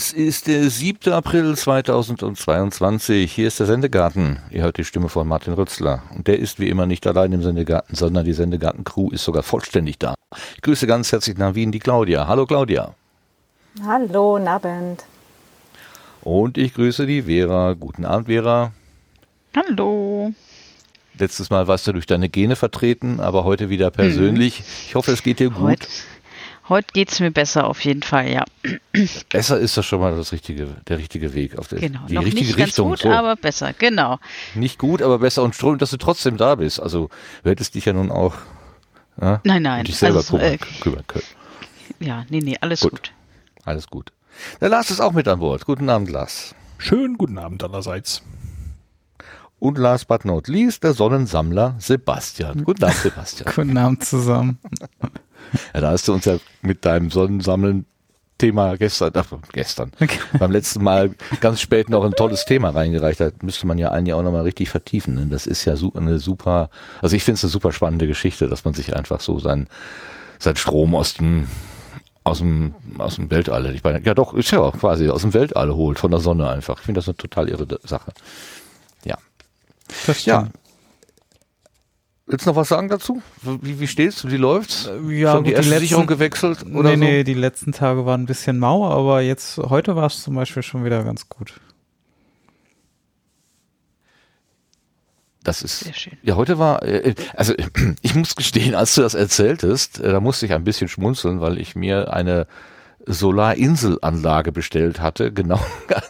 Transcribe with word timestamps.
Es 0.00 0.14
ist 0.14 0.46
der 0.46 0.70
7. 0.70 1.12
April 1.12 1.54
2022. 1.54 3.30
Hier 3.30 3.48
ist 3.48 3.60
der 3.60 3.66
Sendegarten. 3.66 4.38
Ihr 4.50 4.62
hört 4.62 4.78
die 4.78 4.84
Stimme 4.86 5.10
von 5.10 5.28
Martin 5.28 5.52
Rützler. 5.52 6.04
Und 6.16 6.26
der 6.26 6.38
ist 6.38 6.58
wie 6.58 6.70
immer 6.70 6.86
nicht 6.86 7.06
allein 7.06 7.32
im 7.32 7.42
Sendegarten, 7.42 7.94
sondern 7.94 8.24
die 8.24 8.32
Sendegarten-Crew 8.32 9.10
ist 9.10 9.24
sogar 9.24 9.42
vollständig 9.42 9.98
da. 9.98 10.14
Ich 10.54 10.62
grüße 10.62 10.86
ganz 10.86 11.12
herzlich 11.12 11.36
nach 11.36 11.54
Wien 11.54 11.70
die 11.70 11.80
Claudia. 11.80 12.26
Hallo 12.26 12.46
Claudia. 12.46 12.94
Hallo, 13.84 14.38
Abend. 14.38 15.04
Und 16.22 16.56
ich 16.56 16.72
grüße 16.72 17.04
die 17.04 17.24
Vera. 17.24 17.74
Guten 17.74 18.06
Abend, 18.06 18.28
Vera. 18.28 18.72
Hallo. 19.54 20.32
Letztes 21.18 21.50
Mal 21.50 21.68
warst 21.68 21.86
du 21.86 21.92
durch 21.92 22.06
deine 22.06 22.30
Gene 22.30 22.56
vertreten, 22.56 23.20
aber 23.20 23.44
heute 23.44 23.68
wieder 23.68 23.90
persönlich. 23.90 24.60
Hm. 24.60 24.64
Ich 24.86 24.94
hoffe, 24.94 25.12
es 25.12 25.22
geht 25.22 25.40
dir 25.40 25.50
gut. 25.50 25.60
Heute, 25.60 25.86
Heute 26.70 26.86
geht 26.92 27.10
es 27.10 27.18
mir 27.18 27.32
besser 27.32 27.66
auf 27.66 27.84
jeden 27.84 28.04
Fall, 28.04 28.30
ja. 28.30 28.44
Besser 29.28 29.58
ist 29.58 29.76
das 29.76 29.84
schon 29.84 29.98
mal 29.98 30.14
das 30.16 30.30
richtige, 30.30 30.68
der 30.86 30.98
richtige 30.98 31.34
Weg 31.34 31.58
auf 31.58 31.66
der, 31.66 31.80
genau, 31.80 32.06
die 32.08 32.14
noch 32.14 32.24
richtige 32.24 32.46
nicht 32.46 32.56
Richtung. 32.58 32.90
Ganz 32.90 33.02
gut, 33.02 33.10
so. 33.10 33.16
aber 33.16 33.34
besser, 33.34 33.72
genau. 33.72 34.20
Nicht 34.54 34.78
gut, 34.78 35.02
aber 35.02 35.18
besser 35.18 35.42
und 35.42 35.56
Strom, 35.56 35.78
dass 35.78 35.90
du 35.90 35.96
trotzdem 35.96 36.36
da 36.36 36.54
bist. 36.54 36.80
Also 36.80 37.10
du 37.42 37.50
hättest 37.50 37.74
dich 37.74 37.86
ja 37.86 37.92
nun 37.92 38.12
auch 38.12 38.34
ja, 39.20 39.40
nein, 39.42 39.62
nein. 39.62 39.84
dich 39.84 39.96
selber 39.96 40.18
also, 40.18 40.36
kümmern, 40.36 40.52
äh, 40.52 40.58
kümmern 40.80 41.04
können. 41.08 41.24
Ja, 41.98 42.24
nee, 42.30 42.38
nee, 42.38 42.56
alles 42.60 42.82
gut. 42.82 42.92
gut. 42.92 43.12
Alles 43.64 43.88
gut. 43.88 44.12
Der 44.60 44.68
Lars 44.68 44.92
ist 44.92 45.00
auch 45.00 45.12
mit 45.12 45.26
an 45.26 45.40
Bord. 45.40 45.66
Guten 45.66 45.90
Abend, 45.90 46.08
Lars. 46.08 46.54
Schönen 46.78 47.18
guten 47.18 47.38
Abend 47.38 47.64
allerseits. 47.64 48.22
Und 49.58 49.76
last 49.76 50.06
but 50.06 50.24
not 50.24 50.46
least, 50.46 50.84
der 50.84 50.94
Sonnensammler 50.94 51.74
Sebastian. 51.80 52.62
Guten 52.62 52.84
Abend, 52.84 52.96
Sebastian. 52.96 53.52
guten 53.56 53.76
Abend 53.76 54.04
zusammen. 54.04 54.58
Ja, 55.74 55.80
da 55.80 55.90
hast 55.90 56.06
du 56.06 56.12
uns 56.12 56.24
ja 56.24 56.38
mit 56.62 56.84
deinem 56.84 57.10
Sonnensammeln 57.10 57.86
Thema 58.40 58.76
gestern, 58.76 59.12
ach, 59.14 59.26
gestern, 59.52 59.92
okay. 60.00 60.18
beim 60.38 60.50
letzten 60.50 60.82
Mal 60.82 61.10
ganz 61.40 61.60
spät 61.60 61.90
noch 61.90 62.02
ein 62.04 62.12
tolles 62.12 62.46
Thema 62.46 62.70
reingereicht. 62.70 63.20
Da 63.20 63.30
müsste 63.42 63.66
man 63.66 63.76
ja 63.76 63.90
eigentlich 63.90 64.14
auch 64.14 64.22
nochmal 64.22 64.42
richtig 64.42 64.70
vertiefen. 64.70 65.16
Denn 65.16 65.28
das 65.28 65.46
ist 65.46 65.66
ja 65.66 65.74
eine 65.94 66.18
super, 66.18 66.70
also 67.02 67.14
ich 67.14 67.22
finde 67.22 67.36
es 67.36 67.44
eine 67.44 67.50
super 67.50 67.70
spannende 67.70 68.06
Geschichte, 68.06 68.48
dass 68.48 68.64
man 68.64 68.72
sich 68.72 68.96
einfach 68.96 69.20
so 69.20 69.38
sein, 69.38 69.68
sein 70.38 70.56
Strom 70.56 70.94
aus 70.94 71.14
dem, 71.14 71.48
aus 72.24 72.38
dem, 72.38 72.74
aus 72.96 73.16
dem 73.16 73.30
Weltall, 73.30 73.74
ich 73.74 73.84
meine, 73.84 74.00
ja 74.02 74.14
doch, 74.14 74.32
ist 74.32 74.50
ja 74.50 74.70
quasi 74.70 75.10
aus 75.10 75.20
dem 75.20 75.34
Weltall 75.34 75.74
holt, 75.74 75.98
von 75.98 76.10
der 76.10 76.20
Sonne 76.20 76.48
einfach. 76.48 76.78
Ich 76.78 76.86
finde 76.86 77.00
das 77.00 77.08
eine 77.08 77.16
total 77.18 77.50
irre 77.50 77.66
Sache. 77.84 78.12
Ja. 79.04 79.18
Das 80.06 80.24
ja, 80.24 80.48
Willst 82.30 82.46
du 82.46 82.50
noch 82.50 82.56
was 82.56 82.68
sagen 82.68 82.88
dazu? 82.88 83.20
Wie, 83.42 83.80
wie 83.80 83.88
stehst 83.88 84.22
du? 84.22 84.30
Wie 84.30 84.36
läuft's? 84.36 84.86
Äh, 84.86 85.12
ja, 85.14 85.32
Schon 85.32 85.38
gut, 85.38 85.48
die 85.48 85.52
erste 85.52 85.64
die 85.64 85.70
letzten, 85.70 85.80
Sicherung 85.80 86.06
gewechselt? 86.06 86.64
Oder 86.72 86.90
nee, 86.90 86.94
so? 86.94 87.00
nee, 87.04 87.24
die 87.24 87.34
letzten 87.34 87.72
Tage 87.72 88.06
waren 88.06 88.22
ein 88.22 88.26
bisschen 88.26 88.58
mau, 88.58 88.88
aber 88.88 89.20
jetzt, 89.20 89.58
heute 89.58 89.96
war 89.96 90.06
es 90.06 90.22
zum 90.22 90.36
Beispiel 90.36 90.62
schon 90.62 90.84
wieder 90.84 91.02
ganz 91.02 91.28
gut. 91.28 91.60
Das 95.42 95.62
ist, 95.62 95.80
Sehr 95.80 95.94
schön. 95.94 96.18
ja, 96.22 96.36
heute 96.36 96.58
war, 96.58 96.82
äh, 96.84 97.14
also 97.34 97.54
ich 98.02 98.14
muss 98.14 98.36
gestehen, 98.36 98.76
als 98.76 98.94
du 98.94 99.02
das 99.02 99.14
erzähltest, 99.14 99.98
äh, 99.98 100.12
da 100.12 100.20
musste 100.20 100.46
ich 100.46 100.52
ein 100.52 100.64
bisschen 100.64 100.86
schmunzeln, 100.86 101.40
weil 101.40 101.58
ich 101.58 101.74
mir 101.74 102.12
eine 102.12 102.46
Solarinselanlage 103.06 104.52
bestellt 104.52 105.00
hatte, 105.00 105.32
genau 105.32 105.60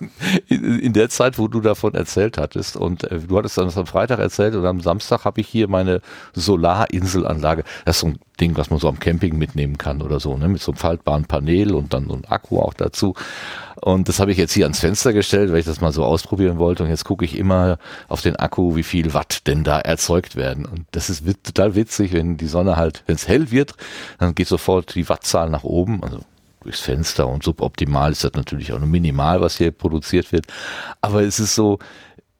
in 0.48 0.92
der 0.92 1.08
Zeit, 1.08 1.38
wo 1.38 1.46
du 1.46 1.60
davon 1.60 1.94
erzählt 1.94 2.36
hattest. 2.36 2.76
Und 2.76 3.04
äh, 3.04 3.20
du 3.20 3.38
hattest 3.38 3.58
das 3.58 3.76
am 3.76 3.86
Freitag 3.86 4.18
erzählt 4.18 4.54
und 4.54 4.66
am 4.66 4.80
Samstag 4.80 5.24
habe 5.24 5.40
ich 5.40 5.48
hier 5.48 5.68
meine 5.68 6.00
Solarinselanlage. 6.34 7.64
Das 7.84 7.96
ist 7.96 8.00
so 8.00 8.08
ein 8.08 8.18
Ding, 8.40 8.56
was 8.56 8.70
man 8.70 8.80
so 8.80 8.88
am 8.88 8.98
Camping 8.98 9.38
mitnehmen 9.38 9.78
kann 9.78 10.02
oder 10.02 10.18
so, 10.18 10.36
ne? 10.36 10.48
mit 10.48 10.60
so 10.60 10.72
einem 10.72 10.78
faltbaren 10.78 11.26
Panel 11.26 11.74
und 11.74 11.94
dann 11.94 12.08
so 12.08 12.14
ein 12.14 12.24
Akku 12.24 12.58
auch 12.58 12.74
dazu. 12.74 13.14
Und 13.82 14.08
das 14.08 14.18
habe 14.18 14.32
ich 14.32 14.38
jetzt 14.38 14.52
hier 14.52 14.64
ans 14.64 14.80
Fenster 14.80 15.12
gestellt, 15.12 15.52
weil 15.52 15.60
ich 15.60 15.64
das 15.64 15.80
mal 15.80 15.92
so 15.92 16.04
ausprobieren 16.04 16.58
wollte. 16.58 16.82
Und 16.82 16.90
jetzt 16.90 17.04
gucke 17.04 17.24
ich 17.24 17.38
immer 17.38 17.78
auf 18.08 18.20
den 18.20 18.36
Akku, 18.36 18.76
wie 18.76 18.82
viel 18.82 19.14
Watt 19.14 19.46
denn 19.46 19.64
da 19.64 19.78
erzeugt 19.78 20.36
werden. 20.36 20.66
Und 20.66 20.84
das 20.90 21.08
ist 21.08 21.24
total 21.44 21.74
witzig, 21.76 22.12
wenn 22.12 22.36
die 22.36 22.46
Sonne 22.46 22.76
halt, 22.76 23.04
wenn 23.06 23.14
es 23.14 23.28
hell 23.28 23.50
wird, 23.50 23.74
dann 24.18 24.34
geht 24.34 24.48
sofort 24.48 24.94
die 24.94 25.08
Wattzahl 25.08 25.48
nach 25.48 25.64
oben. 25.64 26.02
Also 26.02 26.20
durchs 26.60 26.80
Fenster 26.80 27.26
und 27.28 27.42
suboptimal 27.42 28.12
ist 28.12 28.24
das 28.24 28.32
natürlich 28.34 28.72
auch 28.72 28.78
nur 28.78 28.88
minimal, 28.88 29.40
was 29.40 29.58
hier 29.58 29.70
produziert 29.70 30.32
wird. 30.32 30.46
Aber 31.00 31.22
es 31.22 31.40
ist 31.40 31.54
so, 31.54 31.78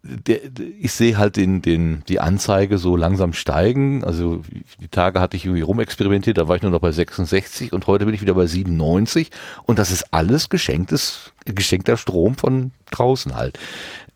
der, 0.03 0.41
ich 0.78 0.92
sehe 0.92 1.19
halt 1.19 1.36
den, 1.36 1.62
den, 1.62 2.03
die 2.08 2.20
Anzeige 2.20 2.78
so 2.78 2.97
langsam 2.97 3.32
steigen. 3.32 4.03
Also 4.04 4.42
die 4.81 4.88
Tage 4.88 5.20
hatte 5.20 5.36
ich 5.36 5.44
irgendwie 5.44 5.62
rumexperimentiert, 5.62 6.38
da 6.38 6.48
war 6.48 6.56
ich 6.56 6.62
nur 6.62 6.70
noch 6.70 6.81
bei 6.81 6.92
66 6.92 7.72
und 7.72 7.86
heute 7.86 8.06
bin 8.06 8.14
ich 8.14 8.22
wieder 8.22 8.34
bei 8.34 8.47
97 8.47 9.31
und 9.64 9.78
das 9.78 9.91
ist 9.91 10.12
alles 10.12 10.48
geschenktes, 10.48 11.32
geschenkter 11.44 11.97
Strom 11.97 12.34
von 12.34 12.72
draußen 12.91 13.37
halt. 13.37 13.58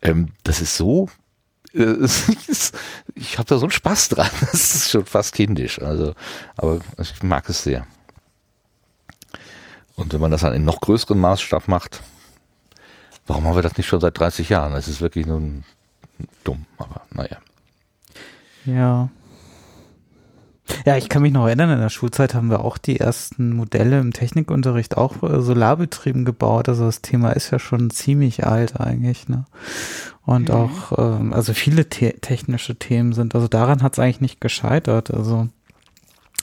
Ähm, 0.01 0.29
das 0.43 0.61
ist 0.61 0.75
so, 0.75 1.09
äh, 1.73 1.95
ich 3.15 3.37
habe 3.37 3.47
da 3.47 3.57
so 3.57 3.65
einen 3.65 3.71
Spaß 3.71 4.09
dran. 4.09 4.29
Das 4.51 4.75
ist 4.75 4.89
schon 4.89 5.05
fast 5.05 5.35
kindisch. 5.35 5.81
Also, 5.81 6.13
aber 6.57 6.79
ich 6.99 7.21
mag 7.23 7.47
es 7.49 7.63
sehr. 7.63 7.85
Und 9.95 10.13
wenn 10.13 10.21
man 10.21 10.31
das 10.31 10.41
dann 10.41 10.53
in 10.53 10.65
noch 10.65 10.81
größeren 10.81 11.19
Maßstab 11.19 11.67
macht, 11.67 12.01
warum 13.27 13.45
haben 13.45 13.55
wir 13.55 13.61
das 13.61 13.77
nicht 13.77 13.87
schon 13.87 14.01
seit 14.01 14.19
30 14.19 14.49
Jahren? 14.49 14.73
Das 14.73 14.87
ist 14.87 15.01
wirklich 15.01 15.25
nur 15.25 15.41
dumm, 16.43 16.65
aber 16.77 17.01
naja. 17.11 17.37
Ja. 18.65 19.09
Ja, 20.83 20.97
ich 20.97 21.09
kann 21.09 21.21
mich 21.21 21.31
noch 21.31 21.45
erinnern, 21.45 21.69
in 21.69 21.79
der 21.79 21.89
Schulzeit 21.89 22.33
haben 22.33 22.49
wir 22.49 22.61
auch 22.61 22.79
die 22.79 22.99
ersten 22.99 23.55
Modelle 23.55 23.99
im 23.99 24.13
Technikunterricht 24.13 24.97
auch 24.97 25.21
äh, 25.21 25.39
solarbetrieben 25.39 26.25
gebaut. 26.25 26.67
Also 26.69 26.85
das 26.85 27.01
Thema 27.01 27.31
ist 27.31 27.51
ja 27.51 27.59
schon 27.59 27.91
ziemlich 27.91 28.47
alt 28.47 28.79
eigentlich, 28.79 29.27
ne? 29.29 29.45
Und 30.23 30.49
mhm. 30.49 30.55
auch, 30.55 30.97
ähm, 30.97 31.33
also 31.33 31.53
viele 31.53 31.87
te 31.87 32.13
technische 32.19 32.75
Themen 32.75 33.13
sind, 33.13 33.35
also 33.35 33.47
daran 33.47 33.83
hat 33.83 33.93
es 33.93 33.99
eigentlich 33.99 34.21
nicht 34.21 34.41
gescheitert. 34.41 35.11
Also 35.11 35.49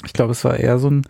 ich 0.05 0.13
glaube, 0.13 0.33
es 0.33 0.45
war 0.45 0.57
eher 0.57 0.79
so 0.79 0.89
ein 0.89 1.03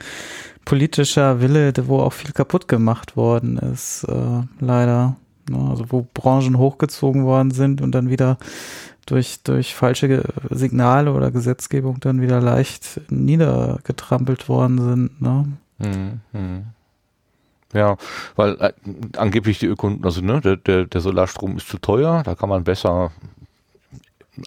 politischer 0.64 1.40
Wille, 1.40 1.72
wo 1.86 2.00
auch 2.00 2.12
viel 2.12 2.32
kaputt 2.32 2.68
gemacht 2.68 3.16
worden 3.16 3.58
ist, 3.58 4.04
äh, 4.04 4.42
leider. 4.60 5.16
Ne? 5.48 5.70
Also 5.70 5.86
wo 5.88 6.06
Branchen 6.14 6.58
hochgezogen 6.58 7.24
worden 7.24 7.50
sind 7.50 7.80
und 7.80 7.92
dann 7.92 8.10
wieder 8.10 8.38
durch, 9.06 9.42
durch 9.42 9.74
falsche 9.74 10.22
Signale 10.50 11.12
oder 11.12 11.30
Gesetzgebung 11.30 11.98
dann 12.00 12.20
wieder 12.20 12.40
leicht 12.40 13.00
niedergetrampelt 13.10 14.48
worden 14.48 14.78
sind. 14.78 15.20
Ne? 15.20 15.46
Mhm. 16.32 16.64
Ja, 17.74 17.96
weil 18.36 18.56
äh, 18.60 18.72
angeblich 19.16 19.58
die 19.58 19.66
Ökonomie, 19.66 20.04
also 20.04 20.20
ne, 20.20 20.40
der, 20.40 20.56
der, 20.56 20.84
der 20.84 21.00
Solarstrom 21.00 21.56
ist 21.56 21.68
zu 21.68 21.78
teuer, 21.78 22.22
da 22.22 22.34
kann 22.34 22.50
man 22.50 22.64
besser 22.64 23.12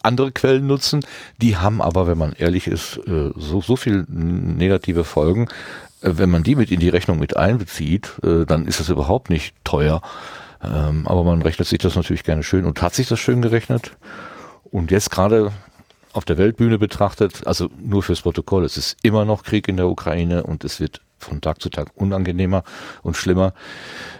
andere 0.02 0.32
Quellen 0.32 0.68
nutzen. 0.68 1.06
Die 1.42 1.58
haben 1.58 1.82
aber, 1.82 2.08
wenn 2.08 2.18
man 2.18 2.34
ehrlich 2.34 2.68
ist, 2.68 2.98
äh, 3.08 3.32
so, 3.36 3.62
so 3.62 3.76
viel 3.76 4.06
negative 4.08 5.04
Folgen, 5.04 5.48
äh, 6.02 6.12
wenn 6.14 6.30
man 6.30 6.44
die 6.44 6.56
mit 6.56 6.72
in 6.72 6.80
die 6.80 6.90
Rechnung 6.90 7.20
mit 7.20 7.38
einbezieht, 7.38 8.14
äh, 8.24 8.46
dann 8.46 8.68
ist 8.68 8.80
das 8.80 8.90
überhaupt 8.90 9.30
nicht 9.30 9.56
teuer. 9.64 10.02
Ähm, 10.64 11.08
aber 11.08 11.24
man 11.24 11.42
rechnet 11.42 11.68
sich 11.68 11.80
das 11.80 11.96
natürlich 11.96 12.24
gerne 12.24 12.44
schön 12.44 12.66
und 12.66 12.82
hat 12.82 12.96
sich 12.96 13.08
das 13.08 13.20
schön 13.20 13.42
gerechnet. 13.42 13.92
Und 14.72 14.92
jetzt 14.92 15.12
gerade 15.12 15.52
auf 16.14 16.26
der 16.26 16.38
Weltbühne 16.38 16.80
betrachtet, 16.80 17.46
also 17.46 17.70
nur 17.78 18.02
fürs 18.02 18.22
Protokoll, 18.22 18.64
es 18.64 18.78
ist 18.78 18.98
immer 19.04 19.26
noch 19.26 19.44
Krieg 19.44 19.68
in 19.68 19.78
der 19.78 19.88
Ukraine 19.88 20.44
und 20.44 20.64
es 20.64 20.80
wird 20.80 21.02
von 21.18 21.42
Tag 21.42 21.62
zu 21.62 21.70
Tag 21.70 21.90
unangenehmer 21.96 22.64
und 23.04 23.18
schlimmer. 23.18 23.54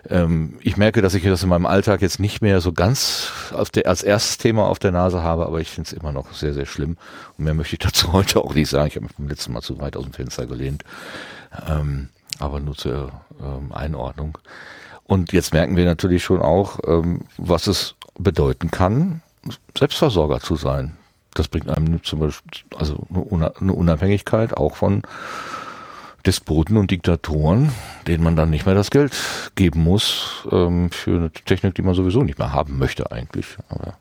Ähm, 0.10 0.58
ich 0.62 0.78
merke, 0.78 1.02
dass 1.02 1.14
ich 1.14 1.24
das 1.24 1.44
in 1.44 1.50
meinem 1.50 1.66
Alltag 1.66 2.02
jetzt 2.02 2.20
nicht 2.20 2.42
mehr 2.42 2.62
so 2.62 2.74
ganz 2.74 3.32
der, 3.74 3.88
als 3.88 4.04
erstes 4.04 4.38
Thema 4.38 4.68
auf 4.68 4.80
der 4.80 4.92
Nase 4.92 5.22
habe, 5.22 5.46
aber 5.46 5.60
ich 5.60 5.70
finde 5.70 5.88
es 5.88 5.94
immer 5.94 6.12
noch 6.12 6.34
sehr, 6.34 6.54
sehr 6.54 6.66
schlimm. 6.66 6.98
Und 7.38 7.46
mehr 7.46 7.54
möchte 7.54 7.76
ich 7.76 7.80
dazu 7.80 8.14
heute 8.14 8.40
auch 8.42 8.54
nicht 8.54 8.70
sagen. 8.70 8.88
Ich 8.88 8.96
habe 8.96 9.06
mich 9.06 9.16
beim 9.16 9.28
letzten 9.28 9.54
Mal 9.54 9.62
zu 9.62 9.80
weit 9.80 9.98
aus 9.98 10.04
dem 10.04 10.14
Fenster 10.14 10.46
gelehnt. 10.46 10.84
Ähm, 11.70 12.10
aber 12.40 12.60
nur 12.60 12.76
zur 12.76 13.12
ähm, 13.42 13.72
Einordnung. 13.72 14.38
Und 15.04 15.32
jetzt 15.34 15.54
merken 15.54 15.76
wir 15.76 15.86
natürlich 15.86 16.24
schon 16.24 16.42
auch, 16.42 16.80
ähm, 16.88 17.22
was 17.38 17.68
es 17.68 17.96
bedeuten 18.18 18.72
kann, 18.72 19.22
Selbstversorger 19.78 20.40
zu 20.40 20.56
sein. 20.56 20.98
Das 21.34 21.48
bringt 21.48 21.70
einem 21.70 22.04
zum 22.04 22.20
Beispiel 22.20 22.64
also 22.78 23.06
eine 23.10 23.74
Unabhängigkeit 23.74 24.56
auch 24.56 24.76
von 24.78 25.04
Despoten 26.26 26.78
und 26.78 26.92
Diktatoren, 26.92 27.72
denen 28.08 28.24
man 28.24 28.36
dann 28.36 28.50
nicht 28.50 28.66
mehr 28.66 28.76
das 28.76 28.92
Geld 28.92 29.14
geben 29.56 29.84
muss 29.84 30.48
ähm, 30.52 30.90
für 30.92 31.16
eine 31.18 31.32
Technik, 31.32 31.76
die 31.76 31.82
man 31.82 31.94
sowieso 31.94 32.24
nicht 32.24 32.40
mehr 32.40 32.52
haben 32.52 32.78
möchte 32.78 33.12
eigentlich. 33.12 33.58
Aber 33.70 33.98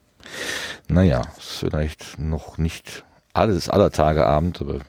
naja, 0.88 1.22
ist 1.38 1.58
vielleicht 1.58 2.18
noch 2.18 2.58
nicht 2.58 3.04
alles 3.32 3.68
aller 3.68 3.90
Tage 3.90 4.26
Abend, 4.26 4.60
aber 4.60 4.80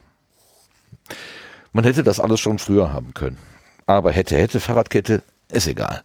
man 1.72 1.84
hätte 1.84 2.02
das 2.02 2.20
alles 2.20 2.40
schon 2.40 2.58
früher 2.58 2.92
haben 2.92 3.12
können. 3.12 3.38
Aber 3.86 4.12
hätte, 4.12 4.36
hätte, 4.36 4.60
Fahrradkette, 4.60 5.22
ist 5.50 5.66
egal. 5.66 6.02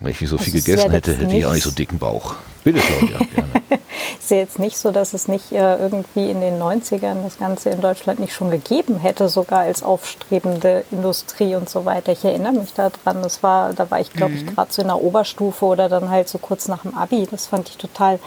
Wenn 0.00 0.12
ich 0.12 0.20
nicht 0.20 0.30
so 0.30 0.38
viel 0.38 0.52
gegessen 0.54 0.86
ja 0.86 0.92
hätte, 0.92 1.14
hätte 1.14 1.36
ich 1.36 1.44
auch 1.44 1.52
nicht 1.52 1.62
so 1.62 1.70
dicken 1.70 1.98
Bauch. 1.98 2.34
Bitte, 2.64 2.80
Claudia, 2.80 3.18
gerne. 3.34 3.80
ist 4.18 4.30
ja 4.30 4.38
jetzt 4.38 4.58
nicht 4.58 4.78
so, 4.78 4.92
dass 4.92 5.12
es 5.12 5.28
nicht 5.28 5.52
äh, 5.52 5.76
irgendwie 5.76 6.30
in 6.30 6.40
den 6.40 6.58
90ern 6.58 7.22
das 7.22 7.38
Ganze 7.38 7.70
in 7.70 7.82
Deutschland 7.82 8.18
nicht 8.18 8.34
schon 8.34 8.50
gegeben 8.50 8.98
hätte, 8.98 9.28
sogar 9.28 9.60
als 9.60 9.82
aufstrebende 9.82 10.84
Industrie 10.90 11.54
und 11.54 11.68
so 11.68 11.84
weiter. 11.84 12.12
Ich 12.12 12.24
erinnere 12.24 12.52
mich 12.52 12.72
daran, 12.72 13.22
das 13.22 13.42
war, 13.42 13.74
da 13.74 13.90
war 13.90 14.00
ich, 14.00 14.10
glaube 14.12 14.32
ich, 14.34 14.44
mhm. 14.44 14.54
gerade 14.54 14.72
so 14.72 14.80
in 14.80 14.88
der 14.88 15.02
Oberstufe 15.02 15.66
oder 15.66 15.90
dann 15.90 16.10
halt 16.10 16.28
so 16.28 16.38
kurz 16.38 16.68
nach 16.68 16.82
dem 16.82 16.94
Abi. 16.94 17.28
Das 17.30 17.46
fand 17.46 17.68
ich 17.68 17.76
total 17.76 18.18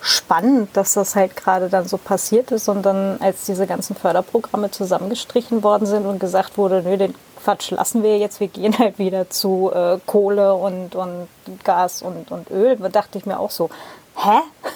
spannend, 0.00 0.70
dass 0.74 0.94
das 0.94 1.14
halt 1.14 1.36
gerade 1.36 1.68
dann 1.68 1.86
so 1.86 1.98
passiert 1.98 2.50
ist 2.52 2.68
und 2.68 2.82
dann, 2.82 3.20
als 3.20 3.44
diese 3.46 3.66
ganzen 3.66 3.96
Förderprogramme 3.96 4.70
zusammengestrichen 4.70 5.62
worden 5.62 5.86
sind 5.86 6.06
und 6.06 6.18
gesagt 6.18 6.58
wurde, 6.58 6.82
nö, 6.82 6.96
den 6.96 7.14
Quatsch 7.46 7.70
lassen 7.70 8.02
wir 8.02 8.18
jetzt, 8.18 8.40
wir 8.40 8.48
gehen 8.48 8.76
halt 8.76 8.98
wieder 8.98 9.30
zu 9.30 9.70
äh, 9.72 10.00
Kohle 10.04 10.54
und, 10.54 10.96
und 10.96 11.28
Gas 11.62 12.02
und, 12.02 12.32
und 12.32 12.50
Öl, 12.50 12.76
da 12.76 12.88
dachte 12.88 13.18
ich 13.18 13.24
mir 13.24 13.38
auch 13.38 13.52
so, 13.52 13.70
hä? 14.16 14.40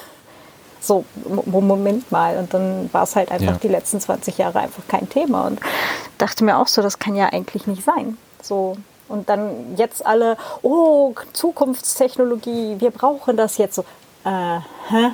So, 0.83 1.05
Moment 1.45 2.11
mal. 2.11 2.39
Und 2.39 2.55
dann 2.55 2.89
war 2.91 3.03
es 3.03 3.15
halt 3.15 3.31
einfach 3.31 3.53
ja. 3.53 3.59
die 3.63 3.69
letzten 3.69 4.01
20 4.01 4.39
Jahre 4.39 4.61
einfach 4.61 4.83
kein 4.89 5.11
Thema. 5.11 5.47
Und 5.47 5.61
dachte 6.19 6.43
mir 6.43 6.57
auch 6.57 6.69
so, 6.69 6.81
das 6.81 6.99
kann 6.99 7.17
ja 7.17 7.27
eigentlich 7.27 7.67
nicht 7.67 7.85
sein. 7.85 8.17
So, 8.41 8.79
und 9.07 9.29
dann 9.29 9.77
jetzt 9.77 10.07
alle, 10.07 10.39
oh, 10.63 11.13
Zukunftstechnologie, 11.35 12.77
wir 12.79 12.93
brauchen 12.93 13.37
das 13.37 13.59
jetzt 13.59 13.75
so 13.75 13.85
äh, 14.25 14.61
hä? 14.89 15.11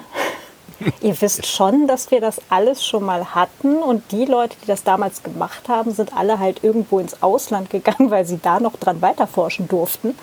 Ihr 1.01 1.21
wisst 1.21 1.47
schon, 1.47 1.87
dass 1.87 2.11
wir 2.11 2.21
das 2.21 2.41
alles 2.51 2.85
schon 2.85 3.05
mal 3.05 3.35
hatten 3.35 3.77
und 3.77 4.13
die 4.13 4.27
Leute, 4.27 4.57
die 4.63 4.67
das 4.67 4.83
damals 4.85 5.23
gemacht 5.23 5.69
haben, 5.69 5.93
sind 5.93 6.15
alle 6.15 6.39
halt 6.39 6.63
irgendwo 6.63 6.99
ins 6.99 7.23
Ausland 7.23 7.71
gegangen, 7.71 8.11
weil 8.11 8.27
sie 8.27 8.39
da 8.43 8.61
noch 8.61 8.77
dran 8.77 9.01
weiterforschen 9.01 9.69
durften. 9.69 10.15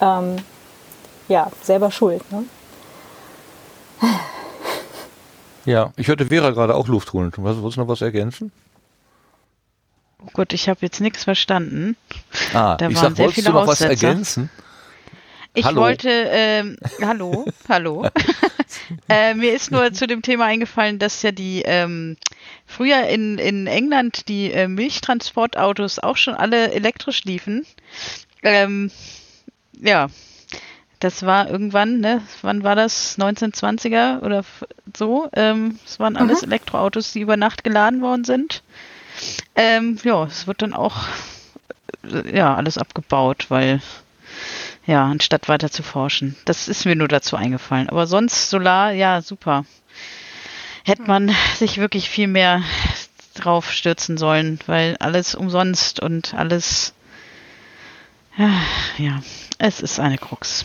Ähm, 0.00 0.36
ja, 1.28 1.50
selber 1.62 1.90
schuld. 1.90 2.22
Ne? 2.32 2.44
Ja, 5.64 5.92
ich 5.96 6.08
hörte 6.08 6.26
Vera 6.26 6.50
gerade 6.50 6.74
auch 6.74 6.86
Luft 6.88 7.12
holen. 7.12 7.32
Was, 7.36 7.56
wolltest 7.56 7.76
du 7.76 7.80
noch 7.80 7.88
was 7.88 8.00
ergänzen? 8.00 8.52
Oh 10.24 10.30
Gott, 10.32 10.52
ich 10.52 10.68
habe 10.68 10.80
jetzt 10.82 11.00
nichts 11.00 11.24
verstanden. 11.24 11.96
Ah, 12.52 12.76
da 12.76 12.88
ich 12.88 12.96
waren 12.96 13.14
sag, 13.14 13.16
sehr 13.16 13.30
viele 13.30 13.46
du 13.48 13.52
noch 13.52 13.62
Aussetzer. 13.62 13.90
was 13.90 14.02
ergänzen? 14.02 14.50
Ich 15.56 15.64
hallo. 15.64 15.80
wollte, 15.80 16.10
ähm, 16.10 16.76
hallo, 17.00 17.46
hallo. 17.68 18.06
äh, 19.08 19.32
mir 19.32 19.54
ist 19.54 19.70
nur 19.70 19.90
zu 19.90 20.06
dem 20.06 20.20
Thema 20.20 20.44
eingefallen, 20.44 20.98
dass 20.98 21.22
ja 21.22 21.32
die 21.32 21.62
ähm, 21.64 22.18
früher 22.66 23.06
in, 23.06 23.38
in 23.38 23.66
England 23.66 24.28
die 24.28 24.52
äh, 24.52 24.68
Milchtransportautos 24.68 25.98
auch 25.98 26.18
schon 26.18 26.34
alle 26.34 26.72
elektrisch 26.72 27.24
liefen. 27.24 27.64
Ähm, 28.42 28.90
ja, 29.80 30.08
das 31.00 31.24
war 31.24 31.48
irgendwann, 31.48 32.00
ne? 32.00 32.20
Wann 32.42 32.62
war 32.62 32.76
das? 32.76 33.18
1920er 33.18 34.22
oder 34.22 34.44
so? 34.94 35.30
Ähm, 35.32 35.78
es 35.86 35.98
waren 35.98 36.18
alles 36.18 36.42
mhm. 36.42 36.48
Elektroautos, 36.48 37.14
die 37.14 37.20
über 37.20 37.38
Nacht 37.38 37.64
geladen 37.64 38.02
worden 38.02 38.24
sind. 38.24 38.62
Ähm, 39.54 39.98
ja, 40.04 40.24
es 40.24 40.46
wird 40.46 40.60
dann 40.60 40.74
auch 40.74 40.96
äh, 42.04 42.36
ja 42.36 42.54
alles 42.54 42.76
abgebaut, 42.76 43.46
weil 43.48 43.80
ja, 44.86 45.04
anstatt 45.04 45.48
weiter 45.48 45.70
zu 45.70 45.82
forschen. 45.82 46.36
Das 46.44 46.68
ist 46.68 46.84
mir 46.84 46.96
nur 46.96 47.08
dazu 47.08 47.36
eingefallen. 47.36 47.88
Aber 47.88 48.06
sonst 48.06 48.50
Solar, 48.50 48.92
ja, 48.92 49.20
super. 49.20 49.64
Hätte 50.84 51.02
man 51.02 51.34
sich 51.56 51.78
wirklich 51.78 52.08
viel 52.08 52.28
mehr 52.28 52.62
drauf 53.34 53.70
stürzen 53.70 54.16
sollen, 54.16 54.58
weil 54.66 54.96
alles 55.00 55.34
umsonst 55.34 56.00
und 56.00 56.34
alles, 56.34 56.94
ja, 58.36 58.50
ja 58.98 59.22
es 59.58 59.80
ist 59.80 59.98
eine 59.98 60.18
Krux. 60.18 60.64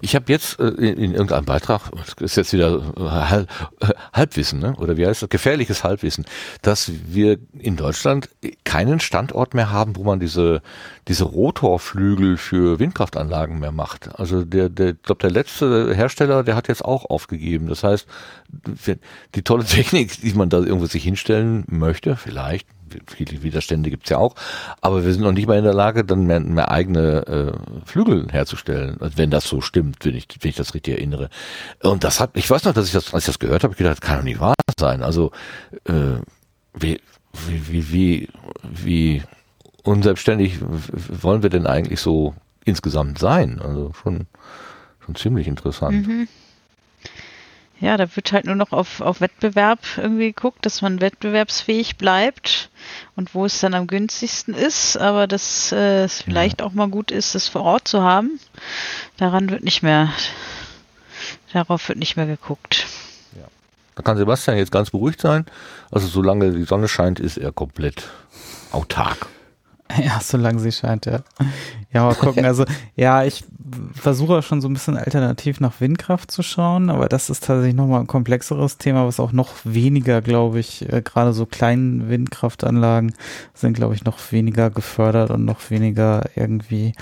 Ich 0.00 0.14
habe 0.14 0.30
jetzt 0.32 0.58
äh, 0.58 0.68
in, 0.68 0.98
in, 0.98 1.12
irgendeinem 1.12 1.44
Beitrag, 1.44 1.90
das 1.92 2.14
ist 2.18 2.36
jetzt 2.36 2.52
wieder 2.52 2.82
äh, 2.96 3.00
Halb, 3.00 3.48
äh, 3.80 3.88
Halbwissen, 4.12 4.58
ne? 4.58 4.74
oder 4.76 4.96
wie 4.96 5.06
heißt 5.06 5.22
das, 5.22 5.28
gefährliches 5.28 5.84
Halbwissen, 5.84 6.24
dass 6.62 6.90
wir 7.06 7.38
in 7.58 7.76
Deutschland 7.76 8.28
keinen 8.64 9.00
Standort 9.00 9.54
mehr 9.54 9.70
haben, 9.70 9.96
wo 9.96 10.04
man 10.04 10.20
diese, 10.20 10.62
diese 11.08 11.24
Rotorflügel 11.24 12.36
für 12.36 12.78
Windkraftanlagen 12.78 13.58
mehr 13.58 13.72
macht. 13.72 14.18
Also 14.18 14.44
der, 14.44 14.68
der, 14.68 14.90
ich 14.90 15.02
glaube, 15.02 15.20
der 15.20 15.30
letzte 15.30 15.94
Hersteller, 15.94 16.42
der 16.42 16.56
hat 16.56 16.68
jetzt 16.68 16.84
auch 16.84 17.04
aufgegeben. 17.08 17.68
Das 17.68 17.84
heißt, 17.84 18.06
die 19.34 19.42
tolle 19.42 19.64
Technik, 19.66 20.20
die 20.20 20.32
man 20.34 20.48
da 20.48 20.58
irgendwo 20.58 20.86
sich 20.86 21.04
hinstellen 21.04 21.64
möchte, 21.68 22.16
vielleicht, 22.16 22.66
viele 23.06 23.42
Widerstände 23.42 23.90
gibt's 23.90 24.10
ja 24.10 24.18
auch, 24.18 24.34
aber 24.80 25.04
wir 25.04 25.12
sind 25.12 25.22
noch 25.22 25.32
nicht 25.32 25.46
mal 25.46 25.58
in 25.58 25.64
der 25.64 25.74
Lage, 25.74 26.04
dann 26.04 26.26
mehr, 26.26 26.40
mehr 26.40 26.70
eigene 26.70 27.26
äh, 27.26 27.86
Flügel 27.86 28.28
herzustellen, 28.30 28.96
also 29.00 29.16
wenn 29.16 29.30
das 29.30 29.48
so 29.48 29.60
stimmt, 29.60 30.04
wenn 30.04 30.14
ich, 30.14 30.26
wenn 30.40 30.50
ich 30.50 30.56
das 30.56 30.74
richtig 30.74 30.94
erinnere. 30.94 31.30
Und 31.82 32.04
das 32.04 32.20
hat, 32.20 32.30
ich 32.34 32.50
weiß 32.50 32.64
noch, 32.64 32.74
dass 32.74 32.86
ich 32.86 32.92
das, 32.92 33.12
als 33.14 33.24
ich 33.24 33.26
das 33.26 33.38
gehört 33.38 33.64
habe, 33.64 33.72
ich 33.72 33.78
gedacht, 33.78 33.98
das 34.00 34.06
kann 34.06 34.18
doch 34.18 34.24
nicht 34.24 34.40
wahr 34.40 34.54
sein. 34.78 35.02
Also 35.02 35.32
äh, 35.84 36.20
wie, 36.74 37.00
wie, 37.48 37.92
wie, 37.92 38.28
wie 38.62 39.22
unselbstständig 39.82 40.58
wollen 40.60 41.42
wir 41.42 41.50
denn 41.50 41.66
eigentlich 41.66 42.00
so 42.00 42.34
insgesamt 42.64 43.18
sein? 43.18 43.60
Also 43.60 43.92
schon, 44.02 44.26
schon 45.04 45.14
ziemlich 45.14 45.46
interessant. 45.46 46.06
Mhm 46.06 46.28
ja, 47.80 47.96
da 47.96 48.16
wird 48.16 48.32
halt 48.32 48.46
nur 48.46 48.56
noch 48.56 48.72
auf, 48.72 49.00
auf 49.00 49.20
Wettbewerb 49.20 49.78
irgendwie 49.96 50.32
geguckt, 50.32 50.66
dass 50.66 50.82
man 50.82 51.00
wettbewerbsfähig 51.00 51.96
bleibt 51.96 52.70
und 53.14 53.34
wo 53.34 53.44
es 53.44 53.60
dann 53.60 53.74
am 53.74 53.86
günstigsten 53.86 54.54
ist, 54.54 54.96
aber 54.96 55.28
dass 55.28 55.70
äh, 55.70 56.04
es 56.04 56.22
vielleicht 56.22 56.60
ja. 56.60 56.66
auch 56.66 56.72
mal 56.72 56.88
gut 56.88 57.12
ist, 57.12 57.36
es 57.36 57.46
vor 57.48 57.62
Ort 57.62 57.86
zu 57.86 58.02
haben. 58.02 58.40
Daran 59.16 59.50
wird 59.50 59.62
nicht 59.62 59.82
mehr, 59.82 60.12
darauf 61.52 61.88
wird 61.88 61.98
nicht 61.98 62.16
mehr 62.16 62.26
geguckt. 62.26 62.86
Ja. 63.36 63.46
Da 63.94 64.02
kann 64.02 64.16
Sebastian 64.16 64.56
jetzt 64.56 64.72
ganz 64.72 64.90
beruhigt 64.90 65.20
sein. 65.20 65.46
Also 65.92 66.08
solange 66.08 66.50
die 66.50 66.64
Sonne 66.64 66.88
scheint, 66.88 67.20
ist 67.20 67.36
er 67.36 67.52
komplett 67.52 68.08
autark. 68.72 69.26
Ja, 70.02 70.20
solange 70.20 70.58
sie 70.58 70.70
scheint, 70.70 71.06
ja. 71.06 71.20
Ja, 71.92 72.04
mal 72.04 72.14
gucken. 72.14 72.44
Also, 72.48 72.64
ja, 72.96 73.24
ich 73.24 73.44
versuche 73.94 74.42
schon 74.42 74.60
so 74.60 74.68
ein 74.68 74.72
bisschen 74.72 74.96
alternativ 74.96 75.60
nach 75.60 75.80
Windkraft 75.80 76.30
zu 76.30 76.42
schauen, 76.42 76.90
aber 76.90 77.08
das 77.08 77.28
ist 77.28 77.44
tatsächlich 77.44 77.74
nochmal 77.74 78.00
ein 78.00 78.06
komplexeres 78.06 78.78
Thema, 78.78 79.06
was 79.06 79.20
auch 79.20 79.32
noch 79.32 79.54
weniger, 79.64 80.22
glaube 80.22 80.60
ich, 80.60 80.90
äh, 80.90 81.02
gerade 81.02 81.32
so 81.32 81.46
kleinen 81.46 82.08
Windkraftanlagen 82.08 83.14
sind, 83.54 83.74
glaube 83.74 83.94
ich, 83.94 84.04
noch 84.04 84.18
weniger 84.32 84.70
gefördert 84.70 85.30
und 85.30 85.44
noch 85.44 85.70
weniger 85.70 86.24
irgendwie 86.34 86.94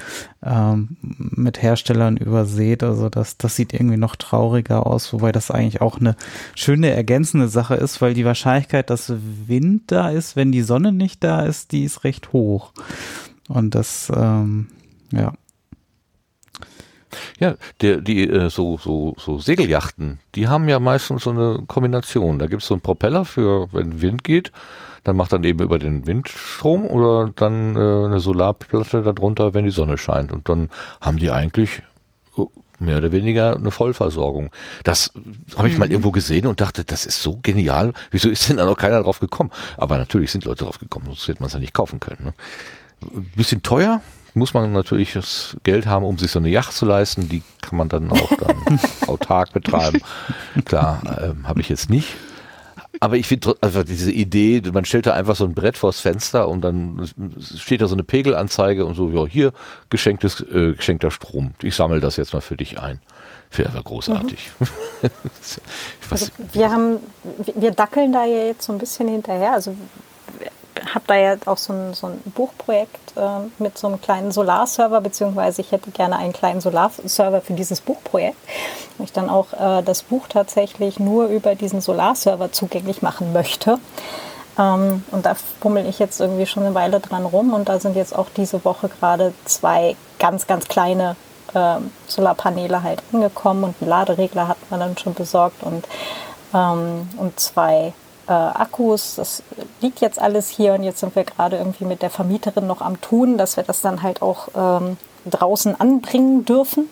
ähm, 0.45 0.97
mit 1.03 1.63
Herstellern 1.63 2.17
übersät. 2.17 2.83
Also 2.83 3.09
das, 3.09 3.37
das 3.37 3.57
sieht 3.57 3.73
irgendwie 3.73 3.99
noch 3.99 4.17
trauriger 4.17 4.87
aus, 4.87 5.13
wobei 5.13 5.33
das 5.33 5.51
eigentlich 5.51 5.81
auch 5.81 6.01
eine 6.01 6.17
schöne 6.55 6.91
ergänzende 6.91 7.49
Sache 7.49 7.75
ist, 7.75 8.01
weil 8.01 8.15
die 8.15 8.25
Wahrscheinlichkeit, 8.25 8.91
dass 8.91 9.13
Wind 9.47 9.83
da 9.89 10.11
ist, 10.11 10.37
wenn 10.37 10.53
die 10.53 10.63
Sonne 10.63 10.93
nicht 10.93 11.23
da 11.23 11.43
ist, 11.43 11.73
die 11.73 11.85
ist 11.85 12.05
recht 12.05 12.33
hoch. 12.33 12.73
Und 13.49 13.75
das, 13.77 14.11
ähm, 14.15 14.67
ja. 15.13 15.33
Ja, 17.39 17.55
der, 17.81 18.01
die 18.01 18.29
äh, 18.29 18.51
so, 18.51 18.79
so, 18.79 19.15
so 19.19 19.39
Segeljachten, 19.39 20.19
die 20.35 20.49
haben 20.49 20.69
ja 20.69 20.79
meistens 20.79 21.25
so 21.25 21.31
eine 21.31 21.63
Kombination. 21.67 22.39
Da 22.39 22.47
gibt 22.47 22.63
es 22.63 22.69
so 22.69 22.75
einen 22.75 22.81
Propeller 22.81 23.25
für, 23.25 23.73
wenn 23.73 24.01
Wind 24.01 24.25
geht, 24.25 24.53
dann 25.05 25.17
macht 25.17 25.33
dann 25.33 25.45
eben 25.45 25.63
über 25.63 25.79
den 25.79 26.07
Windstrom 26.07 26.85
oder 26.85 27.31
dann 27.37 27.77
äh, 27.77 28.07
eine 28.07 28.21
Solarplatte 28.21 29.03
darunter, 29.03 29.55
wenn 29.55 29.65
die 29.65 29.71
Sonne 29.71 29.99
scheint. 29.99 30.33
Und 30.33 30.49
dann 30.49 30.69
haben 31.01 31.19
die 31.19 31.31
eigentlich 31.31 31.83
oh, 32.37 32.51
mehr 32.79 32.99
oder 32.99 33.13
weniger 33.13 33.55
eine 33.55 33.71
Vollversorgung. 33.71 34.51
Das 34.83 35.13
habe 35.57 35.69
ich 35.69 35.75
mhm. 35.75 35.81
mal 35.81 35.91
irgendwo 35.91 36.11
gesehen 36.11 36.47
und 36.47 36.61
dachte, 36.61 36.85
das 36.85 37.07
ist 37.07 37.23
so 37.23 37.39
genial. 37.43 37.93
Wieso 38.11 38.29
ist 38.29 38.49
denn 38.49 38.57
da 38.57 38.65
noch 38.65 38.77
keiner 38.77 39.03
drauf 39.03 39.21
gekommen? 39.21 39.51
Aber 39.77 39.97
natürlich 39.97 40.33
sind 40.33 40.45
Leute 40.45 40.65
drauf 40.65 40.79
gekommen, 40.79 41.07
sonst 41.07 41.29
hätte 41.29 41.41
man 41.41 41.49
es 41.49 41.53
ja 41.53 41.61
nicht 41.61 41.75
kaufen 41.75 42.01
können. 42.01 42.25
Ne? 42.25 42.35
bisschen 43.37 43.63
teuer, 43.63 44.01
muss 44.37 44.55
man 44.55 44.73
natürlich 44.73 45.15
das 45.15 45.57
Geld 45.63 45.87
haben, 45.87 46.05
um 46.05 46.19
sich 46.19 46.31
so 46.31 46.39
eine 46.39 46.51
Yacht 46.51 46.73
zu 46.73 46.85
leisten. 46.85 47.29
Die 47.29 47.43
kann 47.63 47.79
man 47.79 47.89
dann 47.89 48.11
auch 48.11 48.31
dann 48.37 48.81
autark 49.07 49.53
betreiben. 49.53 50.01
Klar, 50.65 51.01
ähm, 51.23 51.49
habe 51.49 51.61
ich 51.61 51.69
jetzt 51.69 51.89
nicht. 51.89 52.15
Aber 53.01 53.17
ich 53.17 53.27
finde 53.27 53.55
einfach 53.61 53.85
diese 53.85 54.13
Idee, 54.13 54.63
man 54.73 54.85
stellt 54.85 55.07
da 55.07 55.15
einfach 55.15 55.37
so 55.37 55.45
ein 55.45 55.55
Brett 55.55 55.77
vors 55.77 56.01
Fenster 56.01 56.49
und 56.49 56.63
dann 56.63 57.09
steht 57.57 57.81
da 57.81 57.89
so 57.89 57.95
eine 57.95 58.05
Pegelanzeige 58.05 58.87
und 58.87 58.95
so, 58.95 59.09
ja, 59.11 59.27
hier 59.27 59.53
geschenktes, 59.91 60.41
äh, 60.41 60.73
geschenkter 60.73 61.11
Strom. 61.11 61.53
Ich 61.63 61.75
sammle 61.75 62.01
das 62.01 62.17
jetzt 62.17 62.33
mal 62.33 62.41
für 62.41 62.57
dich 62.57 62.81
ein. 62.81 63.01
Wäre 63.53 63.71
aber 63.71 63.83
großartig. 63.83 64.51
Mhm. 64.59 64.67
also 66.11 66.27
wir 66.53 66.71
haben, 66.71 66.99
wir 67.55 67.71
dackeln 67.71 68.13
da 68.13 68.25
ja 68.25 68.47
jetzt 68.47 68.67
so 68.67 68.73
ein 68.73 68.79
bisschen 68.79 69.09
hinterher. 69.09 69.53
Also 69.53 69.77
habe 70.95 71.05
da 71.07 71.15
ja 71.17 71.37
auch 71.47 71.57
so 71.57 71.73
ein, 71.73 71.95
so 71.95 72.09
ein 72.09 72.21
Buchprojekt 72.35 73.17
äh, 73.17 73.63
mit 73.63 73.79
so 73.79 73.87
einem 73.87 74.01
kleinen 74.01 74.33
Solarserver, 74.33 75.01
beziehungsweise 75.01 75.61
ich 75.63 75.73
hätte 75.73 75.91
gerne 75.91 76.17
einen 76.17 76.33
kleinen 76.33 76.61
Solarserver 76.61 77.41
für 77.41 77.55
dieses 77.55 77.81
Buchprojekt, 77.81 78.37
wo 78.99 79.05
ich 79.05 79.13
dann 79.13 79.31
auch 79.31 79.53
äh, 79.53 79.83
das 79.83 80.03
Buch 80.03 80.27
tatsächlich 80.29 80.99
nur 80.99 81.27
über 81.27 81.55
diesen 81.55 81.81
Solarserver 81.81 82.53
zugänglich 82.53 83.03
machen 83.03 83.33
möchte. 83.33 83.79
Ähm, 84.59 85.05
und 85.11 85.27
da 85.27 85.35
fummel 85.61 85.87
ich 85.87 85.99
jetzt 85.99 86.21
irgendwie 86.21 86.47
schon 86.47 86.65
eine 86.65 86.75
Weile 86.75 87.01
dran 87.01 87.25
rum 87.25 87.53
und 87.53 87.69
da 87.69 87.79
sind 87.81 87.97
jetzt 87.97 88.17
auch 88.17 88.29
diese 88.37 88.65
Woche 88.65 88.89
gerade 88.89 89.33
zwei 89.45 89.97
ganz, 90.19 90.47
ganz 90.47 90.67
kleine 90.69 91.17
äh, 91.55 91.77
Solarpaneele 92.07 92.83
halt 92.83 93.03
angekommen 93.13 93.65
und 93.65 93.75
einen 93.81 93.91
Laderegler 93.91 94.49
hat 94.49 94.59
man 94.71 94.81
dann 94.81 94.99
schon 94.99 95.15
besorgt 95.15 95.63
und, 95.63 95.87
ähm, 96.55 97.09
und 97.17 97.39
zwei 97.39 97.93
äh, 98.29 98.33
Akkus. 98.33 99.15
Das 99.17 99.43
liegt 99.81 100.01
jetzt 100.01 100.21
alles 100.21 100.49
hier 100.49 100.75
und 100.75 100.83
jetzt 100.83 101.01
sind 101.01 101.15
wir 101.17 101.25
gerade 101.25 101.57
irgendwie 101.57 101.85
mit 101.85 102.03
der 102.03 102.11
Vermieterin 102.11 102.67
noch 102.67 102.81
am 102.81 103.01
Tun, 103.01 103.39
dass 103.39 103.57
wir 103.57 103.65
das 103.65 103.81
dann 103.81 104.03
halt 104.03 104.23
auch 104.23 104.49
ähm, 104.57 104.97
draußen 105.25 105.79
anbringen 105.79 106.45
dürfen. 106.45 106.89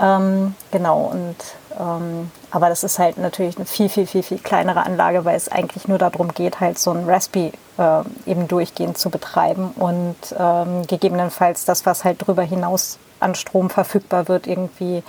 Ähm, 0.00 0.54
genau, 0.70 1.10
und 1.12 1.36
ähm, 1.78 2.30
aber 2.50 2.68
das 2.68 2.82
ist 2.82 2.98
halt 2.98 3.18
natürlich 3.18 3.56
eine 3.56 3.66
viel, 3.66 3.88
viel, 3.88 4.06
viel, 4.06 4.22
viel 4.22 4.38
kleinere 4.38 4.84
Anlage, 4.84 5.24
weil 5.24 5.36
es 5.36 5.48
eigentlich 5.48 5.86
nur 5.88 5.98
darum 5.98 6.32
geht, 6.32 6.60
halt 6.60 6.78
so 6.78 6.90
ein 6.90 7.08
Raspi 7.08 7.52
äh, 7.78 8.02
eben 8.26 8.48
durchgehend 8.48 8.98
zu 8.98 9.10
betreiben 9.10 9.72
und 9.76 10.16
ähm, 10.38 10.86
gegebenenfalls 10.86 11.64
das, 11.64 11.86
was 11.86 12.04
halt 12.04 12.22
darüber 12.22 12.42
hinaus 12.42 12.98
an 13.20 13.34
Strom 13.34 13.70
verfügbar 13.70 14.28
wird, 14.28 14.46
irgendwie 14.46 15.02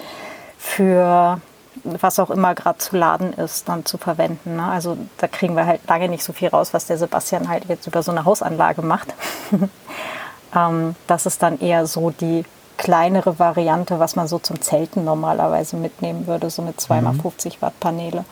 für 0.57 1.39
was 1.83 2.19
auch 2.19 2.29
immer 2.29 2.55
gerade 2.55 2.77
zu 2.79 2.95
laden 2.95 3.33
ist, 3.33 3.69
dann 3.69 3.85
zu 3.85 3.97
verwenden. 3.97 4.55
Ne? 4.57 4.63
Also 4.63 4.97
da 5.17 5.27
kriegen 5.27 5.55
wir 5.55 5.65
halt 5.65 5.81
lange 5.87 6.09
nicht 6.09 6.23
so 6.23 6.33
viel 6.33 6.49
raus, 6.49 6.73
was 6.73 6.85
der 6.85 6.97
Sebastian 6.97 7.47
halt 7.47 7.65
jetzt 7.67 7.87
über 7.87 8.03
so 8.03 8.11
eine 8.11 8.25
Hausanlage 8.25 8.81
macht. 8.81 9.13
ähm, 10.55 10.95
das 11.07 11.25
ist 11.25 11.41
dann 11.43 11.59
eher 11.59 11.85
so 11.87 12.11
die 12.11 12.45
kleinere 12.77 13.37
Variante, 13.37 13.99
was 13.99 14.15
man 14.15 14.27
so 14.27 14.39
zum 14.39 14.59
Zelten 14.61 15.03
normalerweise 15.03 15.77
mitnehmen 15.77 16.25
würde, 16.27 16.49
so 16.49 16.61
mit 16.61 16.79
2x50 16.79 17.01
mhm. 17.03 17.51
Watt 17.59 17.79
Paneele. 17.79 18.25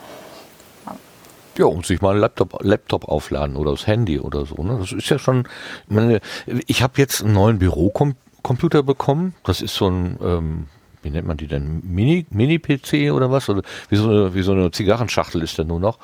Ja, 1.57 1.65
und 1.65 1.85
sich 1.85 2.01
mal 2.01 2.11
einen 2.11 2.21
Laptop, 2.21 2.63
Laptop 2.63 3.09
aufladen 3.09 3.57
oder 3.57 3.71
das 3.71 3.85
Handy 3.85 4.17
oder 4.17 4.45
so. 4.45 4.63
Ne? 4.63 4.77
Das 4.79 4.93
ist 4.93 5.09
ja 5.09 5.19
schon, 5.19 5.45
ich, 5.89 5.93
meine, 5.93 6.21
ich 6.67 6.81
habe 6.81 6.93
jetzt 6.97 7.21
einen 7.21 7.33
neuen 7.33 7.59
Bürocomputer 7.59 8.81
bekommen. 8.81 9.35
Das 9.43 9.61
ist 9.61 9.75
so 9.75 9.89
ein, 9.89 10.17
ähm, 10.23 10.67
wie 11.01 11.09
nennt 11.09 11.27
man 11.27 11.37
die 11.37 11.47
denn? 11.47 11.81
Mini, 11.83 12.25
Mini-PC 12.29 13.11
oder 13.11 13.31
was? 13.31 13.49
Oder 13.49 13.63
wie 13.89 13.95
so, 13.95 14.09
eine, 14.09 14.33
wie 14.33 14.41
so 14.41 14.51
eine 14.51 14.71
Zigarrenschachtel 14.71 15.41
ist 15.41 15.57
der 15.57 15.65
nur 15.65 15.79
noch. 15.79 15.99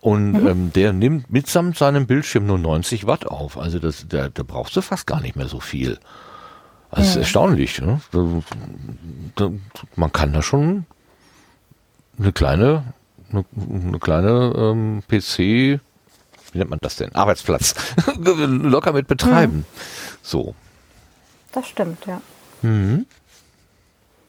Und 0.00 0.32
mhm. 0.32 0.46
ähm, 0.48 0.72
der 0.72 0.92
nimmt 0.92 1.30
mitsamt 1.30 1.78
seinem 1.78 2.06
Bildschirm 2.06 2.46
nur 2.46 2.58
90 2.58 3.06
Watt 3.06 3.26
auf. 3.26 3.56
Also 3.56 3.78
das, 3.78 4.06
da, 4.08 4.28
da 4.28 4.42
brauchst 4.42 4.74
du 4.76 4.82
fast 4.82 5.06
gar 5.06 5.20
nicht 5.20 5.36
mehr 5.36 5.46
so 5.46 5.60
viel. 5.60 5.98
Das 6.90 7.08
ist 7.08 7.16
erstaunlich. 7.16 7.80
Ne? 7.80 8.00
Man 9.96 10.12
kann 10.12 10.32
da 10.32 10.42
schon 10.42 10.84
eine 12.18 12.32
kleine, 12.32 12.84
eine, 13.30 13.44
eine 13.56 13.98
kleine 13.98 14.52
ähm, 14.56 15.02
PC, 15.08 15.38
wie 15.38 16.58
nennt 16.58 16.70
man 16.70 16.78
das 16.82 16.96
denn? 16.96 17.14
Arbeitsplatz 17.14 17.74
locker 18.18 18.92
mit 18.92 19.06
betreiben. 19.06 19.58
Mhm. 19.58 19.64
So. 20.20 20.54
Das 21.52 21.66
stimmt, 21.66 22.04
ja. 22.06 22.20
Mhm. 22.60 23.06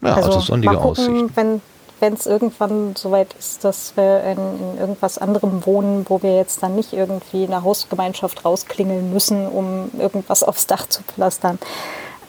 Ja, 0.03 0.15
also, 0.15 0.29
also 0.29 0.39
sonnige 0.39 0.77
Aussicht. 0.79 1.35
Wenn 1.35 1.61
wenn 2.03 2.15
es 2.15 2.25
irgendwann 2.25 2.97
soweit 2.97 3.33
ist, 3.39 3.63
dass 3.63 3.95
wir 3.95 4.23
in, 4.23 4.37
in, 4.37 4.77
irgendwas 4.77 5.17
anderem 5.17 5.65
wohnen, 5.65 6.05
wo 6.09 6.21
wir 6.21 6.35
jetzt 6.35 6.61
dann 6.61 6.75
nicht 6.75 6.91
irgendwie 6.91 7.45
eine 7.45 7.63
Hausgemeinschaft 7.63 8.43
rausklingeln 8.43 9.13
müssen, 9.13 9.47
um 9.47 9.89
irgendwas 9.97 10.43
aufs 10.43 10.67
Dach 10.67 10.85
zu 10.87 11.01
pflastern, 11.03 11.59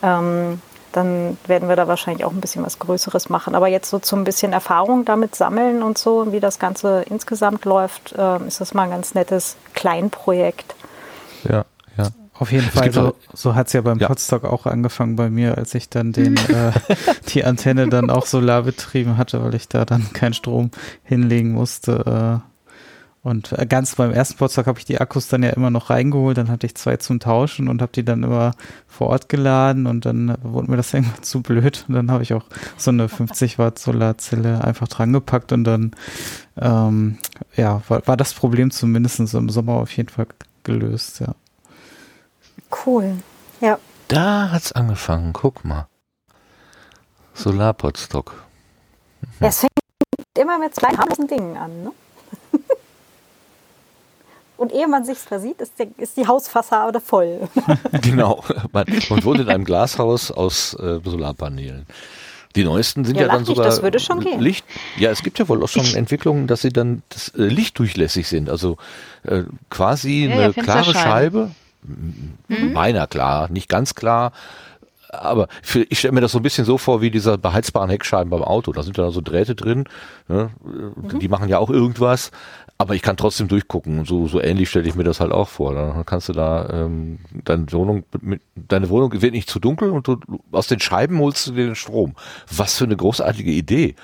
ähm, 0.00 0.62
dann 0.93 1.37
werden 1.49 1.69
wir 1.69 1.75
da 1.75 1.88
wahrscheinlich 1.88 2.25
auch 2.25 2.31
ein 2.31 2.40
bisschen 2.40 2.64
was 2.64 2.78
Größeres 2.78 3.31
machen. 3.31 3.57
Aber 3.57 3.66
jetzt 3.66 3.90
so 3.90 3.99
zum 3.99 4.23
bisschen 4.23 4.52
Erfahrung 4.52 5.04
damit 5.04 5.35
sammeln 5.35 5.83
und 5.83 5.99
so, 5.99 6.31
wie 6.31 6.38
das 6.38 6.61
Ganze 6.61 7.04
insgesamt 7.11 7.64
läuft, 7.64 8.14
äh, 8.16 8.47
ist 8.47 8.61
das 8.61 8.75
mal 8.75 8.85
ein 8.85 8.90
ganz 8.90 9.14
nettes 9.14 9.57
Kleinprojekt. 9.75 10.76
Ja. 11.49 11.64
Auf 12.37 12.50
jeden 12.50 12.69
Fall, 12.69 12.93
so, 12.93 13.14
so 13.33 13.55
hat 13.55 13.69
es 13.69 13.75
ja 13.75 13.81
beim 13.81 13.99
ja. 13.99 14.09
Podstock 14.09 14.45
auch 14.45 14.67
angefangen 14.67 15.14
bei 15.14 15.31
mir, 15.31 15.57
als 15.57 15.75
ich 15.75 15.88
dann 15.88 16.12
den, 16.12 16.37
äh, 16.49 16.73
die 17.29 17.45
Antenne 17.45 17.88
dann 17.88 18.11
auch 18.11 18.26
solar 18.26 18.62
betrieben 18.62 19.17
hatte, 19.17 19.43
weil 19.43 19.55
ich 19.55 19.69
da 19.69 19.85
dann 19.85 20.12
keinen 20.12 20.35
Strom 20.35 20.73
hinlegen 21.05 21.53
musste. 21.53 22.43
Äh, 22.43 22.55
und 23.25 23.53
äh, 23.53 23.64
ganz 23.67 23.95
beim 23.95 24.11
ersten 24.11 24.37
Potsdam 24.37 24.67
habe 24.67 24.81
ich 24.81 24.85
die 24.85 25.00
Akkus 25.00 25.29
dann 25.29 25.45
ja 25.45 25.50
immer 25.50 25.71
noch 25.71 25.91
reingeholt, 25.91 26.37
dann 26.37 26.50
hatte 26.50 26.67
ich 26.67 26.75
zwei 26.75 26.97
zum 26.99 27.21
Tauschen 27.21 27.69
und 27.69 27.81
habe 27.81 27.93
die 27.93 28.05
dann 28.05 28.25
immer 28.25 28.50
vor 28.88 29.07
Ort 29.09 29.29
geladen 29.29 29.87
und 29.87 30.05
dann 30.05 30.37
wurde 30.43 30.71
mir 30.71 30.76
das 30.76 30.93
irgendwann 30.95 31.23
zu 31.23 31.41
blöd 31.41 31.85
und 31.88 31.95
dann 31.95 32.11
habe 32.11 32.25
ich 32.25 32.35
auch 32.35 32.45
so 32.76 32.91
eine 32.91 33.09
50 33.09 33.59
Watt 33.59 33.79
Solarzelle 33.79 34.62
einfach 34.62 34.88
dran 34.88 35.12
gepackt 35.12 35.53
und 35.53 35.64
dann 35.64 35.93
ähm, 36.61 37.17
ja, 37.57 37.81
war, 37.88 38.07
war 38.07 38.17
das 38.17 38.35
Problem 38.35 38.71
zumindest 38.71 39.21
im 39.21 39.49
Sommer 39.49 39.75
auf 39.75 39.97
jeden 39.97 40.11
Fall 40.11 40.26
gelöst, 40.64 41.21
ja. 41.21 41.35
Cool, 42.84 43.18
ja. 43.61 43.78
Da 44.08 44.50
hat's 44.50 44.73
angefangen, 44.73 45.32
guck 45.32 45.64
mal. 45.64 45.88
Solarpodstock. 47.34 48.32
Mhm. 49.20 49.28
Ja, 49.40 49.49
es 49.49 49.61
fängt 49.61 49.73
immer 50.38 50.58
mit 50.58 50.75
zwei 50.75 50.88
harmlosen 50.88 51.26
Dingen 51.26 51.56
an, 51.56 51.84
ne? 51.84 51.92
Und 54.56 54.73
ehe 54.73 54.87
man 54.87 55.04
sich 55.04 55.18
versieht, 55.18 55.61
ist, 55.61 55.78
der, 55.78 55.88
ist, 55.99 56.16
die 56.16 56.26
Hausfassade 56.26 57.00
voll. 57.00 57.49
genau. 58.02 58.44
Man, 58.73 58.87
man 59.11 59.25
wohnt 59.25 59.40
in 59.40 59.49
einem 59.49 59.64
Glashaus 59.64 60.30
aus 60.30 60.75
äh, 60.75 61.00
Solarpanelen. 61.04 61.87
Die 62.54 62.62
neuesten 62.62 63.04
sind 63.04 63.16
ja, 63.16 63.23
ja 63.23 63.28
dann 63.32 63.44
sogar 63.44 63.66
das 63.66 63.82
würde 63.82 63.99
schon 63.99 64.20
gehen. 64.20 64.40
Licht. 64.40 64.64
Ja, 64.96 65.11
es 65.11 65.25
gibt 65.25 65.40
ja 65.40 65.49
wohl 65.49 65.61
auch 65.64 65.68
schon 65.68 65.82
ich, 65.82 65.96
Entwicklungen, 65.96 66.46
dass 66.46 66.62
sie 66.62 66.68
dann 66.68 67.02
das, 67.08 67.30
äh, 67.30 67.42
lichtdurchlässig 67.42 68.28
sind. 68.28 68.49
Also 68.49 68.76
äh, 69.25 69.42
quasi 69.70 70.26
ja, 70.26 70.34
eine 70.34 70.42
ja, 70.54 70.62
klare 70.62 70.92
Scheibe. 70.92 71.50
Mhm. 71.85 72.73
Meiner 72.73 73.07
klar, 73.07 73.50
nicht 73.50 73.69
ganz 73.69 73.95
klar. 73.95 74.33
Aber 75.11 75.47
für, 75.62 75.83
ich 75.91 76.00
stelle 76.00 76.12
mir 76.12 76.21
das 76.21 76.33
so 76.33 76.41
ein 76.41 76.43
bisschen 76.43 76.64
so 76.64 76.76
vor 76.76 77.00
wie 77.00 77.11
dieser 77.11 77.38
beheizbaren 77.38 77.88
Heckscheiben 77.88 78.31
beim 78.31 78.43
Auto. 78.43 78.73
Da 78.73 78.83
sind 78.83 78.99
ja 78.99 79.11
so 79.12 79.21
Drähte 79.21 79.55
drin. 79.55 79.85
Ne? 80.26 80.50
Mhm. 80.64 81.21
Die 81.21 81.29
machen 81.29 81.49
ja 81.49 81.59
auch 81.59 81.71
irgendwas 81.71 82.33
aber 82.76 82.95
ich 82.95 83.03
kann 83.03 83.17
trotzdem 83.17 83.49
durchgucken. 83.49 84.00
Und 84.00 84.09
so, 84.09 84.26
so 84.26 84.41
ähnlich 84.41 84.69
stelle 84.69 84.88
ich 84.88 84.95
mir 84.95 85.05
das 85.05 85.21
halt 85.21 85.33
auch 85.33 85.49
vor. 85.49 85.75
Dann 85.75 86.05
kannst 86.05 86.29
du 86.29 86.33
da 86.33 86.69
ähm, 86.71 87.19
deine 87.33 87.71
Wohnung, 87.73 88.05
mit, 88.21 88.41
deine 88.57 88.88
Wohnung 88.88 89.12
wird 89.23 89.33
nicht 89.33 89.49
zu 89.49 89.61
dunkel 89.61 89.91
und 89.91 90.09
du, 90.09 90.19
aus 90.50 90.67
den 90.67 90.81
Scheiben 90.81 91.19
holst 91.19 91.47
du 91.47 91.53
den 91.53 91.75
Strom. 91.75 92.14
Was 92.50 92.76
für 92.76 92.85
eine 92.85 92.97
großartige 92.97 93.50
Idee, 93.50 93.95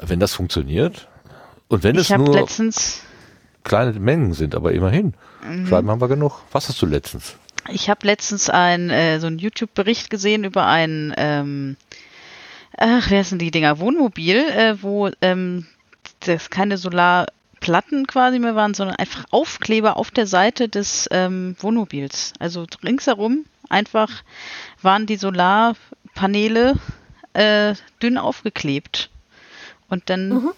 wenn 0.00 0.20
das 0.20 0.34
funktioniert. 0.34 1.08
Und 1.68 1.84
wenn 1.84 1.96
ich 1.96 2.10
es 2.10 2.16
nur 2.16 2.32
letztens 2.32 3.02
kleine 3.68 3.92
Mengen 3.92 4.34
sind, 4.34 4.54
aber 4.54 4.72
immerhin. 4.72 5.14
Mhm. 5.48 5.66
Scheiben 5.66 5.90
haben 5.90 6.00
wir 6.00 6.08
genug. 6.08 6.40
Was 6.50 6.68
hast 6.68 6.80
du 6.82 6.86
letztens? 6.86 7.36
Ich 7.70 7.90
habe 7.90 8.06
letztens 8.06 8.48
ein, 8.50 8.90
äh, 8.90 9.20
so 9.20 9.26
einen 9.26 9.38
YouTube-Bericht 9.38 10.10
gesehen 10.10 10.44
über 10.44 10.66
ein, 10.66 11.14
ähm, 11.16 11.76
ach, 12.76 13.10
wer 13.10 13.24
sind 13.24 13.40
die 13.40 13.50
Dinger? 13.50 13.78
Wohnmobil, 13.78 14.38
äh, 14.38 14.82
wo 14.82 15.10
ähm, 15.20 15.66
das 16.20 16.50
keine 16.50 16.78
Solar 16.78 17.26
Platten 17.60 18.06
quasi 18.06 18.38
mehr 18.38 18.54
waren, 18.54 18.74
sondern 18.74 18.96
einfach 18.96 19.24
Aufkleber 19.30 19.96
auf 19.96 20.10
der 20.10 20.26
Seite 20.26 20.68
des 20.68 21.08
ähm, 21.10 21.56
Wohnmobils. 21.58 22.32
Also 22.38 22.66
ringsherum 22.84 23.44
einfach 23.68 24.22
waren 24.80 25.06
die 25.06 25.16
Solarpaneele 25.16 26.74
äh, 27.34 27.74
dünn 28.02 28.16
aufgeklebt. 28.16 29.10
Und 29.88 30.08
dann 30.08 30.28
mhm. 30.28 30.50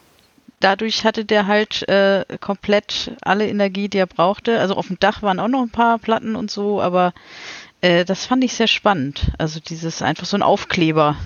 Dadurch 0.61 1.05
hatte 1.05 1.25
der 1.25 1.47
halt 1.47 1.89
äh, 1.89 2.25
komplett 2.41 3.13
alle 3.23 3.49
Energie, 3.49 3.89
die 3.89 3.99
er 3.99 4.07
brauchte. 4.07 4.61
Also 4.61 4.75
auf 4.77 4.87
dem 4.87 4.99
Dach 5.01 5.23
waren 5.23 5.41
auch 5.41 5.49
noch 5.49 5.63
ein 5.63 5.71
paar 5.71 5.99
Platten 5.99 6.37
und 6.37 6.51
so, 6.51 6.81
aber 6.81 7.13
äh, 7.81 8.05
das 8.05 8.27
fand 8.27 8.45
ich 8.45 8.55
sehr 8.55 8.67
spannend. 8.67 9.33
Also 9.39 9.59
dieses 9.61 10.03
einfach 10.03 10.27
so 10.27 10.37
ein 10.37 10.43
Aufkleber, 10.43 11.17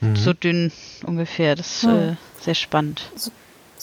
mhm. 0.00 0.16
so 0.16 0.32
dünn 0.32 0.72
ungefähr. 1.04 1.54
Das 1.54 1.76
ist 1.76 1.84
mhm. 1.84 2.16
sehr 2.40 2.54
spannend. 2.54 3.02
So 3.16 3.30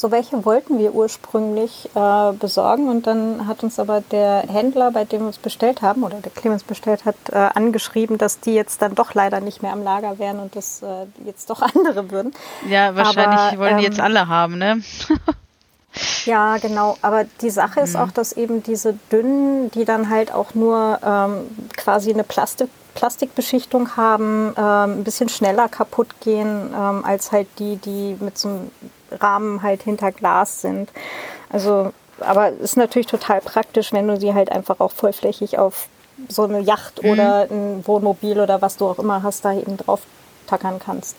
so 0.01 0.11
welche 0.11 0.43
wollten 0.45 0.79
wir 0.79 0.93
ursprünglich 0.93 1.89
äh, 1.95 2.31
besorgen 2.33 2.89
und 2.89 3.07
dann 3.07 3.47
hat 3.47 3.63
uns 3.63 3.79
aber 3.79 4.01
der 4.01 4.43
Händler, 4.47 4.91
bei 4.91 5.05
dem 5.05 5.21
wir 5.21 5.29
es 5.29 5.37
bestellt 5.37 5.81
haben 5.81 6.03
oder 6.03 6.17
der 6.17 6.31
Clemens 6.31 6.63
bestellt 6.63 7.05
hat, 7.05 7.15
äh, 7.31 7.35
angeschrieben, 7.35 8.17
dass 8.17 8.39
die 8.39 8.53
jetzt 8.53 8.81
dann 8.81 8.95
doch 8.95 9.13
leider 9.13 9.39
nicht 9.39 9.61
mehr 9.61 9.73
am 9.73 9.83
Lager 9.83 10.19
wären 10.19 10.39
und 10.39 10.55
das 10.55 10.81
äh, 10.81 11.05
jetzt 11.25 11.49
doch 11.49 11.61
andere 11.75 12.11
würden. 12.11 12.33
Ja, 12.67 12.95
wahrscheinlich 12.95 13.39
aber, 13.39 13.59
wollen 13.59 13.77
die 13.77 13.85
ähm, 13.85 13.91
jetzt 13.91 14.01
alle 14.01 14.27
haben, 14.27 14.57
ne? 14.57 14.81
ja, 16.25 16.57
genau. 16.57 16.97
Aber 17.01 17.25
die 17.41 17.49
Sache 17.49 17.81
ist 17.81 17.95
mhm. 17.95 18.01
auch, 18.01 18.11
dass 18.11 18.33
eben 18.33 18.63
diese 18.63 18.97
dünnen, 19.11 19.71
die 19.71 19.85
dann 19.85 20.09
halt 20.09 20.33
auch 20.33 20.53
nur 20.53 20.99
ähm, 21.03 21.47
quasi 21.77 22.11
eine 22.11 22.23
Plastik 22.23 22.69
Plastikbeschichtung 22.93 23.95
haben, 23.95 24.53
ähm, 24.57 24.99
ein 24.99 25.03
bisschen 25.05 25.29
schneller 25.29 25.69
kaputt 25.69 26.09
gehen 26.19 26.73
ähm, 26.77 27.05
als 27.05 27.31
halt 27.31 27.47
die, 27.57 27.77
die 27.77 28.17
mit 28.19 28.37
so 28.37 28.49
einem 28.49 28.71
Rahmen 29.11 29.61
halt 29.61 29.83
hinter 29.83 30.11
Glas 30.11 30.61
sind. 30.61 30.89
Also, 31.49 31.93
aber 32.19 32.49
ist 32.49 32.77
natürlich 32.77 33.07
total 33.07 33.41
praktisch, 33.41 33.93
wenn 33.93 34.07
du 34.07 34.19
sie 34.19 34.33
halt 34.33 34.51
einfach 34.51 34.79
auch 34.79 34.91
vollflächig 34.91 35.57
auf 35.57 35.87
so 36.29 36.43
eine 36.43 36.59
Yacht 36.59 37.03
mhm. 37.03 37.09
oder 37.09 37.47
ein 37.49 37.85
Wohnmobil 37.85 38.39
oder 38.39 38.61
was 38.61 38.77
du 38.77 38.87
auch 38.87 38.99
immer 38.99 39.23
hast, 39.23 39.45
da 39.45 39.53
eben 39.53 39.77
drauf 39.77 40.01
tackern 40.47 40.79
kannst. 40.83 41.15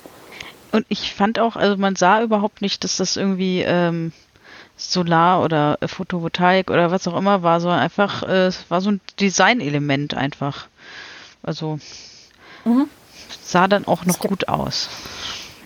Und 0.70 0.86
ich 0.88 1.14
fand 1.14 1.38
auch, 1.38 1.56
also 1.56 1.76
man 1.76 1.96
sah 1.96 2.22
überhaupt 2.22 2.62
nicht, 2.62 2.82
dass 2.84 2.96
das 2.96 3.16
irgendwie 3.16 3.62
ähm, 3.62 4.12
Solar 4.76 5.42
oder 5.42 5.76
äh, 5.80 5.88
Photovoltaik 5.88 6.70
oder 6.70 6.90
was 6.90 7.06
auch 7.06 7.16
immer 7.16 7.42
war, 7.42 7.60
sondern 7.60 7.80
einfach, 7.80 8.22
äh, 8.22 8.46
es 8.46 8.70
war 8.70 8.80
so 8.80 8.90
ein 8.90 9.00
Designelement 9.20 10.14
einfach. 10.14 10.66
Also. 11.42 11.78
Mhm. 12.64 12.88
sah 13.42 13.66
dann 13.66 13.86
auch 13.86 14.04
noch 14.04 14.18
gut 14.20 14.48
aus. 14.48 14.88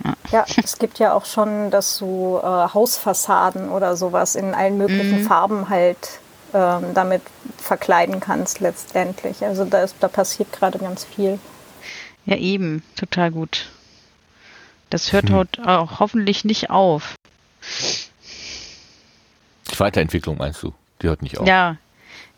Ja. 0.05 0.15
ja. 0.31 0.45
es 0.63 0.79
gibt 0.79 0.99
ja 0.99 1.13
auch 1.13 1.25
schon, 1.25 1.71
dass 1.71 1.99
du 1.99 2.39
äh, 2.43 2.47
Hausfassaden 2.47 3.69
oder 3.71 3.97
sowas 3.97 4.35
in 4.35 4.55
allen 4.55 4.79
möglichen 4.79 5.23
mhm. 5.23 5.27
Farben 5.27 5.69
halt 5.69 6.21
ähm, 6.55 6.95
damit 6.95 7.23
verkleiden 7.59 8.21
kannst 8.21 8.61
letztendlich. 8.61 9.45
Also 9.45 9.65
da, 9.65 9.83
ist, 9.83 9.97
da 10.01 10.09
passiert 10.09 10.53
gerade 10.53 10.79
ganz 10.79 11.05
viel. 11.05 11.39
Ja, 12.25 12.37
eben, 12.37 12.83
total 12.97 13.31
gut. 13.31 13.71
Das 14.91 15.13
hört 15.13 15.31
hm. 15.31 15.67
auch 15.67 16.01
hoffentlich 16.01 16.45
nicht 16.45 16.71
auf. 16.71 17.17
Die 19.71 19.81
Weiterentwicklung 19.81 20.39
meinst 20.39 20.63
du? 20.63 20.73
Die 21.03 21.09
hört 21.09 21.23
nicht 21.23 21.39
auf. 21.39 21.47
Ja, 21.47 21.77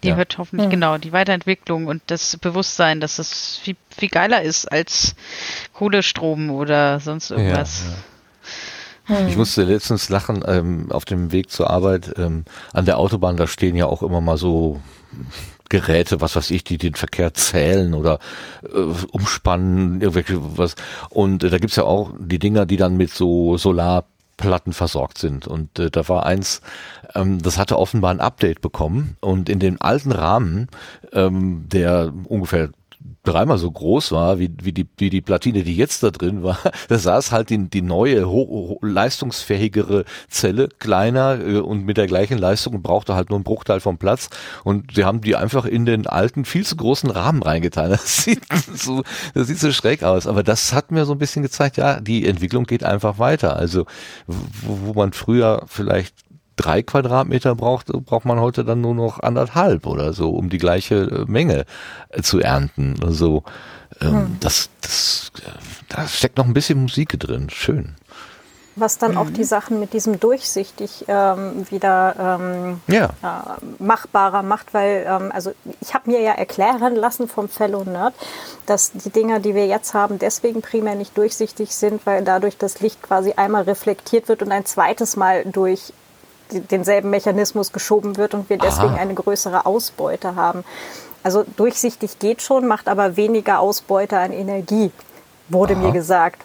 die 0.02 0.08
ja. 0.08 0.16
hört 0.16 0.38
hoffentlich, 0.38 0.66
ja. 0.66 0.70
genau, 0.70 0.98
die 0.98 1.12
Weiterentwicklung 1.12 1.86
und 1.86 2.02
das 2.06 2.36
Bewusstsein, 2.36 3.00
dass 3.00 3.18
es 3.18 3.56
viel, 3.56 3.76
viel 3.90 4.08
geiler 4.08 4.42
ist 4.42 4.66
als 4.66 5.14
Kohlestrom 5.72 6.50
oder 6.50 7.00
sonst 7.00 7.30
irgendwas. 7.30 7.82
Ja, 9.08 9.26
ich 9.26 9.36
musste 9.36 9.64
letztens 9.64 10.08
lachen 10.08 10.44
ähm, 10.46 10.92
auf 10.92 11.04
dem 11.04 11.32
Weg 11.32 11.50
zur 11.50 11.70
Arbeit 11.70 12.14
ähm, 12.18 12.44
an 12.72 12.84
der 12.84 12.98
Autobahn, 12.98 13.36
da 13.36 13.46
stehen 13.46 13.74
ja 13.74 13.86
auch 13.86 14.02
immer 14.02 14.20
mal 14.20 14.36
so 14.36 14.80
Geräte, 15.68 16.20
was 16.20 16.36
weiß 16.36 16.50
ich, 16.50 16.64
die 16.64 16.78
den 16.78 16.94
Verkehr 16.94 17.34
zählen 17.34 17.94
oder 17.94 18.18
äh, 18.62 18.78
umspannen, 19.10 20.00
irgendwelche 20.00 20.58
was. 20.58 20.74
Und 21.10 21.44
äh, 21.44 21.50
da 21.50 21.58
gibt's 21.58 21.76
ja 21.76 21.84
auch 21.84 22.12
die 22.18 22.38
Dinger, 22.38 22.66
die 22.66 22.76
dann 22.76 22.96
mit 22.96 23.10
so 23.10 23.56
Solar 23.58 24.04
Platten 24.38 24.72
versorgt 24.72 25.18
sind. 25.18 25.46
Und 25.46 25.78
äh, 25.78 25.90
da 25.90 26.08
war 26.08 26.24
eins, 26.24 26.62
ähm, 27.14 27.42
das 27.42 27.58
hatte 27.58 27.78
offenbar 27.78 28.10
ein 28.10 28.20
Update 28.20 28.62
bekommen 28.62 29.18
und 29.20 29.50
in 29.50 29.58
dem 29.58 29.76
alten 29.80 30.12
Rahmen, 30.12 30.68
ähm, 31.12 31.68
der 31.68 32.14
ungefähr 32.24 32.70
dreimal 33.22 33.58
so 33.58 33.70
groß 33.70 34.12
war 34.12 34.38
wie, 34.38 34.50
wie, 34.62 34.72
die, 34.72 34.88
wie 34.96 35.10
die 35.10 35.20
Platine, 35.20 35.62
die 35.62 35.76
jetzt 35.76 36.02
da 36.02 36.10
drin 36.10 36.42
war, 36.42 36.58
da 36.88 36.98
saß 36.98 37.32
halt 37.32 37.50
die, 37.50 37.68
die 37.68 37.82
neue, 37.82 38.28
ho, 38.28 38.78
leistungsfähigere 38.82 40.04
Zelle, 40.28 40.68
kleiner 40.78 41.38
äh, 41.40 41.58
und 41.58 41.84
mit 41.84 41.96
der 41.96 42.06
gleichen 42.06 42.38
Leistung 42.38 42.74
und 42.74 42.82
brauchte 42.82 43.14
halt 43.14 43.30
nur 43.30 43.38
einen 43.38 43.44
Bruchteil 43.44 43.80
vom 43.80 43.98
Platz. 43.98 44.30
Und 44.64 44.94
sie 44.94 45.04
haben 45.04 45.20
die 45.20 45.36
einfach 45.36 45.64
in 45.64 45.84
den 45.84 46.06
alten, 46.06 46.44
viel 46.44 46.64
zu 46.64 46.76
großen 46.76 47.10
Rahmen 47.10 47.42
reingetan. 47.42 47.88
Das 47.98 48.24
sieht 48.24 48.42
so, 48.74 49.02
das 49.34 49.48
sieht 49.48 49.58
so 49.58 49.72
schräg 49.72 50.02
aus. 50.02 50.26
Aber 50.26 50.42
das 50.42 50.72
hat 50.72 50.90
mir 50.90 51.04
so 51.04 51.12
ein 51.12 51.18
bisschen 51.18 51.42
gezeigt, 51.42 51.76
ja, 51.76 52.00
die 52.00 52.26
Entwicklung 52.26 52.64
geht 52.64 52.84
einfach 52.84 53.18
weiter. 53.18 53.56
Also, 53.56 53.86
wo, 54.26 54.78
wo 54.86 54.92
man 54.94 55.12
früher 55.12 55.64
vielleicht 55.66 56.14
drei 56.58 56.82
Quadratmeter 56.82 57.54
braucht, 57.54 57.86
braucht 57.86 58.24
man 58.24 58.40
heute 58.40 58.64
dann 58.64 58.80
nur 58.80 58.94
noch 58.94 59.20
anderthalb 59.20 59.86
oder 59.86 60.12
so, 60.12 60.30
um 60.30 60.50
die 60.50 60.58
gleiche 60.58 60.96
äh, 60.96 61.24
Menge 61.30 61.64
äh, 62.10 62.22
zu 62.22 62.40
ernten. 62.40 62.96
Also 63.02 63.44
ähm, 64.00 64.12
hm. 64.12 64.36
das, 64.40 64.68
das, 64.80 65.32
da 65.88 66.06
steckt 66.06 66.36
noch 66.36 66.44
ein 66.44 66.54
bisschen 66.54 66.82
Musik 66.82 67.18
drin. 67.18 67.48
Schön. 67.50 67.94
Was 68.80 68.98
dann 68.98 69.12
mhm. 69.12 69.18
auch 69.18 69.30
die 69.30 69.44
Sachen 69.44 69.80
mit 69.80 69.92
diesem 69.92 70.20
durchsichtig 70.20 71.04
ähm, 71.08 71.66
wieder 71.68 72.38
ähm, 72.40 72.80
ja. 72.86 73.06
äh, 73.22 73.82
machbarer 73.82 74.44
macht, 74.44 74.72
weil 74.72 75.04
ähm, 75.08 75.32
also 75.32 75.52
ich 75.80 75.94
habe 75.94 76.10
mir 76.10 76.20
ja 76.20 76.32
erklären 76.32 76.94
lassen 76.94 77.26
vom 77.26 77.48
Fellow 77.48 77.82
Nerd, 77.82 78.14
dass 78.66 78.92
die 78.92 79.10
Dinger, 79.10 79.40
die 79.40 79.56
wir 79.56 79.66
jetzt 79.66 79.94
haben, 79.94 80.20
deswegen 80.20 80.62
primär 80.62 80.94
nicht 80.94 81.16
durchsichtig 81.18 81.74
sind, 81.74 82.06
weil 82.06 82.22
dadurch 82.22 82.56
das 82.56 82.78
Licht 82.80 83.02
quasi 83.02 83.32
einmal 83.32 83.64
reflektiert 83.64 84.28
wird 84.28 84.42
und 84.42 84.52
ein 84.52 84.64
zweites 84.64 85.16
Mal 85.16 85.44
durch 85.44 85.92
denselben 86.52 87.10
Mechanismus 87.10 87.72
geschoben 87.72 88.16
wird 88.16 88.34
und 88.34 88.48
wir 88.50 88.58
deswegen 88.58 88.94
Aha. 88.94 89.00
eine 89.00 89.14
größere 89.14 89.66
Ausbeute 89.66 90.34
haben. 90.36 90.64
Also 91.22 91.44
durchsichtig 91.56 92.18
geht 92.18 92.42
schon, 92.42 92.66
macht 92.66 92.88
aber 92.88 93.16
weniger 93.16 93.60
Ausbeute 93.60 94.18
an 94.18 94.32
Energie, 94.32 94.90
wurde 95.48 95.74
Aha. 95.74 95.82
mir 95.82 95.92
gesagt. 95.92 96.42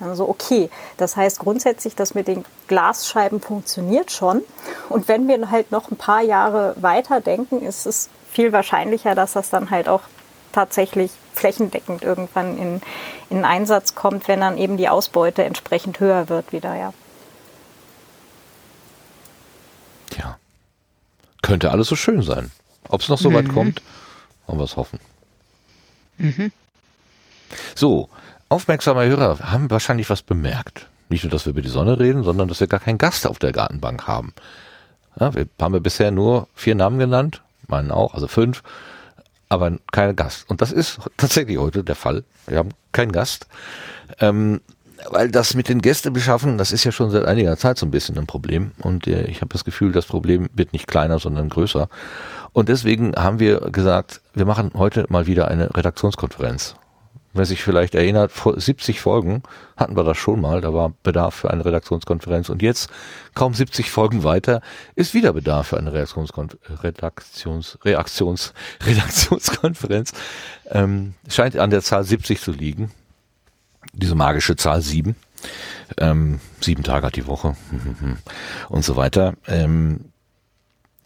Also 0.00 0.28
okay, 0.28 0.68
das 0.96 1.16
heißt 1.16 1.38
grundsätzlich, 1.38 1.94
dass 1.94 2.14
mit 2.14 2.26
den 2.26 2.44
Glasscheiben 2.66 3.40
funktioniert 3.40 4.10
schon. 4.10 4.42
Und 4.88 5.06
wenn 5.08 5.28
wir 5.28 5.50
halt 5.50 5.70
noch 5.70 5.90
ein 5.90 5.96
paar 5.96 6.22
Jahre 6.22 6.74
weiter 6.80 7.20
denken, 7.20 7.62
ist 7.62 7.86
es 7.86 8.08
viel 8.30 8.52
wahrscheinlicher, 8.52 9.14
dass 9.14 9.32
das 9.32 9.50
dann 9.50 9.70
halt 9.70 9.88
auch 9.88 10.00
tatsächlich 10.52 11.12
flächendeckend 11.34 12.02
irgendwann 12.02 12.58
in, 12.58 12.82
in 13.30 13.44
Einsatz 13.44 13.94
kommt, 13.94 14.28
wenn 14.28 14.40
dann 14.40 14.58
eben 14.58 14.76
die 14.76 14.88
Ausbeute 14.88 15.44
entsprechend 15.44 16.00
höher 16.00 16.28
wird 16.28 16.52
wieder, 16.52 16.74
ja. 16.74 16.92
Tja. 20.10 20.36
Könnte 21.42 21.70
alles 21.70 21.88
so 21.88 21.96
schön 21.96 22.22
sein. 22.22 22.50
Ob 22.88 23.00
es 23.00 23.08
noch 23.08 23.18
so 23.18 23.30
mhm. 23.30 23.34
weit 23.34 23.48
kommt, 23.48 23.82
wollen 24.46 24.58
wir 24.58 24.64
es 24.64 24.76
hoffen. 24.76 24.98
Mhm. 26.18 26.52
So, 27.74 28.08
aufmerksame 28.48 29.06
Hörer 29.06 29.38
haben 29.50 29.70
wahrscheinlich 29.70 30.08
was 30.10 30.22
bemerkt. 30.22 30.88
Nicht 31.08 31.24
nur, 31.24 31.30
dass 31.30 31.44
wir 31.44 31.50
über 31.50 31.62
die 31.62 31.68
Sonne 31.68 31.98
reden, 31.98 32.24
sondern 32.24 32.48
dass 32.48 32.60
wir 32.60 32.66
gar 32.66 32.80
keinen 32.80 32.98
Gast 32.98 33.26
auf 33.26 33.38
der 33.38 33.52
Gartenbank 33.52 34.06
haben. 34.06 34.32
Ja, 35.20 35.34
wir 35.34 35.46
haben 35.60 35.74
wir 35.74 35.80
bisher 35.80 36.10
nur 36.10 36.48
vier 36.54 36.74
Namen 36.74 36.98
genannt, 36.98 37.42
meinen 37.66 37.90
auch, 37.90 38.14
also 38.14 38.28
fünf, 38.28 38.62
aber 39.48 39.76
keinen 39.90 40.16
Gast. 40.16 40.48
Und 40.48 40.62
das 40.62 40.72
ist 40.72 41.00
tatsächlich 41.16 41.58
heute 41.58 41.84
der 41.84 41.96
Fall. 41.96 42.24
Wir 42.46 42.58
haben 42.58 42.70
keinen 42.92 43.12
Gast. 43.12 43.46
Ähm, 44.20 44.60
weil 45.10 45.30
das 45.30 45.54
mit 45.54 45.68
den 45.68 45.80
Gästen 45.80 46.12
beschaffen, 46.12 46.58
das 46.58 46.72
ist 46.72 46.84
ja 46.84 46.92
schon 46.92 47.10
seit 47.10 47.24
einiger 47.24 47.56
Zeit 47.56 47.78
so 47.78 47.86
ein 47.86 47.90
bisschen 47.90 48.18
ein 48.18 48.26
Problem. 48.26 48.72
Und 48.78 49.06
äh, 49.06 49.24
ich 49.24 49.40
habe 49.40 49.52
das 49.52 49.64
Gefühl, 49.64 49.92
das 49.92 50.06
Problem 50.06 50.48
wird 50.54 50.72
nicht 50.72 50.86
kleiner, 50.86 51.18
sondern 51.18 51.48
größer. 51.48 51.88
Und 52.52 52.68
deswegen 52.68 53.14
haben 53.14 53.38
wir 53.38 53.60
gesagt, 53.70 54.20
wir 54.34 54.44
machen 54.44 54.72
heute 54.74 55.06
mal 55.08 55.26
wieder 55.26 55.48
eine 55.48 55.74
Redaktionskonferenz. 55.74 56.76
Wer 57.34 57.46
sich 57.46 57.62
vielleicht 57.62 57.94
erinnert, 57.94 58.30
vor 58.30 58.60
70 58.60 59.00
Folgen 59.00 59.42
hatten 59.78 59.96
wir 59.96 60.04
das 60.04 60.18
schon 60.18 60.38
mal, 60.38 60.60
da 60.60 60.74
war 60.74 60.92
Bedarf 61.02 61.34
für 61.34 61.50
eine 61.50 61.64
Redaktionskonferenz. 61.64 62.50
Und 62.50 62.60
jetzt, 62.60 62.90
kaum 63.34 63.54
70 63.54 63.90
Folgen 63.90 64.22
weiter, 64.22 64.60
ist 64.96 65.14
wieder 65.14 65.32
Bedarf 65.32 65.68
für 65.68 65.78
eine 65.78 65.94
Redaktionskon 65.94 66.50
Redaktions 66.82 67.78
Reaktions 67.84 68.52
Redaktionskonferenz. 68.86 70.12
Ähm, 70.70 71.14
scheint 71.26 71.56
an 71.56 71.70
der 71.70 71.80
Zahl 71.80 72.04
70 72.04 72.38
zu 72.38 72.52
liegen 72.52 72.90
diese 73.92 74.14
magische 74.14 74.56
Zahl 74.56 74.82
sieben. 74.82 75.16
Ähm, 75.98 76.40
sieben 76.60 76.82
Tage 76.82 77.06
hat 77.06 77.16
die 77.16 77.26
Woche 77.26 77.56
und 78.68 78.84
so 78.84 78.96
weiter. 78.96 79.34
Ähm, 79.46 80.12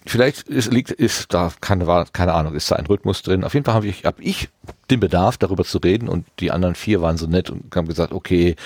vielleicht 0.04 0.42
ist, 0.48 0.72
liegt, 0.72 0.90
ist 0.90 1.32
da 1.32 1.52
keine, 1.60 2.04
keine 2.12 2.34
Ahnung, 2.34 2.54
ist 2.54 2.70
da 2.70 2.76
ein 2.76 2.86
Rhythmus 2.86 3.22
drin. 3.22 3.44
Auf 3.44 3.54
jeden 3.54 3.64
Fall 3.64 3.74
habe 3.74 3.86
ich, 3.86 4.04
hab 4.04 4.20
ich 4.20 4.48
den 4.90 5.00
Bedarf, 5.00 5.36
darüber 5.38 5.64
zu 5.64 5.78
reden 5.78 6.08
und 6.08 6.26
die 6.38 6.50
anderen 6.50 6.74
vier 6.74 7.02
waren 7.02 7.16
so 7.16 7.26
nett 7.26 7.50
und 7.50 7.74
haben 7.74 7.88
gesagt, 7.88 8.12
okay, 8.12 8.56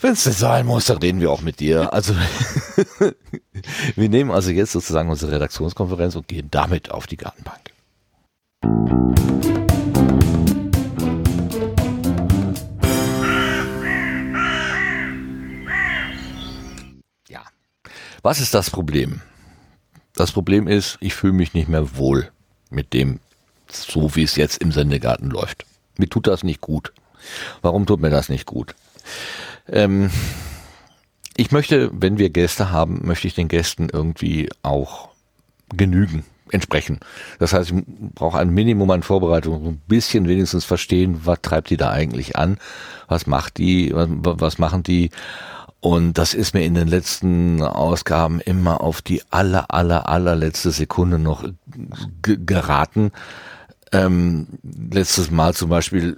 wenn 0.00 0.12
es 0.12 0.24
denn 0.24 0.32
sein 0.32 0.66
muss, 0.66 0.86
dann 0.86 0.98
reden 0.98 1.20
wir 1.20 1.30
auch 1.30 1.40
mit 1.40 1.60
dir. 1.60 1.92
Also 1.92 2.14
wir 3.96 4.08
nehmen 4.08 4.30
also 4.30 4.50
jetzt 4.50 4.72
sozusagen 4.72 5.08
unsere 5.08 5.32
Redaktionskonferenz 5.32 6.16
und 6.16 6.28
gehen 6.28 6.48
damit 6.50 6.90
auf 6.90 7.06
die 7.06 7.16
Gartenbank. 7.16 7.72
Was 18.26 18.40
ist 18.40 18.54
das 18.54 18.70
Problem? 18.70 19.20
Das 20.16 20.32
Problem 20.32 20.66
ist, 20.66 20.98
ich 20.98 21.14
fühle 21.14 21.32
mich 21.32 21.54
nicht 21.54 21.68
mehr 21.68 21.96
wohl 21.96 22.32
mit 22.70 22.92
dem, 22.92 23.20
so 23.70 24.16
wie 24.16 24.24
es 24.24 24.34
jetzt 24.34 24.60
im 24.60 24.72
Sendegarten 24.72 25.30
läuft. 25.30 25.64
Mir 25.96 26.08
tut 26.08 26.26
das 26.26 26.42
nicht 26.42 26.60
gut. 26.60 26.92
Warum 27.62 27.86
tut 27.86 28.00
mir 28.00 28.10
das 28.10 28.28
nicht 28.28 28.44
gut? 28.44 28.74
Ähm, 29.68 30.10
ich 31.36 31.52
möchte, 31.52 31.88
wenn 31.92 32.18
wir 32.18 32.30
Gäste 32.30 32.72
haben, 32.72 33.06
möchte 33.06 33.28
ich 33.28 33.34
den 33.36 33.46
Gästen 33.46 33.90
irgendwie 33.92 34.48
auch 34.64 35.10
genügen, 35.76 36.24
entsprechen. 36.50 36.98
Das 37.38 37.52
heißt, 37.52 37.70
ich 37.70 37.84
brauche 38.16 38.40
ein 38.40 38.50
Minimum 38.50 38.90
an 38.90 39.04
Vorbereitung, 39.04 39.64
ein 39.64 39.82
bisschen 39.86 40.26
wenigstens 40.26 40.64
verstehen, 40.64 41.20
was 41.22 41.42
treibt 41.42 41.70
die 41.70 41.76
da 41.76 41.90
eigentlich 41.90 42.34
an, 42.34 42.58
was 43.06 43.28
macht 43.28 43.58
die, 43.58 43.94
was, 43.94 44.08
was 44.10 44.58
machen 44.58 44.82
die 44.82 45.10
und 45.80 46.14
das 46.14 46.34
ist 46.34 46.54
mir 46.54 46.64
in 46.64 46.74
den 46.74 46.88
letzten 46.88 47.62
Ausgaben 47.62 48.40
immer 48.40 48.80
auf 48.80 49.02
die 49.02 49.22
aller, 49.30 49.70
aller, 49.72 50.08
allerletzte 50.08 50.70
Sekunde 50.70 51.18
noch 51.18 51.44
geraten. 52.22 53.12
Ähm, 53.92 54.48
letztes 54.90 55.30
Mal 55.30 55.54
zum 55.54 55.68
Beispiel, 55.70 56.16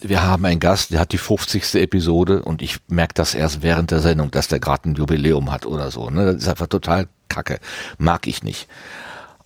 wir 0.00 0.22
haben 0.22 0.44
einen 0.44 0.60
Gast, 0.60 0.92
der 0.92 1.00
hat 1.00 1.12
die 1.12 1.18
50. 1.18 1.76
Episode 1.76 2.42
und 2.42 2.62
ich 2.62 2.78
merke 2.88 3.14
das 3.14 3.34
erst 3.34 3.62
während 3.62 3.90
der 3.90 4.00
Sendung, 4.00 4.30
dass 4.30 4.48
der 4.48 4.60
gerade 4.60 4.90
ein 4.90 4.94
Jubiläum 4.94 5.50
hat 5.50 5.64
oder 5.64 5.90
so. 5.90 6.10
Ne? 6.10 6.26
Das 6.26 6.36
ist 6.36 6.48
einfach 6.48 6.66
total 6.66 7.08
kacke. 7.28 7.58
Mag 7.98 8.26
ich 8.26 8.42
nicht. 8.42 8.68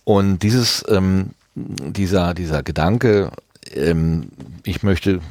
Und 0.03 0.39
dieses, 0.39 0.83
ähm, 0.89 1.31
dieser, 1.55 2.33
dieser 2.33 2.63
Gedanke, 2.63 3.31
ähm, 3.73 4.29
ich 4.63 4.83
möchte 4.83 5.21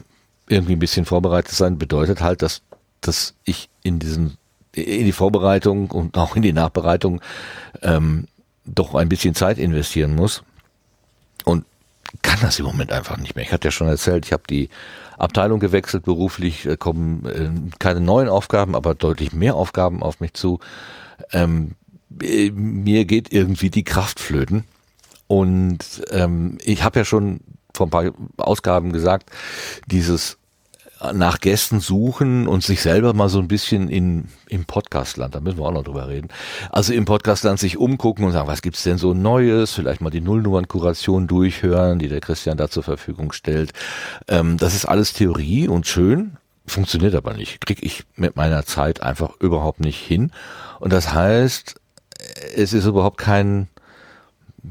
irgendwie 0.48 0.74
ein 0.74 0.80
bisschen 0.80 1.04
vorbereitet 1.04 1.52
sein, 1.52 1.78
bedeutet 1.78 2.20
halt, 2.20 2.42
dass 2.42 2.62
dass 3.06 3.34
ich 3.44 3.68
in 3.82 3.98
diesen 3.98 4.36
in 4.72 5.06
die 5.06 5.12
Vorbereitung 5.12 5.90
und 5.90 6.18
auch 6.18 6.36
in 6.36 6.42
die 6.42 6.52
Nachbereitung 6.52 7.22
ähm, 7.82 8.26
doch 8.66 8.94
ein 8.94 9.08
bisschen 9.08 9.34
Zeit 9.34 9.58
investieren 9.58 10.14
muss. 10.14 10.42
Und 11.44 11.64
kann 12.22 12.38
das 12.40 12.58
im 12.58 12.66
Moment 12.66 12.92
einfach 12.92 13.16
nicht 13.16 13.34
mehr. 13.34 13.44
Ich 13.44 13.52
hatte 13.52 13.68
ja 13.68 13.72
schon 13.72 13.88
erzählt, 13.88 14.26
ich 14.26 14.32
habe 14.32 14.42
die 14.48 14.68
Abteilung 15.18 15.60
gewechselt 15.60 16.04
beruflich, 16.04 16.68
kommen 16.78 17.26
äh, 17.26 17.78
keine 17.78 18.00
neuen 18.00 18.28
Aufgaben, 18.28 18.74
aber 18.74 18.94
deutlich 18.94 19.32
mehr 19.32 19.54
Aufgaben 19.54 20.02
auf 20.02 20.20
mich 20.20 20.34
zu. 20.34 20.60
Ähm, 21.32 21.72
äh, 22.22 22.50
mir 22.50 23.04
geht 23.06 23.32
irgendwie 23.32 23.70
die 23.70 23.84
Kraft 23.84 24.20
flöten. 24.20 24.64
Und 25.26 26.02
ähm, 26.10 26.58
ich 26.62 26.84
habe 26.84 27.00
ja 27.00 27.04
schon 27.04 27.40
vor 27.74 27.86
ein 27.86 27.90
paar 27.90 28.12
Ausgaben 28.36 28.92
gesagt, 28.92 29.30
dieses 29.86 30.38
nach 31.12 31.40
Gästen 31.40 31.80
suchen 31.80 32.46
und 32.46 32.62
sich 32.62 32.80
selber 32.80 33.14
mal 33.14 33.28
so 33.28 33.38
ein 33.38 33.48
bisschen 33.48 33.88
in, 33.88 34.28
im 34.48 34.64
Podcastland, 34.64 35.34
da 35.34 35.40
müssen 35.40 35.58
wir 35.58 35.66
auch 35.66 35.72
noch 35.72 35.84
drüber 35.84 36.08
reden, 36.08 36.28
also 36.70 36.92
im 36.92 37.04
Podcastland 37.04 37.58
sich 37.58 37.76
umgucken 37.76 38.24
und 38.24 38.32
sagen, 38.32 38.48
was 38.48 38.62
gibt's 38.62 38.82
denn 38.82 38.98
so 38.98 39.14
Neues, 39.14 39.72
vielleicht 39.72 40.00
mal 40.00 40.10
die 40.10 40.20
Nullnummernkuration 40.20 41.26
durchhören, 41.26 41.98
die 41.98 42.08
der 42.08 42.20
Christian 42.20 42.56
da 42.56 42.68
zur 42.68 42.82
Verfügung 42.82 43.32
stellt. 43.32 43.72
Ähm, 44.28 44.56
das 44.56 44.74
ist 44.74 44.86
alles 44.86 45.12
Theorie 45.12 45.68
und 45.68 45.86
schön, 45.86 46.36
funktioniert 46.66 47.14
aber 47.14 47.34
nicht, 47.34 47.64
krieg 47.64 47.82
ich 47.82 48.04
mit 48.16 48.36
meiner 48.36 48.64
Zeit 48.64 49.02
einfach 49.02 49.40
überhaupt 49.40 49.80
nicht 49.80 49.98
hin. 49.98 50.32
Und 50.80 50.92
das 50.92 51.12
heißt, 51.12 51.80
es 52.54 52.72
ist 52.72 52.86
überhaupt 52.86 53.18
kein 53.18 53.68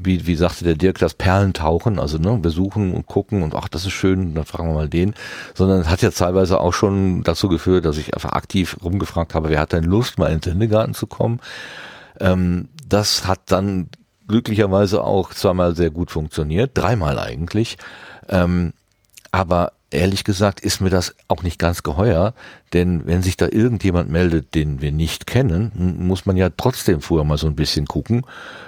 wie, 0.02 0.26
wie 0.26 0.36
sagte 0.36 0.64
der 0.64 0.74
Dirk, 0.74 0.98
das 0.98 1.14
Perlentauchen, 1.14 1.98
also 1.98 2.18
ne, 2.18 2.38
wir 2.42 2.50
suchen 2.50 2.94
und 2.94 3.06
gucken 3.06 3.42
und 3.42 3.54
ach, 3.54 3.68
das 3.68 3.86
ist 3.86 3.92
schön, 3.92 4.34
dann 4.34 4.44
fragen 4.44 4.68
wir 4.68 4.74
mal 4.74 4.88
den, 4.88 5.14
sondern 5.54 5.80
es 5.80 5.88
hat 5.88 6.02
ja 6.02 6.10
teilweise 6.10 6.60
auch 6.60 6.72
schon 6.72 7.22
dazu 7.22 7.48
geführt, 7.48 7.84
dass 7.84 7.98
ich 7.98 8.14
einfach 8.14 8.32
aktiv 8.32 8.76
rumgefragt 8.82 9.34
habe, 9.34 9.48
wer 9.48 9.60
hat 9.60 9.72
denn 9.72 9.84
Lust, 9.84 10.18
mal 10.18 10.26
in 10.26 10.40
den 10.40 10.52
Sendegarten 10.52 10.94
zu 10.94 11.06
kommen. 11.06 11.40
Ähm, 12.20 12.68
das 12.88 13.26
hat 13.26 13.40
dann 13.46 13.88
glücklicherweise 14.28 15.02
auch 15.02 15.32
zweimal 15.32 15.74
sehr 15.74 15.90
gut 15.90 16.10
funktioniert, 16.10 16.72
dreimal 16.74 17.18
eigentlich. 17.18 17.76
Ähm, 18.28 18.72
aber 19.30 19.72
ehrlich 19.90 20.24
gesagt 20.24 20.60
ist 20.60 20.80
mir 20.80 20.90
das 20.90 21.14
auch 21.28 21.42
nicht 21.42 21.58
ganz 21.58 21.82
geheuer, 21.82 22.34
denn 22.72 23.06
wenn 23.06 23.22
sich 23.22 23.36
da 23.36 23.46
irgendjemand 23.46 24.10
meldet, 24.10 24.54
den 24.54 24.80
wir 24.80 24.92
nicht 24.92 25.26
kennen, 25.26 25.72
muss 25.98 26.26
man 26.26 26.36
ja 26.36 26.50
trotzdem 26.54 27.00
vorher 27.00 27.24
mal 27.24 27.38
so 27.38 27.46
ein 27.46 27.56
bisschen 27.56 27.86
gucken. 27.86 28.22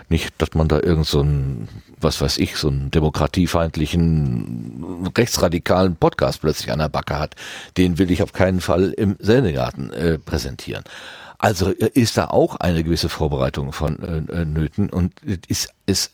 Nicht, 0.08 0.34
dass 0.38 0.54
man 0.54 0.68
da 0.68 0.80
irgend 0.80 1.06
so 1.06 1.20
ein, 1.20 1.68
was 2.00 2.20
weiß 2.20 2.38
ich, 2.38 2.56
so 2.56 2.68
einen 2.68 2.90
demokratiefeindlichen, 2.90 5.10
rechtsradikalen 5.16 5.96
Podcast 5.96 6.40
plötzlich 6.40 6.72
an 6.72 6.78
der 6.78 6.88
Backe 6.88 7.18
hat. 7.18 7.34
Den 7.76 7.98
will 7.98 8.10
ich 8.10 8.22
auf 8.22 8.32
keinen 8.32 8.60
Fall 8.60 8.92
im 8.92 9.16
Sendegarten 9.18 9.92
äh, 9.92 10.18
präsentieren. 10.18 10.84
Also 11.38 11.70
äh, 11.70 11.90
ist 11.94 12.16
da 12.16 12.26
auch 12.26 12.56
eine 12.56 12.84
gewisse 12.84 13.08
Vorbereitung 13.08 13.72
von 13.72 13.98
äh, 14.02 14.40
äh 14.40 14.44
Nöten 14.44 14.90
und 14.90 15.14
ist, 15.22 15.70
ist 15.86 16.12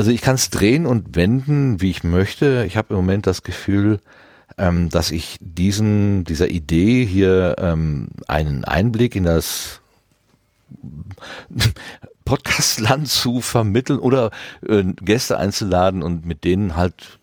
also 0.00 0.12
ich 0.12 0.22
kann 0.22 0.36
es 0.36 0.48
drehen 0.48 0.86
und 0.86 1.14
wenden, 1.14 1.82
wie 1.82 1.90
ich 1.90 2.04
möchte. 2.04 2.64
Ich 2.66 2.78
habe 2.78 2.94
im 2.94 2.96
Moment 2.96 3.26
das 3.26 3.42
Gefühl, 3.42 4.00
ähm, 4.56 4.88
dass 4.88 5.10
ich 5.10 5.36
diesen, 5.42 6.24
dieser 6.24 6.48
Idee 6.48 7.04
hier 7.04 7.56
ähm, 7.58 8.08
einen 8.26 8.64
Einblick 8.64 9.14
in 9.14 9.24
das 9.24 9.82
Podcastland 12.24 13.08
zu 13.08 13.42
vermitteln 13.42 13.98
oder 13.98 14.30
äh, 14.66 14.84
Gäste 14.84 15.36
einzuladen 15.36 16.02
und 16.02 16.24
mit 16.24 16.44
denen 16.44 16.76
halt 16.76 17.18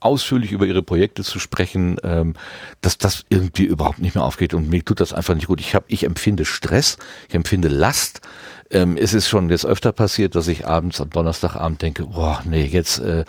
ausführlich 0.00 0.50
über 0.50 0.66
ihre 0.66 0.82
Projekte 0.82 1.22
zu 1.22 1.38
sprechen, 1.38 1.98
ähm, 2.02 2.34
dass 2.80 2.98
das 2.98 3.24
irgendwie 3.28 3.64
überhaupt 3.64 4.00
nicht 4.00 4.16
mehr 4.16 4.24
aufgeht 4.24 4.54
und 4.54 4.68
mir 4.68 4.84
tut 4.84 4.98
das 4.98 5.12
einfach 5.12 5.36
nicht 5.36 5.46
gut. 5.46 5.60
Ich 5.60 5.76
habe, 5.76 5.84
ich 5.86 6.02
empfinde 6.02 6.46
Stress, 6.46 6.98
ich 7.28 7.36
empfinde 7.36 7.68
Last 7.68 8.22
ähm, 8.70 8.96
es 8.96 9.14
ist 9.14 9.28
schon 9.28 9.50
jetzt 9.50 9.66
öfter 9.66 9.92
passiert, 9.92 10.34
dass 10.34 10.48
ich 10.48 10.66
abends 10.66 11.00
am 11.00 11.10
Donnerstagabend 11.10 11.82
denke, 11.82 12.06
boah, 12.06 12.42
nee, 12.44 12.64
jetzt 12.64 12.98
äh, 12.98 13.24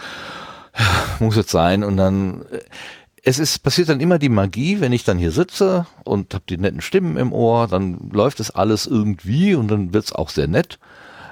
muss 1.20 1.38
es 1.38 1.50
sein. 1.50 1.84
Und 1.84 1.98
dann 1.98 2.42
äh, 2.52 2.60
es 3.24 3.40
ist 3.40 3.60
passiert 3.60 3.90
dann 3.90 4.00
immer 4.00 4.20
die 4.20 4.30
Magie, 4.30 4.80
wenn 4.80 4.94
ich 4.94 5.04
dann 5.04 5.18
hier 5.18 5.32
sitze 5.32 5.86
und 6.06 6.34
habe 6.34 6.46
die 6.48 6.58
netten 6.58 6.80
Stimmen 6.80 7.18
im 7.18 7.34
Ohr, 7.34 7.68
dann 7.68 8.10
läuft 8.12 8.40
es 8.40 8.52
alles 8.52 8.88
irgendwie 8.88 9.54
und 9.54 9.68
dann 9.68 9.94
wird's 9.94 10.14
auch 10.14 10.30
sehr 10.30 10.48
nett. 10.48 10.80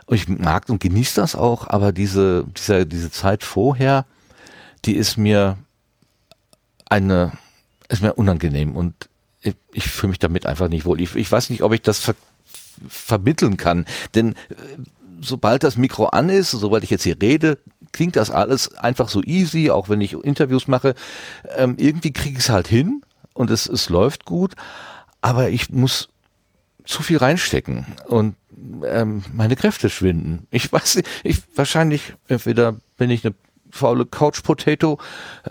Und 0.05 0.15
ich 0.17 0.27
mag 0.27 0.67
und 0.69 0.81
genieße 0.81 1.15
das 1.15 1.35
auch, 1.35 1.67
aber 1.67 1.93
diese, 1.93 2.45
diese, 2.57 2.85
diese 2.85 3.11
Zeit 3.11 3.43
vorher, 3.43 4.05
die 4.83 4.95
ist 4.95 5.17
mir 5.17 5.57
eine, 6.89 7.31
ist 7.87 8.01
mir 8.01 8.13
unangenehm 8.13 8.75
und 8.75 9.09
ich, 9.41 9.55
ich 9.71 9.87
fühle 9.87 10.09
mich 10.09 10.19
damit 10.19 10.45
einfach 10.45 10.67
nicht 10.67 10.85
wohl. 10.85 10.99
Ich, 10.99 11.15
ich 11.15 11.31
weiß 11.31 11.49
nicht, 11.49 11.63
ob 11.63 11.71
ich 11.71 11.81
das 11.81 12.13
vermitteln 12.88 13.57
kann. 13.57 13.85
Denn 14.13 14.33
äh, 14.33 14.55
sobald 15.21 15.63
das 15.63 15.77
Mikro 15.77 16.07
an 16.07 16.29
ist, 16.29 16.51
sobald 16.51 16.83
ich 16.83 16.89
jetzt 16.89 17.03
hier 17.03 17.21
rede, 17.21 17.57
klingt 17.91 18.15
das 18.15 18.31
alles 18.31 18.75
einfach 18.75 19.09
so 19.09 19.21
easy, 19.23 19.69
auch 19.69 19.89
wenn 19.89 20.01
ich 20.01 20.13
Interviews 20.13 20.67
mache. 20.67 20.95
Ähm, 21.55 21.75
irgendwie 21.77 22.11
kriege 22.11 22.38
ich 22.38 22.45
es 22.45 22.49
halt 22.49 22.67
hin 22.67 23.01
und 23.33 23.49
es, 23.49 23.67
es 23.67 23.89
läuft 23.89 24.25
gut, 24.25 24.53
aber 25.21 25.49
ich 25.49 25.69
muss 25.69 26.09
zu 26.85 27.01
viel 27.01 27.17
reinstecken 27.17 27.85
und 28.07 28.35
ähm, 28.85 29.23
meine 29.33 29.55
Kräfte 29.55 29.89
schwinden. 29.89 30.47
Ich 30.51 30.71
weiß 30.71 30.95
nicht, 30.97 31.07
ich 31.23 31.41
wahrscheinlich 31.55 32.13
entweder 32.27 32.75
bin 32.97 33.09
ich 33.09 33.25
eine 33.25 33.35
faule 33.75 34.05
Couch 34.05 34.41
Potato, 34.43 34.99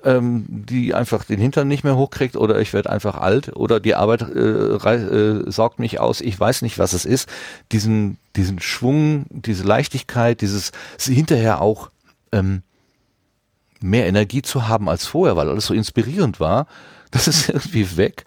ähm, 0.02 0.46
die 0.48 0.94
einfach 0.94 1.24
den 1.24 1.38
Hintern 1.38 1.68
nicht 1.68 1.84
mehr 1.84 1.96
hochkriegt 1.96 2.36
oder 2.36 2.58
ich 2.60 2.72
werde 2.72 2.90
einfach 2.90 3.16
alt 3.16 3.54
oder 3.54 3.80
die 3.80 3.94
Arbeit 3.94 4.22
äh, 4.22 4.76
äh, 4.76 5.50
saugt 5.50 5.78
mich 5.78 6.00
aus. 6.00 6.20
Ich 6.20 6.38
weiß 6.38 6.62
nicht, 6.62 6.78
was 6.78 6.92
es 6.92 7.04
ist. 7.04 7.28
Diesen, 7.72 8.18
diesen 8.36 8.60
Schwung, 8.60 9.26
diese 9.30 9.64
Leichtigkeit, 9.64 10.40
dieses 10.40 10.72
hinterher 10.98 11.60
auch 11.60 11.90
ähm, 12.32 12.62
mehr 13.80 14.06
Energie 14.06 14.42
zu 14.42 14.66
haben 14.66 14.88
als 14.88 15.06
vorher, 15.06 15.36
weil 15.36 15.48
alles 15.48 15.66
so 15.66 15.74
inspirierend 15.74 16.40
war, 16.40 16.66
das 17.10 17.28
ist 17.28 17.48
irgendwie 17.50 17.96
weg. 17.96 18.24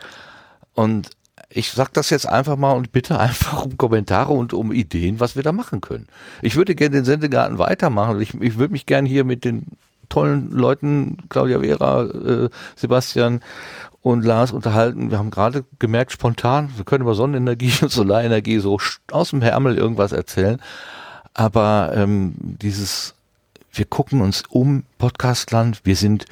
Und 0.74 1.10
ich 1.50 1.72
sag 1.72 1.94
das 1.94 2.10
jetzt 2.10 2.28
einfach 2.28 2.58
mal 2.58 2.74
und 2.74 2.92
bitte 2.92 3.20
einfach 3.20 3.66
um 3.66 3.78
Kommentare 3.78 4.34
und 4.34 4.54
um 4.54 4.72
Ideen, 4.72 5.20
was 5.20 5.36
wir 5.36 5.44
da 5.44 5.52
machen 5.52 5.82
können. 5.82 6.08
Ich 6.42 6.56
würde 6.56 6.76
gerne 6.76 6.98
den 6.98 7.06
Sendegarten 7.06 7.58
weitermachen. 7.58 8.22
Ich, 8.22 8.34
ich 8.36 8.58
würde 8.58 8.74
mich 8.74 8.86
gerne 8.86 9.08
hier 9.08 9.24
mit 9.24 9.46
den 9.46 9.66
tollen 10.10 10.52
Leuten, 10.52 11.18
Claudia 11.30 11.60
Vera, 11.60 12.04
äh, 12.04 12.50
Sebastian 12.76 13.42
und 14.02 14.24
Lars 14.24 14.52
unterhalten. 14.52 15.12
Wir 15.12 15.18
haben 15.18 15.32
gerade 15.32 15.66
gemerkt, 15.80 16.12
spontan, 16.12 16.70
wir 16.76 16.86
können 16.86 17.04
über 17.04 17.16
Sonnenenergie 17.16 17.74
und 17.82 17.92
Solarenergie 17.92 18.60
so 18.60 18.80
aus 19.12 19.30
dem 19.32 19.42
Ärmel 19.42 19.78
irgendwas 19.78 20.12
erzählen. 20.12 20.62
Aber 21.34 21.92
ähm, 21.94 22.36
dieses, 22.40 23.14
wir 23.72 23.86
gucken 23.86 24.22
uns 24.22 24.44
um 24.50 24.84
Podcastland, 24.98 25.82
wir 25.84 25.96
sind, 25.96 26.26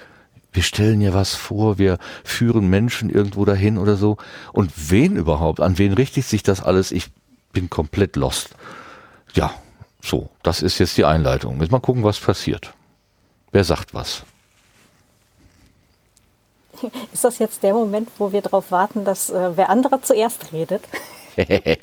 wir 0.51 0.63
stellen 0.63 1.01
ja 1.01 1.13
was 1.13 1.35
vor, 1.35 1.77
wir 1.77 1.97
führen 2.23 2.69
Menschen 2.69 3.09
irgendwo 3.09 3.45
dahin 3.45 3.77
oder 3.77 3.97
so. 3.97 4.17
Und 4.51 4.71
wen 4.89 5.15
überhaupt? 5.15 5.59
An 5.59 5.77
wen 5.77 5.93
richtet 5.93 6.25
sich 6.25 6.43
das 6.43 6.63
alles? 6.63 6.91
Ich 6.91 7.11
bin 7.51 7.69
komplett 7.69 8.15
lost. 8.15 8.55
Ja, 9.33 9.51
so, 10.01 10.29
das 10.43 10.61
ist 10.61 10.79
jetzt 10.79 10.97
die 10.97 11.05
Einleitung. 11.05 11.59
Jetzt 11.61 11.71
mal 11.71 11.79
gucken, 11.79 12.03
was 12.03 12.19
passiert. 12.19 12.73
Wer 13.55 13.63
sagt 13.63 13.93
was? 13.93 14.23
Ist 17.13 17.23
das 17.23 17.39
jetzt 17.39 17.63
der 17.63 17.73
Moment, 17.73 18.09
wo 18.17 18.33
wir 18.33 18.41
darauf 18.41 18.69
warten, 18.69 19.05
dass 19.05 19.29
äh, 19.29 19.55
wer 19.55 19.69
andere 19.69 20.01
zuerst 20.01 20.51
redet? 20.51 20.83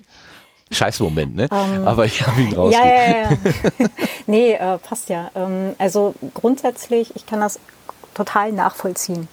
Scheiß 0.70 1.00
Moment, 1.00 1.34
ne? 1.34 1.48
Ähm, 1.50 1.88
Aber 1.88 2.04
ich 2.04 2.26
habe 2.26 2.42
ihn 2.42 2.52
raus. 2.52 2.74
Ja, 2.74 2.84
ja, 2.84 3.22
ja. 3.22 3.30
nee, 4.26 4.52
äh, 4.52 4.76
passt 4.76 5.08
ja. 5.08 5.30
Ähm, 5.34 5.74
also 5.78 6.14
grundsätzlich, 6.34 7.16
ich 7.16 7.24
kann 7.24 7.40
das 7.40 7.58
total 8.12 8.52
nachvollziehen. 8.52 9.26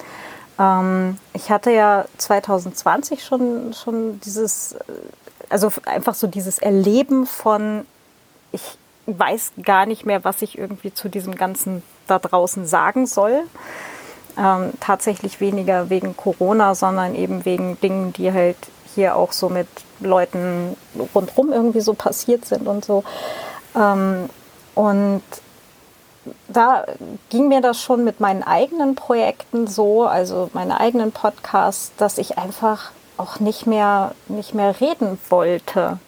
Ähm, 0.58 1.18
ich 1.34 1.50
hatte 1.50 1.72
ja 1.72 2.06
2020 2.20 3.22
schon, 3.22 3.74
schon 3.74 4.22
dieses, 4.22 4.76
äh, 4.76 4.84
also 5.50 5.74
einfach 5.84 6.16
so 6.16 6.28
dieses 6.28 6.60
Erleben 6.60 7.28
von, 7.28 7.86
ich 8.54 8.78
weiß 9.18 9.54
gar 9.64 9.86
nicht 9.86 10.06
mehr, 10.06 10.24
was 10.24 10.42
ich 10.42 10.58
irgendwie 10.58 10.94
zu 10.94 11.10
diesem 11.10 11.36
ganzen 11.36 11.84
da 12.08 12.20
draußen 12.20 12.66
sagen 12.66 13.08
soll. 13.08 13.44
Ähm, 14.38 14.72
tatsächlich 14.80 15.42
weniger 15.42 15.90
wegen 15.90 16.16
Corona, 16.16 16.76
sondern 16.76 17.16
eben 17.16 17.46
wegen 17.46 17.80
Dingen, 17.82 18.14
die 18.14 18.32
halt 18.32 18.58
hier 18.96 19.16
auch 19.16 19.32
so 19.32 19.50
mit 19.50 19.68
Leuten 20.00 20.76
rundherum 21.14 21.52
irgendwie 21.52 21.82
so 21.82 21.94
passiert 21.94 22.46
sind 22.46 22.68
und 22.68 22.86
so. 22.86 23.04
Ähm, 23.76 24.30
und 24.76 25.24
da 26.48 26.86
ging 27.30 27.48
mir 27.48 27.62
das 27.62 27.82
schon 27.82 28.04
mit 28.04 28.20
meinen 28.20 28.44
eigenen 28.44 28.96
Projekten 28.96 29.68
so, 29.68 30.06
also 30.06 30.50
meine 30.54 30.80
eigenen 30.80 31.12
Podcasts, 31.12 31.92
dass 31.98 32.18
ich 32.18 32.38
einfach 32.38 32.92
auch 33.18 33.40
nicht 33.40 33.68
mehr, 33.68 34.14
nicht 34.28 34.54
mehr 34.54 34.80
reden 34.80 35.20
wollte. 35.30 36.00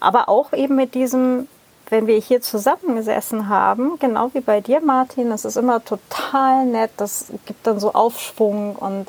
Aber 0.00 0.28
auch 0.28 0.52
eben 0.52 0.76
mit 0.76 0.94
diesem, 0.94 1.48
wenn 1.90 2.06
wir 2.06 2.18
hier 2.18 2.40
zusammengesessen 2.40 3.48
haben, 3.48 3.98
genau 3.98 4.30
wie 4.32 4.40
bei 4.40 4.60
dir, 4.60 4.80
Martin, 4.80 5.30
das 5.30 5.44
ist 5.44 5.56
immer 5.56 5.84
total 5.84 6.64
nett, 6.64 6.92
das 6.96 7.26
gibt 7.46 7.66
dann 7.66 7.80
so 7.80 7.92
Aufschwung 7.92 8.76
und 8.76 9.08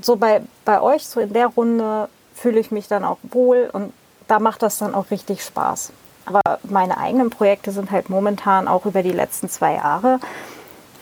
so 0.00 0.16
bei, 0.16 0.42
bei 0.64 0.80
euch, 0.80 1.06
so 1.06 1.20
in 1.20 1.32
der 1.32 1.48
Runde, 1.48 2.08
fühle 2.34 2.60
ich 2.60 2.70
mich 2.70 2.86
dann 2.86 3.04
auch 3.04 3.18
wohl 3.22 3.68
und 3.72 3.92
da 4.28 4.38
macht 4.38 4.62
das 4.62 4.78
dann 4.78 4.94
auch 4.94 5.10
richtig 5.10 5.42
Spaß. 5.42 5.92
Aber 6.24 6.58
meine 6.62 6.98
eigenen 6.98 7.30
Projekte 7.30 7.72
sind 7.72 7.90
halt 7.90 8.10
momentan 8.10 8.68
auch 8.68 8.86
über 8.86 9.02
die 9.02 9.12
letzten 9.12 9.48
zwei 9.48 9.74
Jahre, 9.74 10.20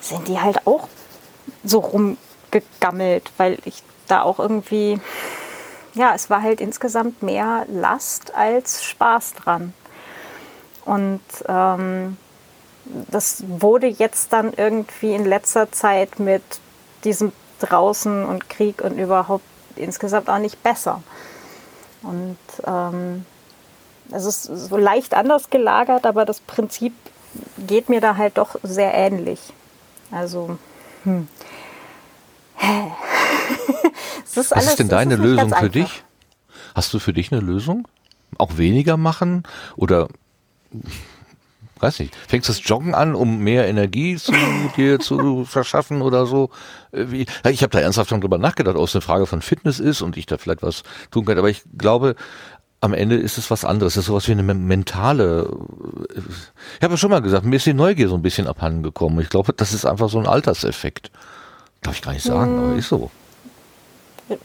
sind 0.01 0.29
die 0.29 0.41
halt 0.41 0.67
auch 0.67 0.89
so 1.65 1.81
rumgegammelt, 1.81 3.31
weil 3.37 3.59
ich 3.65 3.83
da 4.07 4.23
auch 4.23 4.39
irgendwie, 4.39 5.01
ja, 5.95 6.15
es 6.15 6.31
war 6.31 6.43
halt 6.43 6.61
insgesamt 6.61 7.23
mehr 7.23 7.67
Last 7.69 8.35
als 8.35 8.85
Spaß 8.85 9.35
dran. 9.35 9.75
Und 10.87 11.21
ähm, 11.49 12.17
das 13.11 13.45
wurde 13.47 13.89
jetzt 13.89 14.33
dann 14.33 14.53
irgendwie 14.57 15.15
in 15.15 15.25
letzter 15.25 15.71
Zeit 15.73 16.19
mit 16.21 16.43
diesem 17.05 17.33
draußen 17.59 18.25
und 18.25 18.49
Krieg 18.49 18.83
und 18.83 18.99
überhaupt 18.99 19.45
insgesamt 19.75 20.31
auch 20.31 20.39
nicht 20.39 20.63
besser. 20.63 21.03
Und 22.03 22.39
ähm, 22.65 23.27
es 24.13 24.25
ist 24.25 24.45
so 24.45 24.77
leicht 24.77 25.15
anders 25.15 25.51
gelagert, 25.51 26.07
aber 26.07 26.25
das 26.25 26.41
Prinzip 26.41 26.93
geht 27.59 27.89
mir 27.89 28.01
da 28.01 28.17
halt 28.17 28.39
doch 28.39 28.57
sehr 28.63 28.95
ähnlich. 28.95 29.41
Also, 30.13 30.59
hm. 31.03 31.29
Was 34.35 34.53
alles, 34.53 34.69
ist 34.69 34.79
denn 34.79 34.89
deine 34.89 35.17
Lösung 35.17 35.53
für 35.55 35.71
dich? 35.71 36.05
Hast 36.75 36.93
du 36.95 36.99
für 36.99 37.13
dich 37.13 37.33
eine 37.33 37.41
Lösung? 37.41 37.89
Auch 38.39 38.57
weniger 38.59 38.97
machen 38.97 39.45
oder 39.77 40.09
weiß 41.81 42.01
nicht, 42.01 42.17
fängst 42.29 42.49
du 42.49 42.53
das 42.53 42.67
Joggen 42.67 42.95
an, 42.95 43.15
um 43.15 43.39
mehr 43.39 43.69
Energie 43.69 44.17
zu 44.17 44.33
dir 44.77 44.99
zu 44.99 45.45
verschaffen 45.45 46.03
oder 46.03 46.27
so? 46.27 46.51
Äh, 46.93 47.27
ich 47.51 47.63
habe 47.63 47.71
da 47.71 47.81
ernsthaft 47.81 48.11
schon 48.11 48.21
drüber 48.21 48.39
nachgedacht, 48.39 48.77
ob 48.77 48.85
es 48.85 48.95
eine 48.95 49.03
Frage 49.03 49.27
von 49.27 49.43
Fitness 49.43 49.79
ist 49.79 50.03
und 50.03 50.17
ich 50.17 50.27
da 50.27 50.39
vielleicht 50.39 50.63
was 50.63 50.83
tun 51.11 51.25
kann. 51.25 51.39
Aber 51.39 51.51
ich 51.51 51.63
glaube, 51.77 52.17
am 52.81 52.95
Ende 52.95 53.17
ist 53.17 53.39
es 53.39 53.51
was 53.51 53.65
anderes. 53.65 53.95
Es 53.95 54.01
ist 54.01 54.07
sowas 54.07 54.29
wie 54.29 54.33
eine 54.33 54.43
mentale. 54.43 55.51
Äh, 56.15 56.21
ich 56.79 56.83
habe 56.83 56.95
ja 56.95 56.99
schon 56.99 57.11
mal 57.11 57.23
gesagt, 57.23 57.45
mir 57.45 57.57
ist 57.57 57.67
die 57.67 57.75
Neugier 57.75 58.09
so 58.09 58.15
ein 58.15 58.23
bisschen 58.23 58.47
abhanden 58.47 58.83
gekommen. 58.83 59.21
Ich 59.21 59.29
glaube, 59.29 59.53
das 59.53 59.73
ist 59.73 59.85
einfach 59.85 60.09
so 60.09 60.19
ein 60.19 60.27
Alterseffekt. 60.27 61.11
Darf 61.83 61.97
ich 61.97 62.03
gar 62.03 62.13
nicht 62.13 62.25
sagen, 62.25 62.57
hm. 62.57 62.65
aber 62.65 62.77
ist 62.77 62.89
so. 62.89 63.11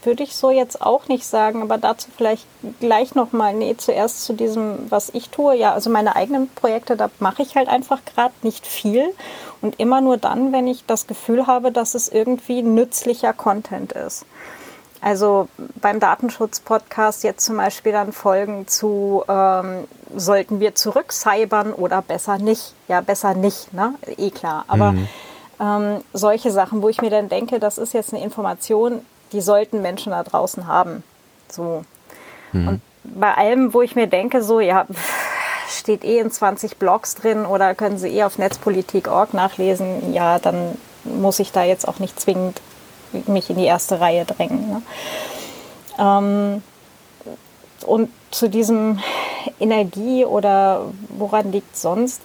Würde 0.02 0.22
ich 0.22 0.36
so 0.36 0.50
jetzt 0.50 0.80
auch 0.80 1.08
nicht 1.08 1.26
sagen, 1.26 1.62
aber 1.62 1.76
dazu 1.76 2.08
vielleicht 2.16 2.46
gleich 2.78 3.16
nochmal, 3.16 3.52
nee, 3.52 3.76
zuerst 3.76 4.24
zu 4.24 4.32
diesem, 4.32 4.90
was 4.90 5.10
ich 5.12 5.30
tue. 5.30 5.56
Ja, 5.56 5.72
also 5.72 5.90
meine 5.90 6.14
eigenen 6.14 6.48
Projekte, 6.48 6.96
da 6.96 7.10
mache 7.18 7.42
ich 7.42 7.56
halt 7.56 7.68
einfach 7.68 8.00
gerade 8.04 8.34
nicht 8.42 8.66
viel 8.66 9.12
und 9.60 9.80
immer 9.80 10.00
nur 10.00 10.18
dann, 10.18 10.52
wenn 10.52 10.68
ich 10.68 10.86
das 10.86 11.08
Gefühl 11.08 11.48
habe, 11.48 11.72
dass 11.72 11.94
es 11.94 12.08
irgendwie 12.08 12.62
nützlicher 12.62 13.32
Content 13.32 13.92
ist. 13.92 14.24
Also 15.02 15.48
beim 15.80 15.98
Datenschutz-Podcast 15.98 17.24
jetzt 17.24 17.44
zum 17.44 17.56
Beispiel 17.56 17.90
dann 17.90 18.12
Folgen 18.12 18.68
zu, 18.68 19.24
ähm, 19.28 19.88
sollten 20.14 20.60
wir 20.60 20.76
zurückcybern 20.76 21.72
oder 21.72 22.02
besser 22.02 22.38
nicht? 22.38 22.74
Ja, 22.86 23.00
besser 23.00 23.34
nicht, 23.34 23.74
ne? 23.74 23.94
Eh 24.16 24.30
klar. 24.30 24.64
Aber 24.68 24.92
mhm. 24.92 25.08
ähm, 25.60 26.04
solche 26.12 26.52
Sachen, 26.52 26.82
wo 26.82 26.88
ich 26.88 27.02
mir 27.02 27.10
dann 27.10 27.28
denke, 27.28 27.58
das 27.58 27.78
ist 27.78 27.94
jetzt 27.94 28.14
eine 28.14 28.22
Information, 28.22 29.04
die 29.32 29.40
sollten 29.40 29.82
Menschen 29.82 30.12
da 30.12 30.22
draußen 30.22 30.66
haben. 30.66 31.02
So. 31.50 31.84
Mhm. 32.52 32.68
Und 32.68 32.80
bei 33.04 33.34
allem, 33.34 33.74
wo 33.74 33.82
ich 33.82 33.96
mir 33.96 34.06
denke, 34.06 34.42
so, 34.42 34.60
ja, 34.60 34.86
steht 35.68 36.04
eh 36.04 36.18
in 36.18 36.30
20 36.30 36.76
Blogs 36.76 37.14
drin 37.14 37.46
oder 37.46 37.74
können 37.74 37.98
Sie 37.98 38.08
eh 38.08 38.24
auf 38.24 38.38
netzpolitik.org 38.38 39.34
nachlesen, 39.34 40.12
ja, 40.12 40.38
dann 40.38 40.76
muss 41.04 41.38
ich 41.38 41.52
da 41.52 41.64
jetzt 41.64 41.88
auch 41.88 41.98
nicht 41.98 42.20
zwingend 42.20 42.60
mich 43.26 43.50
in 43.50 43.56
die 43.56 43.64
erste 43.64 44.00
Reihe 44.00 44.24
drängen. 44.24 44.68
Ne? 44.68 44.82
Ähm, 45.98 46.62
und 47.84 48.10
zu 48.30 48.48
diesem 48.48 49.00
Energie 49.60 50.24
oder 50.24 50.86
woran 51.10 51.52
liegt 51.52 51.76
sonst, 51.76 52.22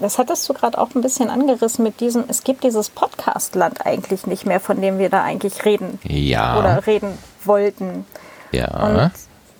das 0.00 0.18
hattest 0.18 0.48
du 0.48 0.54
gerade 0.54 0.78
auch 0.78 0.94
ein 0.94 1.02
bisschen 1.02 1.30
angerissen 1.30 1.84
mit 1.84 2.00
diesem, 2.00 2.24
es 2.28 2.42
gibt 2.44 2.64
dieses 2.64 2.90
Podcast-Land 2.90 3.86
eigentlich 3.86 4.26
nicht 4.26 4.46
mehr, 4.46 4.60
von 4.60 4.80
dem 4.80 4.98
wir 4.98 5.08
da 5.08 5.22
eigentlich 5.22 5.64
reden. 5.64 5.98
Ja. 6.02 6.58
Oder 6.58 6.86
reden 6.86 7.18
wollten. 7.44 8.06
Ja. 8.52 8.86
Und 8.86 9.12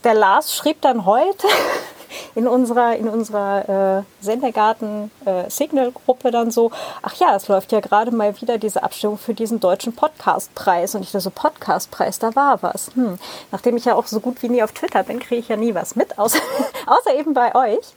der 0.02 0.14
Lars 0.14 0.54
schrieb 0.54 0.80
dann 0.82 1.04
heute 1.06 1.46
in 2.34 2.46
unserer, 2.46 2.96
in 2.96 3.08
unserer 3.08 3.98
äh, 3.98 4.24
Sendergarten-Signal-Gruppe 4.24 6.28
äh, 6.28 6.30
dann 6.30 6.50
so, 6.50 6.70
ach 7.02 7.14
ja, 7.14 7.34
es 7.36 7.48
läuft 7.48 7.72
ja 7.72 7.80
gerade 7.80 8.10
mal 8.10 8.40
wieder 8.40 8.58
diese 8.58 8.82
Abstimmung 8.82 9.18
für 9.18 9.34
diesen 9.34 9.60
deutschen 9.60 9.94
Podcastpreis. 9.94 10.94
Und 10.94 11.02
ich 11.02 11.12
dachte 11.12 11.22
so, 11.22 11.30
Podcastpreis, 11.30 12.18
da 12.18 12.34
war 12.34 12.62
was. 12.62 12.90
Hm. 12.94 13.18
Nachdem 13.50 13.76
ich 13.76 13.84
ja 13.84 13.94
auch 13.94 14.06
so 14.06 14.20
gut 14.20 14.42
wie 14.42 14.48
nie 14.48 14.62
auf 14.62 14.72
Twitter 14.72 15.02
bin, 15.02 15.18
kriege 15.18 15.40
ich 15.40 15.48
ja 15.48 15.56
nie 15.56 15.74
was 15.74 15.96
mit, 15.96 16.18
außer, 16.18 16.38
außer 16.86 17.14
eben 17.14 17.34
bei 17.34 17.54
euch. 17.54 17.94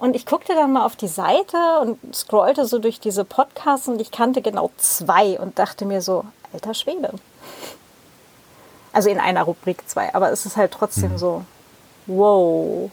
Und 0.00 0.16
ich 0.16 0.24
guckte 0.24 0.54
dann 0.54 0.72
mal 0.72 0.86
auf 0.86 0.96
die 0.96 1.08
Seite 1.08 1.58
und 1.82 1.98
scrollte 2.14 2.64
so 2.64 2.78
durch 2.78 3.00
diese 3.00 3.22
Podcasts 3.22 3.86
und 3.86 4.00
ich 4.00 4.10
kannte 4.10 4.40
genau 4.40 4.70
zwei 4.78 5.38
und 5.38 5.58
dachte 5.58 5.84
mir 5.84 6.00
so, 6.00 6.24
alter 6.54 6.72
Schwede. 6.72 7.12
Also 8.92 9.10
in 9.10 9.20
einer 9.20 9.42
Rubrik 9.42 9.88
zwei, 9.88 10.14
aber 10.14 10.32
es 10.32 10.46
ist 10.46 10.56
halt 10.56 10.72
trotzdem 10.72 11.12
mhm. 11.12 11.18
so, 11.18 11.44
wow, 12.06 12.90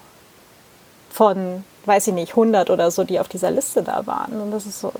von, 1.18 1.64
weiß 1.86 2.10
ich 2.10 2.14
nicht, 2.14 2.34
100 2.34 2.70
oder 2.70 2.92
so, 2.92 3.04
die 3.04 3.20
auf 3.20 3.28
dieser 3.28 3.50
Liste 3.50 3.82
da 3.82 4.06
waren. 4.06 4.40
Und 4.40 4.52
das 4.52 4.68
ist 4.68 4.80
so. 4.80 4.94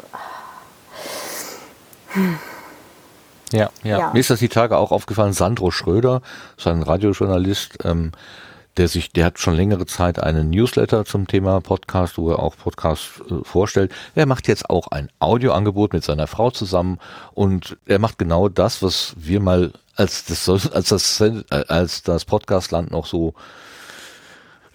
Hm. 2.08 2.40
Ja, 3.52 3.70
ja, 3.84 4.00
ja, 4.00 4.14
Mir 4.14 4.20
ist 4.20 4.32
das 4.32 4.40
die 4.40 4.50
Tage 4.50 4.78
auch 4.78 4.92
aufgefallen. 4.92 5.34
Sandro 5.34 5.70
Schröder, 5.70 6.24
so 6.58 6.72
ein 6.72 6.82
Radiojournalist, 6.82 7.86
ähm, 7.86 8.14
der 8.78 8.88
sich, 8.88 9.12
der 9.12 9.26
hat 9.26 9.38
schon 9.38 9.54
längere 9.54 9.86
Zeit 9.86 10.18
einen 10.20 10.50
Newsletter 10.50 11.06
zum 11.06 11.28
Thema 11.28 11.62
Podcast, 11.62 12.18
wo 12.18 12.32
er 12.32 12.40
auch 12.40 12.58
Podcasts 12.58 13.22
äh, 13.30 13.36
vorstellt. 13.44 13.92
Er 14.16 14.26
macht 14.26 14.48
jetzt 14.48 14.72
auch 14.72 14.88
ein 14.88 15.10
Audioangebot 15.20 15.94
mit 15.94 16.04
seiner 16.04 16.26
Frau 16.26 16.50
zusammen 16.50 16.98
und 17.36 17.78
er 17.86 18.00
macht 18.00 18.18
genau 18.18 18.50
das, 18.50 18.82
was 18.82 19.14
wir 19.18 19.40
mal 19.40 19.72
als 19.96 20.26
das, 20.26 20.50
als 20.72 20.90
das, 20.90 21.22
als 21.52 22.02
das 22.02 22.26
Podcastland 22.26 22.90
noch 22.90 23.06
so 23.06 23.36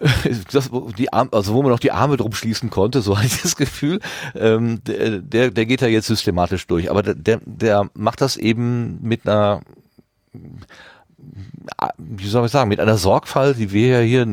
das, 0.53 0.71
die 0.99 1.13
Arme, 1.13 1.31
also 1.33 1.55
wo 1.55 1.63
man 1.63 1.71
noch 1.71 1.79
die 1.79 1.93
Arme 1.93 2.17
drum 2.17 2.33
schließen 2.33 2.71
konnte, 2.71 3.03
so 3.03 3.17
hatte 3.17 3.27
ich 3.27 3.43
das 3.43 3.57
Gefühl, 3.57 4.01
ähm, 4.35 4.83
der, 4.85 5.51
der 5.51 5.67
geht 5.67 5.83
da 5.83 5.87
jetzt 5.87 6.07
systematisch 6.07 6.67
durch. 6.67 6.91
Aber 6.91 7.03
der, 7.03 7.41
der 7.45 7.91
macht 7.95 8.21
das 8.21 8.37
eben 8.37 8.99
mit 9.03 9.27
einer 9.27 9.63
wie 11.99 12.27
soll 12.27 12.47
ich 12.47 12.53
sagen, 12.53 12.69
mit 12.69 12.81
einer 12.81 12.97
Sorgfalt, 12.97 13.59
die 13.59 13.71
wir 13.73 13.89
ja 13.89 14.01
hier 14.01 14.27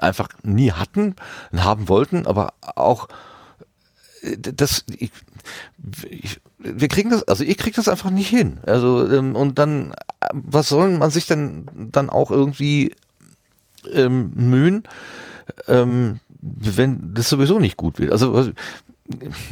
einfach 0.00 0.28
nie 0.42 0.72
hatten, 0.72 1.14
haben 1.54 1.88
wollten, 1.88 2.26
aber 2.26 2.54
auch 2.60 3.08
äh, 4.22 4.36
das, 4.38 4.84
ich, 4.98 5.10
ich, 6.08 6.40
wir 6.58 6.88
kriegen 6.88 7.10
das, 7.10 7.22
also 7.24 7.44
ich 7.44 7.56
krieg 7.56 7.74
das 7.74 7.88
einfach 7.88 8.10
nicht 8.10 8.28
hin. 8.28 8.58
Also 8.66 9.08
ähm, 9.10 9.36
und 9.36 9.58
dann, 9.58 9.94
was 10.32 10.68
soll 10.68 10.90
man 10.98 11.10
sich 11.10 11.26
denn 11.26 11.66
dann 11.74 12.10
auch 12.10 12.30
irgendwie 12.30 12.94
ähm, 13.92 14.32
mühen, 14.34 14.84
ähm, 15.68 16.20
wenn 16.40 17.14
das 17.14 17.28
sowieso 17.28 17.58
nicht 17.58 17.76
gut 17.76 17.98
wird. 17.98 18.12
Also 18.12 18.52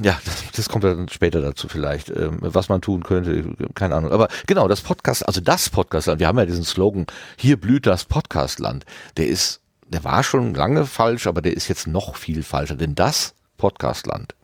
ja, 0.03 0.19
das, 0.25 0.53
das 0.55 0.69
kommt 0.69 0.85
dann 0.85 1.09
später 1.09 1.41
dazu 1.41 1.69
vielleicht, 1.69 2.11
ähm, 2.11 2.39
was 2.41 2.69
man 2.69 2.81
tun 2.81 3.03
könnte, 3.03 3.55
keine 3.75 3.95
Ahnung. 3.97 4.13
Aber 4.13 4.29
genau, 4.47 4.69
das 4.69 4.81
Podcast, 4.81 5.27
also 5.27 5.41
das 5.41 5.69
Podcastland, 5.69 6.21
wir 6.21 6.29
haben 6.29 6.39
ja 6.39 6.47
diesen 6.47 6.65
Slogan, 6.65 7.07
hier 7.37 7.59
blüht 7.59 7.87
das 7.87 8.05
Podcastland. 8.05 8.85
Der 9.17 9.27
ist, 9.27 9.61
der 9.89 10.05
war 10.05 10.23
schon 10.23 10.55
lange 10.55 10.87
falsch, 10.87 11.27
aber 11.27 11.43
der 11.43 11.57
ist 11.57 11.69
jetzt 11.69 11.87
noch 11.87 12.17
viel 12.17 12.43
falscher, 12.43 12.77
denn 12.77 12.95
das 12.95 13.35
Podcastland 13.57 14.35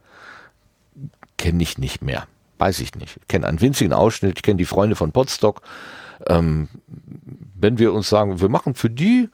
kenne 1.39 1.63
ich 1.63 1.79
nicht 1.79 2.03
mehr. 2.03 2.27
Weiß 2.59 2.81
ich 2.81 2.95
nicht. 2.95 3.19
Ich 3.21 3.29
kenne 3.29 3.47
einen 3.47 3.61
winzigen 3.61 3.93
Ausschnitt, 3.93 4.37
ich 4.37 4.43
kenne 4.43 4.59
die 4.59 4.65
Freunde 4.65 4.97
von 4.97 5.13
Podstock. 5.13 5.63
Ähm, 6.27 6.69
wenn 7.55 7.79
wir 7.79 7.93
uns 7.93 8.09
sagen, 8.09 8.41
wir 8.41 8.49
machen 8.49 8.75
für 8.75 8.91
die 8.91 9.29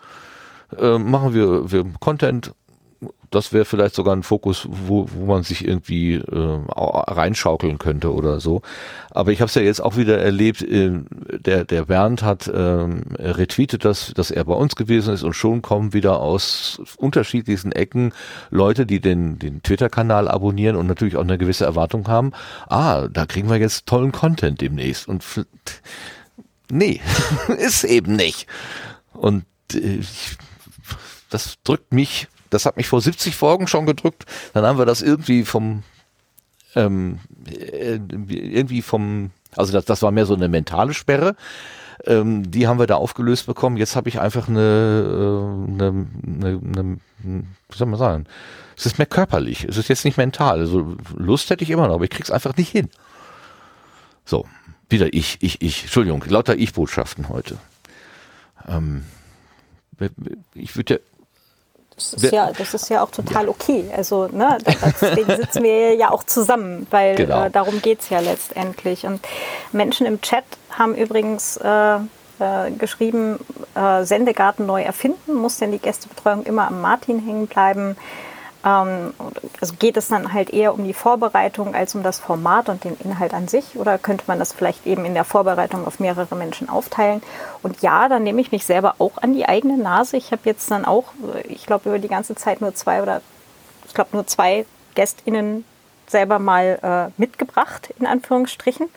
äh, 0.78 0.98
machen 0.98 1.34
wir, 1.34 1.70
wir 1.70 1.84
Content. 2.00 2.54
Das 3.30 3.52
wäre 3.52 3.64
vielleicht 3.64 3.94
sogar 3.94 4.14
ein 4.14 4.24
Fokus, 4.24 4.66
wo, 4.68 5.06
wo 5.14 5.24
man 5.24 5.44
sich 5.44 5.64
irgendwie 5.64 6.14
äh, 6.14 6.60
reinschaukeln 6.74 7.78
könnte 7.78 8.12
oder 8.12 8.40
so. 8.40 8.60
Aber 9.10 9.30
ich 9.30 9.40
habe 9.40 9.48
es 9.48 9.54
ja 9.54 9.62
jetzt 9.62 9.80
auch 9.80 9.96
wieder 9.96 10.18
erlebt, 10.18 10.62
äh, 10.62 10.90
der, 11.30 11.64
der 11.64 11.84
Bernd 11.84 12.22
hat 12.22 12.48
äh, 12.48 12.58
retweetet 12.58 13.84
das, 13.84 14.12
dass 14.14 14.32
er 14.32 14.44
bei 14.44 14.54
uns 14.54 14.74
gewesen 14.74 15.14
ist 15.14 15.22
und 15.22 15.34
schon 15.34 15.62
kommen 15.62 15.92
wieder 15.92 16.20
aus 16.20 16.82
unterschiedlichsten 16.96 17.70
Ecken 17.70 18.12
Leute, 18.50 18.84
die 18.84 19.00
den, 19.00 19.38
den 19.38 19.62
Twitter-Kanal 19.62 20.26
abonnieren 20.26 20.74
und 20.74 20.88
natürlich 20.88 21.16
auch 21.16 21.22
eine 21.22 21.38
gewisse 21.38 21.64
Erwartung 21.64 22.08
haben. 22.08 22.32
Ah, 22.68 23.06
da 23.06 23.26
kriegen 23.26 23.48
wir 23.48 23.58
jetzt 23.58 23.86
tollen 23.86 24.10
Content 24.10 24.60
demnächst. 24.60 25.06
Und 25.06 25.24
nee, 26.70 27.00
ist 27.58 27.84
eben 27.84 28.16
nicht. 28.16 28.48
Und 29.12 29.44
äh, 29.72 30.00
ich 30.00 30.36
das 31.30 31.58
drückt 31.64 31.92
mich, 31.92 32.28
das 32.50 32.66
hat 32.66 32.76
mich 32.76 32.88
vor 32.88 33.00
70 33.00 33.34
Folgen 33.36 33.66
schon 33.66 33.86
gedrückt. 33.86 34.26
Dann 34.52 34.64
haben 34.64 34.78
wir 34.78 34.86
das 34.86 35.02
irgendwie 35.02 35.44
vom, 35.44 35.82
ähm, 36.74 37.20
äh, 37.48 37.94
irgendwie 37.94 38.82
vom, 38.82 39.30
also 39.56 39.72
das, 39.72 39.84
das 39.84 40.02
war 40.02 40.10
mehr 40.10 40.26
so 40.26 40.34
eine 40.34 40.48
mentale 40.48 40.94
Sperre. 40.94 41.36
Ähm, 42.06 42.50
die 42.50 42.66
haben 42.66 42.78
wir 42.78 42.86
da 42.86 42.96
aufgelöst 42.96 43.46
bekommen. 43.46 43.76
Jetzt 43.76 43.96
habe 43.96 44.08
ich 44.08 44.20
einfach 44.20 44.48
eine, 44.48 44.60
äh, 44.60 45.72
eine, 45.72 46.06
eine, 46.26 46.60
eine, 46.72 46.98
wie 47.22 47.76
soll 47.76 47.86
man 47.86 47.98
sagen, 47.98 48.26
es 48.76 48.86
ist 48.86 48.98
mehr 48.98 49.06
körperlich, 49.06 49.64
es 49.64 49.76
ist 49.76 49.88
jetzt 49.88 50.04
nicht 50.04 50.16
mental. 50.16 50.60
Also 50.60 50.96
Lust 51.14 51.50
hätte 51.50 51.64
ich 51.64 51.70
immer 51.70 51.86
noch, 51.86 51.94
aber 51.94 52.04
ich 52.04 52.10
krieg's 52.10 52.30
einfach 52.30 52.56
nicht 52.56 52.70
hin. 52.70 52.88
So, 54.24 54.46
wieder 54.88 55.12
ich, 55.12 55.38
ich, 55.40 55.60
ich. 55.60 55.82
Entschuldigung, 55.82 56.24
lauter 56.26 56.56
Ich-Botschaften 56.56 57.28
heute. 57.28 57.58
Ähm, 58.66 59.04
ich 60.54 60.76
würde 60.76 60.94
ja 60.94 61.00
das 62.00 62.22
ist, 62.24 62.32
ja, 62.32 62.52
das 62.52 62.74
ist 62.74 62.88
ja 62.88 63.02
auch 63.02 63.10
total 63.10 63.48
okay. 63.48 63.84
Also, 63.96 64.28
ne, 64.32 64.58
deswegen 65.00 65.36
sitzen 65.36 65.62
wir 65.62 65.94
ja 65.94 66.10
auch 66.10 66.24
zusammen, 66.24 66.86
weil 66.90 67.16
genau. 67.16 67.44
äh, 67.44 67.50
darum 67.50 67.80
geht 67.82 68.00
es 68.00 68.08
ja 68.10 68.20
letztendlich. 68.20 69.06
Und 69.06 69.20
Menschen 69.72 70.06
im 70.06 70.20
Chat 70.20 70.44
haben 70.70 70.94
übrigens 70.94 71.56
äh, 71.58 71.96
äh, 71.96 72.70
geschrieben, 72.78 73.38
äh, 73.74 74.04
Sendegarten 74.04 74.66
neu 74.66 74.82
erfinden, 74.82 75.34
muss 75.34 75.58
denn 75.58 75.72
die 75.72 75.78
Gästebetreuung 75.78 76.44
immer 76.44 76.68
am 76.68 76.80
Martin 76.80 77.20
hängen 77.20 77.46
bleiben? 77.46 77.96
Ähm, 78.64 79.14
also 79.60 79.74
geht 79.78 79.96
es 79.96 80.08
dann 80.08 80.32
halt 80.32 80.50
eher 80.50 80.74
um 80.74 80.84
die 80.84 80.94
Vorbereitung 80.94 81.74
als 81.74 81.94
um 81.94 82.02
das 82.02 82.18
Format 82.18 82.68
und 82.68 82.84
den 82.84 82.96
Inhalt 83.02 83.34
an 83.34 83.48
sich? 83.48 83.76
Oder 83.76 83.98
könnte 83.98 84.24
man 84.26 84.38
das 84.38 84.52
vielleicht 84.52 84.86
eben 84.86 85.04
in 85.04 85.14
der 85.14 85.24
Vorbereitung 85.24 85.86
auf 85.86 86.00
mehrere 86.00 86.34
Menschen 86.36 86.68
aufteilen? 86.68 87.22
Und 87.62 87.82
ja, 87.82 88.08
dann 88.08 88.22
nehme 88.22 88.40
ich 88.40 88.52
mich 88.52 88.64
selber 88.64 88.96
auch 88.98 89.18
an 89.18 89.34
die 89.34 89.46
eigene 89.46 89.78
Nase. 89.78 90.16
Ich 90.16 90.32
habe 90.32 90.42
jetzt 90.44 90.70
dann 90.70 90.84
auch, 90.84 91.04
ich 91.48 91.66
glaube, 91.66 91.88
über 91.88 91.98
die 91.98 92.08
ganze 92.08 92.34
Zeit 92.34 92.60
nur 92.60 92.74
zwei 92.74 93.02
oder 93.02 93.22
ich 93.86 93.94
glaube 93.94 94.10
nur 94.12 94.26
zwei 94.26 94.66
GästInnen 94.94 95.64
selber 96.06 96.38
mal 96.38 96.78
äh, 96.82 97.20
mitgebracht, 97.20 97.92
in 97.98 98.06
Anführungsstrichen. 98.06 98.88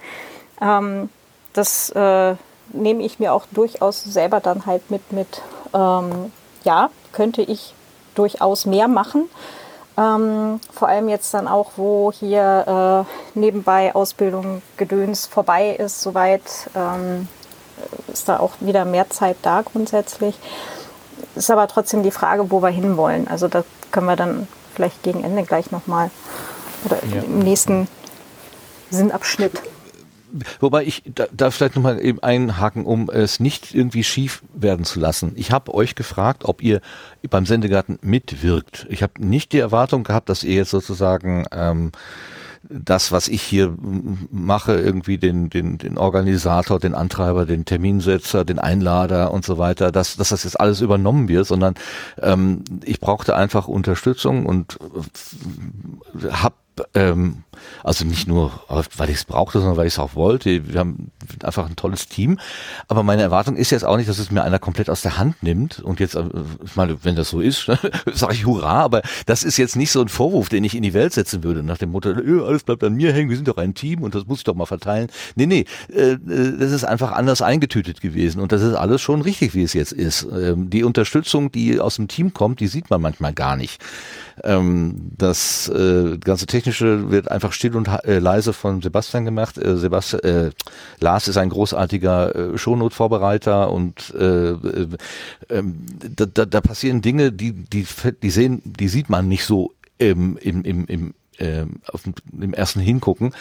Ähm, 0.61 1.09
das 1.53 1.89
äh, 1.91 2.35
nehme 2.71 3.03
ich 3.03 3.19
mir 3.19 3.33
auch 3.33 3.45
durchaus 3.51 4.03
selber 4.03 4.39
dann 4.39 4.65
halt 4.65 4.89
mit, 4.89 5.11
mit 5.11 5.41
ähm, 5.73 6.31
ja, 6.63 6.89
könnte 7.11 7.41
ich 7.41 7.73
durchaus 8.15 8.65
mehr 8.65 8.87
machen. 8.87 9.29
Ähm, 9.95 10.59
vor 10.71 10.87
allem 10.87 11.07
jetzt 11.07 11.33
dann 11.33 11.47
auch, 11.47 11.73
wo 11.75 12.11
hier 12.11 13.05
äh, 13.35 13.39
nebenbei 13.39 13.93
Ausbildung 13.93 14.61
Gedöns 14.77 15.27
vorbei 15.27 15.75
ist, 15.75 16.01
soweit 16.01 16.41
ähm, 16.75 17.27
ist 18.11 18.27
da 18.27 18.39
auch 18.39 18.53
wieder 18.59 18.85
mehr 18.85 19.09
Zeit 19.09 19.37
da 19.43 19.61
grundsätzlich. 19.61 20.35
Ist 21.35 21.51
aber 21.51 21.67
trotzdem 21.67 22.01
die 22.01 22.11
Frage, 22.11 22.49
wo 22.49 22.61
wir 22.61 22.69
hinwollen. 22.69 23.27
Also 23.27 23.47
da 23.47 23.63
können 23.91 24.07
wir 24.07 24.15
dann 24.15 24.47
vielleicht 24.73 25.03
gegen 25.03 25.23
Ende 25.23 25.43
gleich 25.43 25.71
nochmal 25.71 26.09
oder 26.85 26.97
ja. 27.13 27.21
im 27.21 27.39
nächsten 27.39 27.87
Sinnabschnitt 28.89 29.61
Wobei 30.59 30.83
ich 30.85 31.03
da, 31.05 31.27
da 31.31 31.51
vielleicht 31.51 31.75
nochmal 31.75 32.03
eben 32.03 32.21
einhaken, 32.21 32.85
um 32.85 33.09
es 33.09 33.39
nicht 33.39 33.73
irgendwie 33.73 34.03
schief 34.03 34.43
werden 34.53 34.85
zu 34.85 34.99
lassen. 34.99 35.33
Ich 35.35 35.51
habe 35.51 35.73
euch 35.73 35.95
gefragt, 35.95 36.45
ob 36.45 36.61
ihr 36.63 36.81
beim 37.29 37.45
Sendegarten 37.45 37.99
mitwirkt. 38.01 38.87
Ich 38.89 39.03
habe 39.03 39.13
nicht 39.19 39.53
die 39.53 39.59
Erwartung 39.59 40.03
gehabt, 40.03 40.29
dass 40.29 40.43
ihr 40.43 40.55
jetzt 40.55 40.71
sozusagen 40.71 41.45
ähm, 41.51 41.91
das, 42.69 43.11
was 43.11 43.27
ich 43.27 43.41
hier 43.41 43.75
mache, 44.31 44.79
irgendwie 44.79 45.17
den, 45.17 45.49
den, 45.49 45.77
den 45.77 45.97
Organisator, 45.97 46.79
den 46.79 46.95
Antreiber, 46.95 47.45
den 47.45 47.65
Terminsetzer, 47.65 48.45
den 48.45 48.57
Einlader 48.57 49.31
und 49.31 49.45
so 49.45 49.57
weiter, 49.57 49.91
dass, 49.91 50.15
dass 50.15 50.29
das 50.29 50.45
jetzt 50.45 50.59
alles 50.59 50.81
übernommen 50.81 51.27
wird, 51.27 51.45
sondern 51.45 51.75
ähm, 52.21 52.63
ich 52.85 52.99
brauchte 52.99 53.35
einfach 53.35 53.67
Unterstützung 53.67 54.45
und 54.45 54.77
äh, 56.21 56.31
habe 56.31 56.55
ähm, 56.93 57.43
also 57.83 58.05
nicht 58.05 58.27
nur, 58.27 58.51
weil 58.67 59.09
ich 59.09 59.17
es 59.17 59.25
brauchte, 59.25 59.59
sondern 59.59 59.77
weil 59.77 59.87
ich 59.87 59.93
es 59.93 59.99
auch 59.99 60.15
wollte. 60.15 60.67
Wir 60.67 60.79
haben 60.79 61.11
einfach 61.43 61.69
ein 61.69 61.75
tolles 61.75 62.07
Team. 62.07 62.39
Aber 62.87 63.03
meine 63.03 63.21
Erwartung 63.21 63.55
ist 63.55 63.69
jetzt 63.69 63.85
auch 63.85 63.97
nicht, 63.97 64.09
dass 64.09 64.19
es 64.19 64.31
mir 64.31 64.43
einer 64.43 64.59
komplett 64.59 64.89
aus 64.89 65.01
der 65.01 65.17
Hand 65.17 65.43
nimmt. 65.43 65.79
Und 65.79 65.99
jetzt, 65.99 66.15
äh, 66.15 66.23
ich 66.63 66.75
meine, 66.75 67.03
wenn 67.03 67.15
das 67.15 67.29
so 67.29 67.41
ist, 67.41 67.65
sage 68.13 68.33
ich 68.33 68.45
Hurra. 68.45 68.81
Aber 68.81 69.01
das 69.25 69.43
ist 69.43 69.57
jetzt 69.57 69.75
nicht 69.75 69.91
so 69.91 70.01
ein 70.01 70.07
Vorwurf, 70.07 70.49
den 70.49 70.63
ich 70.63 70.75
in 70.75 70.83
die 70.83 70.93
Welt 70.93 71.13
setzen 71.13 71.43
würde, 71.43 71.63
nach 71.63 71.77
dem 71.77 71.91
Motto, 71.91 72.09
äh, 72.09 72.43
alles 72.45 72.63
bleibt 72.63 72.83
an 72.83 72.93
mir 72.93 73.13
hängen, 73.13 73.29
wir 73.29 73.37
sind 73.37 73.47
doch 73.47 73.57
ein 73.57 73.73
Team 73.73 74.01
und 74.01 74.15
das 74.15 74.25
muss 74.25 74.39
ich 74.39 74.43
doch 74.43 74.55
mal 74.55 74.65
verteilen. 74.65 75.09
Nee, 75.35 75.45
nee, 75.45 75.65
äh, 75.93 76.17
das 76.25 76.71
ist 76.71 76.83
einfach 76.83 77.11
anders 77.11 77.41
eingetütet 77.41 78.01
gewesen. 78.01 78.41
Und 78.41 78.51
das 78.51 78.61
ist 78.61 78.73
alles 78.73 79.01
schon 79.01 79.21
richtig, 79.21 79.53
wie 79.53 79.63
es 79.63 79.73
jetzt 79.73 79.91
ist. 79.91 80.23
Ähm, 80.23 80.69
die 80.69 80.83
Unterstützung, 80.83 81.51
die 81.51 81.79
aus 81.79 81.97
dem 81.97 82.07
Team 82.07 82.33
kommt, 82.33 82.59
die 82.59 82.67
sieht 82.67 82.89
man 82.89 83.01
manchmal 83.01 83.33
gar 83.33 83.55
nicht. 83.55 83.81
Ähm, 84.43 85.11
das 85.17 85.71
ganze 86.23 86.45
Technische 86.45 87.11
wird 87.11 87.29
einfach 87.29 87.53
still 87.53 87.75
und 87.75 87.87
äh, 87.87 88.19
leise 88.19 88.53
von 88.53 88.81
Sebastian 88.81 89.25
gemacht. 89.25 89.57
Äh, 89.57 89.77
Sebastian, 89.77 90.23
äh, 90.23 90.51
Lars 90.99 91.27
ist 91.27 91.37
ein 91.37 91.49
großartiger 91.49 92.53
äh, 92.53 92.57
Shownote-Vorbereiter 92.57 93.71
und 93.71 94.13
äh, 94.15 94.51
äh, 94.51 94.87
ähm, 95.49 95.85
da, 96.15 96.25
da, 96.25 96.45
da 96.45 96.61
passieren 96.61 97.01
Dinge, 97.01 97.31
die, 97.31 97.51
die, 97.51 97.85
die 98.21 98.29
sehen, 98.29 98.61
die 98.65 98.87
sieht 98.87 99.09
man 99.09 99.27
nicht 99.27 99.45
so 99.45 99.73
im, 99.97 100.37
im, 100.37 100.63
im, 100.63 100.85
im 100.85 101.13
äh, 101.43 101.65
auf 101.91 102.03
dem 102.03 102.53
ersten 102.53 102.79
Hingucken. 102.79 103.33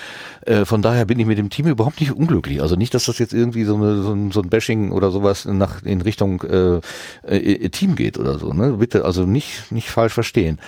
Äh, 0.42 0.64
von 0.64 0.82
daher 0.82 1.04
bin 1.04 1.18
ich 1.18 1.26
mit 1.26 1.38
dem 1.38 1.50
Team 1.50 1.66
überhaupt 1.66 2.00
nicht 2.00 2.12
unglücklich. 2.12 2.60
Also 2.60 2.76
nicht, 2.76 2.94
dass 2.94 3.06
das 3.06 3.18
jetzt 3.18 3.32
irgendwie 3.32 3.64
so, 3.64 3.76
eine, 3.76 4.02
so, 4.02 4.12
ein, 4.12 4.30
so 4.32 4.42
ein 4.42 4.48
Bashing 4.48 4.90
oder 4.90 5.10
sowas 5.10 5.44
nach 5.44 5.82
in 5.82 6.00
Richtung 6.00 6.42
äh, 6.42 6.80
äh, 7.26 7.68
Team 7.68 7.94
geht 7.94 8.18
oder 8.18 8.38
so. 8.38 8.52
Ne? 8.52 8.74
Bitte 8.74 9.04
also 9.04 9.24
nicht 9.24 9.70
nicht 9.70 9.90
falsch 9.90 10.12
verstehen. 10.12 10.58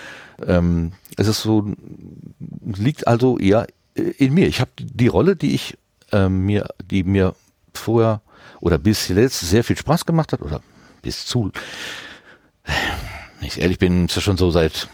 Ähm, 0.46 0.92
es 1.16 1.28
ist 1.28 1.42
so, 1.42 1.72
liegt 2.64 3.06
also 3.06 3.38
eher 3.38 3.66
in 3.94 4.34
mir. 4.34 4.48
Ich 4.48 4.60
habe 4.60 4.70
die 4.78 5.06
Rolle, 5.06 5.36
die 5.36 5.54
ich 5.54 5.78
äh, 6.12 6.28
mir, 6.28 6.68
die 6.90 7.04
mir 7.04 7.34
vorher 7.72 8.20
oder 8.60 8.78
bis 8.78 9.08
jetzt 9.08 9.40
sehr 9.40 9.64
viel 9.64 9.76
Spaß 9.76 10.06
gemacht 10.06 10.32
hat 10.32 10.42
oder 10.42 10.62
bis 11.02 11.26
zu, 11.26 11.52
wenn 12.64 13.46
ich 13.48 13.60
ehrlich 13.60 13.78
bin, 13.78 14.06
ist 14.06 14.16
das 14.16 14.24
schon 14.24 14.36
so 14.36 14.50
seit, 14.50 14.88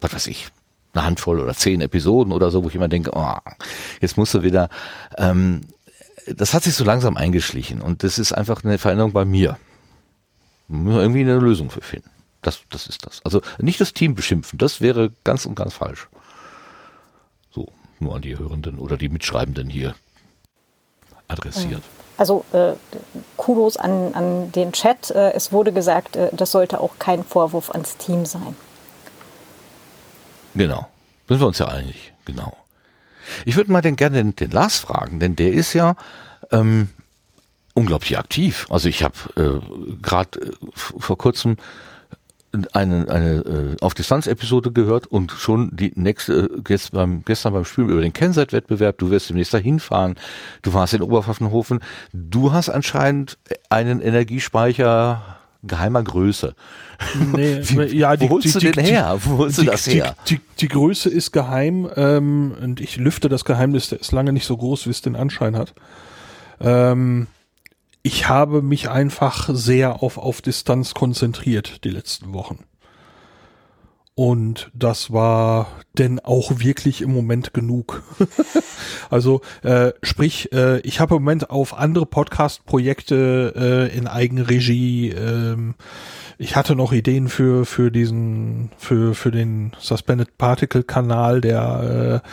was 0.00 0.12
weiß 0.12 0.26
ich, 0.26 0.48
eine 0.94 1.04
Handvoll 1.04 1.40
oder 1.40 1.54
zehn 1.54 1.80
Episoden 1.80 2.32
oder 2.32 2.50
so, 2.50 2.64
wo 2.64 2.68
ich 2.68 2.74
immer 2.74 2.88
denke, 2.88 3.10
oh, 3.14 3.36
jetzt 4.00 4.16
musst 4.16 4.34
du 4.34 4.42
wieder, 4.42 4.68
ähm, 5.16 5.62
das 6.26 6.54
hat 6.54 6.62
sich 6.62 6.74
so 6.74 6.84
langsam 6.84 7.16
eingeschlichen 7.16 7.80
und 7.80 8.02
das 8.02 8.18
ist 8.18 8.32
einfach 8.32 8.64
eine 8.64 8.78
Veränderung 8.78 9.12
bei 9.12 9.24
mir. 9.24 9.58
Irgendwie 10.68 11.20
eine 11.20 11.38
Lösung 11.38 11.70
für 11.70 11.82
finden. 11.82 12.10
Das, 12.40 12.60
das 12.70 12.86
ist 12.86 13.06
das. 13.06 13.20
Also 13.24 13.42
nicht 13.58 13.80
das 13.80 13.92
Team 13.92 14.14
beschimpfen, 14.14 14.58
das 14.58 14.80
wäre 14.80 15.12
ganz 15.24 15.46
und 15.46 15.54
ganz 15.54 15.74
falsch. 15.74 16.08
So, 17.50 17.68
nur 18.00 18.16
an 18.16 18.22
die 18.22 18.38
Hörenden 18.38 18.78
oder 18.78 18.96
die 18.96 19.08
Mitschreibenden 19.08 19.68
hier 19.68 19.94
adressiert. 21.28 21.82
Also 22.16 22.44
äh, 22.52 22.74
Kudos 23.36 23.76
an, 23.76 24.14
an 24.14 24.52
den 24.52 24.72
Chat. 24.72 25.10
Äh, 25.10 25.32
es 25.32 25.52
wurde 25.52 25.72
gesagt, 25.72 26.16
äh, 26.16 26.30
das 26.32 26.52
sollte 26.52 26.80
auch 26.80 26.98
kein 26.98 27.24
Vorwurf 27.24 27.70
ans 27.70 27.96
Team 27.96 28.24
sein. 28.24 28.56
Genau. 30.54 30.88
Sind 31.28 31.40
wir 31.40 31.46
uns 31.46 31.58
ja 31.58 31.68
einig. 31.68 32.12
Genau. 32.24 32.56
Ich 33.44 33.56
würde 33.56 33.72
mal 33.72 33.80
den, 33.80 33.96
gerne 33.96 34.16
den, 34.16 34.36
den 34.36 34.50
Lars 34.50 34.78
fragen, 34.78 35.20
denn 35.20 35.36
der 35.36 35.52
ist 35.52 35.72
ja 35.72 35.96
ähm, 36.50 36.88
unglaublich 37.74 38.18
aktiv. 38.18 38.66
Also 38.70 38.88
ich 38.88 39.02
habe 39.02 39.14
äh, 39.36 39.96
gerade 40.02 40.40
äh, 40.40 40.52
vor 40.74 41.18
kurzem 41.18 41.56
eine, 42.72 43.08
eine 43.08 43.32
äh, 43.32 43.76
auf 43.80 43.94
Distanz-Episode 43.94 44.72
gehört 44.72 45.06
und 45.06 45.32
schon 45.32 45.70
die 45.74 45.92
nächste, 45.96 46.50
äh, 46.50 46.62
jetzt 46.68 46.92
beim, 46.92 47.24
gestern 47.24 47.52
beim 47.52 47.64
Spielen 47.64 47.88
über 47.88 48.00
den 48.00 48.12
Kennzeit-Wettbewerb, 48.12 48.98
du 48.98 49.10
wirst 49.10 49.30
demnächst 49.30 49.54
dahin 49.54 49.80
fahren, 49.80 50.14
du 50.62 50.72
warst 50.72 50.94
in 50.94 51.02
Oberpfaffenhofen, 51.02 51.80
du 52.12 52.52
hast 52.52 52.68
anscheinend 52.68 53.38
einen 53.70 54.00
Energiespeicher 54.00 55.33
geheimer 55.66 56.02
Größe. 56.02 56.54
Nee, 57.32 57.60
Wie, 57.62 57.96
ja, 57.96 58.16
die, 58.16 58.28
wo 58.28 58.34
holst 58.34 58.54
die, 58.54 58.66
du 58.66 58.72
den 58.72 58.84
her? 58.84 59.18
Wo 59.24 59.38
holst 59.38 59.58
die, 59.58 59.64
du 59.64 59.70
das 59.70 59.86
her? 59.86 60.16
Die, 60.28 60.40
die, 60.58 60.68
Größe 60.68 61.08
ist 61.08 61.32
geheim 61.32 61.88
ähm, 61.96 62.54
und 62.60 62.80
ich 62.80 62.96
lüfte 62.96 63.28
das 63.28 63.44
Geheimnis, 63.44 63.88
der 63.88 64.00
ist 64.00 64.12
lange 64.12 64.32
nicht 64.32 64.46
so 64.46 64.56
groß, 64.56 64.86
wie 64.86 64.90
es 64.90 65.02
den 65.02 65.16
Anschein 65.16 65.56
hat. 65.56 65.74
Ähm, 66.60 67.26
ich 68.02 68.28
habe 68.28 68.62
mich 68.62 68.90
einfach 68.90 69.48
sehr 69.52 70.02
auf, 70.02 70.18
auf 70.18 70.42
Distanz 70.42 70.94
konzentriert 70.94 71.84
die 71.84 71.90
letzten 71.90 72.34
Wochen. 72.34 72.58
Und 74.16 74.70
das 74.74 75.12
war 75.12 75.66
denn 75.98 76.20
auch 76.20 76.60
wirklich 76.60 77.02
im 77.02 77.12
Moment 77.12 77.52
genug. 77.52 78.04
also 79.10 79.40
äh, 79.62 79.90
sprich, 80.02 80.52
äh, 80.52 80.78
ich 80.80 81.00
habe 81.00 81.16
im 81.16 81.22
Moment 81.22 81.50
auf 81.50 81.76
andere 81.76 82.06
Podcast-Projekte 82.06 83.90
äh, 83.92 83.96
in 83.96 84.06
Eigenregie. 84.06 85.10
Äh, 85.10 85.56
ich 86.38 86.54
hatte 86.54 86.76
noch 86.76 86.92
Ideen 86.92 87.28
für 87.28 87.64
für 87.64 87.90
diesen 87.90 88.70
für 88.76 89.14
für 89.14 89.32
den 89.32 89.72
Suspended 89.80 90.38
Particle 90.38 90.84
Kanal, 90.84 91.40
der 91.40 92.22
äh, 92.22 92.28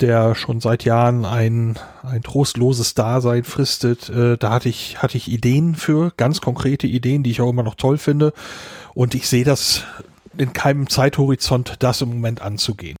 der 0.00 0.34
schon 0.34 0.60
seit 0.60 0.84
Jahren 0.84 1.24
ein, 1.24 1.78
ein 2.02 2.22
trostloses 2.22 2.94
Dasein 2.94 3.44
fristet. 3.44 4.10
Äh, 4.10 4.36
da 4.36 4.50
hatte 4.50 4.68
ich, 4.68 5.02
hatte 5.02 5.16
ich 5.16 5.28
Ideen 5.28 5.74
für, 5.74 6.12
ganz 6.16 6.40
konkrete 6.40 6.86
Ideen, 6.86 7.22
die 7.22 7.30
ich 7.30 7.40
auch 7.40 7.50
immer 7.50 7.62
noch 7.62 7.76
toll 7.76 7.96
finde. 7.96 8.32
Und 8.94 9.14
ich 9.14 9.26
sehe 9.26 9.44
das 9.44 9.84
in 10.40 10.52
keinem 10.52 10.88
Zeithorizont, 10.88 11.76
das 11.80 12.00
im 12.00 12.08
Moment 12.10 12.40
anzugehen. 12.42 12.96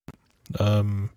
Ähm, 0.58 1.10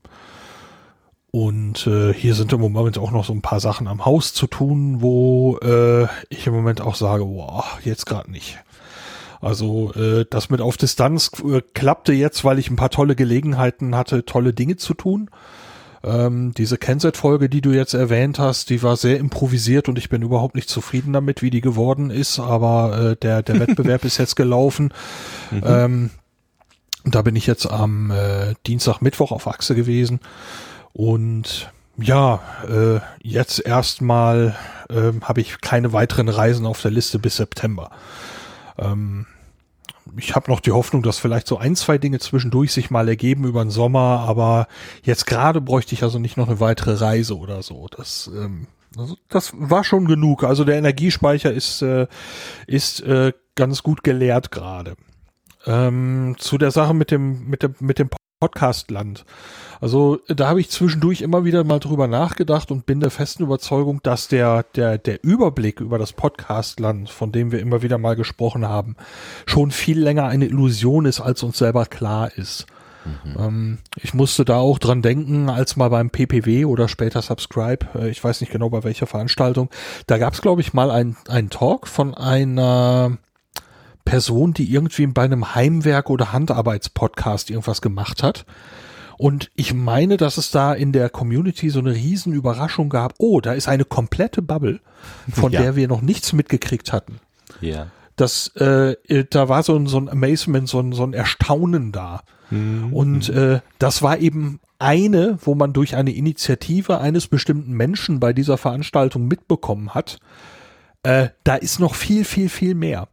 Und 1.31 1.85
äh, 1.85 2.11
hier 2.11 2.33
sind 2.33 2.53
im 2.53 2.59
Moment 2.59 2.97
auch 2.97 3.11
noch 3.11 3.23
so 3.23 3.33
ein 3.33 3.43
paar 3.43 3.59
Sachen 3.59 3.87
am 3.87 4.03
Haus 4.05 4.33
zu 4.33 4.47
tun, 4.47 5.01
wo 5.01 5.59
äh, 5.59 6.05
ich 6.29 6.47
im 6.47 6.53
Moment 6.53 6.81
auch 6.81 6.95
sage, 6.95 7.23
boah, 7.23 7.63
jetzt 7.83 8.07
gerade 8.07 8.31
nicht. 8.31 8.57
Also 9.39 9.93
äh, 9.93 10.25
das 10.27 10.49
mit 10.49 10.59
auf 10.59 10.75
Distanz 10.75 11.31
äh, 11.45 11.61
klappte 11.75 12.13
jetzt, 12.13 12.43
weil 12.43 12.57
ich 12.57 12.71
ein 12.71 12.75
paar 12.75 12.89
tolle 12.89 13.15
Gelegenheiten 13.15 13.95
hatte, 13.95 14.25
tolle 14.25 14.53
Dinge 14.53 14.77
zu 14.77 14.95
tun. 14.95 15.29
Ähm, 16.03 16.53
diese 16.53 16.77
Kenset-Folge, 16.77 17.49
die 17.49 17.61
du 17.61 17.71
jetzt 17.71 17.93
erwähnt 17.93 18.39
hast, 18.39 18.69
die 18.69 18.81
war 18.83 18.95
sehr 18.95 19.17
improvisiert 19.17 19.89
und 19.89 19.97
ich 19.97 20.09
bin 20.09 20.21
überhaupt 20.21 20.55
nicht 20.55 20.69
zufrieden 20.69 21.13
damit, 21.13 21.41
wie 21.41 21.49
die 21.49 21.61
geworden 21.61 22.09
ist, 22.09 22.39
aber 22.39 23.11
äh, 23.11 23.15
der, 23.17 23.43
der 23.43 23.59
Wettbewerb 23.67 24.05
ist 24.05 24.17
jetzt 24.17 24.35
gelaufen. 24.35 24.93
Mhm. 25.51 25.63
Ähm, 25.65 26.09
da 27.05 27.21
bin 27.21 27.35
ich 27.35 27.47
jetzt 27.47 27.65
am 27.65 28.11
äh, 28.11 28.53
Dienstag, 28.65 29.01
Mittwoch 29.01 29.31
auf 29.31 29.47
Achse 29.47 29.75
gewesen 29.75 30.19
und 30.93 31.71
ja, 31.97 32.41
äh, 32.67 32.99
jetzt 33.21 33.65
erstmal 33.65 34.55
äh, 34.89 35.11
habe 35.21 35.41
ich 35.41 35.59
keine 35.59 35.91
weiteren 35.91 36.29
Reisen 36.29 36.65
auf 36.65 36.81
der 36.81 36.91
Liste 36.91 37.19
bis 37.19 37.37
September. 37.37 37.91
Ähm, 38.77 39.25
ich 40.17 40.35
habe 40.35 40.49
noch 40.51 40.59
die 40.59 40.71
Hoffnung, 40.71 41.03
dass 41.03 41.19
vielleicht 41.19 41.47
so 41.47 41.57
ein, 41.57 41.75
zwei 41.75 41.97
Dinge 41.97 42.19
zwischendurch 42.19 42.71
sich 42.71 42.89
mal 42.89 43.07
ergeben 43.07 43.45
über 43.45 43.63
den 43.63 43.71
Sommer, 43.71 44.25
aber 44.27 44.67
jetzt 45.03 45.25
gerade 45.25 45.61
bräuchte 45.61 45.93
ich 45.95 46.03
also 46.03 46.19
nicht 46.19 46.37
noch 46.37 46.47
eine 46.47 46.59
weitere 46.59 46.93
Reise 46.93 47.37
oder 47.37 47.61
so. 47.63 47.87
Das, 47.87 48.29
ähm, 48.33 48.67
also 48.97 49.17
das 49.27 49.51
war 49.55 49.83
schon 49.83 50.05
genug. 50.05 50.43
Also 50.43 50.63
der 50.63 50.77
Energiespeicher 50.77 51.51
ist, 51.51 51.81
äh, 51.81 52.07
ist 52.67 53.01
äh, 53.01 53.33
ganz 53.55 53.83
gut 53.83 54.03
geleert 54.03 54.51
gerade. 54.51 54.95
Ähm, 55.65 56.35
zu 56.37 56.57
der 56.57 56.71
Sache 56.71 56.93
mit 56.93 57.11
dem, 57.11 57.47
mit 57.47 57.63
dem, 57.63 57.75
mit 57.79 57.99
dem 57.99 58.09
Podcastland. 58.39 59.25
Also 59.81 60.19
da 60.27 60.47
habe 60.47 60.59
ich 60.59 60.69
zwischendurch 60.69 61.21
immer 61.21 61.45
wieder 61.45 61.63
mal 61.63 61.79
drüber 61.79 62.07
nachgedacht 62.07 62.71
und 62.71 62.85
bin 62.85 62.99
der 62.99 63.11
festen 63.11 63.43
Überzeugung, 63.43 64.01
dass 64.03 64.27
der, 64.27 64.63
der, 64.75 64.97
der 64.97 65.23
Überblick 65.23 65.79
über 65.79 65.97
das 65.97 66.13
Podcastland, 66.13 67.09
von 67.09 67.31
dem 67.31 67.51
wir 67.51 67.59
immer 67.59 67.81
wieder 67.81 67.97
mal 67.97 68.15
gesprochen 68.15 68.67
haben, 68.67 68.95
schon 69.45 69.71
viel 69.71 69.99
länger 69.99 70.25
eine 70.25 70.45
Illusion 70.45 71.05
ist, 71.05 71.21
als 71.21 71.43
uns 71.43 71.57
selber 71.57 71.85
klar 71.85 72.31
ist. 72.35 72.65
Mhm. 73.05 73.35
Ähm, 73.39 73.77
ich 73.95 74.13
musste 74.13 74.43
da 74.43 74.57
auch 74.57 74.79
dran 74.79 75.01
denken, 75.01 75.49
als 75.49 75.77
mal 75.77 75.89
beim 75.89 76.09
PPW 76.09 76.65
oder 76.65 76.87
später 76.87 77.21
Subscribe, 77.21 77.85
äh, 77.95 78.09
ich 78.09 78.23
weiß 78.23 78.41
nicht 78.41 78.51
genau 78.51 78.69
bei 78.69 78.83
welcher 78.83 79.07
Veranstaltung, 79.07 79.69
da 80.07 80.17
gab 80.17 80.33
es, 80.33 80.41
glaube 80.41 80.61
ich, 80.61 80.73
mal 80.73 80.91
einen 80.91 81.49
Talk 81.49 81.87
von 81.87 82.13
einer 82.13 83.17
Person, 84.05 84.53
die 84.53 84.73
irgendwie 84.73 85.07
bei 85.07 85.23
einem 85.23 85.55
Heimwerk- 85.55 86.09
oder 86.09 86.33
Handarbeitspodcast 86.33 87.49
irgendwas 87.49 87.81
gemacht 87.81 88.23
hat. 88.23 88.45
Und 89.19 89.51
ich 89.57 89.73
meine, 89.73 90.15
dass 90.15 90.37
es 90.37 90.49
da 90.49 90.73
in 90.73 90.93
der 90.93 91.09
Community 91.09 91.69
so 91.69 91.79
eine 91.79 91.93
riesen 91.93 92.31
Überraschung 92.31 92.87
gab. 92.87 93.15
Oh, 93.17 93.41
da 93.41 93.51
ist 93.51 93.67
eine 93.67 93.83
komplette 93.83 94.41
Bubble, 94.41 94.79
von 95.29 95.51
ja. 95.51 95.61
der 95.61 95.75
wir 95.75 95.89
noch 95.89 96.01
nichts 96.01 96.31
mitgekriegt 96.31 96.93
hatten. 96.93 97.19
Ja. 97.59 97.87
Das, 98.15 98.47
äh, 98.55 98.95
da 99.29 99.49
war 99.49 99.63
so 99.63 99.75
ein, 99.75 99.87
so 99.87 99.97
ein 99.97 100.07
Amazement, 100.07 100.69
so 100.69 100.79
ein, 100.79 100.93
so 100.93 101.03
ein 101.03 101.11
Erstaunen 101.11 101.91
da. 101.91 102.21
Mhm. 102.49 102.93
Und 102.93 103.27
äh, 103.27 103.59
das 103.77 104.01
war 104.01 104.19
eben 104.19 104.61
eine, 104.79 105.37
wo 105.41 105.53
man 105.53 105.73
durch 105.73 105.97
eine 105.97 106.13
Initiative 106.13 107.01
eines 107.01 107.27
bestimmten 107.27 107.73
Menschen 107.73 108.21
bei 108.21 108.31
dieser 108.31 108.57
Veranstaltung 108.57 109.27
mitbekommen 109.27 109.93
hat. 109.93 110.19
Äh, 111.03 111.27
da 111.43 111.55
ist 111.55 111.81
noch 111.81 111.93
viel, 111.93 112.23
viel, 112.23 112.47
viel 112.47 112.73
mehr. 112.73 113.09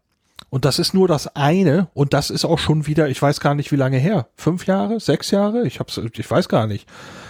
Und 0.57 0.65
das 0.65 0.79
ist 0.79 0.95
nur 0.95 1.07
das 1.07 1.37
eine 1.37 1.89
und 1.93 2.15
das 2.15 2.31
ist 2.31 2.47
auch 2.47 2.59
schon 2.59 2.87
wieder, 2.87 3.11
ich 3.11 3.21
weiß 3.21 3.41
gar 3.41 3.55
nicht 3.55 3.73
wie 3.73 3.77
lange 3.77 3.99
her, 3.99 4.29
fünf 4.37 4.67
Jahre, 4.67 5.01
sechs 5.01 5.31
Jahre, 5.31 5.67
ich 5.67 5.81
hab's, 5.81 5.99
ich 5.99 6.31
weiß 6.31 6.49
gar 6.49 6.67
nicht. 6.67 6.89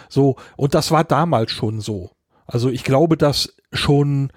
So 0.09 0.37
und 0.57 0.75
das 0.75 0.93
war 0.93 1.03
damals 1.03 1.51
schon 1.51 1.81
so. 1.81 2.13
Also 2.47 2.71
ich 2.71 2.85
glaube, 2.85 3.17
dass 3.17 3.57
schon 3.73 4.31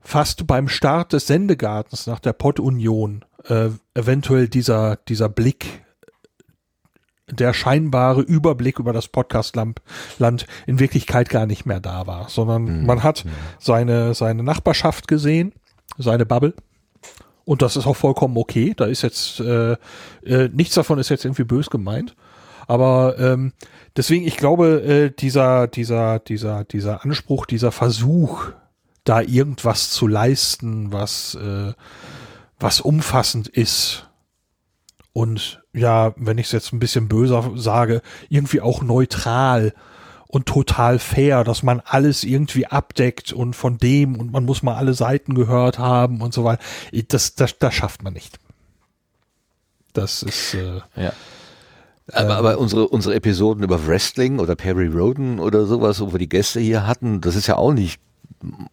fast 0.00 0.46
beim 0.46 0.68
Start 0.68 1.14
des 1.14 1.26
Sendegartens 1.26 2.06
nach 2.06 2.20
der 2.20 2.34
Pod-Union 2.34 3.24
äh, 3.44 3.70
eventuell 3.94 4.48
dieser 4.48 4.96
dieser 5.08 5.30
Blick 5.30 5.86
der 7.30 7.54
scheinbare 7.54 8.20
Überblick 8.20 8.78
über 8.78 8.92
das 8.92 9.08
Podcast-Land 9.08 9.80
in 10.66 10.78
Wirklichkeit 10.78 11.30
gar 11.30 11.46
nicht 11.46 11.64
mehr 11.64 11.80
da 11.80 12.06
war, 12.06 12.28
sondern 12.28 12.80
mhm. 12.80 12.84
man 12.86 13.02
hat 13.02 13.24
mhm. 13.24 13.30
seine, 13.60 14.12
seine 14.12 14.42
Nachbarschaft 14.42 15.08
gesehen, 15.08 15.54
seine 15.96 16.26
Bubble, 16.26 16.52
und 17.46 17.62
das 17.62 17.76
ist 17.76 17.86
auch 17.86 17.96
vollkommen 17.96 18.36
okay. 18.36 18.74
Da 18.76 18.84
ist 18.84 19.00
jetzt 19.00 19.40
äh, 19.40 19.76
äh, 20.24 20.50
nichts 20.52 20.74
davon 20.74 20.98
ist 20.98 21.08
jetzt 21.08 21.24
irgendwie 21.24 21.44
bös 21.44 21.70
gemeint. 21.70 22.14
Aber 22.66 23.16
ähm, 23.18 23.52
deswegen, 23.96 24.26
ich 24.26 24.36
glaube, 24.36 24.82
äh, 24.82 25.10
dieser, 25.10 25.68
dieser, 25.68 26.18
dieser, 26.18 26.64
dieser 26.64 27.04
Anspruch, 27.04 27.46
dieser 27.46 27.72
Versuch, 27.72 28.50
da 29.04 29.20
irgendwas 29.20 29.90
zu 29.90 30.08
leisten, 30.08 30.92
was, 30.92 31.36
äh, 31.36 31.72
was 32.58 32.80
umfassend 32.80 33.46
ist 33.46 34.06
und 35.16 35.62
ja, 35.72 36.12
wenn 36.16 36.36
ich 36.36 36.44
es 36.46 36.52
jetzt 36.52 36.74
ein 36.74 36.78
bisschen 36.78 37.08
böser 37.08 37.52
sage, 37.54 38.02
irgendwie 38.28 38.60
auch 38.60 38.82
neutral 38.82 39.72
und 40.28 40.46
total 40.46 40.98
fair, 40.98 41.44
dass 41.44 41.62
man 41.62 41.80
alles 41.80 42.24
irgendwie 42.24 42.66
abdeckt 42.66 43.32
und 43.32 43.54
von 43.54 43.78
dem 43.78 44.16
und 44.16 44.32
man 44.32 44.44
muss 44.44 44.62
mal 44.62 44.74
alle 44.74 44.94
Seiten 44.94 45.34
gehört 45.34 45.78
haben 45.78 46.20
und 46.20 46.34
so 46.34 46.44
weiter. 46.44 46.62
Das, 47.08 47.34
das, 47.34 47.58
das 47.58 47.74
schafft 47.74 48.02
man 48.02 48.12
nicht. 48.12 48.38
Das 49.92 50.22
ist 50.22 50.54
äh, 50.54 50.80
ja. 50.96 51.12
Aber, 52.12 52.24
ähm, 52.24 52.30
aber 52.30 52.58
unsere, 52.58 52.88
unsere 52.88 53.14
Episoden 53.14 53.64
über 53.64 53.86
Wrestling 53.86 54.38
oder 54.38 54.54
Perry 54.54 54.86
Roden 54.86 55.40
oder 55.40 55.66
sowas, 55.66 56.00
wo 56.00 56.12
wir 56.12 56.18
die 56.18 56.28
Gäste 56.28 56.60
hier 56.60 56.86
hatten, 56.86 57.20
das 57.20 57.34
ist 57.34 57.46
ja 57.46 57.56
auch 57.56 57.72
nicht 57.72 58.00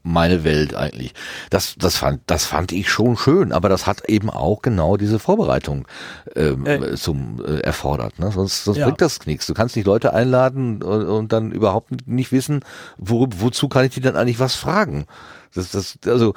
meine 0.04 0.44
Welt 0.44 0.76
eigentlich. 0.76 1.14
Das, 1.50 1.76
das 1.78 1.98
fand, 1.98 2.22
das 2.28 2.46
fand 2.46 2.72
ich 2.72 2.90
schon 2.90 3.18
schön, 3.18 3.52
aber 3.52 3.70
das 3.70 3.88
hat 3.88 4.10
eben 4.10 4.30
auch 4.30 4.62
genau 4.62 4.98
diese 4.98 5.20
Vorbereitung 5.20 5.88
ähm, 6.36 6.66
äh, 6.66 6.96
zum 6.96 7.44
äh, 7.46 7.60
erfordert. 7.60 8.20
Ne? 8.20 8.32
Sonst, 8.32 8.64
sonst 8.64 8.78
ja. 8.78 8.86
bringt 8.86 9.02
das 9.02 9.26
nichts. 9.26 9.48
Du 9.48 9.54
kannst 9.54 9.76
nicht 9.76 9.86
Leute 9.86 10.14
einladen 10.14 10.82
und, 10.84 11.06
und 11.06 11.34
dann 11.34 11.52
überhaupt 11.52 12.08
nicht 12.08 12.32
wissen, 12.32 12.62
wo, 12.98 13.28
wozu 13.38 13.70
kann 13.70 13.86
ich 13.86 13.94
die 13.94 14.02
dann 14.02 14.16
eigentlich 14.16 14.40
was 14.40 14.56
fragen. 14.56 15.06
Das, 15.56 15.72
das, 15.72 16.00
also 16.06 16.34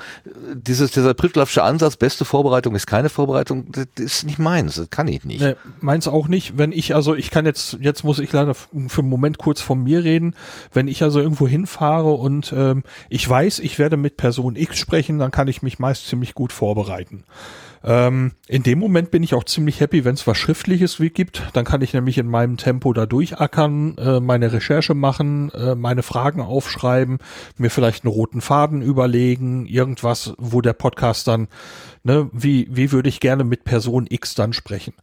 dieses, 0.55 0.91
dieser 0.91 1.14
Prittlaffsche 1.14 1.62
Ansatz, 1.62 1.97
beste 1.97 2.25
Vorbereitung 2.25 2.75
ist 2.75 2.87
keine 2.87 3.09
Vorbereitung, 3.09 3.73
das 3.73 3.87
ist 3.97 4.25
nicht 4.25 4.39
meins, 4.39 4.77
das 4.77 4.91
kann 4.91 5.09
ich 5.09 5.25
nicht. 5.25 5.41
Nee, 5.41 5.55
meins 5.81 6.07
auch 6.09 6.29
nicht. 6.29 6.59
Wenn 6.59 6.73
ich, 6.73 6.95
also 6.95 7.14
ich 7.14 7.31
kann 7.31 7.47
jetzt, 7.47 7.79
jetzt 7.81 8.05
muss 8.05 8.19
ich 8.19 8.33
leider 8.33 8.55
für 8.55 9.01
einen 9.01 9.09
Moment 9.09 9.39
kurz 9.39 9.61
von 9.61 9.83
mir 9.83 10.05
reden. 10.05 10.35
Wenn 10.73 10.89
ich 10.89 11.03
also 11.03 11.21
irgendwo 11.21 11.49
hinfahre 11.49 12.12
und 12.12 12.53
ähm, 12.57 12.83
ich 13.09 13.29
weiß, 13.29 13.61
ich 13.61 13.79
werde 13.79 13.97
mit 13.97 14.17
Person 14.17 14.57
X 14.57 14.79
sprechen, 14.79 15.19
dann 15.19 15.31
kann 15.31 15.49
ich 15.49 15.62
mich 15.62 15.79
meist 15.79 16.07
ziemlich 16.07 16.35
gut 16.35 16.53
vorbereiten. 16.53 17.25
Ähm, 17.87 18.32
in 18.49 18.64
dem 18.64 18.80
Moment 18.80 19.12
bin 19.12 19.22
ich 19.22 19.32
auch 19.34 19.45
ziemlich 19.45 19.78
happy, 19.78 20.05
wenn 20.05 20.14
es 20.14 20.26
was 20.26 20.37
Schriftliches 20.37 20.99
wie 20.99 21.11
gibt. 21.11 21.45
Dann 21.53 21.64
kann 21.64 21.82
ich 21.82 21.95
nämlich 21.95 22.18
in 22.18 22.26
meinem 22.26 22.57
Tempo 22.57 22.93
da 22.93 23.07
durchackern, 23.07 23.97
äh, 23.97 24.18
meine 24.18 24.53
Recherche 24.53 24.95
machen, 24.95 25.53
äh, 25.53 25.76
meine 25.76 26.03
Fragen 26.03 26.41
aufschreiben, 26.41 27.18
mir 27.59 27.70
vielleicht 27.70 28.05
einen 28.05 28.12
roten 28.12 28.41
Faden 28.41 28.82
überlegen, 28.82 29.66
irgendwas, 29.66 30.34
wo 30.37 30.61
der 30.61 30.72
Podcast 30.72 31.28
dann, 31.28 31.47
ne, 32.03 32.28
wie, 32.32 32.66
wie 32.72 32.91
würde 32.91 33.09
ich 33.09 33.20
gerne 33.20 33.45
mit 33.45 33.62
Person 33.62 34.07
X 34.09 34.34
dann 34.34 34.53
sprechen. 34.53 34.95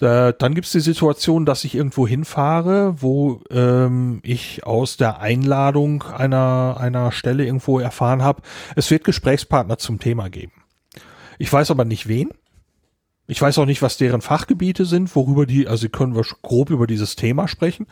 Äh, 0.00 0.32
dann 0.38 0.54
gibt's 0.54 0.72
die 0.72 0.80
Situation, 0.80 1.44
dass 1.44 1.64
ich 1.64 1.74
irgendwo 1.74 2.08
hinfahre, 2.08 3.02
wo 3.02 3.42
ähm, 3.50 4.20
ich 4.22 4.64
aus 4.64 4.96
der 4.96 5.20
Einladung 5.20 6.04
einer, 6.04 6.78
einer 6.80 7.12
Stelle 7.12 7.44
irgendwo 7.44 7.80
erfahren 7.80 8.22
habe, 8.22 8.40
es 8.76 8.90
wird 8.90 9.04
Gesprächspartner 9.04 9.76
zum 9.76 10.00
Thema 10.00 10.30
geben. 10.30 10.63
Ich 11.38 11.52
weiß 11.52 11.70
aber 11.70 11.84
nicht 11.84 12.08
wen. 12.08 12.30
Ich 13.26 13.40
weiß 13.40 13.58
auch 13.58 13.66
nicht, 13.66 13.80
was 13.80 13.96
deren 13.96 14.20
Fachgebiete 14.20 14.84
sind, 14.84 15.14
worüber 15.16 15.46
die, 15.46 15.66
also 15.66 15.88
können 15.88 16.14
wir 16.14 16.24
grob 16.42 16.70
über 16.70 16.86
dieses 16.86 17.16
Thema 17.16 17.48
sprechen. 17.48 17.86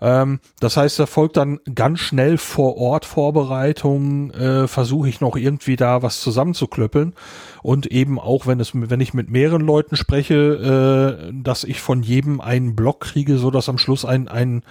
Ähm, 0.00 0.40
das 0.58 0.76
heißt, 0.76 0.98
da 0.98 1.06
folgt 1.06 1.36
dann 1.36 1.60
ganz 1.74 2.00
schnell 2.00 2.36
vor 2.36 2.76
Ort 2.76 3.04
Vorbereitung, 3.04 4.32
äh, 4.32 4.66
versuche 4.66 5.08
ich 5.08 5.20
noch 5.20 5.36
irgendwie 5.36 5.76
da 5.76 6.02
was 6.02 6.20
zusammenzuklöppeln 6.20 7.14
und 7.62 7.86
eben 7.86 8.18
auch, 8.18 8.46
wenn 8.46 8.58
es, 8.58 8.72
wenn 8.74 9.00
ich 9.00 9.14
mit 9.14 9.30
mehreren 9.30 9.62
Leuten 9.62 9.96
spreche, 9.96 11.28
äh, 11.30 11.32
dass 11.32 11.62
ich 11.62 11.80
von 11.80 12.02
jedem 12.02 12.40
einen 12.40 12.74
Block 12.74 13.00
kriege, 13.00 13.38
so 13.38 13.52
dass 13.52 13.68
am 13.68 13.78
Schluss 13.78 14.04
ein, 14.04 14.26
ein, 14.26 14.64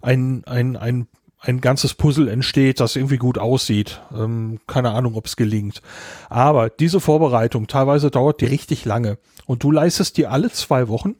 ein, 0.00 0.42
ein, 0.46 0.76
ein 0.76 1.06
ein 1.42 1.60
ganzes 1.60 1.94
Puzzle 1.94 2.28
entsteht, 2.28 2.80
das 2.80 2.96
irgendwie 2.96 3.16
gut 3.16 3.36
aussieht. 3.36 4.00
Ähm, 4.16 4.60
keine 4.66 4.92
Ahnung, 4.92 5.16
ob 5.16 5.26
es 5.26 5.36
gelingt. 5.36 5.82
Aber 6.30 6.70
diese 6.70 7.00
Vorbereitung, 7.00 7.66
teilweise 7.66 8.10
dauert 8.10 8.40
die 8.40 8.46
richtig 8.46 8.84
lange. 8.84 9.18
Und 9.46 9.64
du 9.64 9.72
leistest 9.72 10.16
dir 10.16 10.30
alle 10.30 10.50
zwei 10.52 10.88
Wochen 10.88 11.16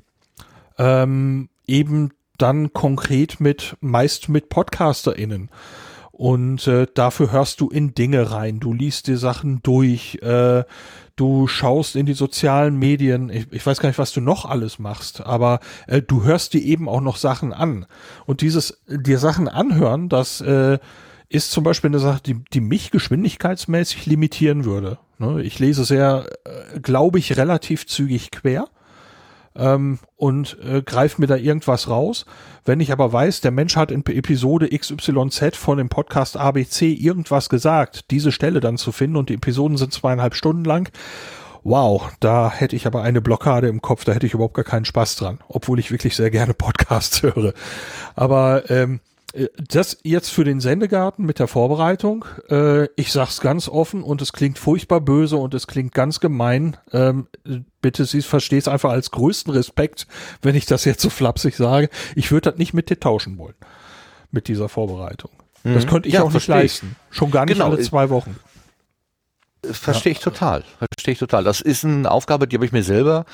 ähm, 0.78 1.48
eben 1.66 2.10
dann 2.38 2.72
konkret 2.72 3.40
mit, 3.40 3.76
meist 3.80 4.28
mit 4.28 4.48
PodcasterInnen. 4.48 5.50
Und 6.22 6.68
äh, 6.68 6.86
dafür 6.94 7.32
hörst 7.32 7.60
du 7.60 7.68
in 7.68 7.94
Dinge 7.96 8.30
rein, 8.30 8.60
du 8.60 8.72
liest 8.72 9.08
dir 9.08 9.18
Sachen 9.18 9.60
durch, 9.64 10.20
äh, 10.22 10.62
du 11.16 11.48
schaust 11.48 11.96
in 11.96 12.06
die 12.06 12.12
sozialen 12.12 12.76
Medien, 12.76 13.28
ich, 13.28 13.48
ich 13.50 13.66
weiß 13.66 13.80
gar 13.80 13.88
nicht, 13.88 13.98
was 13.98 14.12
du 14.12 14.20
noch 14.20 14.44
alles 14.44 14.78
machst, 14.78 15.20
aber 15.26 15.58
äh, 15.88 16.00
du 16.00 16.22
hörst 16.22 16.54
dir 16.54 16.62
eben 16.62 16.88
auch 16.88 17.00
noch 17.00 17.16
Sachen 17.16 17.52
an. 17.52 17.86
Und 18.24 18.40
dieses 18.40 18.84
dir 18.86 19.18
Sachen 19.18 19.48
anhören, 19.48 20.08
das 20.08 20.40
äh, 20.42 20.78
ist 21.28 21.50
zum 21.50 21.64
Beispiel 21.64 21.90
eine 21.90 21.98
Sache, 21.98 22.20
die, 22.24 22.36
die 22.52 22.60
mich 22.60 22.92
geschwindigkeitsmäßig 22.92 24.06
limitieren 24.06 24.64
würde. 24.64 24.98
Ne? 25.18 25.42
Ich 25.42 25.58
lese 25.58 25.84
sehr, 25.84 26.26
äh, 26.44 26.78
glaube 26.78 27.18
ich, 27.18 27.36
relativ 27.36 27.88
zügig 27.88 28.30
quer 28.30 28.68
ähm, 29.56 29.98
und 30.16 30.56
äh, 30.64 30.82
greife 30.82 31.20
mir 31.20 31.26
da 31.26 31.36
irgendwas 31.36 31.88
raus. 31.88 32.26
Wenn 32.64 32.80
ich 32.80 32.92
aber 32.92 33.12
weiß, 33.12 33.40
der 33.40 33.50
Mensch 33.50 33.76
hat 33.76 33.90
in 33.90 34.04
Episode 34.06 34.68
XYZ 34.68 35.56
von 35.56 35.78
dem 35.78 35.88
Podcast 35.88 36.36
ABC 36.36 36.92
irgendwas 36.92 37.48
gesagt, 37.48 38.10
diese 38.10 38.32
Stelle 38.32 38.60
dann 38.60 38.76
zu 38.76 38.92
finden 38.92 39.16
und 39.16 39.28
die 39.28 39.34
Episoden 39.34 39.76
sind 39.76 39.92
zweieinhalb 39.92 40.34
Stunden 40.34 40.64
lang, 40.64 40.90
wow, 41.64 42.10
da 42.20 42.50
hätte 42.50 42.76
ich 42.76 42.86
aber 42.86 43.02
eine 43.02 43.20
Blockade 43.20 43.68
im 43.68 43.82
Kopf, 43.82 44.04
da 44.04 44.12
hätte 44.12 44.26
ich 44.26 44.34
überhaupt 44.34 44.54
gar 44.54 44.64
keinen 44.64 44.84
Spaß 44.84 45.16
dran, 45.16 45.38
obwohl 45.48 45.78
ich 45.78 45.90
wirklich 45.90 46.16
sehr 46.16 46.30
gerne 46.30 46.54
Podcasts 46.54 47.22
höre. 47.22 47.52
Aber 48.14 48.68
ähm, 48.70 48.96
äh, 48.96 49.11
das 49.56 49.98
jetzt 50.02 50.30
für 50.30 50.44
den 50.44 50.60
Sendegarten 50.60 51.24
mit 51.24 51.38
der 51.38 51.48
Vorbereitung. 51.48 52.24
Äh, 52.50 52.88
ich 52.96 53.12
sag's 53.12 53.40
ganz 53.40 53.68
offen 53.68 54.02
und 54.02 54.20
es 54.20 54.32
klingt 54.32 54.58
furchtbar 54.58 55.00
böse 55.00 55.36
und 55.36 55.54
es 55.54 55.66
klingt 55.66 55.94
ganz 55.94 56.20
gemein. 56.20 56.76
Ähm, 56.92 57.28
bitte 57.80 58.04
Sie 58.04 58.22
verstehen 58.22 58.58
es 58.58 58.68
einfach 58.68 58.90
als 58.90 59.10
größten 59.10 59.52
Respekt, 59.52 60.06
wenn 60.42 60.54
ich 60.54 60.66
das 60.66 60.84
jetzt 60.84 61.00
so 61.00 61.08
flapsig 61.08 61.56
sage. 61.56 61.88
Ich 62.14 62.30
würde 62.30 62.50
das 62.50 62.58
nicht 62.58 62.74
mit 62.74 62.90
dir 62.90 63.00
tauschen 63.00 63.38
wollen 63.38 63.54
mit 64.30 64.48
dieser 64.48 64.68
Vorbereitung. 64.68 65.30
Mhm. 65.62 65.74
Das 65.74 65.86
könnte 65.86 66.08
ich 66.08 66.14
ja, 66.14 66.22
auch 66.22 66.32
nicht 66.32 66.48
leisten. 66.48 66.96
Schon 67.10 67.30
gar 67.30 67.46
nicht 67.46 67.54
genau. 67.54 67.70
alle 67.70 67.80
zwei 67.80 68.10
Wochen. 68.10 68.36
Verstehe 69.64 70.12
ich 70.12 70.18
total. 70.18 70.64
Verstehe 70.78 71.12
ich 71.12 71.18
total. 71.18 71.44
Das 71.44 71.60
ist 71.60 71.84
eine 71.84 72.10
Aufgabe, 72.10 72.48
die 72.48 72.56
habe 72.56 72.66
ich 72.66 72.72
mir 72.72 72.82
selber 72.82 73.24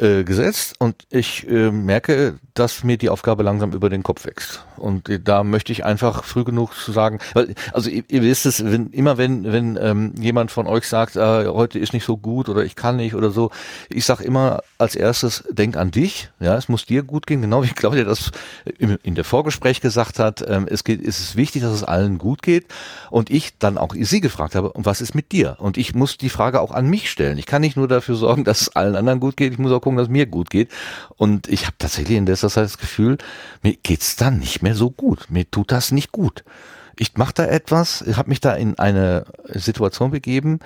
äh, 0.00 0.24
gesetzt 0.24 0.74
und 0.78 1.04
ich 1.10 1.46
äh, 1.48 1.70
merke, 1.70 2.38
dass 2.54 2.84
mir 2.84 2.96
die 2.96 3.10
Aufgabe 3.10 3.42
langsam 3.42 3.72
über 3.72 3.90
den 3.90 4.02
Kopf 4.02 4.24
wächst. 4.24 4.64
Und 4.76 5.08
äh, 5.08 5.20
da 5.20 5.44
möchte 5.44 5.72
ich 5.72 5.84
einfach 5.84 6.24
früh 6.24 6.44
genug 6.44 6.74
zu 6.74 6.92
sagen, 6.92 7.18
weil, 7.34 7.54
also 7.72 7.90
ihr, 7.90 8.04
ihr 8.08 8.22
wisst 8.22 8.46
es, 8.46 8.64
wenn, 8.64 8.88
immer 8.90 9.18
wenn, 9.18 9.44
wenn 9.52 9.78
ähm, 9.80 10.14
jemand 10.18 10.50
von 10.50 10.66
euch 10.66 10.88
sagt, 10.88 11.16
äh, 11.16 11.46
heute 11.48 11.78
ist 11.78 11.92
nicht 11.92 12.04
so 12.04 12.16
gut 12.16 12.48
oder 12.48 12.64
ich 12.64 12.76
kann 12.76 12.96
nicht 12.96 13.14
oder 13.14 13.30
so, 13.30 13.50
ich 13.88 14.04
sage 14.04 14.24
immer 14.24 14.62
als 14.78 14.94
erstes, 14.94 15.44
denk 15.50 15.76
an 15.76 15.90
dich, 15.90 16.30
ja, 16.40 16.56
es 16.56 16.68
muss 16.68 16.86
dir 16.86 17.02
gut 17.02 17.26
gehen, 17.26 17.42
genau 17.42 17.62
wie 17.62 17.68
Claudia 17.74 18.04
das 18.04 18.30
in, 18.78 18.96
in 19.02 19.14
der 19.14 19.24
Vorgespräch 19.24 19.80
gesagt 19.80 20.18
hat, 20.18 20.42
ähm, 20.48 20.66
es 20.68 20.84
geht, 20.84 21.06
es 21.06 21.20
ist 21.20 21.36
wichtig, 21.36 21.62
dass 21.62 21.72
es 21.72 21.84
allen 21.84 22.18
gut 22.18 22.42
geht 22.42 22.66
und 23.10 23.30
ich 23.30 23.58
dann 23.58 23.76
auch 23.76 23.94
sie 24.00 24.20
gefragt 24.20 24.54
habe, 24.54 24.72
und 24.72 24.86
was 24.86 25.00
ist 25.00 25.14
mit 25.14 25.32
dir? 25.32 25.56
Und 25.58 25.76
ich 25.76 25.94
muss 25.94 26.16
die 26.16 26.30
Frage 26.30 26.60
auch 26.60 26.70
an 26.70 26.88
mich 26.88 27.10
stellen. 27.10 27.36
Ich 27.38 27.46
kann 27.46 27.60
nicht 27.60 27.76
nur 27.76 27.88
dafür 27.88 28.14
sorgen, 28.14 28.44
dass 28.44 28.62
es 28.62 28.76
allen 28.76 28.96
anderen 28.96 29.20
gut 29.20 29.36
geht, 29.36 29.52
ich 29.52 29.58
muss 29.58 29.72
auch 29.72 29.80
gucken, 29.80 29.89
dass 29.96 30.04
es 30.04 30.10
mir 30.10 30.26
gut 30.26 30.50
geht. 30.50 30.70
Und 31.16 31.48
ich 31.48 31.66
habe 31.66 31.76
tatsächlich 31.78 32.16
in 32.16 32.26
letzter 32.26 32.48
Zeit 32.48 32.64
das 32.64 32.78
Gefühl, 32.78 33.18
mir 33.62 33.74
geht's 33.82 34.16
dann 34.16 34.38
nicht 34.38 34.62
mehr 34.62 34.74
so 34.74 34.90
gut. 34.90 35.26
Mir 35.30 35.50
tut 35.50 35.72
das 35.72 35.92
nicht 35.92 36.12
gut. 36.12 36.44
Ich 36.96 37.16
mache 37.16 37.34
da 37.34 37.46
etwas, 37.46 38.02
ich 38.02 38.16
habe 38.16 38.28
mich 38.28 38.40
da 38.40 38.54
in 38.54 38.78
eine 38.78 39.24
Situation 39.54 40.10
begeben, 40.10 40.60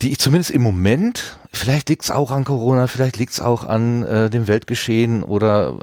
die 0.00 0.12
ich 0.12 0.20
zumindest 0.20 0.52
im 0.52 0.62
Moment, 0.62 1.38
vielleicht 1.52 1.88
liegt's 1.88 2.12
auch 2.12 2.30
an 2.30 2.44
Corona, 2.44 2.86
vielleicht 2.86 3.16
liegt's 3.16 3.40
auch 3.40 3.64
an 3.64 4.04
äh, 4.04 4.30
dem 4.30 4.46
Weltgeschehen 4.46 5.24
oder 5.24 5.76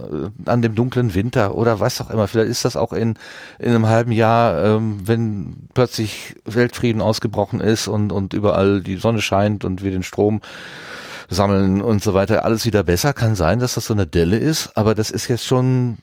äh, 0.45 0.49
an 0.49 0.61
dem 0.61 0.73
dunklen 0.73 1.13
Winter 1.13 1.55
oder 1.55 1.81
was 1.81 1.99
auch 1.99 2.09
immer. 2.09 2.29
Vielleicht 2.29 2.49
ist 2.49 2.63
das 2.63 2.77
auch 2.77 2.93
in, 2.93 3.15
in 3.59 3.69
einem 3.69 3.87
halben 3.87 4.13
Jahr, 4.13 4.63
ähm, 4.63 4.99
wenn 5.05 5.67
plötzlich 5.73 6.35
Weltfrieden 6.45 7.01
ausgebrochen 7.01 7.59
ist 7.59 7.89
und, 7.89 8.13
und 8.13 8.33
überall 8.33 8.81
die 8.81 8.95
Sonne 8.95 9.21
scheint 9.21 9.65
und 9.65 9.83
wir 9.83 9.91
den 9.91 10.03
Strom 10.03 10.39
sammeln 11.29 11.81
und 11.81 12.03
so 12.03 12.13
weiter, 12.13 12.45
alles 12.45 12.65
wieder 12.65 12.83
besser. 12.83 13.13
Kann 13.13 13.35
sein, 13.35 13.59
dass 13.59 13.75
das 13.75 13.85
so 13.85 13.93
eine 13.93 14.07
Delle 14.07 14.37
ist, 14.37 14.75
aber 14.75 14.95
das 14.95 15.11
ist 15.11 15.27
jetzt 15.27 15.45
schon, 15.45 15.97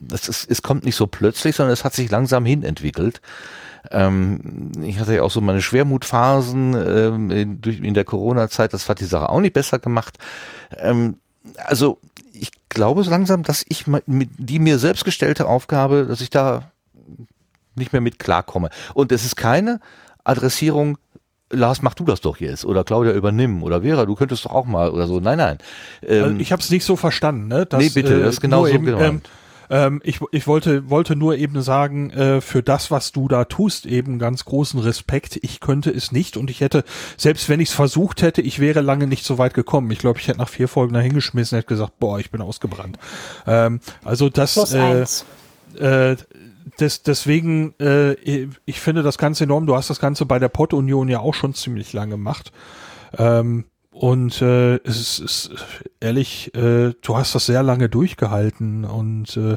das 0.00 0.28
ist, 0.28 0.50
es 0.50 0.62
kommt 0.62 0.84
nicht 0.84 0.96
so 0.96 1.06
plötzlich, 1.06 1.56
sondern 1.56 1.72
es 1.72 1.84
hat 1.84 1.94
sich 1.94 2.10
langsam 2.10 2.44
hin 2.44 2.62
entwickelt. 2.62 3.20
Ähm, 3.90 4.72
ich 4.82 4.98
hatte 4.98 5.14
ja 5.14 5.22
auch 5.22 5.30
so 5.30 5.40
meine 5.40 5.62
Schwermutphasen 5.62 6.74
ähm, 6.74 7.30
in, 7.30 7.94
der 7.94 8.04
Corona-Zeit, 8.04 8.72
das 8.72 8.88
hat 8.88 9.00
die 9.00 9.06
Sache 9.06 9.28
auch 9.28 9.40
nicht 9.40 9.54
besser 9.54 9.78
gemacht. 9.78 10.18
Ähm, 10.76 11.18
also 11.64 11.98
ich 12.32 12.50
glaube 12.68 13.04
so 13.04 13.10
langsam, 13.10 13.42
dass 13.42 13.64
ich 13.68 13.84
die 14.06 14.58
mir 14.58 14.78
selbst 14.78 15.04
gestellte 15.04 15.46
Aufgabe, 15.46 16.06
dass 16.06 16.20
ich 16.20 16.30
da 16.30 16.70
nicht 17.74 17.92
mehr 17.92 18.02
mit 18.02 18.18
klarkomme. 18.18 18.70
Und 18.94 19.12
es 19.12 19.24
ist 19.24 19.36
keine 19.36 19.80
Adressierung 20.24 20.98
Lars, 21.50 21.82
mach 21.82 21.94
du 21.94 22.04
das 22.04 22.20
doch 22.20 22.38
jetzt 22.38 22.64
oder 22.64 22.84
Claudia 22.84 23.12
übernimm 23.12 23.62
oder 23.62 23.82
Vera, 23.82 24.04
du 24.06 24.14
könntest 24.14 24.44
doch 24.44 24.50
auch 24.50 24.66
mal 24.66 24.90
oder 24.90 25.06
so. 25.06 25.20
Nein, 25.20 25.38
nein. 25.38 25.58
Ähm, 26.06 26.24
also 26.24 26.36
ich 26.38 26.52
habe 26.52 26.62
es 26.62 26.70
nicht 26.70 26.84
so 26.84 26.96
verstanden. 26.96 27.48
Ne? 27.48 27.66
Dass, 27.66 27.82
nee, 27.82 27.90
bitte, 27.90 28.20
das 28.20 28.34
ist 28.34 28.40
genau 28.40 28.66
so. 28.66 28.72
Eben, 28.72 28.84
genau. 28.84 29.00
Ähm, 29.00 29.22
ähm, 29.70 30.00
ich, 30.04 30.20
ich 30.32 30.46
wollte, 30.46 30.88
wollte 30.88 31.16
nur 31.16 31.36
eben 31.36 31.60
sagen, 31.62 32.10
äh, 32.10 32.40
für 32.40 32.62
das, 32.62 32.90
was 32.90 33.12
du 33.12 33.28
da 33.28 33.44
tust, 33.44 33.86
eben 33.86 34.18
ganz 34.18 34.44
großen 34.44 34.80
Respekt. 34.80 35.38
Ich 35.42 35.60
könnte 35.60 35.90
es 35.90 36.12
nicht 36.12 36.36
und 36.36 36.50
ich 36.50 36.60
hätte, 36.60 36.84
selbst 37.16 37.48
wenn 37.48 37.60
ich 37.60 37.70
es 37.70 37.74
versucht 37.74 38.22
hätte, 38.22 38.40
ich 38.40 38.60
wäre 38.60 38.80
lange 38.80 39.06
nicht 39.06 39.24
so 39.24 39.38
weit 39.38 39.54
gekommen. 39.54 39.90
Ich 39.90 39.98
glaube, 39.98 40.18
ich 40.18 40.28
hätte 40.28 40.38
nach 40.38 40.48
vier 40.48 40.68
Folgen 40.68 40.94
da 40.94 41.00
hingeschmissen 41.00 41.56
und 41.56 41.60
hätte 41.60 41.68
gesagt, 41.68 41.98
boah, 41.98 42.18
ich 42.18 42.30
bin 42.30 42.40
ausgebrannt. 42.40 42.98
Ähm, 43.46 43.80
also 44.04 44.28
das, 44.30 44.72
äh, 44.72 45.04
äh, 45.78 46.16
des, 46.80 47.02
deswegen, 47.02 47.74
äh, 47.78 48.14
ich 48.64 48.80
finde 48.80 49.02
das 49.02 49.18
Ganze 49.18 49.44
enorm. 49.44 49.66
Du 49.66 49.76
hast 49.76 49.90
das 49.90 50.00
Ganze 50.00 50.26
bei 50.26 50.38
der 50.38 50.48
Pott-Union 50.48 51.08
ja 51.08 51.20
auch 51.20 51.34
schon 51.34 51.54
ziemlich 51.54 51.92
lange 51.92 52.12
gemacht. 52.12 52.52
Ähm, 53.16 53.64
und 53.90 54.42
äh, 54.42 54.76
es 54.84 55.00
ist, 55.00 55.18
ist 55.18 55.50
ehrlich, 56.00 56.54
äh, 56.54 56.94
du 57.00 57.16
hast 57.16 57.34
das 57.34 57.46
sehr 57.46 57.62
lange 57.62 57.88
durchgehalten 57.88 58.84
und 58.84 59.36
äh, 59.36 59.56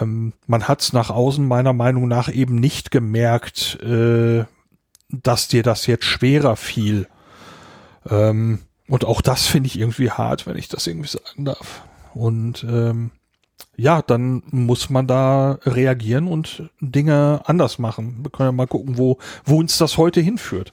ähm, 0.00 0.32
man 0.46 0.68
hat 0.68 0.80
es 0.80 0.92
nach 0.92 1.10
außen 1.10 1.46
meiner 1.46 1.72
Meinung 1.72 2.08
nach 2.08 2.32
eben 2.32 2.54
nicht 2.54 2.90
gemerkt, 2.90 3.78
äh, 3.82 4.44
dass 5.10 5.48
dir 5.48 5.62
das 5.62 5.86
jetzt 5.86 6.04
schwerer 6.04 6.56
fiel. 6.56 7.06
Ähm, 8.08 8.60
und 8.88 9.04
auch 9.04 9.20
das 9.20 9.46
finde 9.46 9.66
ich 9.66 9.78
irgendwie 9.78 10.10
hart, 10.10 10.46
wenn 10.46 10.56
ich 10.56 10.68
das 10.68 10.86
irgendwie 10.86 11.08
sagen 11.08 11.44
darf. 11.44 11.82
Und 12.14 12.64
ähm, 12.64 13.10
ja, 13.76 14.02
dann 14.02 14.42
muss 14.50 14.90
man 14.90 15.06
da 15.06 15.58
reagieren 15.64 16.28
und 16.28 16.70
Dinge 16.80 17.40
anders 17.44 17.78
machen. 17.78 18.18
Wir 18.22 18.30
können 18.30 18.48
ja 18.48 18.52
mal 18.52 18.66
gucken, 18.66 18.98
wo, 18.98 19.18
wo 19.44 19.58
uns 19.58 19.78
das 19.78 19.96
heute 19.96 20.20
hinführt. 20.20 20.72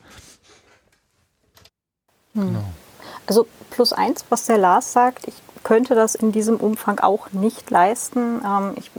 Hm. 2.34 2.48
Genau. 2.48 2.64
Also 3.28 3.48
plus 3.72 3.94
eins, 3.94 4.26
was 4.30 4.46
der 4.46 4.58
Lars 4.58 4.94
sagt, 4.94 5.28
ich 5.28 5.36
könnte 5.64 5.96
das 5.96 6.16
in 6.16 6.32
diesem 6.32 6.58
Umfang 6.58 7.00
auch 7.00 7.32
nicht 7.32 7.70
leisten. 7.70 8.42
Ähm, 8.46 8.74
ich 8.78 8.90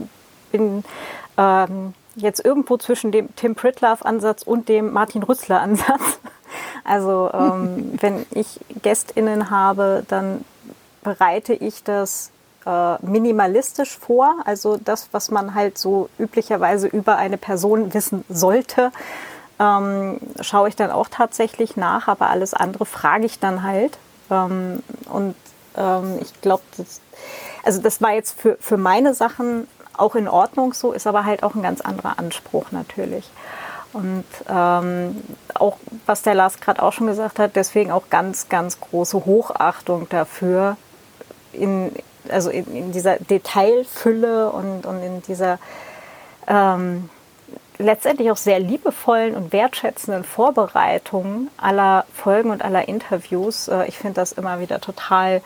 bin 0.51 0.83
ähm, 1.37 1.93
jetzt 2.15 2.43
irgendwo 2.43 2.77
zwischen 2.77 3.11
dem 3.11 3.35
Tim 3.35 3.55
Pritlove-Ansatz 3.55 4.43
und 4.43 4.69
dem 4.69 4.91
Martin 4.91 5.23
Rüssler-Ansatz. 5.23 6.19
Also 6.83 7.29
ähm, 7.31 7.93
wenn 8.01 8.25
ich 8.31 8.59
GästInnen 8.81 9.51
habe, 9.51 10.03
dann 10.07 10.43
bereite 11.03 11.53
ich 11.53 11.83
das 11.83 12.31
äh, 12.69 12.97
minimalistisch 13.01 13.97
vor. 13.97 14.35
Also 14.45 14.77
das, 14.77 15.09
was 15.11 15.31
man 15.31 15.55
halt 15.55 15.77
so 15.77 16.09
üblicherweise 16.19 16.87
über 16.87 17.17
eine 17.17 17.37
Person 17.37 17.93
wissen 17.93 18.23
sollte, 18.29 18.91
ähm, 19.59 20.19
schaue 20.41 20.69
ich 20.69 20.75
dann 20.75 20.91
auch 20.91 21.07
tatsächlich 21.09 21.77
nach, 21.77 22.07
aber 22.07 22.29
alles 22.29 22.53
andere 22.53 22.85
frage 22.85 23.25
ich 23.25 23.39
dann 23.39 23.63
halt. 23.63 23.97
Ähm, 24.29 24.83
und 25.11 25.35
ähm, 25.77 26.19
ich 26.21 26.39
glaube, 26.41 26.63
also 27.63 27.81
das 27.81 28.01
war 28.01 28.11
jetzt 28.11 28.39
für, 28.39 28.57
für 28.59 28.77
meine 28.77 29.13
Sachen 29.15 29.67
auch 29.97 30.15
in 30.15 30.27
Ordnung 30.27 30.73
so, 30.73 30.93
ist 30.93 31.07
aber 31.07 31.25
halt 31.25 31.43
auch 31.43 31.55
ein 31.55 31.63
ganz 31.63 31.81
anderer 31.81 32.19
Anspruch 32.19 32.71
natürlich. 32.71 33.29
Und 33.91 34.25
ähm, 34.47 35.23
auch, 35.55 35.77
was 36.05 36.21
der 36.21 36.35
Lars 36.35 36.59
gerade 36.59 36.83
auch 36.83 36.93
schon 36.93 37.07
gesagt 37.07 37.39
hat, 37.39 37.55
deswegen 37.55 37.91
auch 37.91 38.03
ganz, 38.11 38.47
ganz 38.47 38.79
große 38.79 39.25
Hochachtung 39.25 40.07
dafür, 40.09 40.77
in, 41.51 41.91
also 42.31 42.49
in, 42.49 42.75
in 42.75 42.91
dieser 42.91 43.17
Detailfülle 43.17 44.51
und, 44.51 44.85
und 44.85 45.03
in 45.03 45.21
dieser 45.23 45.59
ähm, 46.47 47.09
letztendlich 47.77 48.29
auch 48.29 48.37
sehr 48.37 48.59
liebevollen 48.59 49.35
und 49.35 49.53
wertschätzenden 49.53 50.23
Vorbereitung 50.23 51.49
aller 51.57 52.05
Folgen 52.13 52.51
und 52.51 52.61
aller 52.61 52.87
Interviews. 52.87 53.67
Äh, 53.67 53.87
ich 53.87 53.97
finde 53.97 54.15
das 54.15 54.33
immer 54.33 54.59
wieder 54.59 54.81
total 54.81 55.41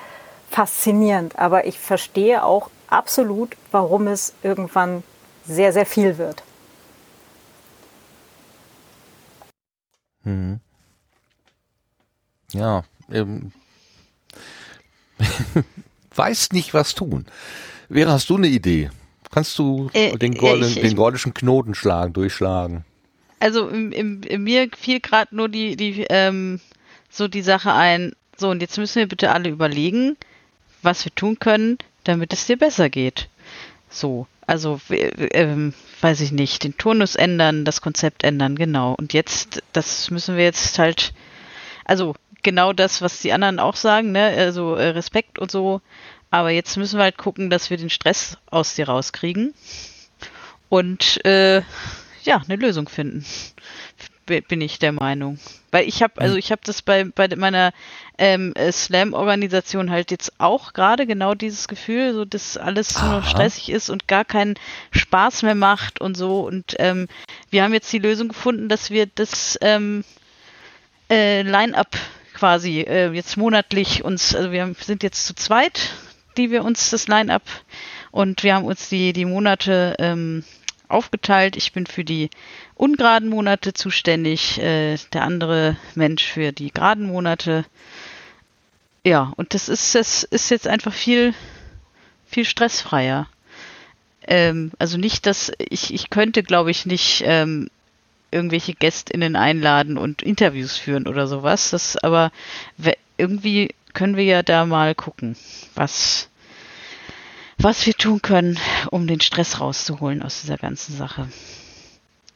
faszinierend. 0.50 1.38
Aber 1.40 1.66
ich 1.66 1.80
verstehe 1.80 2.44
auch 2.44 2.70
absolut, 2.88 3.56
warum 3.72 4.08
es 4.08 4.34
irgendwann 4.44 5.04
sehr, 5.46 5.74
sehr 5.74 5.86
viel 5.86 6.18
wird. 6.18 6.44
Mhm. 10.24 10.60
Ja, 12.52 12.84
ähm, 13.12 13.52
weiß 16.16 16.52
nicht, 16.52 16.74
was 16.74 16.96
tun. 16.96 17.26
Wäre, 17.90 18.12
hast 18.12 18.30
du 18.30 18.38
eine 18.38 18.48
Idee? 18.48 18.90
kannst 19.34 19.58
du 19.58 19.90
äh, 19.94 20.16
den, 20.18 20.36
Gordon, 20.36 20.70
ich, 20.70 20.80
den 20.80 20.96
gordischen 20.96 21.34
Knoten 21.34 21.74
schlagen, 21.74 22.14
durchschlagen? 22.14 22.86
Also 23.40 23.68
im, 23.68 23.92
im, 23.92 24.22
in 24.24 24.44
mir 24.44 24.70
fiel 24.78 25.00
gerade 25.00 25.36
nur 25.36 25.50
die, 25.50 25.76
die 25.76 26.06
ähm, 26.10 26.62
so 27.10 27.28
die 27.28 27.42
Sache 27.42 27.74
ein, 27.74 28.14
so 28.38 28.50
und 28.50 28.62
jetzt 28.62 28.78
müssen 28.78 29.00
wir 29.00 29.08
bitte 29.08 29.32
alle 29.32 29.50
überlegen, 29.50 30.16
was 30.82 31.04
wir 31.04 31.14
tun 31.14 31.40
können, 31.40 31.78
damit 32.04 32.32
es 32.32 32.46
dir 32.46 32.58
besser 32.58 32.90
geht. 32.90 33.28
So, 33.90 34.28
also 34.48 34.80
ähm, 34.90 35.74
weiß 36.02 36.22
ich 36.22 36.32
nicht, 36.32 36.64
den 36.64 36.78
Turnus 36.78 37.16
ändern, 37.16 37.66
das 37.66 37.82
Konzept 37.82 38.24
ändern, 38.24 38.56
genau. 38.56 38.94
Und 38.94 39.14
jetzt, 39.14 39.64
das 39.74 40.10
müssen 40.12 40.38
wir 40.38 40.44
jetzt 40.44 40.78
halt, 40.80 41.14
also 41.86 42.16
genau 42.44 42.74
das, 42.74 43.02
was 43.02 43.22
die 43.22 43.34
anderen 43.34 43.60
auch 43.60 43.76
sagen, 43.76 44.12
ne? 44.12 44.26
Also 44.26 44.76
äh, 44.76 44.90
Respekt 44.90 45.40
und 45.40 45.52
so. 45.52 45.82
Aber 46.30 46.50
jetzt 46.50 46.78
müssen 46.78 46.98
wir 46.98 47.04
halt 47.04 47.18
gucken, 47.18 47.50
dass 47.50 47.70
wir 47.70 47.78
den 47.78 47.90
Stress 47.90 48.38
aus 48.50 48.76
dir 48.76 48.88
rauskriegen 48.88 49.54
und 50.70 51.24
äh, 51.26 51.62
ja, 52.24 52.42
eine 52.48 52.56
Lösung 52.56 52.90
finden 52.90 53.26
bin 54.26 54.62
ich 54.62 54.80
der 54.80 54.92
Meinung. 54.92 55.38
Weil 55.72 55.88
ich 55.88 56.02
habe, 56.02 56.20
also 56.22 56.34
hm. 56.34 56.40
ich 56.40 56.52
habe 56.52 56.62
das 56.64 56.82
bei, 56.82 57.04
bei 57.04 57.28
meiner 57.36 57.74
ähm, 58.18 58.54
Slam-Organisation 58.72 59.90
halt 59.90 60.12
jetzt 60.12 60.34
auch 60.40 60.74
gerade 60.74 61.06
genau 61.06 61.34
dieses 61.34 61.68
Gefühl, 61.68 62.14
so 62.14 62.26
dass 62.26 62.58
alles 62.58 63.02
nur 63.02 63.12
noch 63.12 63.28
stressig 63.28 63.70
ist 63.70 63.90
und 63.90 64.08
gar 64.08 64.24
keinen 64.24 64.56
Spaß 64.92 65.44
mehr 65.44 65.56
macht 65.56 66.00
und 66.00 66.16
so. 66.16 66.42
Und 66.42 66.76
ähm, 66.80 67.08
wir 67.50 67.64
haben 67.64 67.74
jetzt 67.74 67.92
die 67.92 68.00
Lösung 68.00 68.30
gefunden, 68.30 68.70
dass 68.70 68.92
wir 68.92 69.08
das 69.08 69.58
ähm, 69.62 70.04
äh, 71.10 71.42
Line-up 71.42 71.98
quasi 72.44 72.82
äh, 72.82 73.10
jetzt 73.14 73.38
monatlich 73.38 74.04
uns, 74.04 74.36
also 74.36 74.52
wir 74.52 74.76
sind 74.78 75.02
jetzt 75.02 75.26
zu 75.26 75.34
zweit, 75.34 75.92
die 76.36 76.52
wir 76.52 76.66
uns 76.66 76.90
das 76.90 77.08
Line-up 77.08 77.44
und 78.12 78.44
wir 78.44 78.56
haben 78.56 78.66
uns 78.66 78.90
die, 78.90 79.14
die 79.14 79.24
Monate 79.24 79.96
ähm, 79.98 80.44
aufgeteilt. 80.90 81.56
Ich 81.56 81.72
bin 81.72 81.86
für 81.86 82.04
die 82.04 82.30
ungeraden 82.76 83.30
Monate 83.30 83.72
zuständig, 83.72 84.60
äh, 84.60 84.98
der 85.14 85.24
andere 85.24 85.78
Mensch 85.96 86.26
für 86.26 86.52
die 86.52 86.74
geraden 86.74 87.08
Monate. 87.08 87.64
Ja, 89.06 89.32
und 89.38 89.54
das 89.54 89.70
ist, 89.70 89.96
das 89.96 90.24
ist 90.24 90.52
jetzt 90.52 90.68
einfach 90.68 90.92
viel, 90.92 91.34
viel 92.26 92.44
stressfreier. 92.44 93.30
Ähm, 94.28 94.74
also 94.80 94.98
nicht, 94.98 95.28
dass 95.28 95.50
ich, 95.60 95.94
ich 95.94 96.10
könnte, 96.10 96.44
glaube 96.44 96.72
ich, 96.72 96.86
nicht 96.86 97.24
ähm, 97.26 97.70
irgendwelche 98.34 98.74
GästInnen 98.74 99.36
einladen 99.36 99.98
und 99.98 100.22
Interviews 100.22 100.76
führen 100.76 101.08
oder 101.08 101.28
sowas. 101.28 101.70
Das 101.70 101.98
aber 101.98 102.32
irgendwie 103.18 103.70
können 103.94 104.18
wir 104.18 104.24
ja 104.24 104.44
da 104.44 104.66
mal 104.66 104.96
gucken, 104.96 105.38
was, 105.76 106.30
was 107.58 107.86
wir 107.86 107.94
tun 107.94 108.22
können, 108.22 108.60
um 108.90 109.08
den 109.08 109.22
Stress 109.22 109.60
rauszuholen 109.60 110.24
aus 110.24 110.42
dieser 110.42 110.58
ganzen 110.58 110.98
Sache. 110.98 111.28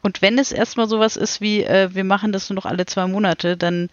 Und 0.08 0.22
wenn 0.22 0.40
es 0.40 0.54
erstmal 0.54 0.88
sowas 0.88 1.18
ist 1.18 1.42
wie, 1.42 1.64
äh, 1.64 1.94
wir 1.94 2.06
machen 2.06 2.32
das 2.32 2.50
nur 2.50 2.56
noch 2.56 2.66
alle 2.66 2.86
zwei 2.86 3.08
Monate, 3.08 3.58
dann 3.58 3.90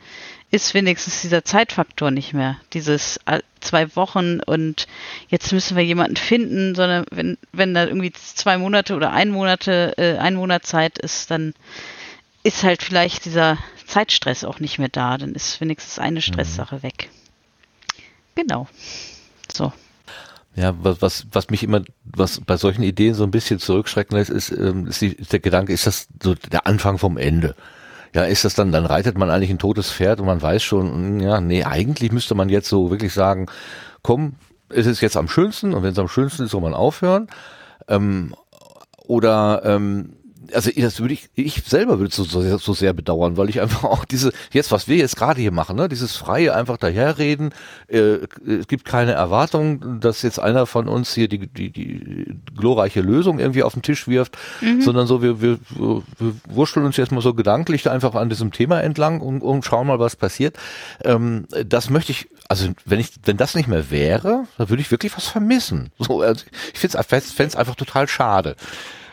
ist 0.53 0.73
wenigstens 0.73 1.23
dieser 1.23 1.45
Zeitfaktor 1.45 2.13
nicht 2.13 2.33
mehr. 2.33 2.57
Dieses 2.73 3.19
äh, 3.27 3.41
zwei 3.59 3.97
Wochen 3.97 4.39
und 4.39 4.87
jetzt 5.27 5.53
müssen 5.53 5.77
wir 5.77 5.85
jemanden 5.85 6.15
finden, 6.15 6.77
sondern 6.77 7.05
wenn, 7.11 7.37
wenn 7.51 7.75
da 7.75 7.87
irgendwie 7.87 8.13
zwei 8.13 8.59
Monate 8.59 8.95
oder 8.95 9.11
ein 9.11 9.31
Monate, 9.31 9.95
äh, 9.99 10.17
ein 10.19 10.37
Monat 10.37 10.65
Zeit 10.65 10.99
ist, 10.99 11.33
dann 11.33 11.53
ist 12.45 12.63
halt 12.63 12.85
vielleicht 12.85 13.25
dieser 13.25 13.59
Zeitstress 13.85 14.45
auch 14.45 14.61
nicht 14.61 14.79
mehr 14.79 14.91
da. 14.91 15.19
Dann 15.19 15.35
ist 15.35 15.61
wenigstens 15.61 15.99
eine 15.99 16.21
mhm. 16.21 16.23
Stresssache 16.23 16.85
weg. 16.85 17.11
Genau. 18.37 18.69
So. 19.53 19.73
Ja, 20.57 20.75
was, 20.83 21.03
was, 21.03 21.27
was 21.33 21.51
mich 21.51 21.65
immer, 21.65 21.83
was 22.05 22.41
bei 22.41 22.57
solchen 22.57 22.83
Ideen 22.83 23.15
so 23.15 23.25
ein 23.25 23.33
bisschen 23.33 23.59
zurückschrecken 23.59 24.17
lässt, 24.17 24.31
ist, 24.31 24.51
ähm, 24.53 24.87
ist, 24.87 25.01
die, 25.01 25.13
ist 25.13 25.33
der 25.33 25.41
Gedanke, 25.41 25.73
ist 25.73 25.87
das 25.87 26.07
so 26.23 26.35
der 26.35 26.67
Anfang 26.67 26.99
vom 26.99 27.17
Ende? 27.17 27.57
Ja, 28.15 28.23
ist 28.23 28.45
das 28.45 28.55
dann, 28.55 28.71
dann 28.71 28.87
reitet 28.87 29.19
man 29.19 29.31
eigentlich 29.31 29.51
ein 29.51 29.59
totes 29.59 29.91
Pferd 29.91 30.21
und 30.21 30.27
man 30.27 30.41
weiß 30.41 30.63
schon, 30.63 30.93
hm, 30.93 31.21
ja, 31.21 31.41
nee, 31.41 31.65
eigentlich 31.65 32.13
müsste 32.13 32.37
man 32.37 32.49
jetzt 32.49 32.69
so 32.69 32.91
wirklich 32.91 33.13
sagen, 33.13 33.47
komm, 34.03 34.35
es 34.69 34.87
ist 34.87 35.01
jetzt 35.01 35.17
am 35.17 35.29
schönsten 35.29 35.75
und 35.75 35.83
wenn 35.83 35.93
es 35.93 35.99
am 35.99 36.09
schönsten 36.09 36.45
ist, 36.45 36.53
soll 36.53 36.61
man 36.61 36.75
aufhören. 36.75 37.27
Ähm, 37.89 38.35
oder 39.07 39.63
ähm, 39.65 40.17
also 40.53 40.71
das 40.77 41.01
würde 41.01 41.15
ich, 41.15 41.29
ich 41.35 41.63
selber 41.65 41.99
würde 41.99 42.11
es 42.11 42.17
so, 42.17 42.25
so, 42.25 42.59
so 42.59 42.75
sehr 42.75 42.93
bedauern, 42.93 43.37
weil 43.37 43.49
ich 43.49 43.61
einfach 43.61 43.85
auch 43.85 44.05
diese, 44.05 44.33
jetzt, 44.53 44.73
was 44.73 44.89
wir 44.89 44.97
jetzt 44.97 45.17
gerade 45.17 45.41
hier 45.41 45.53
machen, 45.53 45.77
ne, 45.77 45.89
dieses 45.89 46.17
freie 46.17 46.55
einfach 46.55 46.77
daherreden, 46.77 47.51
äh, 47.89 48.19
es 48.47 48.67
gibt 48.67 48.85
keine 48.85 49.13
Erwartung, 49.13 50.01
dass 50.01 50.23
jetzt 50.23 50.39
einer 50.39 50.67
von 50.67 50.89
uns 50.89 51.15
hier 51.15 51.29
die, 51.29 51.47
die, 51.47 51.71
die 51.71 52.37
glorreiche 52.57 53.01
Lösung 53.01 53.39
irgendwie 53.39 53.63
auf 53.63 53.75
den 53.75 53.83
Tisch 53.83 54.09
wirft, 54.09 54.37
mhm. 54.61 54.83
sondern 54.83 55.07
so, 55.07 55.23
wir, 55.23 55.41
wir, 55.41 55.59
wir 55.71 56.03
wurschteln 56.49 56.87
uns 56.87 56.97
jetzt 56.97 57.13
mal 57.13 57.23
so 57.23 57.35
gedanklich 57.35 57.83
da 57.83 57.93
einfach 57.93 58.15
an 58.15 58.29
diesem 58.29 58.53
Thema 58.53 58.81
entlang 58.83 59.21
und, 59.21 59.43
und 59.43 59.65
schauen 59.65 59.87
mal, 59.87 59.99
was 59.99 60.17
passiert. 60.17 60.57
Ähm, 61.05 61.47
das 61.67 61.91
möchte 61.91 62.13
ich, 62.13 62.29
also 62.49 62.69
wenn 62.85 63.01
ich, 63.01 63.11
wenn 63.25 63.37
das 63.37 63.55
nicht 63.55 63.69
mehr 63.69 63.91
wäre, 63.91 64.45
dann 64.59 64.69
würde 64.69 64.83
ich 64.83 64.91
wirklich 64.91 65.17
was 65.17 65.27
vermissen. 65.27 65.91
So, 65.99 66.21
also 66.21 66.45
ich 66.73 66.79
finde 66.79 66.99
es 66.99 67.57
einfach 67.57 67.75
total 67.75 68.09
schade. 68.09 68.57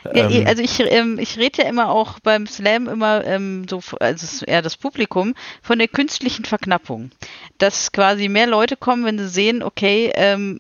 Ja, 0.04 0.30
ähm, 0.30 0.48
also 0.48 0.64
ich, 0.64 0.80
ähm, 0.80 1.20
ich 1.20 1.38
rede 1.38 1.64
ja 1.64 1.70
immer 1.70 1.90
auch 1.90 2.20
beim 2.20 2.48
Slam 2.48 2.88
immer 2.88 3.24
ähm, 3.26 3.68
so, 3.70 3.82
also 4.00 4.46
eher 4.46 4.62
das 4.62 4.78
Publikum, 4.78 5.36
von 5.62 5.80
der 5.80 5.88
künstlichen 5.88 6.46
Verknappung. 6.46 7.12
Dass 7.58 7.92
quasi 7.92 8.28
mehr 8.28 8.48
Leute 8.48 8.78
kommen, 8.78 9.06
wenn 9.06 9.20
sie 9.20 9.30
sehen, 9.30 9.64
okay, 9.64 10.12
ähm, 10.16 10.60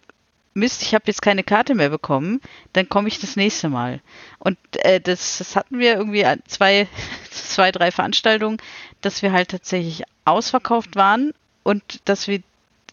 Mist, 0.53 0.81
ich 0.81 0.93
habe 0.93 1.05
jetzt 1.07 1.21
keine 1.21 1.43
Karte 1.43 1.75
mehr 1.75 1.89
bekommen, 1.89 2.41
dann 2.73 2.89
komme 2.89 3.07
ich 3.07 3.19
das 3.19 3.37
nächste 3.37 3.69
Mal. 3.69 4.01
Und 4.37 4.57
äh, 4.83 4.99
das, 4.99 5.37
das 5.37 5.55
hatten 5.55 5.79
wir 5.79 5.95
irgendwie 5.95 6.25
zwei, 6.47 6.87
zwei, 7.31 7.71
drei 7.71 7.91
Veranstaltungen, 7.91 8.57
dass 9.01 9.21
wir 9.21 9.31
halt 9.31 9.49
tatsächlich 9.49 10.03
ausverkauft 10.25 10.95
waren 10.95 11.33
und 11.63 11.83
dass 12.05 12.27
wir 12.27 12.41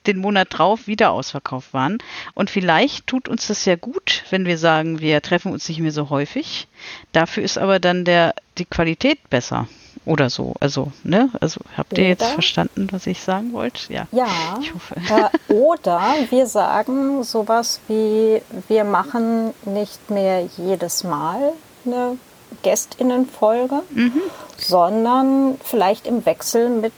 den 0.09 0.19
Monat 0.19 0.49
drauf 0.51 0.87
wieder 0.87 1.13
ausverkauft 1.13 1.73
waren. 1.73 1.99
Und 2.35 2.51
vielleicht 2.51 3.07
tut 3.07 3.29
uns 3.29 3.47
das 3.47 3.65
ja 3.65 3.77
gut, 3.77 4.25
wenn 4.31 4.47
wir 4.47 4.59
sagen, 4.59 5.01
wir 5.01 5.21
treffen 5.23 5.53
uns 5.53 5.69
nicht 5.69 5.81
mehr 5.81 5.93
so 5.93 6.11
häufig. 6.11 6.67
Dafür 7.13 7.45
ist 7.45 7.59
aber 7.59 7.79
dann 7.79 8.05
der, 8.05 8.35
die 8.59 8.65
Qualität 8.65 9.31
besser. 9.31 9.69
Oder 10.05 10.31
so. 10.31 10.55
Also, 10.61 10.91
ne? 11.03 11.29
Also 11.41 11.61
habt 11.77 11.99
ihr 11.99 12.09
jetzt 12.09 12.25
verstanden, 12.25 12.89
was 12.93 13.07
ich 13.07 13.21
sagen 13.21 13.53
wollte? 13.53 13.93
Ja. 13.93 14.07
Ja. 14.11 14.59
Ich 14.61 14.73
hoffe. 14.73 14.95
Äh, 14.97 15.53
oder 15.53 16.01
wir 16.31 16.47
sagen 16.47 17.23
sowas 17.25 17.81
wie, 17.89 18.41
wir 18.69 18.85
machen 18.85 19.53
nicht 19.67 20.11
mehr 20.11 20.49
jedes 20.57 21.05
Mal 21.05 21.53
eine 21.85 22.17
Gästinnenfolge, 22.63 23.83
mhm. 23.91 24.23
sondern 24.57 25.59
vielleicht 25.63 26.07
im 26.07 26.25
Wechsel 26.25 26.71
mit 26.71 26.93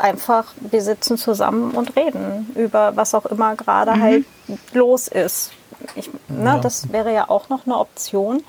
einfach, 0.00 0.52
wir 0.58 0.82
sitzen 0.82 1.16
zusammen 1.16 1.72
und 1.72 1.96
reden 1.96 2.50
über 2.54 2.96
was 2.96 3.14
auch 3.14 3.26
immer 3.26 3.56
gerade 3.56 3.92
mhm. 3.92 4.02
halt 4.02 4.24
los 4.72 5.08
ist. 5.08 5.52
Ich, 5.94 6.10
ne, 6.28 6.44
ja. 6.44 6.58
Das 6.58 6.92
wäre 6.92 7.12
ja 7.12 7.30
auch 7.30 7.48
noch 7.48 7.66
eine 7.66 7.78
Option, 7.78 8.42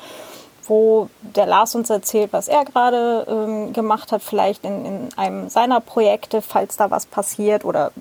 wo 0.65 1.09
der 1.21 1.45
Lars 1.45 1.75
uns 1.75 1.89
erzählt, 1.89 2.33
was 2.33 2.47
er 2.47 2.65
gerade 2.65 3.25
ähm, 3.29 3.73
gemacht 3.73 4.11
hat, 4.11 4.21
vielleicht 4.21 4.65
in, 4.65 4.85
in 4.85 5.09
einem 5.17 5.49
seiner 5.49 5.79
Projekte, 5.79 6.41
falls 6.41 6.77
da 6.77 6.91
was 6.91 7.05
passiert 7.05 7.65
oder 7.65 7.91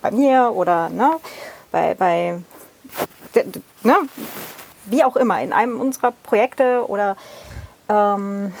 bei 0.00 0.10
mir 0.10 0.52
oder 0.54 0.88
ne, 0.88 1.12
bei, 1.70 1.94
bei 1.94 2.40
ne, 3.82 3.96
wie 4.86 5.04
auch 5.04 5.16
immer, 5.16 5.40
in 5.42 5.52
einem 5.52 5.80
unserer 5.80 6.12
Projekte 6.12 6.84
oder 6.88 7.16
ähm, 7.88 8.52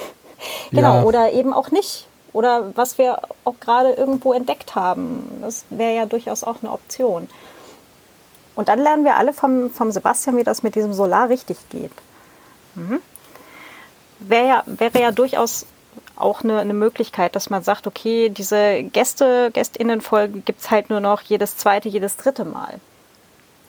genau, 0.70 0.96
ja. 0.96 1.02
oder 1.02 1.32
eben 1.32 1.52
auch 1.52 1.70
nicht 1.70 2.06
oder 2.34 2.76
was 2.76 2.98
wir 2.98 3.20
auch 3.44 3.58
gerade 3.60 3.92
irgendwo 3.92 4.34
entdeckt 4.34 4.74
haben. 4.74 5.24
Das 5.40 5.64
wäre 5.70 5.94
ja 5.94 6.04
durchaus 6.04 6.44
auch 6.44 6.56
eine 6.62 6.72
Option. 6.72 7.28
Und 8.56 8.68
dann 8.68 8.80
lernen 8.80 9.04
wir 9.04 9.16
alle 9.16 9.32
vom, 9.32 9.70
vom 9.70 9.90
Sebastian, 9.90 10.36
wie 10.36 10.44
das 10.44 10.62
mit 10.62 10.74
diesem 10.74 10.92
Solar 10.92 11.28
richtig 11.28 11.56
geht. 11.70 11.92
Mhm. 12.74 13.00
Wäre 14.18 14.48
ja, 14.48 14.62
wäre 14.66 15.00
ja 15.00 15.12
durchaus 15.12 15.66
auch 16.16 16.42
eine, 16.42 16.58
eine 16.58 16.74
Möglichkeit, 16.74 17.36
dass 17.36 17.50
man 17.50 17.62
sagt, 17.62 17.86
okay, 17.86 18.28
diese 18.28 18.82
Gäste, 18.82 19.50
Gästinnenfolgen 19.52 20.44
gibt 20.44 20.60
es 20.60 20.70
halt 20.70 20.90
nur 20.90 21.00
noch 21.00 21.22
jedes 21.22 21.56
zweite, 21.56 21.88
jedes 21.88 22.16
dritte 22.16 22.44
Mal. 22.44 22.80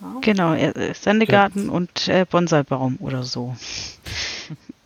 Ja. 0.01 0.07
Genau, 0.21 0.53
äh, 0.53 0.93
Sendegarten 0.93 1.67
ja. 1.67 1.71
und 1.71 2.07
äh, 2.07 2.25
Bonsaibaum 2.29 2.97
oder 2.99 3.23
so. 3.23 3.55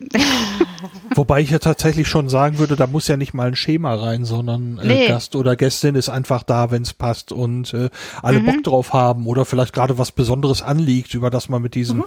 Wobei 1.14 1.40
ich 1.40 1.50
ja 1.50 1.58
tatsächlich 1.58 2.08
schon 2.08 2.28
sagen 2.28 2.58
würde, 2.58 2.76
da 2.76 2.86
muss 2.86 3.08
ja 3.08 3.16
nicht 3.16 3.34
mal 3.34 3.48
ein 3.48 3.56
Schema 3.56 3.94
rein, 3.94 4.24
sondern 4.24 4.78
äh, 4.78 4.86
nee. 4.86 5.08
Gast 5.08 5.36
oder 5.36 5.56
Gästin 5.56 5.94
ist 5.94 6.08
einfach 6.08 6.42
da, 6.42 6.70
wenn 6.70 6.82
es 6.82 6.92
passt 6.92 7.32
und 7.32 7.74
äh, 7.74 7.90
alle 8.22 8.40
mhm. 8.40 8.46
Bock 8.46 8.64
drauf 8.64 8.92
haben 8.92 9.26
oder 9.26 9.44
vielleicht 9.44 9.72
gerade 9.72 9.98
was 9.98 10.12
Besonderes 10.12 10.62
anliegt, 10.62 11.14
über 11.14 11.30
das 11.30 11.48
man 11.48 11.60
mit 11.62 11.74
diesem, 11.74 11.98
mhm. 11.98 12.04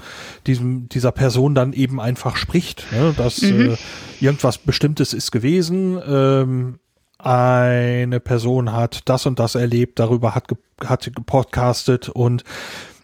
diesem, 0.47 0.89
dieser 0.89 1.11
Person 1.11 1.53
dann 1.53 1.73
eben 1.73 1.99
einfach 1.99 2.35
spricht. 2.35 2.85
Ne? 2.91 3.13
Dass 3.17 3.41
mhm. 3.41 3.71
äh, 3.71 3.77
irgendwas 4.19 4.57
Bestimmtes 4.57 5.13
ist 5.13 5.31
gewesen, 5.31 5.99
ähm, 6.07 6.79
eine 7.19 8.19
Person 8.19 8.73
hat 8.73 9.01
das 9.05 9.25
und 9.25 9.39
das 9.39 9.55
erlebt, 9.55 9.99
darüber 9.99 10.35
hat, 10.35 10.47
ge 10.47 10.57
hat 10.83 11.09
gepodcastet 11.15 12.09
und 12.09 12.43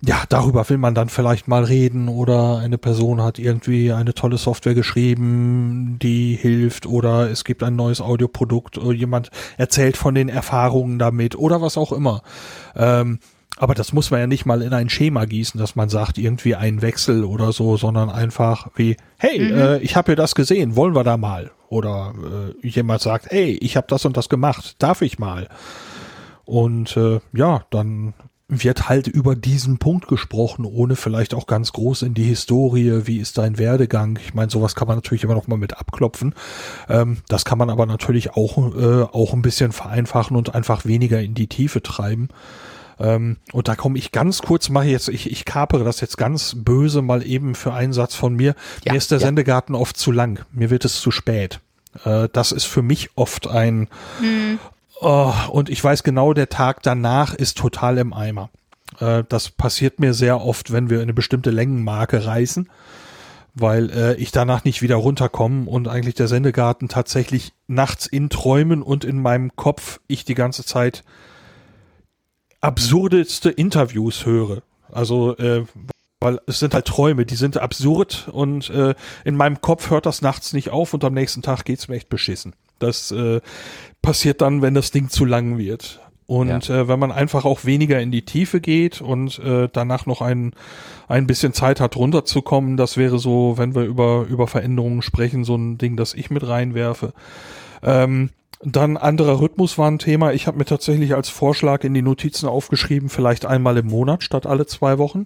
ja, 0.02 0.24
darüber 0.30 0.68
will 0.70 0.78
man 0.78 0.96
dann 0.96 1.10
vielleicht 1.10 1.48
mal 1.48 1.66
reden 1.66 2.08
oder 2.08 2.60
eine 2.60 2.78
Person 2.78 3.22
hat 3.22 3.38
irgendwie 3.38 3.92
eine 3.92 4.14
tolle 4.14 4.38
Software 4.38 4.74
geschrieben, 4.74 5.98
die 6.02 6.36
hilft 6.36 6.86
oder 6.86 7.30
es 7.30 7.44
gibt 7.44 7.64
ein 7.64 7.76
neues 7.76 8.00
Audioprodukt 8.00 8.78
oder 8.78 8.94
jemand 8.94 9.30
erzählt 9.58 9.98
von 9.98 10.16
den 10.16 10.30
Erfahrungen 10.30 11.00
damit 11.00 11.36
oder 11.36 11.62
was 11.62 11.78
auch 11.78 11.92
immer. 11.92 12.22
Ähm, 12.76 13.20
aber 13.58 13.74
das 13.76 13.92
muss 13.92 14.10
man 14.10 14.22
ja 14.22 14.28
nicht 14.28 14.46
mal 14.46 14.62
in 14.62 14.74
ein 14.74 14.90
Schema 14.90 15.26
gießen, 15.26 15.60
dass 15.60 15.76
man 15.76 15.90
sagt, 15.90 16.18
irgendwie 16.18 16.56
ein 16.56 16.82
Wechsel 16.82 17.26
oder 17.26 17.52
so, 17.52 17.76
sondern 17.76 18.10
einfach 18.10 18.70
wie, 18.76 18.96
hey, 19.18 19.40
mhm. 19.40 19.58
äh, 19.58 19.78
ich 19.80 19.98
habe 19.98 20.08
hier 20.08 20.16
das 20.16 20.34
gesehen, 20.34 20.78
wollen 20.78 20.96
wir 20.96 21.04
da 21.04 21.18
mal? 21.18 21.52
Oder 21.68 22.14
äh, 22.64 22.68
jemand 22.68 23.02
sagt, 23.02 23.28
hey, 23.32 23.58
ich 23.62 23.76
habe 23.76 23.88
das 23.90 24.06
und 24.06 24.16
das 24.16 24.30
gemacht, 24.30 24.76
darf 24.80 25.02
ich 25.02 25.20
mal? 25.20 25.50
Und 26.46 26.96
äh, 26.96 27.20
ja, 27.34 27.66
dann 27.70 28.14
wird 28.50 28.90
halt 28.90 29.08
über 29.08 29.36
diesen 29.36 29.78
Punkt 29.78 30.08
gesprochen, 30.08 30.66
ohne 30.66 30.96
vielleicht 30.96 31.36
auch 31.36 31.46
ganz 31.46 31.72
groß 31.72 32.02
in 32.02 32.16
die 32.16 32.24
Historie, 32.24 33.06
wie 33.06 33.18
ist 33.18 33.38
dein 33.38 33.60
Werdegang. 33.60 34.18
Ich 34.24 34.34
meine, 34.34 34.50
sowas 34.50 34.74
kann 34.74 34.88
man 34.88 34.98
natürlich 34.98 35.24
immer 35.24 35.36
noch 35.36 35.48
mal 35.48 35.58
mit 35.58 35.78
abklopfen. 35.78 36.34
Ähm, 36.90 37.18
das 37.28 37.46
kann 37.46 37.60
man 37.60 37.70
aber 37.70 37.86
natürlich 37.86 38.32
auch, 38.32 38.76
äh, 38.76 39.04
auch 39.04 39.34
ein 39.34 39.44
bisschen 39.44 39.72
vereinfachen 39.72 40.36
und 40.36 40.56
einfach 40.56 40.86
weniger 40.86 41.22
in 41.22 41.36
die 41.36 41.48
Tiefe 41.48 41.84
treiben. 41.84 42.30
Ähm, 43.00 43.38
und 43.54 43.68
da 43.68 43.76
komme 43.76 44.00
ich 44.00 44.12
ganz 44.12 44.42
kurz, 44.42 44.70
mache 44.70 44.88
jetzt, 44.88 45.10
ich, 45.10 45.32
ich 45.32 45.46
kapere 45.46 45.84
das 45.84 46.02
jetzt 46.02 46.18
ganz 46.18 46.56
böse 46.58 47.04
mal 47.04 47.26
eben 47.26 47.54
für 47.54 47.74
einen 47.74 47.94
Satz 47.94 48.16
von 48.16 48.36
mir. 48.36 48.56
Ja, 48.84 48.94
mir 48.94 48.98
ist 48.98 49.12
der 49.12 49.20
ja. 49.20 49.28
Sendegarten 49.28 49.76
oft 49.76 49.96
zu 49.96 50.12
lang. 50.12 50.44
Mir 50.52 50.72
wird 50.72 50.86
es 50.86 51.00
zu 51.00 51.12
spät. 51.12 51.60
Äh, 52.04 52.28
das 52.34 52.52
ist 52.52 52.66
für 52.66 52.82
mich 52.82 53.12
oft 53.16 53.48
ein, 53.48 53.88
hm 54.20 54.60
Oh, 55.02 55.34
und 55.52 55.70
ich 55.70 55.82
weiß 55.82 56.04
genau, 56.04 56.34
der 56.34 56.50
Tag 56.50 56.84
danach 56.84 57.34
ist 57.34 57.58
total 57.58 57.98
im 57.98 58.14
Eimer. 58.14 58.50
Äh, 59.00 59.24
das 59.30 59.50
passiert 59.50 60.00
mir 60.00 60.14
sehr 60.14 60.42
oft, 60.42 60.74
wenn 60.74 60.90
wir 60.90 61.02
eine 61.02 61.14
bestimmte 61.14 61.52
Längenmarke 61.52 62.26
reißen, 62.26 62.70
weil 63.56 63.90
äh, 63.92 64.16
ich 64.16 64.32
danach 64.32 64.66
nicht 64.66 64.82
wieder 64.82 64.98
runterkomme 64.98 65.70
und 65.70 65.88
eigentlich 65.88 66.16
der 66.16 66.28
Sendegarten 66.28 66.90
tatsächlich 66.90 67.54
nachts 67.68 68.08
in 68.08 68.30
Träumen 68.30 68.82
und 68.82 69.06
in 69.06 69.22
meinem 69.22 69.56
Kopf 69.56 70.02
ich 70.08 70.26
die 70.26 70.36
ganze 70.36 70.66
Zeit 70.66 71.06
absurdeste 72.60 73.50
Interviews 73.50 74.26
höre. 74.26 74.64
Also 74.92 75.38
äh, 75.38 75.66
weil 76.20 76.42
es 76.48 76.60
sind 76.60 76.74
halt 76.74 76.86
Träume, 76.86 77.26
die 77.26 77.36
sind 77.36 77.58
absurd 77.58 78.28
und 78.34 78.70
äh, 78.70 78.94
in 79.24 79.38
meinem 79.38 79.62
Kopf 79.62 79.90
hört 79.90 80.06
das 80.06 80.22
nachts 80.22 80.52
nicht 80.52 80.70
auf 80.70 80.94
und 80.94 81.06
am 81.06 81.14
nächsten 81.14 81.42
Tag 81.42 81.64
geht's 81.64 81.88
mir 81.88 81.96
echt 81.96 82.10
beschissen. 82.10 82.54
Das 82.80 83.12
äh, 83.12 83.40
passiert 84.02 84.42
dann, 84.42 84.62
wenn 84.62 84.74
das 84.74 84.92
Ding 84.92 85.10
zu 85.10 85.26
lang 85.26 85.58
wird. 85.58 86.00
Und 86.30 86.68
ja. 86.68 86.82
äh, 86.82 86.88
wenn 86.88 87.00
man 87.00 87.12
einfach 87.12 87.44
auch 87.44 87.66
weniger 87.66 88.00
in 88.00 88.12
die 88.12 88.24
Tiefe 88.24 88.62
geht 88.62 89.02
und 89.02 89.40
äh, 89.40 89.68
danach 89.74 90.06
noch 90.06 90.22
ein, 90.22 90.54
ein 91.08 91.26
bisschen 91.26 91.54
Zeit 91.54 91.82
hat, 91.82 91.96
runterzukommen, 91.96 92.78
das 92.78 92.98
wäre 92.98 93.18
so, 93.18 93.56
wenn 93.58 93.74
wir 93.74 93.84
über, 93.84 94.28
über 94.30 94.46
Veränderungen 94.46 95.02
sprechen, 95.02 95.44
so 95.44 95.56
ein 95.56 95.80
Ding, 95.80 95.98
das 95.98 96.14
ich 96.14 96.30
mit 96.30 96.48
reinwerfe. 96.48 97.14
Ähm, 97.82 98.30
dann 98.62 98.98
anderer 98.98 99.40
Rhythmus 99.40 99.80
war 99.80 99.90
ein 99.90 100.00
Thema. 100.00 100.34
Ich 100.34 100.46
habe 100.46 100.60
mir 100.60 100.66
tatsächlich 100.66 101.16
als 101.16 101.30
Vorschlag 101.30 101.84
in 101.84 101.96
die 101.96 102.02
Notizen 102.02 102.48
aufgeschrieben, 102.48 103.10
vielleicht 103.10 103.48
einmal 103.48 103.78
im 103.78 103.88
Monat 103.88 104.22
statt 104.22 104.46
alle 104.46 104.68
zwei 104.68 105.00
Wochen. 105.00 105.26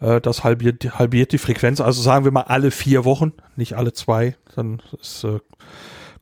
Äh, 0.00 0.20
das 0.20 0.44
halbiert, 0.44 0.98
halbiert 0.98 1.32
die 1.32 1.38
Frequenz. 1.38 1.80
Also 1.80 2.02
sagen 2.02 2.24
wir 2.24 2.32
mal 2.32 2.42
alle 2.42 2.70
vier 2.70 3.06
Wochen, 3.06 3.32
nicht 3.56 3.74
alle 3.74 3.92
zwei. 3.92 4.36
Dann 4.54 4.82
ist, 5.00 5.24
äh, 5.24 5.38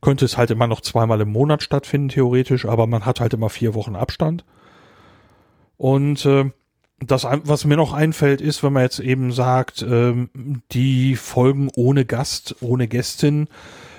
könnte 0.01 0.25
es 0.25 0.37
halt 0.37 0.51
immer 0.51 0.67
noch 0.67 0.81
zweimal 0.81 1.21
im 1.21 1.31
Monat 1.31 1.63
stattfinden, 1.63 2.09
theoretisch, 2.09 2.65
aber 2.65 2.87
man 2.87 3.05
hat 3.05 3.19
halt 3.19 3.33
immer 3.33 3.49
vier 3.49 3.73
Wochen 3.73 3.95
Abstand. 3.95 4.45
Und 5.77 6.25
äh, 6.25 6.51
das, 6.99 7.25
was 7.25 7.65
mir 7.65 7.77
noch 7.77 7.93
einfällt, 7.93 8.41
ist, 8.41 8.63
wenn 8.63 8.73
man 8.73 8.83
jetzt 8.83 8.99
eben 8.99 9.31
sagt, 9.31 9.81
äh, 9.81 10.27
die 10.71 11.15
Folgen 11.15 11.69
ohne 11.75 12.05
Gast, 12.05 12.57
ohne 12.61 12.87
Gästin, 12.87 13.47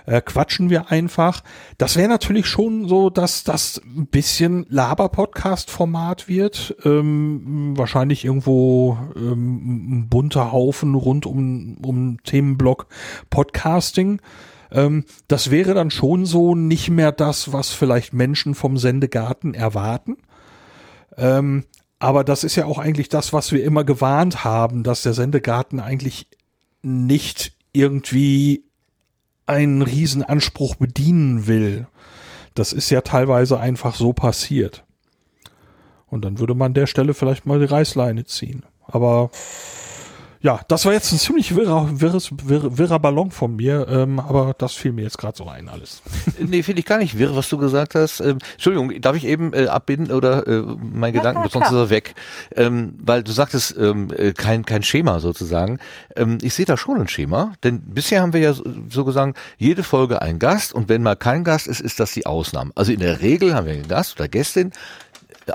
äh, 0.06 0.20
quatschen 0.20 0.70
wir 0.70 0.90
einfach. 0.90 1.42
Das 1.78 1.96
wäre 1.96 2.08
natürlich 2.08 2.46
schon 2.46 2.88
so, 2.88 3.10
dass 3.10 3.44
das 3.44 3.80
ein 3.84 4.06
bisschen 4.06 4.66
Laber-Podcast-Format 4.68 6.28
wird. 6.28 6.76
Ähm, 6.84 7.74
wahrscheinlich 7.76 8.24
irgendwo 8.24 8.98
ähm, 9.16 10.00
ein 10.00 10.08
bunter 10.08 10.52
Haufen 10.52 10.94
rund 10.94 11.26
um, 11.26 11.76
um 11.82 12.22
Themenblock 12.24 12.86
Podcasting. 13.30 14.20
Ähm, 14.72 15.04
das 15.28 15.50
wäre 15.50 15.74
dann 15.74 15.90
schon 15.90 16.26
so 16.26 16.54
nicht 16.54 16.90
mehr 16.90 17.12
das, 17.12 17.52
was 17.52 17.70
vielleicht 17.70 18.12
Menschen 18.12 18.54
vom 18.54 18.76
Sendegarten 18.76 19.54
erwarten. 19.54 20.16
Ähm, 21.16 21.64
aber 21.98 22.24
das 22.24 22.44
ist 22.44 22.56
ja 22.56 22.64
auch 22.64 22.78
eigentlich 22.78 23.08
das, 23.08 23.32
was 23.32 23.52
wir 23.52 23.62
immer 23.62 23.84
gewarnt 23.84 24.44
haben, 24.44 24.82
dass 24.82 25.02
der 25.02 25.12
Sendegarten 25.12 25.80
eigentlich 25.80 26.28
nicht 26.82 27.52
irgendwie 27.72 28.64
einen 29.46 29.82
Riesenanspruch 29.82 30.76
bedienen 30.76 31.46
will. 31.46 31.86
Das 32.54 32.72
ist 32.72 32.90
ja 32.90 33.02
teilweise 33.02 33.60
einfach 33.60 33.94
so 33.94 34.12
passiert. 34.12 34.84
Und 36.06 36.24
dann 36.24 36.38
würde 36.38 36.54
man 36.54 36.66
an 36.66 36.74
der 36.74 36.86
Stelle 36.86 37.14
vielleicht 37.14 37.46
mal 37.46 37.58
die 37.58 37.66
Reißleine 37.66 38.24
ziehen. 38.24 38.64
Aber 38.86 39.30
ja, 40.42 40.60
das 40.68 40.86
war 40.86 40.94
jetzt 40.94 41.12
ein 41.12 41.18
ziemlich 41.18 41.54
wirrer, 41.54 42.00
wirres, 42.00 42.30
wirrer, 42.44 42.78
wirrer 42.78 42.98
Ballon 42.98 43.30
von 43.30 43.56
mir, 43.56 43.86
ähm, 43.90 44.18
aber 44.18 44.54
das 44.56 44.72
fiel 44.72 44.92
mir 44.92 45.02
jetzt 45.02 45.18
gerade 45.18 45.36
so 45.36 45.46
ein 45.46 45.68
alles. 45.68 46.00
nee, 46.38 46.62
finde 46.62 46.80
ich 46.80 46.86
gar 46.86 46.96
nicht 46.96 47.18
wirr, 47.18 47.36
was 47.36 47.50
du 47.50 47.58
gesagt 47.58 47.94
hast. 47.94 48.20
Ähm, 48.20 48.38
Entschuldigung, 48.52 48.98
darf 49.02 49.16
ich 49.16 49.26
eben 49.26 49.52
äh, 49.52 49.66
abbinden 49.66 50.12
oder 50.12 50.46
äh, 50.46 50.62
mein 50.62 51.12
ja, 51.14 51.20
Gedanken, 51.20 51.46
sonst 51.50 51.66
ist 51.66 51.76
er 51.76 51.90
weg. 51.90 52.14
Ähm, 52.56 52.94
weil 52.98 53.22
du 53.22 53.32
sagtest, 53.32 53.76
ähm, 53.78 54.08
äh, 54.16 54.32
kein, 54.32 54.64
kein 54.64 54.82
Schema 54.82 55.20
sozusagen. 55.20 55.78
Ähm, 56.16 56.38
ich 56.40 56.54
sehe 56.54 56.64
da 56.64 56.78
schon 56.78 56.98
ein 56.98 57.08
Schema, 57.08 57.52
denn 57.62 57.82
bisher 57.82 58.22
haben 58.22 58.32
wir 58.32 58.40
ja 58.40 58.54
so, 58.54 58.64
so 58.88 59.04
gesagt, 59.04 59.36
jede 59.58 59.82
Folge 59.82 60.22
ein 60.22 60.38
Gast 60.38 60.72
und 60.72 60.88
wenn 60.88 61.02
mal 61.02 61.16
kein 61.16 61.44
Gast 61.44 61.66
ist, 61.66 61.82
ist 61.82 62.00
das 62.00 62.12
die 62.12 62.24
Ausnahme. 62.24 62.70
Also 62.76 62.92
in 62.92 63.00
der 63.00 63.20
Regel 63.20 63.54
haben 63.54 63.66
wir 63.66 63.74
einen 63.74 63.88
Gast 63.88 64.18
oder 64.18 64.26
Gästin, 64.26 64.72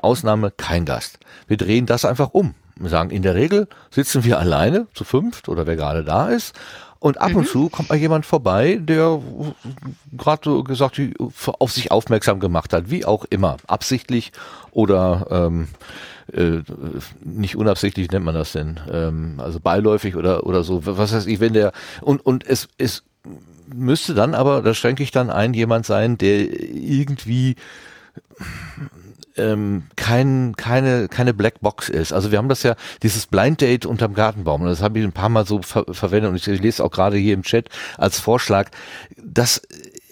Ausnahme 0.03 0.51
kein 0.51 0.85
Gast. 0.85 1.17
Wir 1.47 1.57
drehen 1.57 1.87
das 1.87 2.05
einfach 2.05 2.29
um 2.33 2.53
sagen, 2.81 3.09
in 3.09 3.21
der 3.21 3.35
Regel 3.35 3.67
sitzen 3.89 4.23
wir 4.23 4.39
alleine, 4.39 4.87
zu 4.93 5.03
fünft 5.03 5.49
oder 5.49 5.65
wer 5.67 5.75
gerade 5.75 6.03
da 6.03 6.29
ist. 6.29 6.55
Und 6.99 7.21
ab 7.21 7.31
mhm. 7.31 7.37
und 7.37 7.47
zu 7.47 7.69
kommt 7.69 7.89
mal 7.89 7.97
jemand 7.97 8.25
vorbei, 8.25 8.79
der 8.81 9.21
gerade 10.17 10.41
so 10.43 10.63
gesagt 10.63 10.99
auf 11.59 11.71
sich 11.71 11.91
aufmerksam 11.91 12.39
gemacht 12.39 12.73
hat, 12.73 12.89
wie 12.89 13.05
auch 13.05 13.25
immer, 13.25 13.57
absichtlich 13.67 14.31
oder 14.71 15.27
ähm, 15.29 15.67
äh, 16.33 16.61
nicht 17.23 17.57
unabsichtlich 17.57 18.09
nennt 18.09 18.25
man 18.25 18.33
das 18.33 18.53
denn, 18.53 18.79
ähm, 18.91 19.35
also 19.37 19.59
beiläufig 19.59 20.15
oder 20.15 20.47
oder 20.47 20.63
so. 20.63 20.81
Was 20.85 21.13
heißt 21.13 21.27
ich, 21.27 21.39
wenn 21.39 21.53
der 21.53 21.73
und 22.01 22.25
und 22.25 22.47
es 22.47 22.69
es 22.79 23.03
müsste 23.73 24.13
dann 24.13 24.33
aber, 24.33 24.61
da 24.61 24.73
schränke 24.73 25.03
ich 25.03 25.11
dann 25.11 25.29
ein, 25.29 25.53
jemand 25.53 25.85
sein, 25.85 26.17
der 26.17 26.39
irgendwie 26.61 27.55
ähm, 29.37 29.83
kein, 29.95 30.55
keine, 30.55 31.07
keine 31.07 31.33
Blackbox 31.33 31.89
ist. 31.89 32.13
Also 32.13 32.31
wir 32.31 32.37
haben 32.37 32.49
das 32.49 32.63
ja, 32.63 32.75
dieses 33.03 33.27
Blind 33.27 33.61
Date 33.61 33.85
unterm 33.85 34.13
Gartenbaum, 34.13 34.65
das 34.65 34.81
habe 34.81 34.99
ich 34.99 35.05
ein 35.05 35.11
paar 35.11 35.29
Mal 35.29 35.45
so 35.45 35.61
ver 35.61 35.85
verwendet 35.91 36.31
und 36.31 36.37
ich, 36.37 36.47
ich 36.47 36.61
lese 36.61 36.83
auch 36.83 36.91
gerade 36.91 37.17
hier 37.17 37.33
im 37.33 37.43
Chat 37.43 37.69
als 37.97 38.19
Vorschlag, 38.19 38.69
das, 39.17 39.61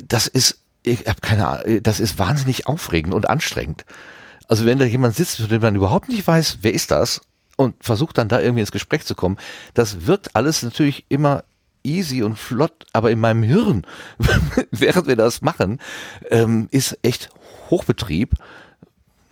das 0.05 0.27
ist, 0.27 0.59
ich 0.83 1.07
habe 1.07 1.21
keine 1.21 1.47
Ahnung, 1.47 1.83
das 1.83 1.99
ist 1.99 2.19
wahnsinnig 2.19 2.67
aufregend 2.67 3.13
und 3.13 3.29
anstrengend. 3.29 3.85
Also 4.47 4.65
wenn 4.65 4.79
da 4.79 4.85
jemand 4.85 5.15
sitzt, 5.15 5.37
von 5.37 5.47
dem 5.47 5.61
man 5.61 5.75
überhaupt 5.75 6.09
nicht 6.09 6.27
weiß, 6.27 6.59
wer 6.61 6.73
ist 6.73 6.91
das, 6.91 7.21
und 7.55 7.75
versucht 7.83 8.17
dann 8.17 8.27
da 8.27 8.41
irgendwie 8.41 8.61
ins 8.61 8.71
Gespräch 8.71 9.05
zu 9.05 9.15
kommen, 9.15 9.37
das 9.73 10.05
wirkt 10.05 10.35
alles 10.35 10.63
natürlich 10.63 11.05
immer 11.09 11.43
easy 11.83 12.23
und 12.23 12.37
flott, 12.37 12.85
aber 12.93 13.11
in 13.11 13.19
meinem 13.19 13.43
Hirn, 13.43 13.85
während 14.71 15.07
wir 15.07 15.15
das 15.15 15.41
machen, 15.41 15.79
ähm, 16.31 16.67
ist 16.71 16.97
echt 17.03 17.29
Hochbetrieb 17.73 18.35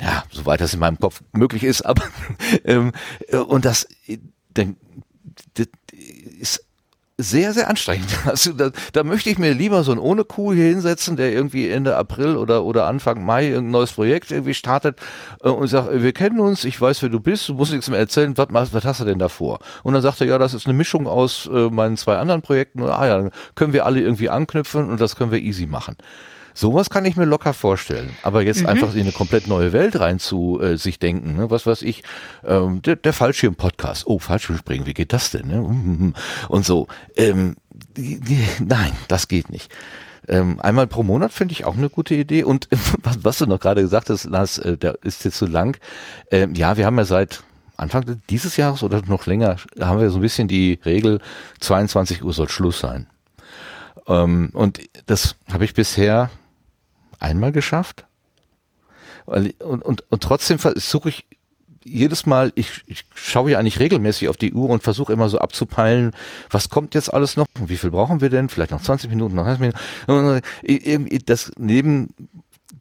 ja, 0.01 0.23
soweit 0.31 0.61
das 0.61 0.73
in 0.73 0.79
meinem 0.79 0.99
Kopf 0.99 1.21
möglich 1.31 1.63
ist, 1.63 1.83
aber 1.83 2.03
ähm, 2.65 2.91
äh, 3.27 3.37
und 3.37 3.65
das, 3.65 3.87
denn, 4.49 4.75
das 5.53 5.67
ist 6.39 6.65
sehr, 7.17 7.53
sehr 7.53 7.69
anstrengend. 7.69 8.09
Also 8.25 8.53
da, 8.53 8.71
da 8.93 9.03
möchte 9.03 9.29
ich 9.29 9.37
mir 9.37 9.53
lieber 9.53 9.83
so 9.83 9.91
ein 9.91 9.99
ohne 9.99 10.23
Kuh 10.23 10.53
hier 10.53 10.65
hinsetzen, 10.65 11.17
der 11.17 11.31
irgendwie 11.31 11.69
Ende 11.69 11.95
April 11.95 12.35
oder, 12.35 12.63
oder 12.63 12.87
Anfang 12.87 13.23
Mai 13.23 13.49
irgendein 13.49 13.71
neues 13.71 13.91
Projekt 13.91 14.31
irgendwie 14.31 14.55
startet 14.55 14.99
äh, 15.43 15.49
und 15.49 15.67
sagt, 15.67 15.89
wir 16.01 16.13
kennen 16.13 16.39
uns, 16.39 16.63
ich 16.63 16.81
weiß, 16.81 17.03
wer 17.03 17.09
du 17.09 17.19
bist, 17.19 17.47
du 17.47 17.53
musst 17.53 17.71
nichts 17.71 17.89
mehr 17.89 17.99
erzählen, 17.99 18.33
was, 18.35 18.73
was 18.73 18.85
hast 18.85 19.01
du 19.01 19.05
denn 19.05 19.19
davor? 19.19 19.59
Und 19.83 19.93
dann 19.93 20.01
sagt 20.01 20.21
er, 20.21 20.27
ja, 20.27 20.39
das 20.39 20.55
ist 20.55 20.65
eine 20.65 20.73
Mischung 20.73 21.07
aus 21.07 21.47
äh, 21.53 21.69
meinen 21.69 21.97
zwei 21.97 22.17
anderen 22.17 22.41
Projekten 22.41 22.81
und 22.81 22.89
ah 22.89 23.05
ja, 23.05 23.17
dann 23.17 23.31
können 23.53 23.73
wir 23.73 23.85
alle 23.85 24.01
irgendwie 24.01 24.29
anknüpfen 24.29 24.89
und 24.89 24.99
das 24.99 25.15
können 25.15 25.31
wir 25.31 25.39
easy 25.39 25.67
machen. 25.67 25.95
Sowas 26.53 26.89
kann 26.89 27.05
ich 27.05 27.15
mir 27.15 27.25
locker 27.25 27.53
vorstellen. 27.53 28.09
Aber 28.23 28.41
jetzt 28.41 28.61
mhm. 28.61 28.67
einfach 28.67 28.93
in 28.93 29.01
eine 29.01 29.11
komplett 29.11 29.47
neue 29.47 29.73
Welt 29.73 29.99
rein 29.99 30.19
zu 30.19 30.59
äh, 30.61 30.77
sich 30.77 30.99
denken, 30.99 31.35
ne? 31.35 31.49
was 31.49 31.65
weiß 31.65 31.81
ich, 31.83 32.03
ähm, 32.45 32.81
der, 32.81 32.95
der 32.95 33.13
Fallschirm-Podcast. 33.13 34.07
Oh, 34.07 34.19
Fallschirmspringen, 34.19 34.85
wie 34.85 34.93
geht 34.93 35.13
das 35.13 35.31
denn? 35.31 35.47
Ne? 35.47 36.13
Und 36.47 36.65
so. 36.65 36.87
Ähm, 37.15 37.55
nein, 38.59 38.91
das 39.07 39.27
geht 39.27 39.49
nicht. 39.49 39.71
Ähm, 40.27 40.59
einmal 40.61 40.87
pro 40.87 41.03
Monat 41.03 41.33
finde 41.33 41.53
ich 41.53 41.65
auch 41.65 41.75
eine 41.75 41.89
gute 41.89 42.15
Idee. 42.15 42.43
Und 42.43 42.67
was, 43.03 43.23
was 43.23 43.37
du 43.39 43.45
noch 43.45 43.59
gerade 43.59 43.81
gesagt 43.81 44.09
hast, 44.09 44.25
Lars, 44.25 44.57
äh, 44.57 44.77
der 44.77 44.97
ist 45.03 45.25
jetzt 45.25 45.37
zu 45.37 45.45
lang. 45.45 45.77
Ähm, 46.31 46.55
ja, 46.55 46.77
wir 46.77 46.85
haben 46.85 46.97
ja 46.97 47.05
seit 47.05 47.43
Anfang 47.77 48.21
dieses 48.29 48.57
Jahres 48.57 48.83
oder 48.83 49.01
noch 49.07 49.25
länger 49.25 49.55
haben 49.79 49.99
wir 49.99 50.09
so 50.11 50.19
ein 50.19 50.21
bisschen 50.21 50.47
die 50.47 50.79
Regel, 50.85 51.19
22 51.61 52.23
Uhr 52.23 52.31
soll 52.31 52.47
Schluss 52.47 52.79
sein. 52.79 53.07
Ähm, 54.07 54.51
und 54.53 54.79
das 55.07 55.35
habe 55.51 55.65
ich 55.65 55.73
bisher 55.73 56.29
einmal 57.21 57.51
geschafft. 57.51 58.05
Und, 59.25 59.61
und, 59.61 60.03
und 60.09 60.23
trotzdem 60.23 60.59
versuche 60.59 61.09
ich 61.09 61.25
jedes 61.83 62.25
Mal, 62.25 62.51
ich, 62.55 62.83
ich 62.85 63.05
schaue 63.13 63.51
ja 63.51 63.59
eigentlich 63.59 63.79
regelmäßig 63.79 64.29
auf 64.29 64.37
die 64.37 64.53
Uhr 64.53 64.69
und 64.69 64.83
versuche 64.83 65.13
immer 65.13 65.29
so 65.29 65.39
abzupeilen, 65.39 66.11
was 66.49 66.69
kommt 66.69 66.93
jetzt 66.93 67.11
alles 67.11 67.37
noch, 67.37 67.47
wie 67.59 67.77
viel 67.77 67.91
brauchen 67.91 68.21
wir 68.21 68.29
denn, 68.29 68.49
vielleicht 68.49 68.71
noch 68.71 68.81
20 68.81 69.09
Minuten, 69.09 69.35
noch 69.35 69.45
20 69.45 69.73
Minuten. 70.07 70.41
Das 71.25 71.51
neben 71.57 72.13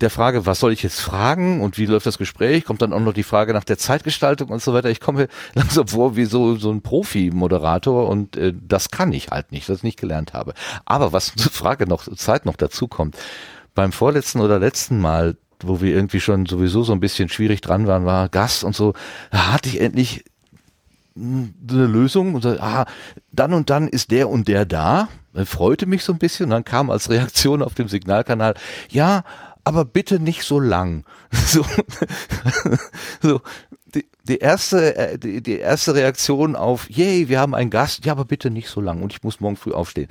der 0.00 0.10
Frage, 0.10 0.46
was 0.46 0.60
soll 0.60 0.72
ich 0.72 0.82
jetzt 0.82 1.00
fragen 1.00 1.60
und 1.60 1.76
wie 1.76 1.86
läuft 1.86 2.06
das 2.06 2.18
Gespräch, 2.18 2.64
kommt 2.64 2.80
dann 2.80 2.92
auch 2.92 3.00
noch 3.00 3.12
die 3.12 3.22
Frage 3.22 3.52
nach 3.52 3.64
der 3.64 3.76
Zeitgestaltung 3.76 4.48
und 4.48 4.62
so 4.62 4.72
weiter. 4.72 4.90
Ich 4.90 5.00
komme 5.00 5.28
langsam 5.54 5.88
vor 5.88 6.16
wie 6.16 6.24
so, 6.24 6.56
so 6.56 6.70
ein 6.70 6.82
Profi-Moderator 6.82 8.08
und 8.08 8.36
äh, 8.36 8.54
das 8.56 8.90
kann 8.90 9.12
ich 9.12 9.28
halt 9.28 9.52
nicht, 9.52 9.68
das 9.68 9.78
ich 9.78 9.82
nicht 9.84 10.00
gelernt 10.00 10.32
habe. 10.32 10.54
Aber 10.84 11.12
was 11.12 11.34
zur 11.34 11.52
Frage 11.52 11.86
noch, 11.86 12.08
Zeit 12.16 12.46
noch 12.46 12.56
dazu 12.56 12.88
kommt, 12.88 13.16
beim 13.74 13.92
vorletzten 13.92 14.40
oder 14.40 14.58
letzten 14.58 15.00
Mal, 15.00 15.36
wo 15.60 15.80
wir 15.80 15.94
irgendwie 15.94 16.20
schon 16.20 16.46
sowieso 16.46 16.82
so 16.82 16.92
ein 16.92 17.00
bisschen 17.00 17.28
schwierig 17.28 17.60
dran 17.60 17.86
waren, 17.86 18.04
war 18.04 18.28
Gast 18.28 18.64
und 18.64 18.74
so, 18.74 18.94
da 19.30 19.52
hatte 19.52 19.68
ich 19.68 19.80
endlich 19.80 20.24
eine 21.16 21.86
Lösung 21.86 22.34
und 22.34 22.42
so, 22.42 22.50
ah, 22.60 22.86
dann 23.32 23.52
und 23.52 23.68
dann 23.70 23.88
ist 23.88 24.10
der 24.10 24.28
und 24.28 24.48
der 24.48 24.64
da. 24.64 25.08
Das 25.32 25.48
freute 25.48 25.86
mich 25.86 26.02
so 26.02 26.12
ein 26.12 26.18
bisschen 26.18 26.46
und 26.46 26.50
dann 26.50 26.64
kam 26.64 26.90
als 26.90 27.10
Reaktion 27.10 27.62
auf 27.62 27.74
dem 27.74 27.88
Signalkanal, 27.88 28.54
ja, 28.88 29.24
aber 29.64 29.84
bitte 29.84 30.18
nicht 30.18 30.42
so 30.42 30.58
lang. 30.60 31.04
So, 31.32 31.64
so 33.22 33.40
die, 33.94 34.06
die 34.24 34.38
erste, 34.38 34.96
äh, 34.96 35.18
die, 35.18 35.42
die 35.42 35.58
erste 35.58 35.94
Reaktion 35.94 36.56
auf, 36.56 36.88
yay, 36.90 37.28
wir 37.28 37.40
haben 37.40 37.54
einen 37.54 37.70
Gast, 37.70 38.04
ja, 38.04 38.12
aber 38.12 38.24
bitte 38.24 38.50
nicht 38.50 38.68
so 38.68 38.80
lang 38.80 39.02
und 39.02 39.12
ich 39.12 39.22
muss 39.22 39.40
morgen 39.40 39.56
früh 39.56 39.72
aufstehen. 39.72 40.08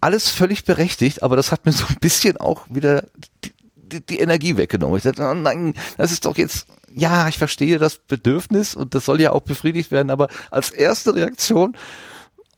Alles 0.00 0.28
völlig 0.28 0.64
berechtigt, 0.64 1.22
aber 1.22 1.36
das 1.36 1.50
hat 1.52 1.66
mir 1.66 1.72
so 1.72 1.86
ein 1.88 1.96
bisschen 2.00 2.36
auch 2.36 2.66
wieder 2.68 3.04
die, 3.44 3.52
die, 3.76 4.06
die 4.06 4.20
Energie 4.20 4.56
weggenommen. 4.56 4.96
Ich 4.96 5.02
dachte, 5.02 5.28
oh 5.28 5.34
nein, 5.34 5.74
das 5.96 6.12
ist 6.12 6.24
doch 6.24 6.36
jetzt, 6.36 6.66
ja, 6.94 7.28
ich 7.28 7.38
verstehe 7.38 7.78
das 7.78 7.98
Bedürfnis 7.98 8.74
und 8.74 8.94
das 8.94 9.04
soll 9.04 9.20
ja 9.20 9.32
auch 9.32 9.42
befriedigt 9.42 9.90
werden, 9.90 10.10
aber 10.10 10.28
als 10.50 10.70
erste 10.70 11.14
Reaktion 11.14 11.76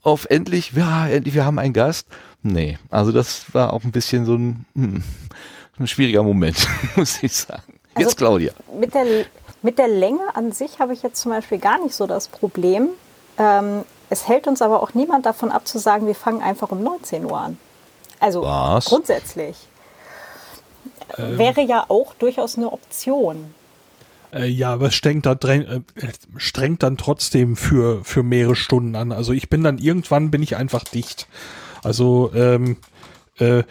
auf 0.03 0.26
endlich, 0.30 0.72
ja, 0.72 1.09
endlich, 1.09 1.34
wir 1.34 1.45
haben 1.45 1.59
einen 1.59 1.72
Gast. 1.72 2.07
Nee, 2.43 2.78
also 2.91 3.12
das 3.12 3.45
war 3.53 3.72
auch 3.72 3.84
ein 3.84 3.93
bisschen 3.93 4.24
so 4.24 4.34
ein, 4.34 4.64
hm, 4.74 5.03
ein 5.78 5.86
schwieriger 5.86 6.22
Moment, 6.22 6.66
muss 6.97 7.22
ich 7.22 7.32
sagen. 7.32 7.74
Jetzt 7.97 8.07
also 8.07 8.16
Claudia. 8.16 8.53
Mit 8.78 8.95
der, 8.95 9.05
mit 9.62 9.78
der 9.78 9.88
Länge 9.88 10.34
an 10.34 10.53
sich 10.53 10.78
habe 10.78 10.93
ich 10.93 11.03
jetzt 11.03 11.20
zum 11.20 11.32
Beispiel 11.32 11.59
gar 11.59 11.82
nicht 11.82 11.95
so 11.95 12.07
das 12.07 12.28
Problem. 12.28 12.88
Ähm, 13.36 13.84
es 14.11 14.29
hält 14.29 14.47
uns 14.47 14.61
aber 14.61 14.83
auch 14.83 14.95
niemand 14.95 15.25
davon 15.25 15.51
ab 15.51 15.67
zu 15.67 15.79
sagen, 15.79 16.07
wir 16.07 16.15
fangen 16.15 16.43
einfach 16.43 16.71
um 16.71 16.83
19 16.83 17.25
Uhr 17.25 17.39
an. 17.39 17.59
Also 18.19 18.43
Was? 18.43 18.85
grundsätzlich. 18.85 19.57
Ähm, 21.17 21.39
Wäre 21.39 21.63
ja 21.63 21.87
auch 21.89 22.15
durchaus 22.15 22.59
eine 22.59 22.73
Option. 22.73 23.55
Äh, 24.33 24.47
ja, 24.47 24.73
aber 24.73 24.89
es 24.89 24.95
strengt 24.95 25.27
dann, 25.27 25.39
äh, 25.43 25.81
strengt 26.37 26.83
dann 26.83 26.97
trotzdem 26.97 27.57
für, 27.57 28.05
für 28.05 28.23
mehrere 28.23 28.57
Stunden 28.57 28.95
an. 28.95 29.13
Also 29.13 29.33
ich 29.33 29.49
bin 29.49 29.65
dann 29.65 29.79
irgendwann 29.79 30.31
bin 30.31 30.43
ich 30.43 30.57
einfach 30.57 30.85
dicht. 30.85 31.27
Also 31.83 32.31
ähm, 32.35 32.77
äh, 33.39 33.63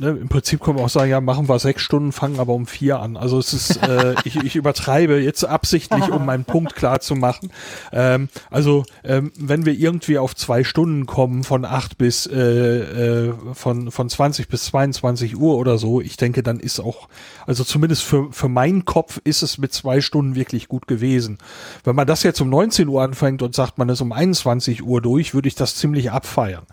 ne, 0.00 0.10
im 0.10 0.28
Prinzip 0.28 0.60
können 0.60 0.78
wir 0.78 0.84
auch 0.84 0.90
sagen, 0.90 1.10
ja, 1.10 1.20
machen 1.20 1.48
wir 1.48 1.58
sechs 1.58 1.82
Stunden, 1.82 2.12
fangen 2.12 2.40
aber 2.40 2.54
um 2.54 2.66
vier 2.66 3.00
an. 3.00 3.16
Also 3.16 3.38
es 3.38 3.52
ist, 3.52 3.76
äh, 3.76 4.14
ich, 4.24 4.36
ich 4.36 4.56
übertreibe 4.56 5.20
jetzt 5.20 5.44
absichtlich, 5.44 6.10
um 6.10 6.24
meinen 6.26 6.44
Punkt 6.44 6.74
klar 6.74 7.00
zu 7.00 7.14
machen. 7.14 7.50
Ähm, 7.92 8.28
also 8.50 8.84
ähm, 9.04 9.32
wenn 9.38 9.66
wir 9.66 9.74
irgendwie 9.74 10.18
auf 10.18 10.34
zwei 10.34 10.64
Stunden 10.64 11.06
kommen, 11.06 11.44
von 11.44 11.64
acht 11.64 11.98
bis 11.98 12.26
äh, 12.26 12.38
äh, 12.40 13.34
von 13.52 13.90
von 13.90 14.08
20 14.08 14.48
bis 14.48 14.64
22 14.66 15.36
Uhr 15.36 15.56
oder 15.56 15.78
so, 15.78 16.00
ich 16.00 16.16
denke, 16.16 16.42
dann 16.42 16.60
ist 16.60 16.80
auch, 16.80 17.08
also 17.46 17.64
zumindest 17.64 18.02
für 18.02 18.32
für 18.32 18.48
meinen 18.48 18.84
Kopf 18.84 19.20
ist 19.24 19.42
es 19.42 19.58
mit 19.58 19.72
zwei 19.72 20.00
Stunden 20.00 20.34
wirklich 20.34 20.68
gut 20.68 20.86
gewesen. 20.86 21.38
Wenn 21.84 21.96
man 21.96 22.06
das 22.06 22.22
jetzt 22.22 22.40
um 22.40 22.48
19 22.48 22.88
Uhr 22.88 23.02
anfängt 23.02 23.42
und 23.42 23.54
sagt, 23.54 23.78
man 23.78 23.88
ist 23.88 24.00
um 24.00 24.12
21 24.12 24.82
Uhr 24.82 25.00
durch, 25.00 25.34
würde 25.34 25.48
ich 25.48 25.54
das 25.54 25.76
ziemlich 25.76 26.10
abfeiern. 26.10 26.66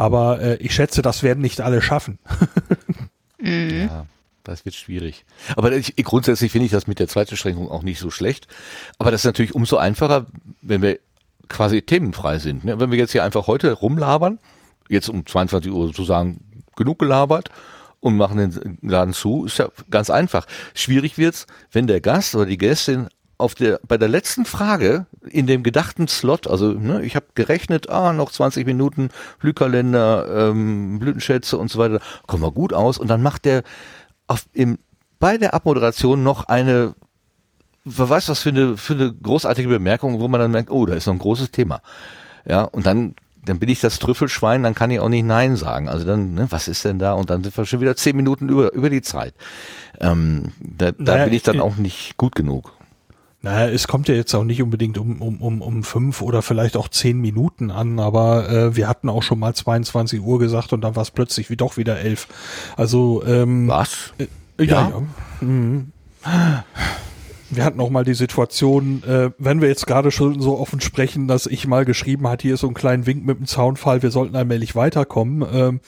Aber 0.00 0.40
äh, 0.40 0.56
ich 0.56 0.74
schätze, 0.74 1.02
das 1.02 1.22
werden 1.22 1.42
nicht 1.42 1.60
alle 1.60 1.82
schaffen. 1.82 2.18
mhm. 3.38 3.88
Ja, 3.90 4.06
das 4.44 4.64
wird 4.64 4.74
schwierig. 4.74 5.26
Aber 5.56 5.72
ich, 5.72 5.94
grundsätzlich 5.96 6.52
finde 6.52 6.64
ich 6.64 6.72
das 6.72 6.86
mit 6.86 6.98
der 6.98 7.06
Zeitbeschränkung 7.06 7.70
auch 7.70 7.82
nicht 7.82 7.98
so 7.98 8.10
schlecht. 8.10 8.48
Aber 8.98 9.10
das 9.10 9.20
ist 9.20 9.26
natürlich 9.26 9.54
umso 9.54 9.76
einfacher, 9.76 10.24
wenn 10.62 10.80
wir 10.80 11.00
quasi 11.48 11.82
themenfrei 11.82 12.38
sind. 12.38 12.64
Ne? 12.64 12.80
Wenn 12.80 12.90
wir 12.90 12.96
jetzt 12.96 13.12
hier 13.12 13.24
einfach 13.24 13.46
heute 13.46 13.72
rumlabern, 13.72 14.38
jetzt 14.88 15.10
um 15.10 15.26
22 15.26 15.70
Uhr 15.70 15.88
sozusagen 15.88 16.62
genug 16.76 16.98
gelabert 16.98 17.50
und 18.00 18.16
machen 18.16 18.38
den 18.38 18.78
Laden 18.80 19.12
zu, 19.12 19.44
ist 19.44 19.58
ja 19.58 19.68
ganz 19.90 20.08
einfach. 20.08 20.46
Schwierig 20.72 21.18
wird's, 21.18 21.46
wenn 21.72 21.86
der 21.86 22.00
Gast 22.00 22.34
oder 22.34 22.46
die 22.46 22.56
Gästin 22.56 23.08
auf 23.40 23.54
der, 23.54 23.80
bei 23.86 23.98
der 23.98 24.08
letzten 24.08 24.44
Frage 24.44 25.06
in 25.28 25.46
dem 25.46 25.62
gedachten 25.62 26.08
Slot, 26.08 26.46
also 26.46 26.72
ne, 26.72 27.02
ich 27.02 27.16
habe 27.16 27.26
gerechnet, 27.34 27.88
ah, 27.90 28.12
noch 28.12 28.30
20 28.30 28.66
Minuten 28.66 29.10
Blühkalender, 29.38 30.50
ähm, 30.50 30.98
Blütenschätze 30.98 31.58
und 31.58 31.70
so 31.70 31.78
weiter, 31.78 32.00
kommen 32.26 32.42
wir 32.42 32.52
gut 32.52 32.72
aus. 32.72 32.98
Und 32.98 33.08
dann 33.08 33.22
macht 33.22 33.44
der 33.44 33.62
auf, 34.26 34.44
im, 34.52 34.78
bei 35.18 35.38
der 35.38 35.54
Abmoderation 35.54 36.22
noch 36.22 36.44
eine, 36.44 36.94
wer 37.84 38.08
weiß 38.08 38.28
was 38.28 38.40
für 38.40 38.50
eine, 38.50 38.76
für 38.76 38.94
eine 38.94 39.12
großartige 39.12 39.68
Bemerkung, 39.68 40.20
wo 40.20 40.28
man 40.28 40.40
dann 40.40 40.50
merkt, 40.50 40.70
oh, 40.70 40.86
da 40.86 40.94
ist 40.94 41.06
noch 41.06 41.14
ein 41.14 41.18
großes 41.18 41.50
Thema. 41.50 41.82
Ja, 42.46 42.62
und 42.62 42.86
dann 42.86 43.14
dann 43.44 43.58
bin 43.58 43.68
ich 43.68 43.80
das 43.80 43.98
Trüffelschwein, 43.98 44.62
dann 44.62 44.74
kann 44.74 44.90
ich 44.90 45.00
auch 45.00 45.08
nicht 45.08 45.24
Nein 45.24 45.56
sagen. 45.56 45.88
Also 45.88 46.04
dann, 46.04 46.34
ne, 46.34 46.46
was 46.50 46.68
ist 46.68 46.84
denn 46.84 46.98
da? 46.98 47.14
Und 47.14 47.30
dann 47.30 47.42
sind 47.42 47.56
wir 47.56 47.64
schon 47.64 47.80
wieder 47.80 47.96
zehn 47.96 48.16
Minuten 48.16 48.48
über, 48.48 48.72
über 48.72 48.90
die 48.90 49.02
Zeit. 49.02 49.34
Ähm, 49.98 50.52
da, 50.60 50.92
da 50.92 50.96
naja, 50.98 51.24
bin 51.24 51.34
ich 51.34 51.42
dann 51.42 51.60
auch 51.60 51.76
nicht 51.76 52.16
gut 52.16 52.34
genug. 52.34 52.72
Naja, 53.42 53.72
es 53.72 53.88
kommt 53.88 54.08
ja 54.08 54.14
jetzt 54.14 54.34
auch 54.34 54.44
nicht 54.44 54.62
unbedingt 54.62 54.98
um, 54.98 55.22
um, 55.22 55.40
um, 55.40 55.62
um 55.62 55.82
fünf 55.82 56.20
oder 56.20 56.42
vielleicht 56.42 56.76
auch 56.76 56.88
zehn 56.88 57.18
Minuten 57.18 57.70
an, 57.70 57.98
aber 57.98 58.50
äh, 58.50 58.76
wir 58.76 58.86
hatten 58.86 59.08
auch 59.08 59.22
schon 59.22 59.38
mal 59.38 59.54
22 59.54 60.20
Uhr 60.20 60.38
gesagt 60.38 60.74
und 60.74 60.82
dann 60.82 60.94
war 60.94 61.02
es 61.02 61.10
plötzlich 61.10 61.48
wie 61.48 61.56
doch 61.56 61.78
wieder 61.78 61.98
elf. 61.98 62.28
Also 62.76 63.22
ähm, 63.26 63.66
Was? 63.68 64.12
Äh, 64.18 64.26
ja, 64.64 64.64
ja. 64.64 64.88
ja. 64.90 65.46
Mhm. 65.46 65.92
Wir 67.48 67.64
hatten 67.64 67.80
auch 67.80 67.88
mal 67.88 68.04
die 68.04 68.14
Situation, 68.14 69.02
äh, 69.04 69.30
wenn 69.38 69.62
wir 69.62 69.68
jetzt 69.68 69.86
gerade 69.86 70.10
schon 70.10 70.40
so 70.42 70.58
offen 70.58 70.80
sprechen, 70.80 71.26
dass 71.26 71.46
ich 71.46 71.66
mal 71.66 71.86
geschrieben 71.86 72.28
hatte, 72.28 72.42
hier 72.42 72.54
ist 72.54 72.60
so 72.60 72.68
ein 72.68 72.74
kleinen 72.74 73.06
Wink 73.06 73.24
mit 73.24 73.38
dem 73.38 73.46
Zaunfall, 73.46 74.02
wir 74.02 74.10
sollten 74.10 74.36
allmählich 74.36 74.76
weiterkommen. 74.76 75.48
Ähm, 75.50 75.80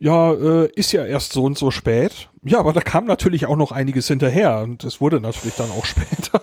ja, 0.00 0.32
äh, 0.32 0.68
ist 0.74 0.90
ja 0.90 1.04
erst 1.04 1.32
so 1.32 1.44
und 1.44 1.56
so 1.56 1.70
spät. 1.70 2.28
Ja, 2.42 2.58
aber 2.58 2.72
da 2.72 2.80
kam 2.80 3.04
natürlich 3.04 3.46
auch 3.46 3.54
noch 3.56 3.70
einiges 3.70 4.08
hinterher 4.08 4.58
und 4.62 4.82
es 4.82 5.00
wurde 5.00 5.20
natürlich 5.20 5.54
dann 5.54 5.70
auch 5.70 5.84
später. 5.84 6.42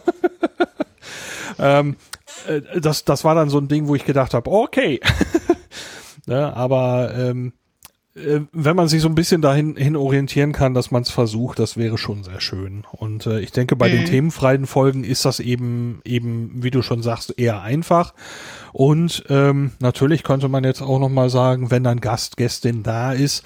Ähm, 1.59 1.95
äh, 2.47 2.79
das, 2.79 3.05
das 3.05 3.23
war 3.23 3.35
dann 3.35 3.49
so 3.49 3.57
ein 3.57 3.67
Ding, 3.67 3.87
wo 3.87 3.95
ich 3.95 4.05
gedacht 4.05 4.33
habe, 4.33 4.51
okay. 4.51 4.99
ne, 6.25 6.55
aber 6.55 7.13
ähm, 7.15 7.53
äh, 8.15 8.41
wenn 8.51 8.75
man 8.75 8.87
sich 8.87 9.01
so 9.01 9.07
ein 9.07 9.15
bisschen 9.15 9.41
dahin 9.41 9.75
hin 9.75 9.95
orientieren 9.95 10.51
kann, 10.51 10.73
dass 10.73 10.91
man 10.91 11.03
es 11.03 11.09
versucht, 11.09 11.59
das 11.59 11.77
wäre 11.77 11.97
schon 11.97 12.23
sehr 12.23 12.41
schön. 12.41 12.83
Und 12.91 13.25
äh, 13.25 13.39
ich 13.39 13.51
denke, 13.51 13.75
bei 13.75 13.89
mhm. 13.89 13.93
den 13.93 14.05
themenfreien 14.05 14.65
Folgen 14.67 15.03
ist 15.03 15.25
das 15.25 15.39
eben, 15.39 16.01
eben, 16.05 16.63
wie 16.63 16.71
du 16.71 16.81
schon 16.81 17.01
sagst, 17.01 17.37
eher 17.37 17.61
einfach. 17.61 18.13
Und 18.73 19.23
ähm, 19.29 19.71
natürlich 19.79 20.23
könnte 20.23 20.49
man 20.49 20.63
jetzt 20.63 20.81
auch 20.81 20.99
noch 20.99 21.09
mal 21.09 21.29
sagen, 21.29 21.71
wenn 21.71 21.83
dann 21.83 22.01
Gast, 22.01 22.37
Gästin 22.37 22.83
da 22.83 23.13
ist, 23.13 23.43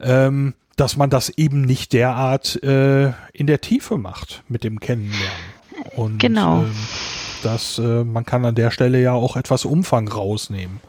ähm, 0.00 0.54
dass 0.76 0.96
man 0.96 1.10
das 1.10 1.30
eben 1.30 1.62
nicht 1.62 1.92
derart 1.92 2.62
äh, 2.62 3.12
in 3.32 3.46
der 3.46 3.60
Tiefe 3.60 3.98
macht 3.98 4.44
mit 4.48 4.64
dem 4.64 4.80
Kennenlernen. 4.80 5.58
Und, 5.96 6.18
genau. 6.18 6.62
Ähm, 6.62 6.70
dass 7.42 7.78
äh, 7.78 8.04
man 8.04 8.24
kann 8.24 8.44
an 8.44 8.54
der 8.54 8.70
Stelle 8.70 9.00
ja 9.00 9.12
auch 9.12 9.36
etwas 9.36 9.64
Umfang 9.64 10.08
rausnehmen. 10.08 10.80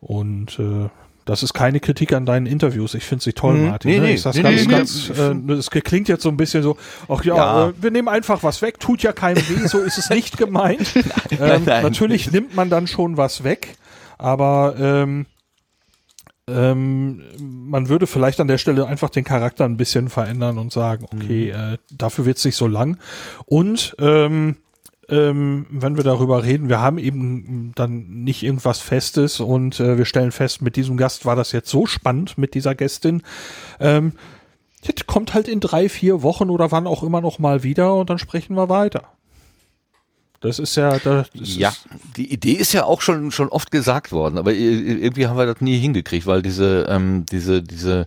Und 0.00 0.58
äh, 0.58 0.88
das 1.24 1.42
ist 1.42 1.54
keine 1.54 1.80
Kritik 1.80 2.12
an 2.12 2.26
deinen 2.26 2.46
Interviews. 2.46 2.94
Ich 2.94 3.04
finde 3.04 3.24
sie 3.24 3.32
toll, 3.32 3.54
mhm. 3.54 3.68
Martin. 3.68 3.90
Nee, 3.90 3.98
ne? 3.98 4.06
nee, 4.08 4.20
das 4.22 4.36
nee, 4.36 4.42
ganz, 4.42 4.66
nee, 4.66 4.72
ganz, 4.72 5.10
äh, 5.10 5.52
es 5.52 5.70
klingt 5.70 6.08
jetzt 6.08 6.22
so 6.22 6.28
ein 6.28 6.36
bisschen 6.36 6.62
so, 6.62 6.76
ach 7.08 7.24
ja, 7.24 7.36
ja. 7.36 7.68
Äh, 7.68 7.72
wir 7.80 7.90
nehmen 7.90 8.08
einfach 8.08 8.42
was 8.42 8.60
weg, 8.62 8.78
tut 8.78 9.02
ja 9.02 9.12
keinem 9.12 9.42
weh, 9.48 9.66
so 9.66 9.78
ist 9.78 9.98
es 9.98 10.10
nicht 10.10 10.36
gemeint. 10.36 10.94
nein, 10.94 11.40
ähm, 11.40 11.62
nein. 11.64 11.82
Natürlich 11.82 12.30
nimmt 12.30 12.54
man 12.54 12.68
dann 12.68 12.86
schon 12.86 13.16
was 13.16 13.42
weg, 13.42 13.76
aber 14.18 14.74
ähm, 14.78 15.26
ähm, 16.46 17.22
man 17.38 17.88
würde 17.88 18.06
vielleicht 18.06 18.38
an 18.38 18.48
der 18.48 18.58
Stelle 18.58 18.86
einfach 18.86 19.08
den 19.08 19.24
Charakter 19.24 19.64
ein 19.64 19.78
bisschen 19.78 20.10
verändern 20.10 20.58
und 20.58 20.72
sagen, 20.72 21.06
okay, 21.10 21.54
mhm. 21.54 21.74
äh, 21.74 21.78
dafür 21.90 22.26
wird 22.26 22.36
es 22.36 22.44
nicht 22.44 22.56
so 22.56 22.66
lang. 22.66 22.98
Und 23.46 23.96
ähm, 23.98 24.56
ähm, 25.08 25.66
wenn 25.70 25.96
wir 25.96 26.04
darüber 26.04 26.44
reden, 26.44 26.68
wir 26.68 26.80
haben 26.80 26.98
eben 26.98 27.72
dann 27.74 28.24
nicht 28.24 28.42
irgendwas 28.42 28.80
Festes 28.80 29.40
und 29.40 29.80
äh, 29.80 29.98
wir 29.98 30.04
stellen 30.04 30.32
fest, 30.32 30.62
mit 30.62 30.76
diesem 30.76 30.96
Gast 30.96 31.26
war 31.26 31.36
das 31.36 31.52
jetzt 31.52 31.70
so 31.70 31.86
spannend 31.86 32.38
mit 32.38 32.54
dieser 32.54 32.74
Gästin. 32.74 33.22
Ähm, 33.80 34.12
jetzt 34.82 35.06
kommt 35.06 35.34
halt 35.34 35.48
in 35.48 35.60
drei, 35.60 35.88
vier 35.88 36.22
Wochen 36.22 36.50
oder 36.50 36.70
wann 36.70 36.86
auch 36.86 37.02
immer 37.02 37.20
noch 37.20 37.38
mal 37.38 37.62
wieder 37.62 37.94
und 37.94 38.10
dann 38.10 38.18
sprechen 38.18 38.56
wir 38.56 38.68
weiter. 38.68 39.04
Das 40.40 40.58
ist 40.58 40.76
ja, 40.76 40.98
das 40.98 41.28
ja, 41.32 41.70
ist 41.70 41.86
die 42.18 42.30
Idee 42.30 42.52
ist 42.52 42.74
ja 42.74 42.84
auch 42.84 43.00
schon 43.00 43.30
schon 43.30 43.48
oft 43.48 43.70
gesagt 43.70 44.12
worden, 44.12 44.36
aber 44.36 44.52
irgendwie 44.52 45.26
haben 45.26 45.38
wir 45.38 45.46
das 45.46 45.62
nie 45.62 45.78
hingekriegt, 45.78 46.26
weil 46.26 46.42
diese 46.42 46.86
ähm, 46.90 47.24
diese 47.24 47.62
diese 47.62 48.06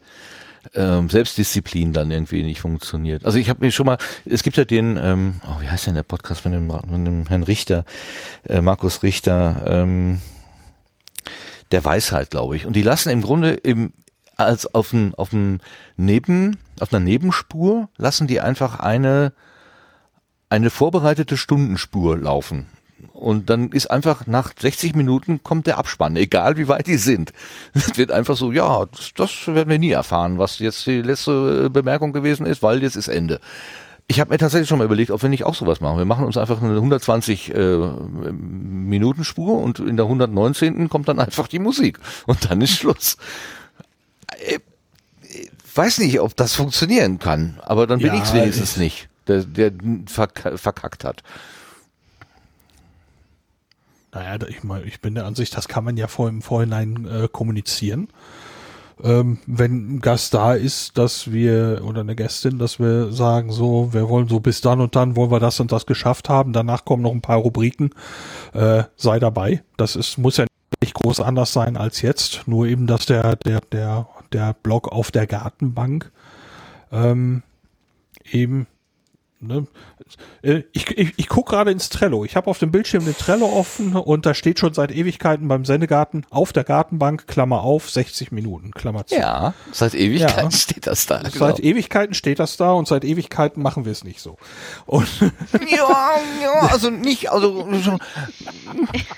ähm, 0.75 1.09
Selbstdisziplin 1.09 1.93
dann 1.93 2.11
irgendwie 2.11 2.43
nicht 2.43 2.61
funktioniert. 2.61 3.25
Also 3.25 3.37
ich 3.37 3.49
habe 3.49 3.65
mir 3.65 3.71
schon 3.71 3.85
mal, 3.85 3.97
es 4.25 4.43
gibt 4.43 4.57
ja 4.57 4.65
den, 4.65 4.97
ähm, 5.01 5.41
oh, 5.45 5.61
wie 5.61 5.69
heißt 5.69 5.87
denn 5.87 5.95
der 5.95 6.03
Podcast 6.03 6.41
von 6.41 6.51
dem, 6.51 6.69
von 6.69 7.05
dem 7.05 7.27
Herrn 7.27 7.43
Richter, 7.43 7.85
äh, 8.47 8.61
Markus 8.61 9.03
Richter, 9.03 9.63
ähm, 9.65 10.21
der 11.71 11.83
Weisheit, 11.83 12.29
glaube 12.29 12.55
ich. 12.55 12.65
Und 12.65 12.75
die 12.75 12.81
lassen 12.81 13.09
im 13.09 13.21
Grunde 13.21 13.53
im, 13.53 13.93
als 14.35 14.73
auf 14.73 14.91
dem, 14.91 15.13
auf 15.15 15.31
dem 15.31 15.59
Neben, 15.97 16.57
auf 16.79 16.93
einer 16.93 17.03
Nebenspur 17.03 17.89
lassen 17.97 18.27
die 18.27 18.39
einfach 18.39 18.79
eine, 18.79 19.33
eine 20.49 20.69
vorbereitete 20.69 21.37
Stundenspur 21.37 22.17
laufen. 22.17 22.67
Und 23.17 23.49
dann 23.49 23.71
ist 23.71 23.89
einfach 23.89 24.27
nach 24.27 24.51
60 24.59 24.95
Minuten 24.95 25.41
kommt 25.41 25.65
der 25.65 25.79
Abspann, 25.79 26.15
egal 26.15 26.55
wie 26.55 26.67
weit 26.67 26.85
die 26.85 26.97
sind. 26.97 27.33
Es 27.73 27.97
wird 27.97 28.11
einfach 28.11 28.37
so, 28.37 28.51
ja, 28.51 28.85
das, 28.85 29.11
das 29.15 29.47
werden 29.47 29.69
wir 29.69 29.79
nie 29.79 29.89
erfahren, 29.89 30.37
was 30.37 30.59
jetzt 30.59 30.85
die 30.85 31.01
letzte 31.01 31.71
Bemerkung 31.71 32.13
gewesen 32.13 32.45
ist, 32.45 32.61
weil 32.61 32.83
jetzt 32.83 32.95
ist 32.95 33.07
Ende. 33.07 33.39
Ich 34.07 34.19
habe 34.19 34.29
mir 34.29 34.37
tatsächlich 34.37 34.69
schon 34.69 34.77
mal 34.77 34.85
überlegt, 34.85 35.09
ob 35.09 35.23
wir 35.23 35.29
nicht 35.29 35.45
auch 35.45 35.55
sowas 35.55 35.81
machen. 35.81 35.97
Wir 35.97 36.05
machen 36.05 36.25
uns 36.25 36.37
einfach 36.37 36.61
eine 36.61 36.75
120 36.75 37.55
äh, 37.55 37.77
Minuten 38.31 39.23
Spur 39.23 39.61
und 39.63 39.79
in 39.79 39.97
der 39.97 40.05
119. 40.05 40.87
kommt 40.87 41.07
dann 41.07 41.19
einfach 41.19 41.47
die 41.47 41.59
Musik 41.59 41.99
und 42.27 42.49
dann 42.49 42.61
ist 42.61 42.77
Schluss. 42.77 43.17
Ich 44.47 44.53
äh, 44.53 45.49
weiß 45.73 45.97
nicht, 45.99 46.19
ob 46.19 46.35
das 46.35 46.53
funktionieren 46.53 47.17
kann, 47.17 47.59
aber 47.63 47.87
dann 47.87 47.97
bin 47.97 48.09
ja, 48.09 48.15
ich 48.15 48.23
es 48.23 48.33
wenigstens 48.33 48.77
nicht, 48.77 49.09
der, 49.27 49.43
der 49.43 49.71
verkackt 50.05 51.03
hat. 51.03 51.23
Naja, 54.13 54.37
ich, 54.47 54.63
mein, 54.63 54.85
ich 54.87 55.01
bin 55.01 55.15
der 55.15 55.25
Ansicht, 55.25 55.55
das 55.55 55.67
kann 55.67 55.83
man 55.83 55.97
ja 55.97 56.07
vor, 56.07 56.29
im 56.29 56.41
Vorhinein 56.41 57.05
äh, 57.05 57.27
kommunizieren. 57.27 58.07
Ähm, 59.03 59.37
wenn 59.45 59.95
ein 59.95 60.01
Gast 60.01 60.33
da 60.33 60.53
ist, 60.53 60.97
dass 60.97 61.31
wir, 61.31 61.81
oder 61.85 62.01
eine 62.01 62.15
Gästin, 62.15 62.57
dass 62.57 62.79
wir 62.79 63.11
sagen, 63.11 63.51
so, 63.51 63.93
wir 63.93 64.09
wollen 64.09 64.27
so 64.27 64.39
bis 64.39 64.61
dann 64.61 64.81
und 64.81 64.95
dann 64.95 65.15
wollen 65.15 65.29
wir 65.29 65.39
das 65.39 65.59
und 65.59 65.71
das 65.71 65.85
geschafft 65.85 66.29
haben. 66.29 66.53
Danach 66.53 66.83
kommen 66.83 67.03
noch 67.03 67.11
ein 67.11 67.21
paar 67.21 67.37
Rubriken. 67.37 67.91
Äh, 68.53 68.83
sei 68.95 69.19
dabei. 69.19 69.63
Das 69.77 69.95
ist, 69.95 70.17
muss 70.17 70.37
ja 70.37 70.45
nicht 70.81 70.95
groß 70.95 71.19
anders 71.19 71.53
sein 71.53 71.77
als 71.77 72.01
jetzt. 72.01 72.47
Nur 72.47 72.65
eben, 72.65 72.87
dass 72.87 73.05
der, 73.05 73.35
der, 73.35 73.61
der, 73.71 74.07
der 74.31 74.53
Blog 74.53 74.87
auf 74.91 75.11
der 75.11 75.27
Gartenbank 75.27 76.11
ähm, 76.91 77.43
eben 78.31 78.67
Ne? 79.39 79.67
Äh, 80.41 80.63
ich, 80.71 80.97
ich, 80.97 81.13
ich 81.15 81.29
gucke 81.29 81.51
gerade 81.51 81.71
ins 81.71 81.89
Trello. 81.89 82.25
Ich 82.25 82.35
habe 82.35 82.49
auf 82.49 82.57
dem 82.57 82.71
Bildschirm 82.71 83.05
den 83.05 83.15
Trello 83.15 83.45
offen 83.45 83.95
und 83.95 84.25
da 84.25 84.33
steht 84.33 84.57
schon 84.57 84.73
seit 84.73 84.91
Ewigkeiten 84.91 85.47
beim 85.47 85.63
Sendegarten 85.63 86.25
auf 86.31 86.53
der 86.53 86.63
Gartenbank, 86.63 87.27
Klammer 87.27 87.61
auf, 87.61 87.89
60 87.89 88.31
Minuten, 88.31 88.71
Klammer 88.71 89.05
zu. 89.05 89.15
Ja, 89.15 89.53
seit 89.71 89.93
Ewigkeiten 89.93 90.49
ja. 90.49 90.57
steht 90.57 90.87
das 90.87 91.05
da. 91.05 91.19
Genau. 91.19 91.31
Seit 91.33 91.59
Ewigkeiten 91.59 92.15
steht 92.15 92.39
das 92.39 92.57
da 92.57 92.71
und 92.71 92.87
seit 92.87 93.03
Ewigkeiten 93.03 93.61
machen 93.61 93.85
wir 93.85 93.91
es 93.91 94.03
nicht 94.03 94.21
so. 94.21 94.37
Und 94.87 95.07
ja, 95.21 96.15
ja, 96.41 96.69
also 96.71 96.89
nicht, 96.89 97.31
also 97.31 97.67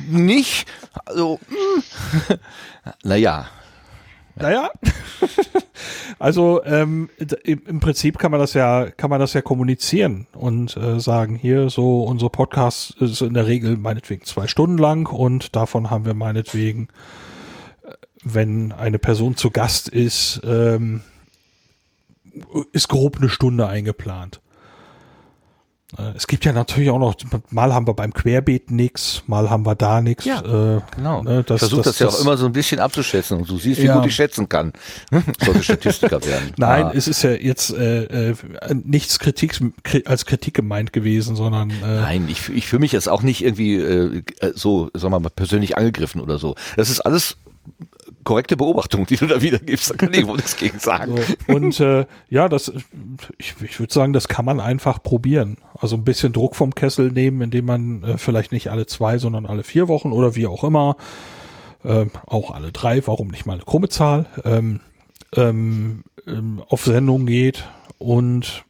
nicht, 0.10 0.66
also 1.06 1.40
naja. 3.04 3.48
Naja, 4.42 4.72
also 6.20 6.64
ähm, 6.64 7.10
im 7.44 7.80
Prinzip 7.80 8.18
kann 8.18 8.32
man 8.32 8.40
das 8.40 8.54
ja, 8.54 8.90
kann 8.90 9.10
man 9.10 9.20
das 9.20 9.34
ja 9.34 9.42
kommunizieren 9.42 10.28
und 10.34 10.78
äh, 10.78 11.00
sagen, 11.00 11.36
hier 11.36 11.70
so 11.70 12.04
unser 12.04 12.30
Podcast 12.30 12.96
ist 13.02 13.22
in 13.22 13.34
der 13.34 13.48
Regel 13.48 13.78
meinetwegen 13.78 14.24
zwei 14.26 14.48
Stunden 14.48 14.78
lang 14.78 15.08
und 15.08 15.56
davon 15.56 15.90
haben 15.90 16.06
wir 16.06 16.14
meinetwegen, 16.14 16.88
äh, 17.84 17.92
wenn 18.24 18.72
eine 18.72 19.00
Person 19.00 19.36
zu 19.36 19.52
Gast 19.52 19.90
ist, 19.90 20.42
ähm, 20.46 21.02
ist 22.72 22.88
grob 22.88 23.18
eine 23.18 23.30
Stunde 23.30 23.68
eingeplant. 23.68 24.42
Äh, 25.98 26.12
es 26.16 26.28
gibt 26.28 26.46
ja 26.46 26.54
natürlich 26.54 26.90
auch 26.90 27.00
noch, 27.00 27.16
mal 27.50 27.74
haben 27.74 27.88
wir 27.88 27.94
beim 27.94 28.14
Querbeet 28.14 28.70
nichts, 28.70 29.24
mal 29.28 29.50
haben 29.50 29.66
wir 29.66 29.76
da 29.76 30.02
nichts. 30.02 30.26
Ja, 30.26 30.40
äh, 30.42 30.82
genau. 30.96 31.24
Ne, 31.24 31.44
das, 31.44 31.60
Versucht 31.60 31.86
das, 31.86 31.98
das, 31.98 32.00
ja 32.00 32.08
auch 32.08 32.22
immer 32.22 32.38
so 32.38 32.46
ein 32.46 32.52
bisschen 32.52 32.80
abzuschätzen 32.80 33.40
und 33.40 33.50
du 33.50 33.58
siehst, 33.58 33.82
wie 33.82 33.86
ja. 33.86 33.96
gut 33.96 34.06
ich 34.06 34.16
schätzen 34.16 34.48
kann. 34.48 34.74
Sollte 35.44 35.64
Statistiker 35.64 36.24
werden. 36.24 36.54
Nein, 36.58 36.86
ah. 36.86 36.92
es 36.94 37.08
ist 37.08 37.24
ja 37.24 37.32
jetzt 37.32 37.72
äh, 37.72 38.32
äh, 38.32 38.36
nichts 38.84 39.20
Kritik 39.20 39.60
als 40.06 40.26
Kritik 40.26 40.54
gemeint 40.54 40.94
gewesen, 40.94 41.36
sondern 41.36 41.72
äh, 41.72 41.74
Nein, 41.84 42.28
ich, 42.30 42.50
ich 42.50 42.68
fühle 42.68 42.82
mich 42.82 42.92
jetzt 42.92 43.10
auch 43.10 43.24
nicht 43.24 43.44
irgendwie 43.44 43.76
äh, 43.76 44.24
so, 44.54 44.92
sagen 44.94 45.14
wir 45.14 45.20
mal, 45.20 45.30
persönlich 45.30 45.78
angegriffen 45.78 46.22
oder 46.22 46.38
so. 46.38 46.56
Das 46.76 46.90
ist 46.90 47.02
alles 47.02 47.38
korrekte 48.30 48.58
Beobachtung, 48.58 49.08
die 49.08 49.16
du 49.16 49.26
da 49.26 49.42
wiedergibst. 49.42 49.90
Da 49.90 49.96
kann 49.96 50.14
ich 50.14 50.28
wohl 50.28 50.36
nichts 50.36 50.56
gegen 50.56 50.78
sagen. 50.78 51.16
So, 51.18 51.56
und 51.56 51.80
äh, 51.80 52.06
ja, 52.30 52.48
das, 52.48 52.72
ich, 53.40 53.56
ich 53.60 53.80
würde 53.80 53.92
sagen, 53.92 54.14
das 54.14 54.28
kann 54.28 54.46
man 54.46 54.60
einfach 54.60 55.02
probieren. 55.02 55.58
Also 55.80 55.96
ein 55.96 56.04
bisschen 56.04 56.32
Druck 56.32 56.56
vom 56.56 56.76
Kessel 56.76 57.12
nehmen, 57.12 57.42
indem 57.42 57.66
man 57.66 58.04
äh, 58.04 58.18
vielleicht 58.20 58.52
nicht 58.52 58.70
alle 58.70 58.86
zwei, 58.86 59.18
sondern 59.18 59.48
alle 59.48 59.64
vier 59.64 59.88
Wochen 59.88 60.12
oder 60.12 60.36
wie 60.36 60.46
auch 60.46 60.64
immer, 60.64 60.96
äh, 61.84 62.06
auch 62.28 62.52
alle 62.52 62.72
drei, 62.72 63.02
warum 63.08 63.30
nicht 63.30 63.48
mal 63.48 63.54
eine 63.54 63.64
krumme 63.64 63.90
Zahl, 63.90 64.28
ähm, 64.46 64.80
ähm, 65.36 66.04
ähm 66.28 66.62
auf 66.70 66.84
Sendung 66.84 67.26
geht 67.26 67.68
und 67.98 68.64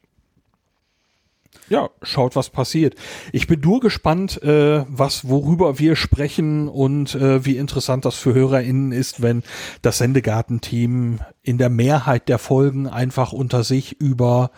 ja, 1.70 1.90
schaut, 2.02 2.36
was 2.36 2.50
passiert. 2.50 2.96
Ich 3.32 3.48
bin 3.48 3.62
nur 3.62 3.80
gespannt, 3.80 4.42
äh, 4.44 4.84
was, 4.88 5.28
worüber 5.28 5.80
wir 5.80 5.96
sprechen 5.96 6.68
und 6.68 7.16
äh, 7.16 7.46
wie 7.46 7.58
interessant 7.58 8.06
das 8.06 8.16
für 8.16 8.34
HörerInnen 8.34 8.92
ist, 8.92 9.22
wenn 9.22 9.44
das 9.82 10.00
Sendegarten-Team 10.00 11.20
in 11.44 11.58
der 11.58 11.70
Mehrheit 11.70 12.28
der 12.28 12.40
Folgen 12.40 12.88
einfach 12.88 13.32
unter 13.32 13.64
sich 13.64 14.02
über 14.02 14.52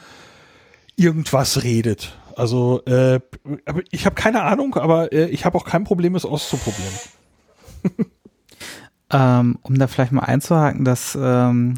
irgendwas 0.95 1.63
redet. 1.63 2.17
Also, 2.35 2.83
äh, 2.85 3.19
ich 3.91 4.05
habe 4.05 4.15
keine 4.15 4.43
Ahnung, 4.43 4.75
aber 4.75 5.11
äh, 5.11 5.25
ich 5.25 5.45
habe 5.45 5.57
auch 5.57 5.65
kein 5.65 5.83
Problem, 5.83 6.15
es 6.15 6.25
auszuprobieren. 6.25 6.93
Ähm, 9.13 9.57
um 9.63 9.77
da 9.77 9.87
vielleicht 9.87 10.13
mal 10.13 10.23
einzuhaken, 10.23 10.85
dass 10.85 11.17
ähm, 11.21 11.73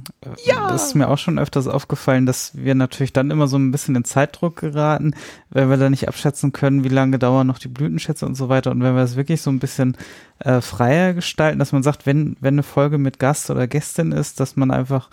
ja. 0.46 0.68
das 0.68 0.88
ist 0.88 0.96
mir 0.96 1.08
auch 1.08 1.18
schon 1.18 1.40
öfters 1.40 1.68
aufgefallen, 1.68 2.28
dass 2.28 2.52
wir 2.56 2.76
natürlich 2.76 3.12
dann 3.12 3.32
immer 3.32 3.48
so 3.48 3.58
ein 3.58 3.72
bisschen 3.72 3.96
in 3.96 4.04
Zeitdruck 4.04 4.58
geraten, 4.58 5.16
wenn 5.50 5.68
wir 5.68 5.78
da 5.78 5.90
nicht 5.90 6.08
abschätzen 6.08 6.52
können, 6.52 6.84
wie 6.84 6.90
lange 6.90 7.18
dauern 7.18 7.48
noch 7.48 7.58
die 7.58 7.70
Blütenschätze 7.70 8.28
und 8.28 8.36
so 8.36 8.50
weiter. 8.50 8.70
Und 8.70 8.84
wenn 8.84 8.96
wir 8.96 9.02
es 9.02 9.16
wirklich 9.16 9.42
so 9.42 9.50
ein 9.50 9.58
bisschen 9.58 9.98
äh, 10.40 10.62
freier 10.62 11.14
gestalten, 11.14 11.58
dass 11.58 11.72
man 11.72 11.82
sagt, 11.82 12.06
wenn, 12.06 12.38
wenn 12.40 12.54
eine 12.54 12.64
Folge 12.64 13.00
mit 13.00 13.18
Gast 13.18 13.50
oder 13.50 13.66
Gästin 13.66 14.12
ist, 14.12 14.40
dass 14.40 14.56
man 14.56 14.70
einfach 14.70 15.10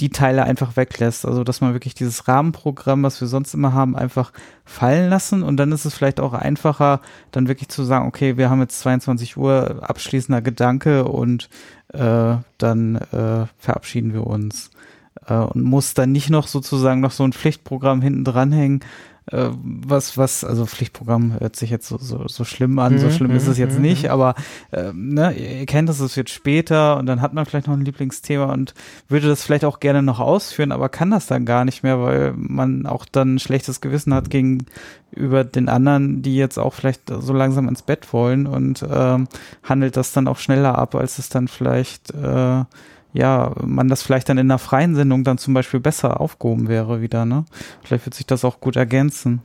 die 0.00 0.10
Teile 0.10 0.44
einfach 0.44 0.76
weglässt. 0.76 1.24
Also, 1.24 1.42
dass 1.42 1.60
man 1.60 1.72
wirklich 1.72 1.94
dieses 1.94 2.28
Rahmenprogramm, 2.28 3.02
was 3.02 3.20
wir 3.20 3.28
sonst 3.28 3.54
immer 3.54 3.72
haben, 3.72 3.96
einfach 3.96 4.32
fallen 4.64 5.08
lassen. 5.08 5.42
Und 5.42 5.56
dann 5.56 5.72
ist 5.72 5.84
es 5.84 5.94
vielleicht 5.94 6.20
auch 6.20 6.34
einfacher, 6.34 7.00
dann 7.30 7.48
wirklich 7.48 7.68
zu 7.68 7.82
sagen, 7.82 8.06
okay, 8.06 8.36
wir 8.36 8.50
haben 8.50 8.60
jetzt 8.60 8.80
22 8.80 9.36
Uhr 9.36 9.78
abschließender 9.82 10.42
Gedanke 10.42 11.04
und 11.04 11.48
äh, 11.92 12.36
dann 12.58 12.96
äh, 12.96 13.46
verabschieden 13.58 14.12
wir 14.12 14.26
uns. 14.26 14.70
Äh, 15.26 15.34
und 15.34 15.62
muss 15.62 15.94
dann 15.94 16.12
nicht 16.12 16.28
noch 16.30 16.46
sozusagen 16.46 17.00
noch 17.00 17.12
so 17.12 17.24
ein 17.24 17.32
Pflichtprogramm 17.32 18.02
hinten 18.02 18.24
dranhängen, 18.24 18.80
äh, 19.32 19.48
was, 19.62 20.16
was, 20.16 20.44
also 20.44 20.66
Pflichtprogramm 20.66 21.38
hört 21.40 21.56
sich 21.56 21.70
jetzt 21.70 21.88
so, 21.88 21.98
so, 21.98 22.28
so 22.28 22.44
schlimm 22.44 22.78
an, 22.78 22.98
so 22.98 23.06
mhm, 23.06 23.10
schlimm 23.10 23.30
ist 23.32 23.48
es 23.48 23.58
jetzt 23.58 23.76
mhm, 23.76 23.82
nicht, 23.82 24.04
mhm. 24.04 24.10
aber 24.10 24.34
äh, 24.70 24.92
ne, 24.92 25.32
ihr 25.34 25.66
kennt 25.66 25.88
das, 25.88 25.98
es 25.98 26.16
wird 26.16 26.30
später 26.30 26.96
und 26.96 27.06
dann 27.06 27.20
hat 27.20 27.34
man 27.34 27.44
vielleicht 27.44 27.66
noch 27.66 27.74
ein 27.74 27.84
Lieblingsthema 27.84 28.52
und 28.52 28.74
würde 29.08 29.26
das 29.26 29.42
vielleicht 29.42 29.64
auch 29.64 29.80
gerne 29.80 30.02
noch 30.02 30.20
ausführen, 30.20 30.70
aber 30.70 30.88
kann 30.88 31.10
das 31.10 31.26
dann 31.26 31.44
gar 31.44 31.64
nicht 31.64 31.82
mehr, 31.82 32.00
weil 32.00 32.34
man 32.36 32.86
auch 32.86 33.04
dann 33.04 33.34
ein 33.34 33.38
schlechtes 33.40 33.80
Gewissen 33.80 34.14
hat 34.14 34.30
gegenüber 34.30 35.42
den 35.42 35.68
anderen, 35.68 36.22
die 36.22 36.36
jetzt 36.36 36.58
auch 36.58 36.74
vielleicht 36.74 37.02
so 37.08 37.32
langsam 37.32 37.68
ins 37.68 37.82
Bett 37.82 38.12
wollen 38.12 38.46
und 38.46 38.82
äh, 38.82 39.18
handelt 39.64 39.96
das 39.96 40.12
dann 40.12 40.28
auch 40.28 40.38
schneller 40.38 40.78
ab, 40.78 40.94
als 40.94 41.18
es 41.18 41.28
dann 41.28 41.48
vielleicht 41.48 42.12
äh, 42.14 42.64
ja, 43.16 43.52
man 43.62 43.88
das 43.88 44.02
vielleicht 44.02 44.28
dann 44.28 44.38
in 44.38 44.50
einer 44.50 44.58
freien 44.58 44.94
Sendung 44.94 45.24
dann 45.24 45.38
zum 45.38 45.54
Beispiel 45.54 45.80
besser 45.80 46.20
aufgehoben 46.20 46.68
wäre 46.68 47.00
wieder, 47.00 47.24
ne? 47.24 47.44
Vielleicht 47.82 48.06
wird 48.06 48.14
sich 48.14 48.26
das 48.26 48.44
auch 48.44 48.60
gut 48.60 48.76
ergänzen. 48.76 49.42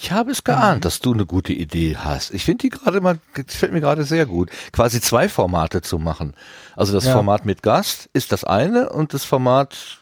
Ich 0.00 0.12
habe 0.12 0.30
es 0.30 0.44
geahnt, 0.44 0.84
dass 0.84 1.00
du 1.00 1.12
eine 1.12 1.26
gute 1.26 1.52
Idee 1.52 1.96
hast. 1.96 2.32
Ich 2.32 2.44
finde 2.44 2.62
die 2.62 2.68
gerade 2.68 3.00
mal, 3.00 3.18
gefällt 3.34 3.72
mir 3.72 3.80
gerade 3.80 4.04
sehr 4.04 4.26
gut, 4.26 4.50
quasi 4.72 5.00
zwei 5.00 5.28
Formate 5.28 5.82
zu 5.82 5.98
machen. 5.98 6.34
Also 6.76 6.92
das 6.92 7.04
ja. 7.04 7.12
Format 7.12 7.44
mit 7.44 7.62
Gast 7.62 8.08
ist 8.12 8.30
das 8.30 8.44
eine 8.44 8.90
und 8.90 9.12
das 9.12 9.24
Format 9.24 9.98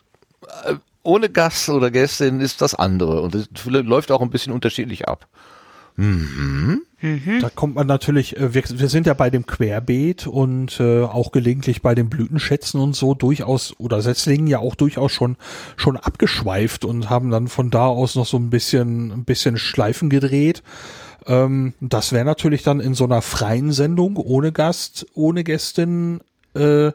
äh, 0.65 0.75
ohne 1.03 1.31
Gast 1.31 1.69
oder 1.71 1.91
Gästin 1.91 2.41
ist 2.41 2.61
das 2.61 2.75
andere. 2.75 3.23
Und 3.23 3.35
es 3.35 3.49
läuft 3.65 4.11
auch 4.11 4.21
ein 4.21 4.31
bisschen 4.31 4.53
unterschiedlich 4.53 5.09
ab. 5.09 5.27
Mhm. 5.97 6.83
Mhm. 7.01 7.41
Da 7.43 7.51
kommt 7.51 7.75
man 7.75 7.87
natürlich, 7.87 8.39
äh, 8.39 8.55
wir, 8.55 8.63
wir, 8.67 8.89
sind 8.89 9.07
ja 9.07 9.13
bei 9.13 9.29
dem 9.29 9.47
Querbeet 9.47 10.27
und 10.27 10.81
äh, 10.81 11.03
auch 11.03 11.31
gelegentlich 11.31 11.83
bei 11.83 11.95
den 11.95 12.09
Blütenschätzen 12.09 12.81
und 12.81 12.97
so 12.97 13.15
durchaus 13.15 13.75
oder 13.79 14.01
Setzlingen 14.01 14.47
ja 14.47 14.61
auch 14.61 14.75
durchaus 14.75 15.13
schon 15.13 15.37
schon 15.77 15.99
abgeschweift 15.99 16.87
und 16.87 17.11
haben 17.11 17.31
dann 17.31 17.49
von 17.49 17.71
da 17.71 17.87
aus 17.87 18.15
noch 18.15 18.27
so 18.27 18.39
ein 18.39 18.49
bisschen 18.49 19.13
ein 19.13 19.25
bisschen 19.25 19.59
Schleifen 19.59 20.09
gedreht. 20.09 20.63
Ähm, 21.27 21.75
das 21.81 22.13
wäre 22.13 22.25
natürlich 22.25 22.63
dann 22.63 22.81
in 22.81 22.95
so 22.95 23.05
einer 23.05 23.21
freien 23.21 23.73
Sendung 23.73 24.17
ohne 24.17 24.53
Gast, 24.53 25.07
ohne 25.13 25.45
Gästin 25.45 26.21
äh, 26.55 26.93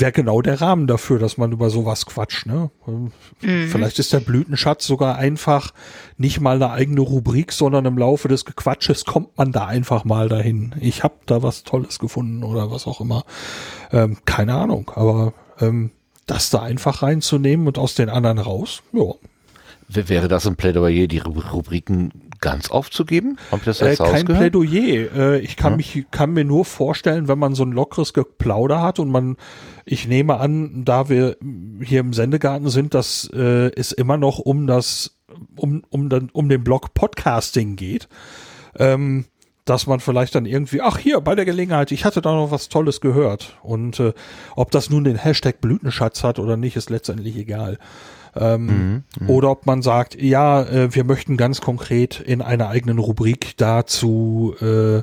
wäre 0.00 0.12
genau 0.12 0.42
der 0.42 0.60
Rahmen 0.60 0.86
dafür, 0.86 1.18
dass 1.18 1.38
man 1.38 1.52
über 1.52 1.70
sowas 1.70 2.06
quatscht. 2.06 2.46
Ne? 2.46 2.70
Mhm. 2.86 3.68
Vielleicht 3.68 3.98
ist 3.98 4.12
der 4.12 4.20
Blütenschatz 4.20 4.86
sogar 4.86 5.16
einfach 5.16 5.72
nicht 6.18 6.40
mal 6.40 6.56
eine 6.56 6.70
eigene 6.70 7.00
Rubrik, 7.00 7.52
sondern 7.52 7.84
im 7.84 7.98
Laufe 7.98 8.28
des 8.28 8.44
Gequatsches 8.44 9.04
kommt 9.04 9.36
man 9.38 9.52
da 9.52 9.66
einfach 9.66 10.04
mal 10.04 10.28
dahin. 10.28 10.74
Ich 10.80 11.02
habe 11.02 11.14
da 11.26 11.42
was 11.42 11.64
Tolles 11.64 11.98
gefunden 11.98 12.42
oder 12.42 12.70
was 12.70 12.86
auch 12.86 13.00
immer. 13.00 13.24
Ähm, 13.92 14.18
keine 14.24 14.54
Ahnung, 14.54 14.90
aber 14.94 15.32
ähm, 15.60 15.90
das 16.26 16.50
da 16.50 16.62
einfach 16.62 17.02
reinzunehmen 17.02 17.66
und 17.66 17.78
aus 17.78 17.94
den 17.94 18.08
anderen 18.08 18.38
raus, 18.38 18.82
ja. 18.92 19.14
Wäre 19.88 20.28
das 20.28 20.46
ein 20.46 20.56
Plädoyer, 20.56 21.06
die 21.06 21.18
Rubriken 21.18 22.10
ganz 22.40 22.70
aufzugeben? 22.70 23.38
Hab 23.50 23.60
ich 23.60 23.64
das 23.66 23.80
jetzt 23.80 24.00
äh, 24.00 24.04
kein 24.04 24.24
Plädoyer. 24.24 25.14
Äh, 25.14 25.38
ich 25.40 25.56
kann 25.56 25.72
hm? 25.72 25.76
mich, 25.76 26.06
kann 26.10 26.32
mir 26.32 26.44
nur 26.44 26.64
vorstellen, 26.64 27.28
wenn 27.28 27.38
man 27.38 27.54
so 27.54 27.64
ein 27.64 27.72
lockeres 27.72 28.12
Geplauder 28.12 28.82
hat 28.82 28.98
und 28.98 29.10
man, 29.10 29.36
ich 29.84 30.08
nehme 30.08 30.38
an, 30.38 30.84
da 30.84 31.08
wir 31.08 31.36
hier 31.80 32.00
im 32.00 32.12
Sendegarten 32.12 32.68
sind, 32.68 32.94
dass 32.94 33.30
äh, 33.32 33.70
es 33.76 33.92
immer 33.92 34.16
noch 34.16 34.38
um 34.38 34.66
das, 34.66 35.16
um, 35.56 35.82
um, 35.88 36.08
dann, 36.08 36.30
um 36.32 36.48
den 36.48 36.64
Blog 36.64 36.94
Podcasting 36.94 37.76
geht. 37.76 38.08
Ähm, 38.78 39.26
dass 39.66 39.88
man 39.88 39.98
vielleicht 39.98 40.36
dann 40.36 40.46
irgendwie, 40.46 40.80
ach 40.80 40.96
hier, 40.96 41.20
bei 41.20 41.34
der 41.34 41.44
Gelegenheit, 41.44 41.90
ich 41.90 42.04
hatte 42.04 42.22
da 42.22 42.32
noch 42.32 42.52
was 42.52 42.68
Tolles 42.68 43.00
gehört. 43.00 43.58
Und 43.62 43.98
äh, 43.98 44.12
ob 44.54 44.70
das 44.70 44.90
nun 44.90 45.02
den 45.02 45.16
Hashtag 45.16 45.60
Blütenschatz 45.60 46.22
hat 46.22 46.38
oder 46.38 46.56
nicht, 46.56 46.76
ist 46.76 46.88
letztendlich 46.88 47.36
egal. 47.36 47.78
Ähm, 48.36 48.66
mhm, 48.66 49.04
mhm, 49.20 49.30
oder 49.30 49.50
ob 49.50 49.66
man 49.66 49.82
sagt, 49.82 50.20
ja, 50.20 50.62
äh, 50.62 50.94
wir 50.94 51.04
möchten 51.04 51.36
ganz 51.36 51.60
konkret 51.60 52.20
in 52.20 52.42
einer 52.42 52.68
eigenen 52.68 52.98
Rubrik 52.98 53.56
dazu 53.56 54.54
äh, 54.60 55.02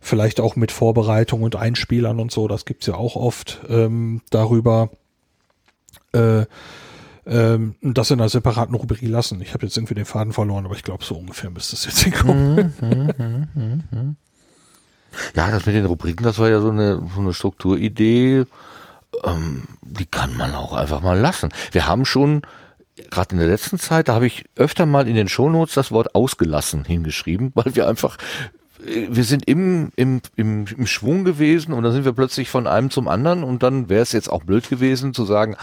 vielleicht 0.00 0.40
auch 0.40 0.56
mit 0.56 0.72
Vorbereitung 0.72 1.42
und 1.42 1.56
Einspielern 1.56 2.20
und 2.20 2.30
so, 2.30 2.48
das 2.48 2.64
gibt's 2.64 2.86
ja 2.86 2.94
auch 2.94 3.16
oft 3.16 3.60
ähm, 3.68 4.22
darüber, 4.30 4.90
äh, 6.12 6.44
ähm, 7.26 7.74
das 7.82 8.10
in 8.10 8.20
einer 8.20 8.28
separaten 8.28 8.74
Rubrik 8.74 9.02
lassen. 9.02 9.40
Ich 9.40 9.52
habe 9.52 9.66
jetzt 9.66 9.76
irgendwie 9.76 9.94
den 9.94 10.04
Faden 10.04 10.32
verloren, 10.32 10.64
aber 10.64 10.76
ich 10.76 10.84
glaube, 10.84 11.04
so 11.04 11.16
ungefähr 11.16 11.50
müsste 11.50 11.74
es 11.74 11.86
jetzt 11.86 12.02
hinkommen. 12.02 12.74
Mhm, 12.80 13.48
mhm, 13.90 14.16
ja, 15.34 15.50
das 15.50 15.66
mit 15.66 15.74
den 15.74 15.86
Rubriken, 15.86 16.24
das 16.24 16.38
war 16.38 16.48
ja 16.50 16.60
so 16.60 16.70
eine, 16.70 17.02
so 17.14 17.20
eine 17.20 17.32
Strukturidee, 17.32 18.44
ähm, 19.24 19.62
die 19.82 20.06
kann 20.06 20.36
man 20.36 20.54
auch 20.54 20.72
einfach 20.72 21.00
mal 21.00 21.18
lassen. 21.18 21.50
Wir 21.72 21.86
haben 21.86 22.04
schon 22.04 22.42
gerade 23.10 23.32
in 23.32 23.38
der 23.38 23.48
letzten 23.48 23.78
Zeit, 23.78 24.08
da 24.08 24.14
habe 24.14 24.26
ich 24.26 24.44
öfter 24.56 24.86
mal 24.86 25.08
in 25.08 25.14
den 25.14 25.28
Shownotes 25.28 25.74
das 25.74 25.92
Wort 25.92 26.14
ausgelassen 26.14 26.84
hingeschrieben, 26.84 27.52
weil 27.54 27.74
wir 27.74 27.88
einfach 27.88 28.16
wir 28.86 29.24
sind 29.24 29.48
im, 29.48 29.90
im, 29.96 30.20
im, 30.36 30.66
im 30.66 30.86
Schwung 30.86 31.24
gewesen 31.24 31.72
und 31.72 31.82
dann 31.82 31.92
sind 31.92 32.04
wir 32.04 32.12
plötzlich 32.12 32.50
von 32.50 32.66
einem 32.66 32.90
zum 32.90 33.08
anderen 33.08 33.42
und 33.42 33.62
dann 33.62 33.88
wäre 33.88 34.02
es 34.02 34.12
jetzt 34.12 34.30
auch 34.30 34.44
blöd 34.44 34.68
gewesen 34.68 35.14
zu 35.14 35.24
sagen, 35.24 35.56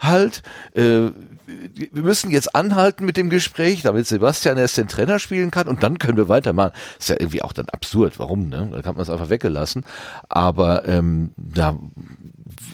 halt, 0.00 0.42
äh, 0.74 1.10
wir 1.48 2.02
müssen 2.02 2.30
jetzt 2.30 2.54
anhalten 2.54 3.04
mit 3.04 3.16
dem 3.16 3.30
Gespräch, 3.30 3.82
damit 3.82 4.06
Sebastian 4.06 4.58
erst 4.58 4.76
den 4.76 4.88
Trainer 4.88 5.18
spielen 5.18 5.50
kann 5.50 5.66
und 5.66 5.82
dann 5.82 5.98
können 5.98 6.18
wir 6.18 6.28
weitermachen. 6.28 6.72
ist 6.98 7.08
ja 7.08 7.16
irgendwie 7.18 7.42
auch 7.42 7.52
dann 7.52 7.68
absurd. 7.70 8.18
Warum? 8.18 8.48
Ne? 8.48 8.68
Da 8.70 8.82
kann 8.82 8.94
man 8.94 9.02
es 9.02 9.10
einfach 9.10 9.30
weggelassen. 9.30 9.84
Aber 10.28 10.86
ähm, 10.86 11.30
da 11.36 11.78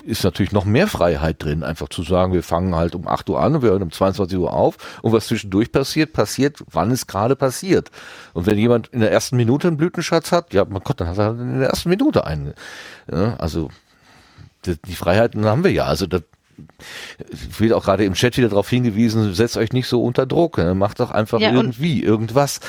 ist 0.05 0.24
natürlich 0.24 0.53
noch 0.53 0.64
mehr 0.64 0.87
Freiheit 0.87 1.43
drin, 1.43 1.62
einfach 1.62 1.89
zu 1.89 2.03
sagen, 2.03 2.32
wir 2.32 2.43
fangen 2.43 2.74
halt 2.74 2.95
um 2.95 3.07
8 3.07 3.28
Uhr 3.30 3.41
an 3.41 3.57
und 3.57 3.62
wir 3.62 3.70
hören 3.70 3.82
um 3.82 3.93
22 3.93 4.39
Uhr 4.39 4.53
auf 4.53 4.76
und 5.03 5.12
was 5.12 5.26
zwischendurch 5.26 5.72
passiert, 5.72 6.12
passiert, 6.12 6.62
wann 6.70 6.91
es 6.91 7.07
gerade 7.07 7.37
passiert. 7.37 7.91
Und 8.32 8.47
wenn 8.47 8.59
jemand 8.59 8.89
in 8.89 9.01
der 9.01 9.12
ersten 9.12 9.37
Minute 9.37 9.68
einen 9.68 9.76
Blütenschatz 9.76 10.32
hat, 10.32 10.53
ja, 10.53 10.64
mein 10.64 10.82
Gott, 10.82 11.01
dann 11.01 11.09
hat 11.09 11.18
er 11.18 11.24
halt 11.26 11.41
in 11.41 11.61
der 11.61 11.68
ersten 11.70 11.89
Minute 11.89 12.26
einen. 12.26 12.55
Ja, 13.11 13.37
also 13.37 13.70
die, 14.66 14.76
die 14.87 14.95
Freiheiten 14.95 15.45
haben 15.45 15.64
wir 15.64 15.72
ja. 15.72 15.85
Also 15.85 16.07
das, 16.07 16.22
wird 17.59 17.72
auch 17.72 17.85
gerade 17.85 18.05
im 18.05 18.14
Chat 18.14 18.37
wieder 18.37 18.49
darauf 18.49 18.68
hingewiesen, 18.68 19.35
setzt 19.35 19.57
euch 19.57 19.72
nicht 19.72 19.89
so 19.89 20.03
unter 20.03 20.26
Druck, 20.26 20.59
ne? 20.59 20.74
macht 20.74 21.01
doch 21.01 21.11
einfach 21.11 21.41
ja, 21.41 21.53
irgendwie 21.53 22.03
irgendwas. 22.03 22.61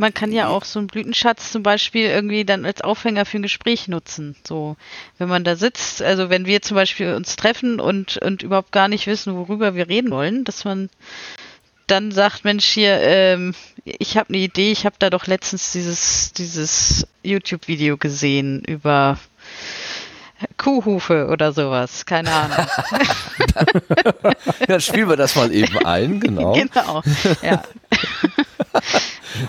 Man 0.00 0.14
kann 0.14 0.32
ja 0.32 0.48
auch 0.48 0.64
so 0.64 0.78
einen 0.78 0.88
Blütenschatz 0.88 1.52
zum 1.52 1.62
Beispiel 1.62 2.06
irgendwie 2.06 2.46
dann 2.46 2.64
als 2.64 2.80
Aufhänger 2.80 3.26
für 3.26 3.36
ein 3.36 3.42
Gespräch 3.42 3.86
nutzen. 3.86 4.34
So, 4.48 4.78
wenn 5.18 5.28
man 5.28 5.44
da 5.44 5.56
sitzt, 5.56 6.00
also 6.00 6.30
wenn 6.30 6.46
wir 6.46 6.62
zum 6.62 6.76
Beispiel 6.76 7.12
uns 7.12 7.36
treffen 7.36 7.80
und, 7.80 8.16
und 8.16 8.42
überhaupt 8.42 8.72
gar 8.72 8.88
nicht 8.88 9.06
wissen, 9.06 9.34
worüber 9.34 9.74
wir 9.74 9.90
reden 9.90 10.10
wollen, 10.10 10.44
dass 10.44 10.64
man 10.64 10.88
dann 11.86 12.12
sagt, 12.12 12.44
Mensch, 12.44 12.64
hier, 12.64 12.98
ähm, 12.98 13.54
ich 13.84 14.16
habe 14.16 14.30
eine 14.30 14.38
Idee, 14.38 14.72
ich 14.72 14.86
habe 14.86 14.96
da 14.98 15.10
doch 15.10 15.26
letztens 15.26 15.72
dieses, 15.72 16.32
dieses 16.32 17.06
YouTube-Video 17.22 17.98
gesehen 17.98 18.62
über 18.66 19.18
Kuhhufe 20.56 21.28
oder 21.28 21.52
sowas, 21.52 22.06
keine 22.06 22.30
Ahnung. 22.30 22.66
Dann 24.66 24.80
spielen 24.80 25.08
wir 25.08 25.16
das 25.16 25.36
mal 25.36 25.52
eben 25.52 25.78
ein, 25.84 26.20
genau. 26.20 26.52
Genau, 26.52 27.02
ja. 27.42 27.62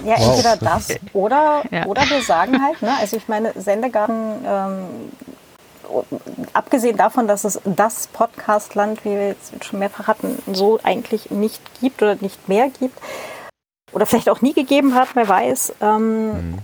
Ja, 0.05 0.15
wow. 0.17 0.29
entweder 0.29 0.57
das 0.57 0.89
oder, 1.13 1.63
ja. 1.71 1.85
oder 1.85 2.01
wir 2.09 2.21
sagen 2.21 2.61
halt, 2.61 2.81
ne, 2.81 2.91
also 2.99 3.17
ich 3.17 3.27
meine, 3.27 3.53
Sendegarten, 3.55 4.45
ähm, 4.45 4.85
abgesehen 6.53 6.97
davon, 6.97 7.27
dass 7.27 7.43
es 7.43 7.59
das 7.65 8.07
Podcastland, 8.07 9.03
wie 9.03 9.11
wir 9.11 9.27
jetzt 9.29 9.63
schon 9.63 9.79
mehrfach 9.79 10.07
hatten, 10.07 10.41
so 10.51 10.79
eigentlich 10.83 11.31
nicht 11.31 11.61
gibt 11.81 12.01
oder 12.01 12.15
nicht 12.15 12.47
mehr 12.47 12.69
gibt 12.69 12.97
oder 13.91 14.05
vielleicht 14.05 14.29
auch 14.29 14.41
nie 14.41 14.53
gegeben 14.53 14.95
hat, 14.95 15.09
wer 15.15 15.27
weiß, 15.27 15.73
ähm, 15.81 16.27
mhm. 16.27 16.57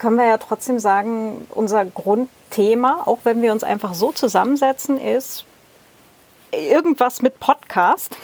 Können 0.00 0.16
wir 0.16 0.26
ja 0.26 0.38
trotzdem 0.38 0.80
sagen, 0.80 1.46
unser 1.50 1.84
Grundthema, 1.84 3.02
auch 3.06 3.18
wenn 3.22 3.42
wir 3.42 3.52
uns 3.52 3.62
einfach 3.62 3.94
so 3.94 4.10
zusammensetzen, 4.10 4.98
ist 4.98 5.44
irgendwas 6.50 7.22
mit 7.22 7.38
Podcast. 7.38 8.16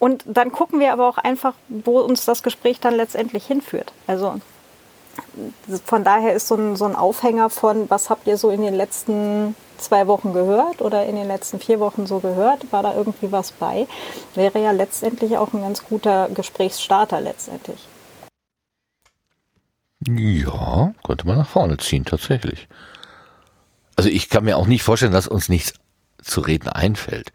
Und 0.00 0.24
dann 0.26 0.50
gucken 0.50 0.80
wir 0.80 0.92
aber 0.92 1.08
auch 1.08 1.18
einfach, 1.18 1.54
wo 1.68 2.00
uns 2.00 2.24
das 2.24 2.42
Gespräch 2.42 2.80
dann 2.80 2.94
letztendlich 2.94 3.46
hinführt. 3.46 3.92
Also 4.06 4.40
von 5.84 6.02
daher 6.02 6.34
ist 6.34 6.48
so 6.48 6.56
ein, 6.56 6.76
so 6.76 6.84
ein 6.86 6.96
Aufhänger 6.96 7.50
von, 7.50 7.88
was 7.88 8.10
habt 8.10 8.26
ihr 8.26 8.36
so 8.36 8.50
in 8.50 8.62
den 8.62 8.74
letzten 8.74 9.54
zwei 9.78 10.06
Wochen 10.06 10.32
gehört 10.32 10.82
oder 10.82 11.06
in 11.06 11.14
den 11.14 11.28
letzten 11.28 11.60
vier 11.60 11.78
Wochen 11.78 12.06
so 12.06 12.18
gehört, 12.18 12.72
war 12.72 12.82
da 12.82 12.94
irgendwie 12.94 13.30
was 13.30 13.52
bei, 13.52 13.86
wäre 14.34 14.60
ja 14.60 14.72
letztendlich 14.72 15.36
auch 15.36 15.52
ein 15.52 15.62
ganz 15.62 15.84
guter 15.84 16.28
Gesprächsstarter 16.30 17.20
letztendlich. 17.20 17.86
Ja, 20.08 20.92
könnte 21.04 21.26
man 21.26 21.38
nach 21.38 21.48
vorne 21.48 21.76
ziehen, 21.78 22.04
tatsächlich. 22.04 22.68
Also 23.96 24.10
ich 24.10 24.28
kann 24.28 24.44
mir 24.44 24.56
auch 24.56 24.66
nicht 24.66 24.82
vorstellen, 24.82 25.12
dass 25.12 25.28
uns 25.28 25.48
nichts 25.48 25.74
zu 26.22 26.40
reden 26.40 26.68
einfällt. 26.68 27.32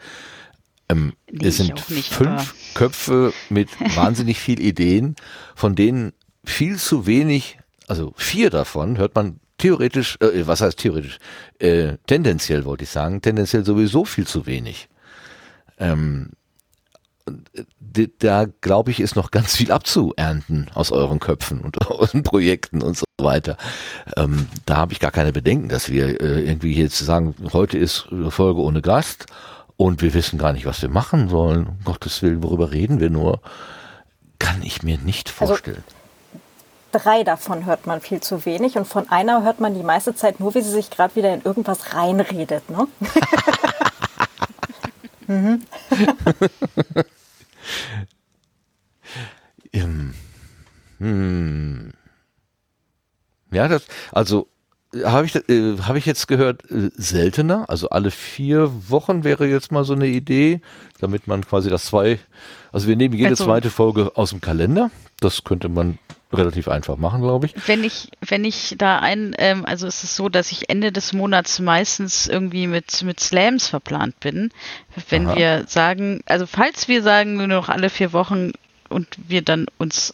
Ähm, 0.89 1.13
es 1.41 1.57
sind 1.57 1.89
nicht, 1.89 2.13
fünf 2.13 2.55
Köpfe 2.73 3.33
mit 3.49 3.69
wahnsinnig 3.95 4.39
viel 4.39 4.59
Ideen, 4.59 5.15
von 5.55 5.75
denen 5.75 6.13
viel 6.43 6.77
zu 6.77 7.05
wenig, 7.05 7.59
also 7.87 8.13
vier 8.17 8.49
davon 8.49 8.97
hört 8.97 9.15
man 9.15 9.39
theoretisch, 9.57 10.17
äh, 10.21 10.47
was 10.47 10.61
heißt 10.61 10.79
theoretisch, 10.79 11.19
äh, 11.59 11.97
tendenziell 12.07 12.65
wollte 12.65 12.85
ich 12.85 12.89
sagen, 12.89 13.21
tendenziell 13.21 13.63
sowieso 13.63 14.05
viel 14.05 14.25
zu 14.25 14.45
wenig. 14.47 14.89
Ähm, 15.77 16.31
da 18.19 18.45
glaube 18.61 18.91
ich, 18.91 18.99
ist 18.99 19.15
noch 19.15 19.31
ganz 19.31 19.55
viel 19.55 19.71
abzuernten 19.71 20.69
aus 20.73 20.91
euren 20.91 21.19
Köpfen 21.19 21.61
und 21.61 21.79
aus 21.87 22.11
den 22.11 22.23
Projekten 22.23 22.81
und 22.81 22.97
so 22.97 23.05
weiter. 23.17 23.57
Ähm, 24.15 24.47
da 24.65 24.77
habe 24.77 24.93
ich 24.93 24.99
gar 24.99 25.11
keine 25.11 25.33
Bedenken, 25.33 25.69
dass 25.69 25.89
wir 25.89 26.21
äh, 26.21 26.41
irgendwie 26.41 26.73
jetzt 26.73 26.99
sagen, 26.99 27.35
heute 27.53 27.77
ist 27.77 28.07
Folge 28.29 28.61
ohne 28.61 28.81
Gast 28.81 29.25
und 29.77 30.01
wir 30.01 30.13
wissen 30.13 30.37
gar 30.37 30.53
nicht, 30.53 30.65
was 30.65 30.81
wir 30.81 30.89
machen 30.89 31.29
sollen. 31.29 31.67
Um 31.67 31.77
Gottes 31.85 32.21
Willen, 32.21 32.43
worüber 32.43 32.71
reden 32.71 32.99
wir 32.99 33.09
nur? 33.09 33.41
Kann 34.37 34.61
ich 34.63 34.83
mir 34.83 34.97
nicht 34.97 35.29
also 35.29 35.47
vorstellen. 35.53 35.83
Also, 36.91 37.03
drei 37.03 37.23
davon 37.23 37.65
hört 37.65 37.85
man 37.85 38.01
viel 38.01 38.19
zu 38.19 38.45
wenig 38.45 38.77
und 38.77 38.85
von 38.85 39.09
einer 39.09 39.43
hört 39.43 39.59
man 39.59 39.75
die 39.75 39.83
meiste 39.83 40.15
Zeit 40.15 40.39
nur, 40.39 40.55
wie 40.55 40.61
sie 40.61 40.71
sich 40.71 40.89
gerade 40.89 41.15
wieder 41.15 41.33
in 41.33 41.41
irgendwas 41.43 41.93
reinredet. 41.93 42.69
Ne? 42.69 42.87
mhm. 45.27 45.63
Hm. 50.99 51.91
Ja, 53.51 53.67
das, 53.67 53.87
also 54.11 54.47
habe 55.03 55.25
ich, 55.25 55.35
äh, 55.35 55.77
hab 55.79 55.95
ich 55.95 56.05
jetzt 56.05 56.27
gehört, 56.27 56.69
äh, 56.71 56.89
seltener. 56.95 57.65
Also 57.67 57.89
alle 57.89 58.11
vier 58.11 58.71
Wochen 58.89 59.23
wäre 59.23 59.47
jetzt 59.47 59.71
mal 59.71 59.83
so 59.83 59.93
eine 59.93 60.07
Idee, 60.07 60.61
damit 60.99 61.27
man 61.27 61.45
quasi 61.45 61.69
das 61.69 61.85
zwei, 61.85 62.19
also 62.71 62.87
wir 62.87 62.95
nehmen 62.95 63.13
jede 63.13 63.29
also, 63.29 63.45
zweite 63.45 63.69
Folge 63.69 64.11
aus 64.15 64.31
dem 64.31 64.41
Kalender. 64.41 64.89
Das 65.19 65.43
könnte 65.43 65.69
man 65.69 65.99
relativ 66.31 66.67
einfach 66.67 66.97
machen, 66.97 67.21
glaube 67.21 67.47
ich. 67.47 67.67
Wenn 67.67 67.83
ich, 67.83 68.09
wenn 68.21 68.45
ich 68.45 68.75
da 68.77 68.99
ein, 68.99 69.35
ähm, 69.39 69.65
also 69.65 69.87
es 69.87 70.03
ist 70.03 70.15
so, 70.15 70.29
dass 70.29 70.51
ich 70.51 70.69
Ende 70.69 70.91
des 70.91 71.13
Monats 71.13 71.59
meistens 71.59 72.27
irgendwie 72.27 72.67
mit, 72.67 73.01
mit 73.03 73.19
Slams 73.19 73.67
verplant 73.67 74.19
bin. 74.19 74.51
Wenn 75.09 75.27
Aha. 75.27 75.35
wir 75.35 75.63
sagen, 75.67 76.21
also 76.25 76.45
falls 76.45 76.87
wir 76.87 77.01
sagen, 77.01 77.35
nur 77.35 77.47
noch 77.47 77.69
alle 77.69 77.89
vier 77.89 78.13
Wochen 78.13 78.51
und 78.89 79.07
wir 79.27 79.41
dann 79.41 79.65
uns 79.77 80.13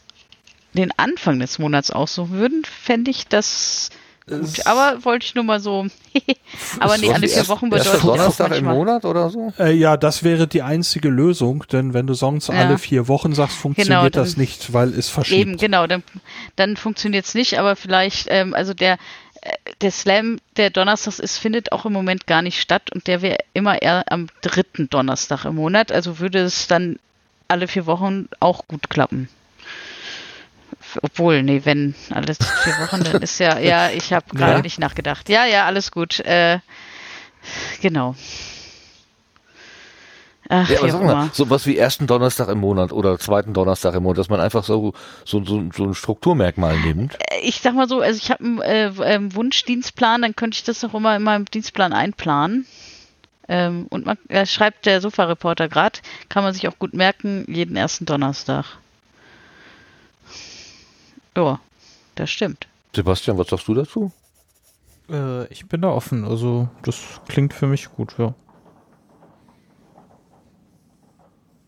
den 0.74 0.92
Anfang 0.98 1.40
des 1.40 1.60
Monats 1.60 1.92
aussuchen 1.92 2.32
würden, 2.32 2.64
fände 2.66 3.12
ich 3.12 3.28
das 3.28 3.90
Gut, 4.28 4.66
aber 4.66 5.06
wollte 5.06 5.26
ich 5.26 5.36
nur 5.36 5.44
mal 5.44 5.60
so. 5.60 5.86
aber 6.80 6.98
nee, 6.98 7.14
alle 7.14 7.28
vier 7.28 7.48
Wochen 7.48 7.70
bedeutet 7.70 8.04
Donnerstag 8.04 8.58
im 8.58 8.66
Monat 8.66 9.06
oder 9.06 9.30
so? 9.30 9.54
Äh, 9.60 9.74
ja, 9.74 9.98
das 9.98 10.24
wäre 10.24 10.48
die 10.48 10.64
einzige 10.64 11.10
Lösung, 11.10 11.64
denn 11.72 11.94
wenn 11.94 12.08
du 12.08 12.16
sonst 12.16 12.48
ja. 12.48 12.56
alle 12.56 12.80
vier 12.80 13.08
Wochen 13.08 13.36
sagst, 13.36 13.56
funktioniert 13.56 13.88
genau, 13.88 14.10
dann, 14.10 14.24
das 14.24 14.36
nicht, 14.36 14.74
weil 14.74 14.90
es 14.90 15.10
verschiebt. 15.10 15.40
Eben, 15.40 15.58
genau, 15.58 15.86
dann, 15.86 16.02
dann 16.56 16.76
funktioniert 16.76 17.26
es 17.26 17.36
nicht, 17.36 17.60
aber 17.60 17.76
vielleicht, 17.76 18.26
ähm, 18.32 18.56
also 18.56 18.74
der, 18.74 18.94
äh, 19.42 19.54
der 19.82 19.92
Slam, 19.92 20.40
der 20.58 20.72
Donnerstags 20.72 21.20
ist, 21.20 21.38
findet 21.38 21.72
auch 21.72 21.86
im 21.86 21.94
Moment 21.94 22.26
gar 22.26 22.42
nicht 22.42 22.60
statt 22.60 22.92
und 22.96 23.06
der 23.06 23.22
wäre 23.22 23.38
immer 23.54 23.80
eher 23.80 24.12
am 24.12 24.28
dritten 24.42 24.90
Donnerstag 24.90 25.46
im 25.46 25.56
Monat, 25.56 25.92
also 25.92 26.18
würde 26.18 26.40
es 26.40 26.68
dann 26.68 26.98
alle 27.48 27.68
vier 27.68 27.86
Wochen 27.86 28.28
auch 28.40 28.68
gut 28.68 28.90
klappen 28.90 29.30
obwohl, 31.02 31.44
nee, 31.44 31.62
wenn 31.64 31.96
alles 32.10 32.38
vier 32.38 32.74
Wochen, 32.74 33.04
dann 33.04 33.22
ist 33.22 33.40
ja, 33.40 33.60
ja, 33.60 33.90
ich 33.90 34.14
habe 34.14 34.26
gerade 34.36 34.54
ja. 34.54 34.62
nicht 34.62 34.80
nachgedacht. 34.80 35.30
Ja, 35.30 35.46
ja, 35.46 35.66
alles 35.66 35.92
gut. 35.92 36.20
Äh, 36.20 36.60
genau. 37.82 38.16
Ach, 40.48 40.70
ja, 40.70 40.80
aber 40.80 40.92
sag 40.92 41.04
mal, 41.04 41.30
so 41.34 41.50
was 41.50 41.66
wie 41.66 41.76
ersten 41.76 42.06
Donnerstag 42.06 42.50
im 42.50 42.60
Monat 42.60 42.92
oder 42.92 43.18
zweiten 43.18 43.54
Donnerstag 43.54 43.96
im 43.96 44.04
Monat, 44.04 44.20
dass 44.20 44.30
man 44.30 44.40
einfach 44.40 44.64
so, 44.64 44.94
so, 45.24 45.44
so, 45.44 45.64
so 45.74 45.86
ein 45.86 45.96
Strukturmerkmal 45.96 46.80
nimmt. 46.80 47.16
Äh, 47.16 47.40
ich 47.42 47.62
sag 47.62 47.74
mal 47.74 47.88
so, 47.88 48.02
also 48.02 48.18
ich 48.18 48.30
habe 48.30 48.44
einen 48.44 48.62
äh, 48.62 48.88
äh, 48.88 49.34
Wunschdienstplan, 49.34 50.22
dann 50.22 50.36
könnte 50.36 50.56
ich 50.56 50.64
das 50.64 50.84
auch 50.84 50.94
immer 50.94 51.16
in 51.16 51.24
meinem 51.24 51.46
Dienstplan 51.46 51.94
einplanen. 51.94 52.68
Ähm, 53.48 53.88
und 53.90 54.06
man 54.06 54.18
äh, 54.28 54.46
schreibt 54.46 54.86
der 54.86 55.02
Sofa-Reporter 55.02 55.68
gerade, 55.68 56.00
kann 56.30 56.44
man 56.44 56.54
sich 56.54 56.68
auch 56.68 56.78
gut 56.80 56.94
merken, 56.94 57.46
jeden 57.48 57.76
ersten 57.76 58.06
Donnerstag. 58.06 58.66
Ja, 61.36 61.60
das 62.16 62.30
stimmt. 62.30 62.68
Sebastian, 62.96 63.38
was 63.38 63.48
sagst 63.48 63.68
du 63.68 63.74
dazu? 63.74 64.12
Äh, 65.10 65.46
ich 65.48 65.68
bin 65.68 65.82
da 65.82 65.90
offen. 65.90 66.24
Also, 66.26 66.70
das 66.84 67.02
klingt 67.28 67.54
für 67.54 67.68
mich 67.68 67.90
gut, 67.92 68.16
ja. 68.18 68.34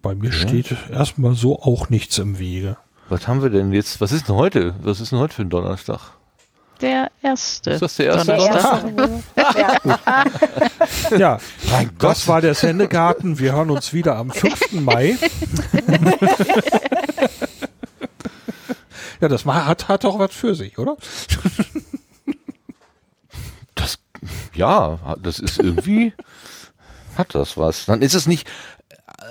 Bei 0.01 0.15
mir 0.15 0.29
ja. 0.29 0.35
steht 0.35 0.75
erstmal 0.89 1.35
so 1.35 1.61
auch 1.61 1.89
nichts 1.89 2.17
im 2.17 2.39
Wege. 2.39 2.77
Was 3.09 3.27
haben 3.27 3.41
wir 3.41 3.49
denn 3.49 3.73
jetzt? 3.73 3.99
Was 4.01 4.11
ist 4.11 4.27
denn 4.27 4.35
heute? 4.35 4.75
Was 4.81 4.99
ist 4.99 5.11
denn 5.11 5.19
heute 5.19 5.33
für 5.33 5.41
ein 5.41 5.49
Donnerstag? 5.49 6.17
Der 6.81 7.09
erste. 7.23 7.71
Ist 7.71 7.81
das 7.81 7.95
der 7.95 8.05
erste 8.07 8.35
Donnerstag? 8.35 8.95
Donnerstag? 8.95 9.95
ja, 11.11 11.17
ja 11.17 11.39
mein 11.71 11.87
Gott. 11.97 12.11
das 12.11 12.27
war 12.27 12.41
der 12.41 12.53
Sendegarten. 12.53 13.39
Wir 13.39 13.53
hören 13.53 13.71
uns 13.71 13.93
wieder 13.93 14.15
am 14.17 14.29
5. 14.29 14.73
Mai. 14.73 15.17
Ja, 19.21 19.27
das 19.27 19.45
hat, 19.45 19.87
hat 19.87 20.05
auch 20.05 20.19
was 20.19 20.33
für 20.33 20.55
sich, 20.55 20.77
oder? 20.77 20.97
Das, 23.75 23.99
ja, 24.53 24.97
das 25.21 25.39
ist 25.39 25.59
irgendwie, 25.59 26.13
hat 27.15 27.35
das 27.35 27.57
was. 27.57 27.85
Dann 27.85 28.01
ist 28.01 28.15
es 28.15 28.27
nicht, 28.27 28.47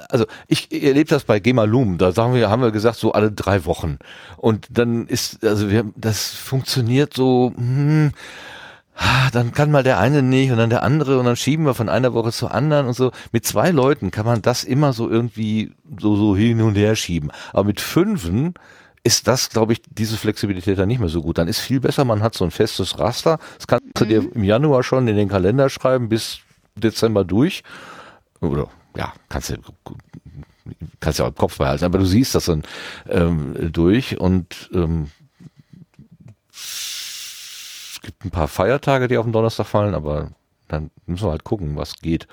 also 0.09 0.27
ich 0.49 0.71
erlebe 0.73 1.09
das 1.09 1.25
bei 1.25 1.41
Gemalum, 1.41 1.99
da 1.99 2.13
sagen 2.13 2.35
wir, 2.35 2.49
haben 2.49 2.63
wir 2.63 2.71
gesagt, 2.71 2.97
so 2.97 3.13
alle 3.13 3.33
drei 3.33 3.65
Wochen. 3.65 3.99
Und 4.37 4.67
dann 4.71 5.07
ist, 5.07 5.45
also 5.45 5.71
wir, 5.71 5.85
das 5.97 6.29
funktioniert 6.29 7.15
so, 7.15 7.53
hm, 7.57 8.13
dann 9.33 9.53
kann 9.53 9.71
mal 9.71 9.83
der 9.83 9.99
eine 9.99 10.23
nicht 10.23 10.51
und 10.51 10.59
dann 10.59 10.71
der 10.71 10.83
andere 10.83 11.19
und 11.19 11.27
dann 11.27 11.37
schieben 11.37 11.67
wir 11.67 11.75
von 11.75 11.89
einer 11.89 12.15
Woche 12.15 12.33
zur 12.33 12.55
anderen 12.55 12.87
und 12.87 12.95
so. 12.95 13.13
Mit 13.31 13.45
zwei 13.45 13.71
Leuten 13.71 14.11
kann 14.11 14.25
man 14.25 14.41
das 14.41 14.65
immer 14.65 14.93
so 14.93 15.11
irgendwie 15.11 15.73
so, 16.01 16.17
so 16.17 16.37
hin 16.37 16.63
und 16.63 16.77
her 16.77 16.97
schieben. 16.97 17.31
Aber 17.53 17.65
mit 17.65 17.81
fünfen, 17.81 18.55
ist 19.07 19.29
das, 19.29 19.51
glaube 19.51 19.73
ich, 19.73 19.83
diese 19.89 20.17
Flexibilität 20.17 20.77
dann 20.79 20.89
nicht 20.89 20.99
mehr 20.99 21.09
so 21.09 21.23
gut. 21.23 21.39
Dann 21.39 21.47
ist 21.47 21.61
viel 21.61 21.79
besser, 21.79 22.05
man 22.05 22.25
hat 22.25 22.35
so 22.35 22.45
ein 22.45 22.51
festes 22.51 22.99
Raster. 22.99 23.39
Das 23.57 23.69
kannst 23.69 23.87
du 23.95 24.05
dir 24.05 24.23
mhm. 24.23 24.33
im 24.35 24.43
Januar 24.43 24.83
schon 24.83 25.07
in 25.07 25.15
den 25.15 25.29
Kalender 25.29 25.71
schreiben, 25.71 26.09
bis 26.09 26.41
Dezember 26.75 27.25
durch. 27.25 27.63
Oder 28.41 28.67
ja, 28.97 29.13
kannst 29.29 29.51
du 29.51 29.59
kannst 30.99 31.21
ja 31.21 31.25
auch 31.25 31.29
im 31.29 31.37
Kopf 31.37 31.59
behalten, 31.59 31.85
aber 31.85 31.99
du 31.99 32.05
siehst 32.05 32.35
das 32.35 32.47
dann 32.47 32.65
ähm, 33.09 33.71
durch 33.73 34.19
und 34.19 34.69
ähm, 34.75 35.13
es 36.53 38.01
gibt 38.03 38.25
ein 38.25 38.33
paar 38.33 38.49
Feiertage, 38.49 39.07
die 39.07 39.19
auf 39.19 39.25
den 39.27 39.33
Donnerstag 39.33 39.67
fallen, 39.67 39.95
aber 39.95 40.33
dann 40.67 40.91
müssen 41.07 41.29
wir 41.29 41.31
halt 41.31 41.45
gucken, 41.45 41.77
was 41.77 41.95
geht. 41.95 42.27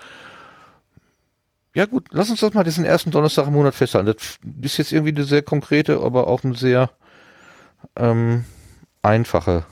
Ja 1.75 1.87
gut, 1.87 2.07
lass 2.11 2.29
uns 2.29 2.41
das 2.41 2.53
mal 2.53 2.63
diesen 2.63 2.85
ersten 2.85 3.09
Donnerstag 3.09 3.47
im 3.47 3.53
Monat 3.53 3.73
festhalten. 3.73 4.05
Das 4.05 4.71
ist 4.71 4.77
jetzt 4.77 4.91
irgendwie 4.91 5.15
eine 5.15 5.23
sehr 5.23 5.41
konkrete, 5.41 6.01
aber 6.01 6.27
auch 6.27 6.43
eine 6.43 6.55
sehr 6.55 6.91
ähm, 7.95 8.45
einfache 9.01 9.65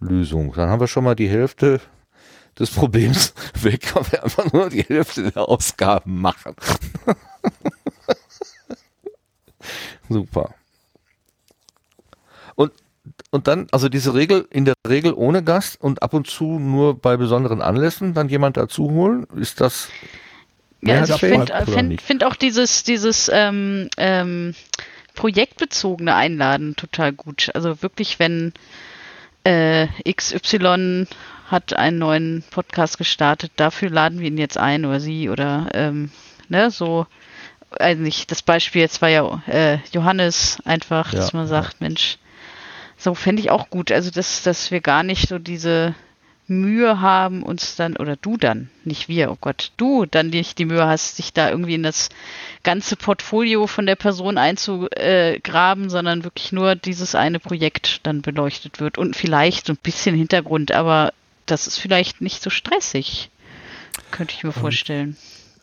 Lösung. 0.00 0.52
Dann 0.54 0.68
haben 0.68 0.80
wir 0.80 0.86
schon 0.86 1.04
mal 1.04 1.16
die 1.16 1.28
Hälfte 1.28 1.80
des 2.58 2.70
Problems 2.70 3.32
weg, 3.54 3.94
weil 3.94 4.12
wir 4.12 4.24
einfach 4.24 4.52
nur 4.52 4.68
die 4.68 4.82
Hälfte 4.82 5.30
der 5.30 5.48
Ausgaben 5.48 6.20
machen. 6.20 6.54
Super. 10.10 10.54
Und, 12.54 12.72
und 13.30 13.46
dann, 13.46 13.66
also 13.70 13.88
diese 13.88 14.12
Regel, 14.14 14.46
in 14.50 14.66
der 14.66 14.74
Regel 14.86 15.14
ohne 15.14 15.42
Gast 15.42 15.80
und 15.80 16.02
ab 16.02 16.12
und 16.12 16.26
zu 16.26 16.58
nur 16.58 16.98
bei 16.98 17.16
besonderen 17.16 17.62
Anlässen 17.62 18.12
dann 18.12 18.28
jemand 18.28 18.58
dazu 18.58 18.90
holen, 18.90 19.26
ist 19.36 19.60
das 19.60 19.88
ja, 20.80 21.00
also 21.00 21.14
ich 21.14 21.20
finde 21.20 21.66
find, 21.66 22.00
find 22.00 22.24
auch 22.24 22.36
dieses, 22.36 22.84
dieses 22.84 23.30
ähm, 23.32 23.88
ähm, 23.96 24.54
projektbezogene 25.14 26.14
Einladen 26.14 26.76
total 26.76 27.12
gut. 27.12 27.50
Also 27.54 27.82
wirklich, 27.82 28.18
wenn 28.18 28.52
äh, 29.44 29.88
XY 30.10 31.06
hat 31.46 31.72
einen 31.72 31.98
neuen 31.98 32.44
Podcast 32.50 32.98
gestartet, 32.98 33.52
dafür 33.56 33.90
laden 33.90 34.20
wir 34.20 34.28
ihn 34.28 34.38
jetzt 34.38 34.58
ein 34.58 34.84
oder 34.84 35.00
sie 35.00 35.30
oder 35.30 35.68
ähm, 35.74 36.10
ne, 36.48 36.70
so 36.70 37.06
also 37.70 38.02
nicht, 38.02 38.30
das 38.30 38.42
Beispiel 38.42 38.80
jetzt 38.80 39.02
war 39.02 39.08
ja 39.08 39.42
äh, 39.46 39.78
Johannes 39.92 40.58
einfach, 40.64 41.12
ja, 41.12 41.18
dass 41.18 41.32
man 41.32 41.46
sagt, 41.46 41.74
ja. 41.74 41.88
Mensch, 41.88 42.18
so 42.96 43.14
fände 43.14 43.40
ich 43.40 43.50
auch 43.50 43.70
gut. 43.70 43.92
Also 43.92 44.10
dass, 44.10 44.42
dass 44.42 44.70
wir 44.70 44.80
gar 44.80 45.02
nicht 45.02 45.28
so 45.28 45.38
diese 45.38 45.94
Mühe 46.48 47.00
haben, 47.00 47.42
uns 47.42 47.76
dann, 47.76 47.96
oder 47.96 48.16
du 48.16 48.36
dann, 48.38 48.70
nicht 48.84 49.08
wir, 49.08 49.30
oh 49.30 49.36
Gott, 49.40 49.72
du 49.76 50.06
dann 50.06 50.30
nicht 50.30 50.58
die 50.58 50.64
Mühe 50.64 50.86
hast, 50.86 51.18
dich 51.18 51.32
da 51.34 51.50
irgendwie 51.50 51.74
in 51.74 51.82
das 51.82 52.08
ganze 52.62 52.96
Portfolio 52.96 53.66
von 53.66 53.84
der 53.84 53.96
Person 53.96 54.38
einzugraben, 54.38 55.90
sondern 55.90 56.24
wirklich 56.24 56.50
nur 56.52 56.74
dieses 56.74 57.14
eine 57.14 57.38
Projekt 57.38 58.00
dann 58.06 58.22
beleuchtet 58.22 58.80
wird 58.80 58.96
und 58.96 59.14
vielleicht 59.14 59.66
so 59.66 59.74
ein 59.74 59.78
bisschen 59.82 60.16
Hintergrund, 60.16 60.72
aber 60.72 61.12
das 61.44 61.66
ist 61.66 61.78
vielleicht 61.78 62.20
nicht 62.22 62.42
so 62.42 62.50
stressig, 62.50 63.30
könnte 64.10 64.34
ich 64.34 64.44
mir 64.44 64.52
vorstellen. 64.52 65.16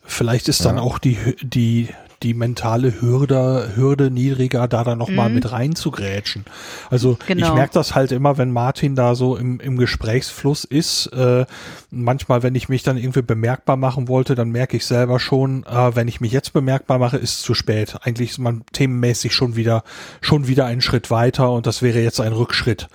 Vielleicht 0.04 0.48
ist 0.50 0.66
dann 0.66 0.78
auch 0.78 1.00
die, 1.00 1.18
die 1.42 1.90
die 2.24 2.34
mentale 2.34 3.02
Hürde, 3.02 3.72
Hürde 3.76 4.12
niedriger, 4.12 4.68
da 4.68 4.84
dann 4.84 4.98
nochmal 4.98 5.30
mhm. 5.30 5.36
mit 5.36 5.52
rein 5.52 5.76
zu 5.76 5.92
grätschen. 5.92 6.46
Also 6.90 7.18
genau. 7.28 7.48
ich 7.48 7.54
merke 7.54 7.74
das 7.74 7.96
halt 7.96 8.12
immer, 8.12 8.38
wenn 8.38 8.52
Martin 8.52 8.96
da 8.96 9.16
so 9.16 9.36
im, 9.36 9.60
im 9.60 9.78
Gesprächsfluss 9.78 10.64
ist. 10.64 11.08
Äh, 11.08 11.46
manchmal, 11.92 12.44
wenn 12.44 12.56
ich 12.56 12.70
mich 12.70 12.84
dann 12.84 12.98
irgendwie 12.98 13.22
bemerkbar 13.22 13.78
machen 13.78 14.08
wollte, 14.08 14.36
dann 14.36 14.50
merke 14.50 14.78
ich 14.78 14.86
selber 14.86 15.20
schon, 15.20 15.64
äh, 15.66 15.96
wenn 15.96 16.08
ich 16.08 16.22
mich 16.22 16.32
jetzt 16.32 16.54
bemerkbar 16.54 17.00
mache, 17.00 17.18
ist 17.18 17.38
es 17.38 17.42
zu 17.42 17.54
spät. 17.54 17.98
Eigentlich 18.02 18.32
ist 18.32 18.40
man 18.40 18.64
themenmäßig 18.72 19.34
schon 19.34 19.56
wieder, 19.56 19.84
schon 20.22 20.48
wieder 20.48 20.66
einen 20.66 20.82
Schritt 20.82 21.12
weiter 21.12 21.52
und 21.52 21.68
das 21.68 21.82
wäre 21.82 22.00
jetzt 22.00 22.20
ein 22.20 22.34
Rückschritt. 22.34 22.88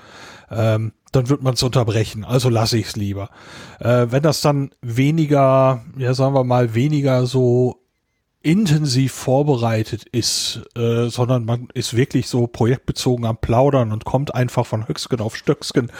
Ähm, 0.50 0.92
dann 1.12 1.28
wird 1.28 1.42
man 1.42 1.54
es 1.54 1.62
unterbrechen. 1.62 2.24
Also 2.24 2.48
lasse 2.48 2.78
ich 2.78 2.86
es 2.86 2.96
lieber. 2.96 3.30
Äh, 3.80 4.06
wenn 4.10 4.22
das 4.22 4.40
dann 4.40 4.70
weniger, 4.80 5.84
ja 5.96 6.14
sagen 6.14 6.34
wir 6.34 6.44
mal, 6.44 6.74
weniger 6.74 7.26
so 7.26 7.79
intensiv 8.42 9.12
vorbereitet 9.12 10.04
ist, 10.04 10.62
äh, 10.76 11.08
sondern 11.08 11.44
man 11.44 11.68
ist 11.74 11.94
wirklich 11.94 12.28
so 12.28 12.46
projektbezogen 12.46 13.26
am 13.26 13.36
Plaudern 13.36 13.92
und 13.92 14.04
kommt 14.04 14.34
einfach 14.34 14.66
von 14.66 14.88
Höchsken 14.88 15.20
auf 15.20 15.36
Stöcksken. 15.36 15.92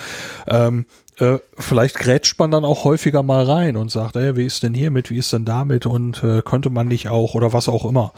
Ähm, 0.47 0.87
äh, 1.19 1.39
vielleicht 1.59 1.97
grätscht 1.97 2.39
man 2.39 2.51
dann 2.51 2.65
auch 2.65 2.85
häufiger 2.85 3.23
mal 3.23 3.45
rein 3.45 3.77
und 3.77 3.91
sagt, 3.91 4.17
ey, 4.17 4.37
wie 4.37 4.47
ist 4.47 4.63
denn 4.63 4.73
hiermit, 4.73 5.11
wie 5.11 5.19
ist 5.19 5.33
denn 5.35 5.45
damit 5.45 5.85
und 5.85 6.23
äh, 6.25 6.41
könnte 6.43 6.71
man 6.71 6.89
nicht 6.89 7.09
auch 7.09 7.35
oder 7.35 7.53
was 7.53 7.69
auch 7.69 7.85
immer. 7.85 8.13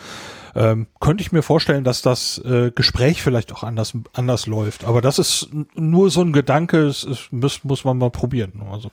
ähm, 0.55 0.87
könnte 1.01 1.23
ich 1.23 1.33
mir 1.33 1.43
vorstellen, 1.43 1.83
dass 1.83 2.03
das 2.03 2.39
äh, 2.45 2.71
Gespräch 2.73 3.23
vielleicht 3.23 3.53
auch 3.53 3.63
anders 3.63 3.95
anders 4.13 4.47
läuft. 4.47 4.85
Aber 4.85 5.01
das 5.01 5.19
ist 5.19 5.49
nur 5.75 6.11
so 6.11 6.21
ein 6.21 6.33
Gedanke, 6.33 6.87
es, 6.87 7.05
es 7.05 7.29
muss, 7.31 7.65
muss 7.65 7.85
man 7.85 7.99
mal 7.99 8.11
probieren. 8.11 8.63
Also. 8.71 8.91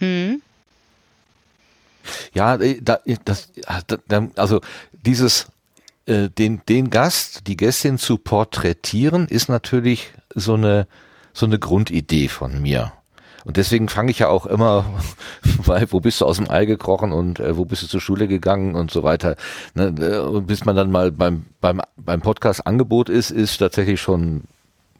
Mhm. 0.00 0.40
Ja, 2.32 2.56
äh, 2.56 2.80
da, 2.82 3.00
das, 3.24 3.52
also 4.36 4.60
dieses 4.92 5.46
äh, 6.06 6.28
den 6.28 6.62
den 6.68 6.90
Gast, 6.90 7.46
die 7.46 7.56
Gästin 7.56 7.98
zu 7.98 8.18
porträtieren, 8.18 9.26
ist 9.28 9.48
natürlich 9.48 10.12
so 10.34 10.54
eine 10.54 10.86
so 11.32 11.46
eine 11.46 11.58
Grundidee 11.58 12.28
von 12.28 12.60
mir. 12.62 12.92
Und 13.44 13.58
deswegen 13.58 13.88
fange 13.88 14.10
ich 14.10 14.20
ja 14.20 14.28
auch 14.28 14.46
immer, 14.46 14.86
weil 15.42 15.86
wo 15.92 16.00
bist 16.00 16.20
du 16.20 16.24
aus 16.24 16.38
dem 16.38 16.50
Ei 16.50 16.64
gekrochen 16.64 17.12
und 17.12 17.40
äh, 17.40 17.56
wo 17.56 17.64
bist 17.64 17.82
du 17.82 17.86
zur 17.86 18.00
Schule 18.00 18.26
gegangen 18.26 18.74
und 18.74 18.90
so 18.90 19.02
weiter. 19.02 19.36
Ne, 19.74 19.94
äh, 19.98 20.18
und 20.18 20.46
bis 20.46 20.64
man 20.64 20.76
dann 20.76 20.90
mal 20.90 21.12
beim, 21.12 21.44
beim, 21.60 21.80
beim 21.96 22.22
Podcast 22.22 22.66
Angebot 22.66 23.08
ist, 23.08 23.30
ist 23.30 23.58
tatsächlich 23.58 24.00
schon 24.00 24.44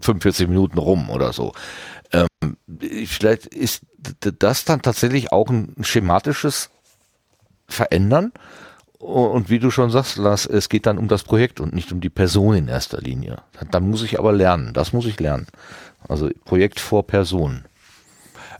45 0.01 0.49
Minuten 0.49 0.79
rum 0.79 1.09
oder 1.09 1.33
so. 1.33 1.53
Ähm, 2.13 2.57
vielleicht 3.07 3.47
ist 3.47 3.83
das 4.21 4.65
dann 4.65 4.83
tatsächlich 4.83 5.33
auch 5.33 5.49
ein 5.49 5.75
schematisches 5.81 6.71
Verändern. 7.67 8.33
Und 8.99 9.51
wie 9.51 9.59
du 9.59 9.71
schon 9.71 9.91
sagst, 9.91 10.17
Lars, 10.17 10.47
es 10.47 10.69
geht 10.69 10.87
dann 10.87 10.97
um 10.97 11.09
das 11.09 11.25
Projekt 11.25 11.61
und 11.61 11.75
nicht 11.75 11.93
um 11.93 12.01
die 12.01 12.09
Person 12.09 12.55
in 12.55 12.69
erster 12.69 13.01
Linie. 13.01 13.43
Dann 13.71 13.91
muss 13.91 14.03
ich 14.03 14.19
aber 14.19 14.33
lernen. 14.33 14.73
Das 14.73 14.93
muss 14.95 15.05
ich 15.05 15.21
lernen. 15.21 15.47
Also 16.09 16.31
Projekt 16.45 16.81
vor 16.81 17.07
Person. 17.07 17.65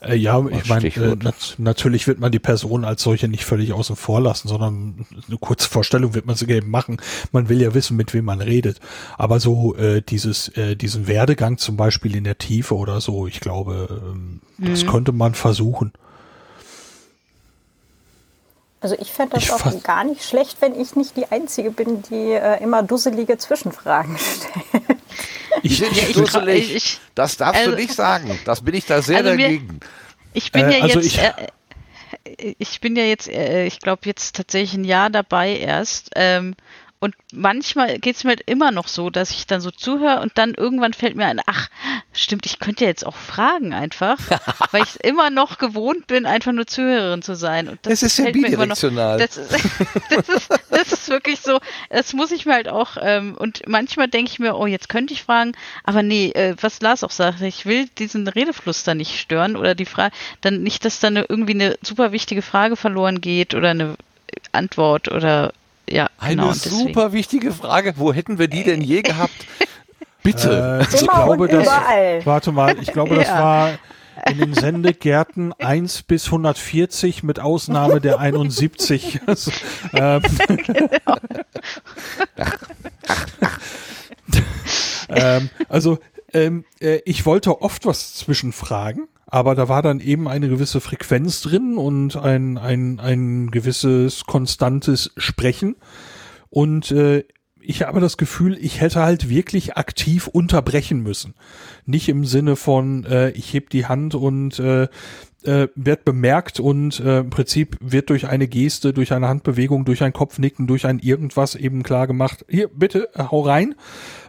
Äh, 0.07 0.17
ja, 0.17 0.45
ich 0.49 0.69
meine, 0.69 0.87
äh, 0.87 1.17
nat 1.17 1.55
natürlich 1.59 2.07
wird 2.07 2.21
man 2.21 2.33
die 2.33 2.39
Person 2.39 2.85
als 2.85 3.03
solche 3.03 3.29
nicht 3.29 3.45
völlig 3.45 3.73
außen 3.73 3.97
vor 3.97 4.21
lassen, 4.21 4.49
sondern 4.49 5.07
eine 5.27 5.39
kurze 5.39 5.69
Vorstellung 5.69 6.15
wird 6.15 6.27
man 6.27 6.37
sie 6.37 6.49
eben 6.49 6.71
machen. 6.71 6.99
Man 7.33 7.49
will 7.49 7.61
ja 7.61 7.75
wissen, 7.75 7.97
mit 7.97 8.13
wem 8.15 8.27
man 8.27 8.41
redet. 8.41 8.81
Aber 9.17 9.41
so 9.41 9.75
äh, 9.77 10.03
dieses, 10.03 10.49
äh, 10.49 10.77
diesen 10.77 11.07
Werdegang 11.07 11.59
zum 11.59 11.77
Beispiel 11.77 12.17
in 12.17 12.25
der 12.25 12.39
Tiefe 12.39 12.77
oder 12.77 13.01
so, 13.01 13.27
ich 13.27 13.41
glaube, 13.41 13.89
ähm, 13.91 14.41
mhm. 14.59 14.67
das 14.67 14.87
könnte 14.87 15.13
man 15.13 15.35
versuchen. 15.35 15.93
Also 18.85 18.97
ich 19.01 19.13
fände 19.13 19.37
das 19.37 19.45
ich 19.45 19.51
auch 19.51 19.83
gar 19.83 20.05
nicht 20.05 20.23
schlecht, 20.23 20.59
wenn 20.61 20.79
ich 20.79 20.95
nicht 20.95 21.17
die 21.17 21.33
Einzige 21.33 21.71
bin, 21.71 22.03
die 22.03 22.33
äh, 22.33 22.63
immer 22.63 22.83
dusselige 22.83 23.39
Zwischenfragen 23.39 24.19
stellt. 24.19 24.99
Ich 25.63 25.81
bin 25.81 25.91
nicht 25.91 26.15
dusselig. 26.15 26.75
Ich, 26.75 27.01
das 27.15 27.39
darfst 27.39 27.61
also, 27.61 27.71
du 27.71 27.77
nicht 27.79 27.95
sagen. 27.95 28.39
Das 28.45 28.63
bin 28.63 28.75
ich 28.75 28.85
da 28.85 29.01
sehr 29.01 29.25
also 29.25 29.31
dagegen. 29.31 29.67
Mir, 29.69 29.81
ich 30.35 30.53
bin 30.53 30.67
äh, 30.67 30.77
ja 30.77 30.83
also 30.83 31.01
jetzt. 31.01 31.07
Ich, 31.07 31.19
äh, 31.19 32.55
ich 32.59 32.83
bin 32.83 32.95
ja 32.95 33.05
jetzt, 33.05 33.27
äh, 33.27 33.65
ich 33.65 33.81
glaube, 33.81 34.03
jetzt 34.05 34.37
tatsächlich 34.37 34.75
ein 34.75 34.85
Jahr 34.85 35.09
dabei 35.09 35.57
erst. 35.57 36.11
Ähm, 36.15 36.55
und 37.05 37.15
manchmal 37.35 37.99
geht 37.99 38.17
es 38.17 38.25
mir 38.25 38.31
halt 38.31 38.45
immer 38.47 38.71
noch 38.71 38.89
so, 38.89 39.11
dass 39.11 39.31
ich 39.31 39.47
dann 39.47 39.61
so 39.61 39.71
zuhöre 39.71 40.23
und 40.23 40.39
dann 40.39 40.55
irgendwann 40.55 40.95
fällt 40.95 41.17
mir 41.17 41.27
ein, 41.27 41.39
ach, 41.45 41.69
stimmt, 42.15 42.47
ich 42.47 42.61
könnte 42.61 42.85
ja 42.85 42.89
jetzt 42.89 43.05
auch 43.05 43.15
fragen 43.15 43.75
einfach, 43.75 44.17
weil 44.71 44.85
ich 44.85 45.05
immer 45.05 45.29
noch 45.29 45.59
gewohnt 45.59 46.07
bin, 46.07 46.25
einfach 46.25 46.53
nur 46.53 46.67
Zuhörerin 46.67 47.21
zu 47.21 47.37
sein. 47.37 47.69
Und 47.69 47.79
das, 47.83 48.01
das 48.01 48.03
ist 48.05 48.19
ja 48.21 48.31
bidirektional. 48.31 49.19
Das, 49.19 49.35
das, 49.35 50.29
ist, 50.31 50.51
das 50.71 50.93
ist 50.95 51.09
wirklich 51.11 51.41
so, 51.41 51.61
das 51.91 52.15
muss 52.15 52.33
ich 52.33 52.47
mir 52.47 52.55
halt 52.55 52.69
auch, 52.71 52.97
ähm, 52.99 53.37
und 53.39 53.69
manchmal 53.69 54.09
denke 54.09 54.31
ich 54.31 54.39
mir, 54.39 54.57
oh, 54.57 54.65
jetzt 54.65 54.89
könnte 54.89 55.13
ich 55.13 55.25
fragen, 55.25 55.53
aber 55.85 56.03
nee, 56.03 56.31
äh, 56.31 56.57
was 56.59 56.81
Lars 56.81 57.05
auch 57.05 57.11
sagt, 57.11 57.43
ich 57.43 57.67
will 57.67 57.87
diesen 57.99 58.29
Redefluss 58.29 58.83
da 58.83 58.95
nicht 58.95 59.21
stören 59.21 59.57
oder 59.57 59.75
die 59.75 59.85
Frage, 59.85 60.15
dann 60.41 60.63
nicht, 60.63 60.87
dass 60.87 61.01
dann 61.01 61.17
irgendwie 61.17 61.53
eine 61.53 61.77
super 61.83 62.13
wichtige 62.13 62.41
Frage 62.41 62.77
verloren 62.77 63.21
geht 63.21 63.55
oder 63.55 63.69
eine 63.69 63.99
Antwort 64.53 65.13
oder 65.13 65.53
ja, 65.89 66.09
Eine 66.19 66.43
genau, 66.43 66.53
super 66.53 67.13
wichtige 67.13 67.53
Frage. 67.53 67.95
Wo 67.97 68.13
hätten 68.13 68.39
wir 68.39 68.49
die 68.49 68.65
denn 68.65 68.81
je 68.81 69.03
gehabt? 69.03 69.47
Bitte. 70.23 70.81
Äh, 70.81 70.95
ich 70.95 71.07
glaube, 71.07 71.49
das, 71.49 71.67
warte 72.25 72.53
mal, 72.53 72.79
ich 72.81 72.93
glaube, 72.93 73.17
das 73.17 73.29
ja. 73.29 73.43
war 73.43 73.79
in 74.31 74.39
den 74.39 74.55
Sendegärten 74.55 75.53
1 75.53 76.05
bis 76.05 76.27
140 76.27 77.23
mit 77.23 77.41
Ausnahme 77.41 78.01
der 78.01 78.19
71. 78.19 79.21
also, 79.27 79.51
ähm, 79.93 80.23
genau. 80.49 81.17
ähm, 85.09 85.51
also 85.69 85.99
ähm, 86.33 86.65
äh, 86.81 87.01
ich 87.05 87.27
wollte 87.27 87.61
oft 87.61 87.85
was 87.87 88.15
zwischenfragen 88.15 89.09
aber 89.35 89.57
da 89.57 89.69
war 89.69 89.83
dann 89.83 89.99
eben 89.99 90.29
eine 90.29 90.49
gewisse 90.49 90.81
Frequenz 90.81 91.41
drin 91.41 91.77
und 91.77 92.15
ein, 92.17 92.57
ein, 92.57 93.01
ein 93.01 93.51
gewisses 93.51 94.27
konstantes 94.27 95.11
Sprechen. 95.17 95.75
Und 96.51 96.93
äh, 96.93 97.25
ich 97.61 97.83
habe 97.83 97.99
das 97.99 98.17
Gefühl, 98.17 98.57
ich 98.57 98.81
hätte 98.81 99.03
halt 99.03 99.29
wirklich 99.29 99.77
aktiv 99.77 100.29
unterbrechen 100.29 101.01
müssen. 101.03 101.35
Nicht 101.85 102.09
im 102.09 102.25
Sinne 102.25 102.55
von, 102.55 103.07
äh, 103.07 103.31
ich 103.31 103.53
heb 103.53 103.71
die 103.71 103.87
Hand 103.87 104.15
und 104.15 104.61
äh, 104.61 104.87
äh, 105.47 105.69
wird 105.75 106.05
bemerkt 106.05 106.61
und 106.61 107.01
äh, 107.01 107.21
im 107.21 107.31
Prinzip 107.31 107.77
wird 107.81 108.11
durch 108.11 108.29
eine 108.29 108.49
Geste, 108.49 108.93
durch 108.93 109.13
eine 109.13 109.29
Handbewegung, 109.29 109.85
durch 109.85 110.03
ein 110.03 110.13
Kopfnicken, 110.13 110.67
durch 110.67 110.87
ein 110.87 110.99
irgendwas 110.99 111.55
eben 111.55 111.83
klar 111.83 112.07
gemacht, 112.07 112.45
hier, 112.49 112.69
bitte, 112.69 113.09
hau 113.17 113.43
rein, 113.43 113.75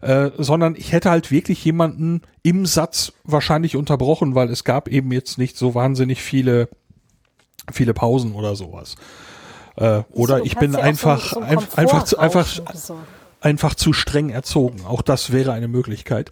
äh, 0.01 0.31
sondern 0.37 0.75
ich 0.75 0.91
hätte 0.91 1.09
halt 1.09 1.31
wirklich 1.31 1.63
jemanden 1.63 2.21
im 2.43 2.65
Satz 2.65 3.13
wahrscheinlich 3.23 3.75
unterbrochen, 3.75 4.35
weil 4.35 4.49
es 4.49 4.63
gab 4.63 4.87
eben 4.87 5.11
jetzt 5.11 5.37
nicht 5.37 5.57
so 5.57 5.75
wahnsinnig 5.75 6.21
viele, 6.21 6.69
viele 7.71 7.93
Pausen 7.93 8.33
oder 8.33 8.55
sowas. 8.55 8.95
Äh, 9.77 10.03
oder 10.11 10.37
so, 10.39 10.43
ich 10.43 10.57
bin 10.57 10.75
einfach, 10.75 11.33
so, 11.33 11.39
so 11.39 11.75
einfach, 11.75 12.03
zu, 12.03 12.19
einfach, 12.19 12.47
so 12.73 12.97
einfach 13.45 13.75
zu 13.75 13.93
streng 13.93 14.29
erzogen. 14.29 14.81
Auch 14.85 15.03
das 15.03 15.31
wäre 15.31 15.53
eine 15.53 15.67
Möglichkeit. 15.67 16.31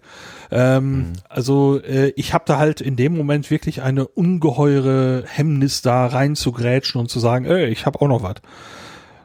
Ähm, 0.50 0.96
mhm. 0.96 1.12
Also 1.28 1.80
äh, 1.80 2.12
ich 2.16 2.34
habe 2.34 2.44
da 2.46 2.58
halt 2.58 2.80
in 2.80 2.96
dem 2.96 3.16
Moment 3.16 3.52
wirklich 3.52 3.82
eine 3.82 4.08
ungeheure 4.08 5.22
Hemmnis 5.24 5.80
da 5.80 6.06
rein 6.06 6.34
zu 6.34 6.50
grätschen 6.50 7.00
und 7.00 7.08
zu 7.08 7.20
sagen, 7.20 7.44
ey, 7.44 7.66
ich 7.66 7.86
habe 7.86 8.00
auch 8.02 8.08
noch 8.08 8.24
was. 8.24 8.36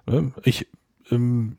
Ne? 0.06 0.32
Ich 0.44 0.68
ähm, 1.12 1.58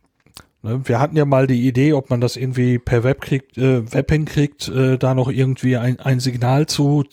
wir 0.62 1.00
hatten 1.00 1.16
ja 1.16 1.24
mal 1.24 1.46
die 1.46 1.66
Idee, 1.66 1.94
ob 1.94 2.10
man 2.10 2.20
das 2.20 2.36
irgendwie 2.36 2.78
per 2.78 3.02
Web 3.02 3.22
kriegt, 3.22 3.56
äh, 3.56 3.90
Web 3.92 4.10
hinkriegt, 4.10 4.68
äh, 4.68 4.98
da 4.98 5.14
noch 5.14 5.30
irgendwie 5.30 5.78
ein, 5.78 5.98
ein 6.00 6.20
Signal 6.20 6.66
zu, 6.66 7.04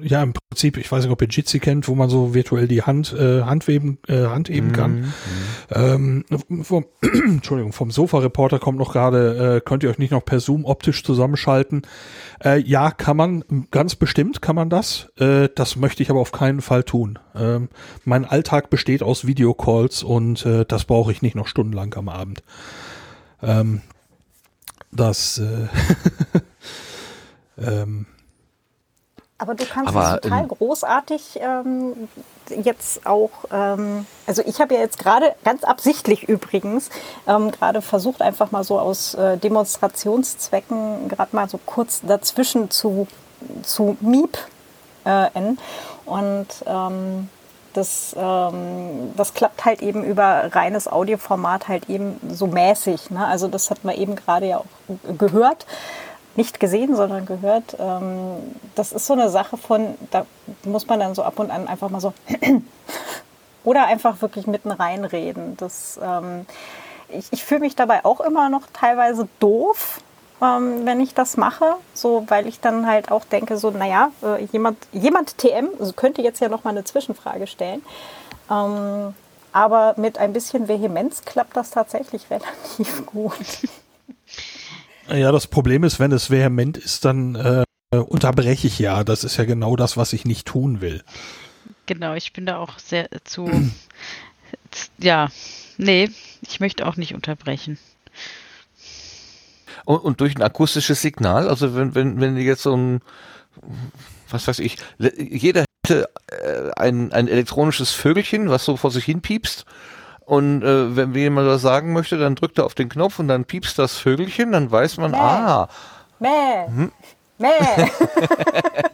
ja 0.00 0.22
im 0.22 0.32
Prinzip, 0.32 0.78
ich 0.78 0.90
weiß 0.90 1.04
nicht, 1.04 1.12
ob 1.12 1.20
ihr 1.20 1.28
Jitsi 1.28 1.58
kennt, 1.58 1.88
wo 1.88 1.94
man 1.94 2.08
so 2.08 2.32
virtuell 2.32 2.68
die 2.68 2.82
Hand, 2.82 3.12
äh, 3.12 3.42
Handweben, 3.42 3.98
äh, 4.08 4.24
Hand 4.24 4.48
eben 4.48 4.72
kann. 4.72 5.00
Mhm. 5.00 6.24
Ähm, 6.30 6.62
vom, 6.62 6.86
Entschuldigung, 7.02 7.72
vom 7.72 7.90
Sofa-Reporter 7.90 8.58
kommt 8.58 8.78
noch 8.78 8.92
gerade, 8.92 9.56
äh, 9.56 9.60
könnt 9.60 9.82
ihr 9.82 9.90
euch 9.90 9.98
nicht 9.98 10.12
noch 10.12 10.24
per 10.24 10.40
Zoom 10.40 10.64
optisch 10.64 11.04
zusammenschalten? 11.04 11.82
Äh, 12.42 12.60
ja, 12.60 12.90
kann 12.90 13.18
man, 13.18 13.44
ganz 13.70 13.94
bestimmt 13.96 14.40
kann 14.40 14.56
man 14.56 14.70
das. 14.70 15.08
Äh, 15.18 15.50
das 15.54 15.76
möchte 15.76 16.02
ich 16.02 16.08
aber 16.08 16.20
auf 16.20 16.32
keinen 16.32 16.62
Fall 16.62 16.82
tun. 16.82 17.18
Ähm, 17.34 17.68
mein 18.04 18.24
Alltag 18.24 18.70
besteht 18.70 19.02
aus 19.02 19.26
Videocalls 19.26 20.02
und 20.02 20.46
äh, 20.46 20.64
das 20.66 20.86
brauche 20.86 21.12
ich 21.12 21.20
nicht 21.20 21.34
noch 21.34 21.46
stundenlang 21.46 21.92
am 21.94 22.08
Abend. 22.08 22.42
Ähm, 23.46 23.80
das 24.90 25.38
äh, 25.38 25.68
ähm, 27.58 28.06
aber 29.38 29.54
du 29.54 29.66
kannst 29.66 29.88
aber, 29.88 30.14
es 30.14 30.20
total 30.22 30.42
ähm, 30.42 30.48
großartig 30.48 31.38
ähm, 31.40 32.08
jetzt 32.48 33.06
auch, 33.06 33.30
ähm, 33.52 34.06
also 34.26 34.42
ich 34.46 34.60
habe 34.60 34.74
ja 34.74 34.80
jetzt 34.80 34.98
gerade, 34.98 35.34
ganz 35.44 35.62
absichtlich 35.62 36.26
übrigens, 36.26 36.88
ähm, 37.26 37.50
gerade 37.50 37.82
versucht 37.82 38.22
einfach 38.22 38.50
mal 38.50 38.64
so 38.64 38.78
aus 38.78 39.14
äh, 39.14 39.36
Demonstrationszwecken 39.36 41.08
gerade 41.08 41.36
mal 41.36 41.48
so 41.50 41.58
kurz 41.58 42.00
dazwischen 42.00 42.70
zu, 42.70 43.06
zu 43.62 43.98
Miep 44.00 44.38
äh, 45.04 45.28
und 46.06 46.46
ähm, 46.64 47.28
das, 47.76 48.14
ähm, 48.18 49.12
das 49.16 49.34
klappt 49.34 49.64
halt 49.64 49.82
eben 49.82 50.04
über 50.04 50.54
reines 50.54 50.88
Audioformat 50.88 51.68
halt 51.68 51.88
eben 51.88 52.18
so 52.32 52.46
mäßig. 52.46 53.10
Ne? 53.10 53.26
Also 53.26 53.48
das 53.48 53.70
hat 53.70 53.84
man 53.84 53.94
eben 53.94 54.16
gerade 54.16 54.46
ja 54.46 54.58
auch 54.58 55.16
gehört. 55.18 55.66
Nicht 56.34 56.60
gesehen, 56.60 56.94
sondern 56.96 57.24
gehört. 57.24 57.76
Ähm, 57.78 58.56
das 58.74 58.92
ist 58.92 59.06
so 59.06 59.14
eine 59.14 59.30
Sache 59.30 59.56
von, 59.56 59.94
da 60.10 60.26
muss 60.64 60.86
man 60.86 61.00
dann 61.00 61.14
so 61.14 61.22
ab 61.22 61.38
und 61.38 61.50
an 61.50 61.66
einfach 61.66 61.88
mal 61.88 62.00
so 62.00 62.12
oder 63.64 63.86
einfach 63.86 64.20
wirklich 64.20 64.46
mitten 64.46 64.70
reinreden. 64.70 65.56
Das, 65.56 65.98
ähm, 66.02 66.46
ich, 67.08 67.26
ich 67.30 67.44
fühle 67.44 67.60
mich 67.60 67.76
dabei 67.76 68.04
auch 68.04 68.20
immer 68.20 68.48
noch 68.48 68.62
teilweise 68.72 69.28
doof, 69.40 70.00
ähm, 70.42 70.84
wenn 70.84 71.00
ich 71.00 71.14
das 71.14 71.36
mache, 71.36 71.76
so 71.94 72.24
weil 72.28 72.46
ich 72.46 72.60
dann 72.60 72.86
halt 72.86 73.10
auch 73.10 73.24
denke, 73.24 73.56
so 73.56 73.70
naja, 73.70 74.10
äh, 74.22 74.44
jemand, 74.52 74.78
jemand 74.92 75.38
TM 75.38 75.68
also 75.78 75.92
könnte 75.92 76.22
jetzt 76.22 76.40
ja 76.40 76.48
noch 76.48 76.64
mal 76.64 76.70
eine 76.70 76.84
Zwischenfrage 76.84 77.46
stellen. 77.46 77.82
Ähm, 78.50 79.14
aber 79.52 79.94
mit 79.96 80.18
ein 80.18 80.32
bisschen 80.32 80.68
Vehemenz 80.68 81.24
klappt 81.24 81.56
das 81.56 81.70
tatsächlich 81.70 82.26
relativ 82.30 83.06
gut. 83.06 83.32
Ja, 85.08 85.32
das 85.32 85.46
Problem 85.46 85.84
ist, 85.84 85.98
wenn 86.00 86.12
es 86.12 86.30
vehement 86.30 86.76
ist, 86.76 87.04
dann 87.04 87.34
äh, 87.36 87.96
unterbreche 87.96 88.66
ich 88.66 88.78
ja. 88.78 89.04
Das 89.04 89.24
ist 89.24 89.36
ja 89.36 89.44
genau 89.44 89.76
das, 89.76 89.96
was 89.96 90.12
ich 90.12 90.24
nicht 90.24 90.46
tun 90.46 90.80
will. 90.80 91.02
Genau, 91.86 92.14
ich 92.14 92.32
bin 92.32 92.44
da 92.46 92.58
auch 92.58 92.78
sehr 92.78 93.08
zu 93.24 93.48
ja, 94.98 95.28
nee, 95.78 96.10
ich 96.42 96.60
möchte 96.60 96.86
auch 96.86 96.96
nicht 96.96 97.14
unterbrechen. 97.14 97.78
Und, 99.84 99.98
und 99.98 100.20
durch 100.20 100.36
ein 100.36 100.42
akustisches 100.42 101.02
Signal, 101.02 101.48
also 101.48 101.74
wenn, 101.76 101.94
wenn, 101.94 102.20
wenn 102.20 102.36
jetzt 102.36 102.62
so 102.62 102.76
ein, 102.76 103.00
was 104.30 104.48
weiß 104.48 104.58
ich, 104.60 104.78
jeder 104.98 105.64
hätte 105.84 106.08
äh, 106.30 106.70
ein, 106.76 107.12
ein 107.12 107.28
elektronisches 107.28 107.92
Vögelchen, 107.92 108.50
was 108.50 108.64
so 108.64 108.76
vor 108.76 108.90
sich 108.90 109.04
hin 109.04 109.20
piepst. 109.20 109.64
Und 110.24 110.62
äh, 110.62 110.96
wenn 110.96 111.14
jemand 111.14 111.46
was 111.46 111.62
sagen 111.62 111.92
möchte, 111.92 112.18
dann 112.18 112.34
drückt 112.34 112.58
er 112.58 112.64
auf 112.64 112.74
den 112.74 112.88
Knopf 112.88 113.20
und 113.20 113.28
dann 113.28 113.44
piepst 113.44 113.78
das 113.78 113.96
Vögelchen, 113.96 114.50
dann 114.52 114.70
weiß 114.70 114.96
man, 114.96 115.12
Mäh. 115.12 115.18
ah. 115.18 115.68
Mäh. 116.18 116.66
Hm? 116.66 116.92
Mäh. 117.38 117.48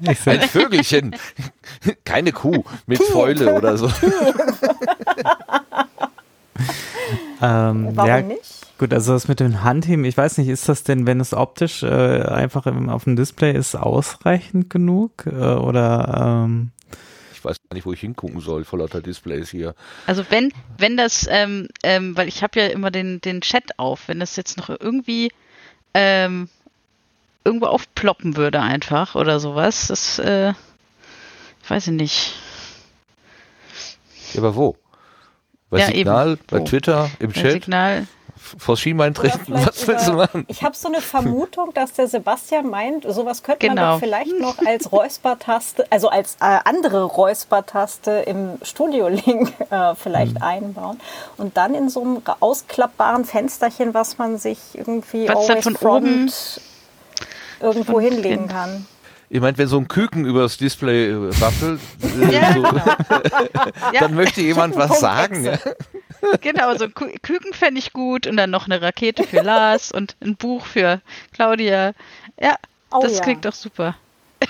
ein 0.26 0.40
Vögelchen. 0.42 1.16
Keine 2.04 2.32
Kuh 2.32 2.64
mit 2.86 2.98
Piep. 2.98 3.08
Fäule 3.08 3.54
oder 3.54 3.78
so. 3.78 3.86
ähm, 7.40 7.90
Warum 7.94 8.08
ja, 8.08 8.20
nicht? 8.20 8.61
Gut, 8.82 8.92
also 8.92 9.12
das 9.12 9.28
mit 9.28 9.38
dem 9.38 9.62
Handheben, 9.62 10.04
ich 10.04 10.16
weiß 10.16 10.38
nicht, 10.38 10.48
ist 10.48 10.68
das 10.68 10.82
denn, 10.82 11.06
wenn 11.06 11.20
es 11.20 11.34
optisch 11.34 11.84
äh, 11.84 11.86
einfach 11.86 12.66
im, 12.66 12.88
auf 12.88 13.04
dem 13.04 13.14
Display 13.14 13.52
ist, 13.52 13.76
ausreichend 13.76 14.70
genug? 14.70 15.24
Äh, 15.24 15.30
oder 15.30 16.42
ähm 16.42 16.72
ich 17.32 17.44
weiß 17.44 17.58
gar 17.58 17.76
nicht, 17.76 17.86
wo 17.86 17.92
ich 17.92 18.00
hingucken 18.00 18.40
soll 18.40 18.64
vor 18.64 18.80
lauter 18.80 19.00
Displays 19.00 19.50
hier. 19.50 19.76
Also 20.08 20.24
wenn, 20.30 20.52
wenn 20.78 20.96
das, 20.96 21.28
ähm, 21.30 21.68
ähm, 21.84 22.16
weil 22.16 22.26
ich 22.26 22.42
habe 22.42 22.58
ja 22.58 22.66
immer 22.66 22.90
den, 22.90 23.20
den 23.20 23.40
Chat 23.40 23.78
auf, 23.78 24.08
wenn 24.08 24.18
das 24.18 24.34
jetzt 24.34 24.56
noch 24.56 24.68
irgendwie 24.68 25.30
ähm, 25.94 26.48
irgendwo 27.44 27.66
aufploppen 27.66 28.36
würde 28.36 28.62
einfach 28.62 29.14
oder 29.14 29.38
sowas, 29.38 29.86
das 29.86 30.18
äh, 30.18 30.54
weiß 31.68 31.86
ich 31.86 31.92
nicht. 31.92 32.34
Ja, 34.32 34.40
aber 34.40 34.56
wo? 34.56 34.76
Bei 35.70 35.78
ja, 35.78 35.86
Signal, 35.86 36.32
eben. 36.32 36.40
bei? 36.48 36.58
Twitter, 36.64 37.08
im 37.20 37.32
Chat? 37.32 37.52
Signal, 37.52 38.08
vor 38.58 38.76
Schienbein 38.76 39.14
treten. 39.14 39.52
Was 39.52 39.86
willst 39.86 40.08
du 40.08 40.14
machen? 40.14 40.44
Ich 40.48 40.62
habe 40.62 40.76
so 40.76 40.88
eine 40.88 41.00
Vermutung, 41.00 41.72
dass 41.74 41.92
der 41.92 42.08
Sebastian 42.08 42.68
meint, 42.68 43.04
sowas 43.08 43.42
könnte 43.42 43.68
genau. 43.68 43.82
man 43.82 43.92
doch 43.92 44.00
vielleicht 44.00 44.38
noch 44.38 44.58
als 44.66 44.92
Räuspertaste, 44.92 45.86
also 45.90 46.08
als 46.08 46.34
äh, 46.40 46.58
andere 46.64 47.04
Räuspertaste 47.04 48.10
im 48.26 48.58
Studio-Link 48.62 49.52
äh, 49.70 49.94
vielleicht 49.94 50.34
mhm. 50.34 50.42
einbauen 50.42 51.00
und 51.36 51.56
dann 51.56 51.74
in 51.74 51.88
so 51.88 52.02
einem 52.02 52.22
ausklappbaren 52.40 53.24
Fensterchen, 53.24 53.94
was 53.94 54.18
man 54.18 54.38
sich 54.38 54.58
irgendwie 54.74 55.28
was 55.28 55.48
always 55.48 55.64
von 55.64 55.76
oben 55.76 56.32
irgendwo 57.60 58.00
hinlegen 58.00 58.48
kann. 58.48 58.86
Ich 59.34 59.40
meine, 59.40 59.56
wenn 59.56 59.66
so 59.66 59.78
ein 59.78 59.88
Küken 59.88 60.26
übers 60.26 60.58
Display 60.58 61.08
äh, 61.08 61.40
waffelt, 61.40 61.80
äh, 62.02 62.34
ja, 62.34 62.52
so, 62.52 62.60
genau. 62.60 62.84
dann 64.00 64.14
möchte 64.14 64.42
jemand 64.42 64.76
was 64.76 65.00
sagen. 65.00 65.42
Ja? 65.46 65.58
Genau, 66.42 66.76
so 66.76 66.86
Küken 66.90 67.54
fände 67.54 67.78
ich 67.78 67.94
gut 67.94 68.26
und 68.26 68.36
dann 68.36 68.50
noch 68.50 68.66
eine 68.66 68.82
Rakete 68.82 69.24
für 69.24 69.40
Lars 69.40 69.90
und 69.90 70.16
ein 70.20 70.36
Buch 70.36 70.66
für 70.66 71.00
Claudia. 71.32 71.94
Ja, 72.38 72.56
oh, 72.90 73.00
das 73.02 73.16
ja. 73.16 73.24
klingt 73.24 73.44
doch 73.46 73.54
super. 73.54 73.96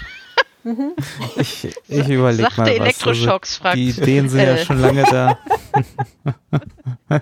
Mhm. 0.64 0.92
Ich, 1.38 1.64
ich 1.88 2.08
überlege 2.08 2.42
mal 2.42 2.56
was. 2.56 2.68
Elektroschocks, 2.68 3.60
also, 3.64 3.74
Die 3.74 3.88
Ideen 3.88 4.28
sind 4.28 4.42
ja 4.42 4.54
äh. 4.54 4.64
schon 4.64 4.80
lange 4.80 5.02
da. 5.02 5.36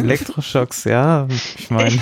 Elektroschocks, 0.00 0.82
ja, 0.82 1.28
ich 1.28 1.70
meine. 1.70 2.00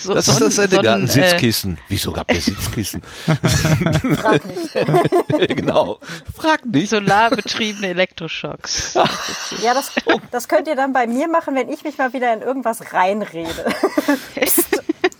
So, 0.00 0.14
das 0.14 0.28
ist 0.28 0.40
das 0.40 0.56
Sendegarten. 0.56 1.06
So 1.06 1.12
Sitzkissen. 1.14 1.76
Äh, 1.76 1.80
Wieso 1.88 2.12
gab 2.12 2.30
es 2.30 2.46
Sitzkissen? 2.46 3.02
Frag 3.02 4.44
nicht. 4.46 4.74
genau. 5.56 5.98
Frag 6.34 6.64
nicht. 6.66 6.90
Solarbetriebene 6.90 7.88
Elektroschocks. 7.88 8.94
ja, 9.62 9.74
das, 9.74 9.92
das 10.30 10.48
könnt 10.48 10.68
ihr 10.68 10.76
dann 10.76 10.92
bei 10.92 11.06
mir 11.06 11.28
machen, 11.28 11.54
wenn 11.54 11.68
ich 11.68 11.84
mich 11.84 11.98
mal 11.98 12.12
wieder 12.12 12.32
in 12.32 12.40
irgendwas 12.40 12.92
reinrede. 12.92 13.66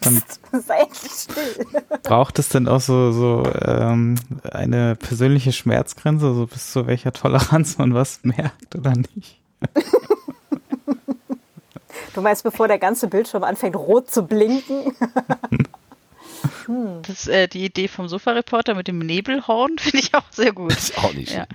Sei 0.52 0.86
still. 0.92 1.66
Braucht 2.02 2.38
es 2.38 2.48
denn 2.48 2.68
auch 2.68 2.80
so, 2.80 3.12
so 3.12 3.44
ähm, 3.64 4.16
eine 4.50 4.96
persönliche 4.96 5.52
Schmerzgrenze, 5.52 6.34
so 6.34 6.46
bis 6.46 6.72
zu 6.72 6.86
welcher 6.86 7.12
Toleranz 7.12 7.78
man 7.78 7.94
was 7.94 8.20
merkt 8.22 8.74
oder 8.74 8.92
nicht? 9.14 9.40
Du 12.14 12.20
meinst, 12.20 12.42
bevor 12.42 12.68
der 12.68 12.78
ganze 12.78 13.08
Bildschirm 13.08 13.44
anfängt 13.44 13.76
rot 13.76 14.10
zu 14.10 14.26
blinken? 14.26 14.94
hm. 16.66 17.02
Das, 17.06 17.26
äh, 17.26 17.48
die 17.48 17.64
Idee 17.64 17.88
vom 17.88 18.08
Sofa-Reporter 18.08 18.74
mit 18.74 18.88
dem 18.88 18.98
Nebelhorn 18.98 19.78
finde 19.78 19.98
ich 19.98 20.14
auch 20.14 20.24
sehr 20.30 20.52
gut. 20.52 20.72
Das 20.72 20.90
ist 20.90 20.98
auch 20.98 21.12
nicht 21.14 21.32
ja. 21.32 21.46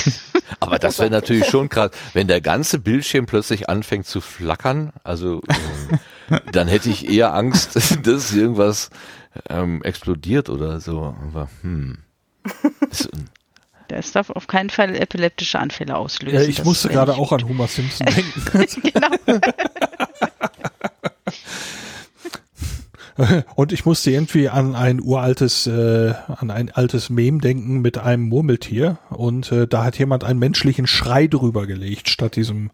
Aber 0.60 0.78
das 0.78 0.98
wäre 0.98 1.10
natürlich 1.10 1.46
schon 1.46 1.68
krass, 1.68 1.90
wenn 2.12 2.28
der 2.28 2.40
ganze 2.40 2.78
Bildschirm 2.78 3.26
plötzlich 3.26 3.68
anfängt 3.68 4.06
zu 4.06 4.20
flackern. 4.20 4.92
Also 5.02 5.42
äh, 6.30 6.40
dann 6.52 6.68
hätte 6.68 6.88
ich 6.88 7.08
eher 7.08 7.34
Angst, 7.34 7.76
dass 8.06 8.32
irgendwas 8.32 8.90
ähm, 9.48 9.82
explodiert 9.82 10.48
oder 10.48 10.80
so. 10.80 11.16
Aber 11.28 11.48
hm. 11.62 11.98
Das 12.88 13.08
darf 13.86 14.30
auf 14.30 14.46
keinen 14.46 14.70
Fall 14.70 14.94
epileptische 14.94 15.58
Anfälle 15.58 15.96
auslösen. 15.96 16.38
Ja, 16.38 16.46
ich 16.46 16.64
musste 16.64 16.88
gerade 16.88 17.14
auch 17.14 17.32
an 17.32 17.48
Homer 17.48 17.66
Simpson 17.66 18.06
denken. 18.54 18.82
genau. 18.82 19.08
Und 23.54 23.72
ich 23.72 23.86
musste 23.86 24.10
irgendwie 24.10 24.48
an 24.50 24.74
ein 24.74 25.00
uraltes, 25.00 25.66
äh, 25.66 26.12
an 26.26 26.50
ein 26.50 26.70
altes 26.70 27.08
Mem 27.08 27.40
denken 27.40 27.80
mit 27.80 27.96
einem 27.98 28.24
Murmeltier. 28.28 28.98
Und 29.08 29.50
äh, 29.52 29.66
da 29.66 29.84
hat 29.84 29.98
jemand 29.98 30.24
einen 30.24 30.38
menschlichen 30.38 30.86
Schrei 30.86 31.26
drüber 31.26 31.66
gelegt, 31.66 32.10
statt 32.10 32.36
diesem 32.36 32.70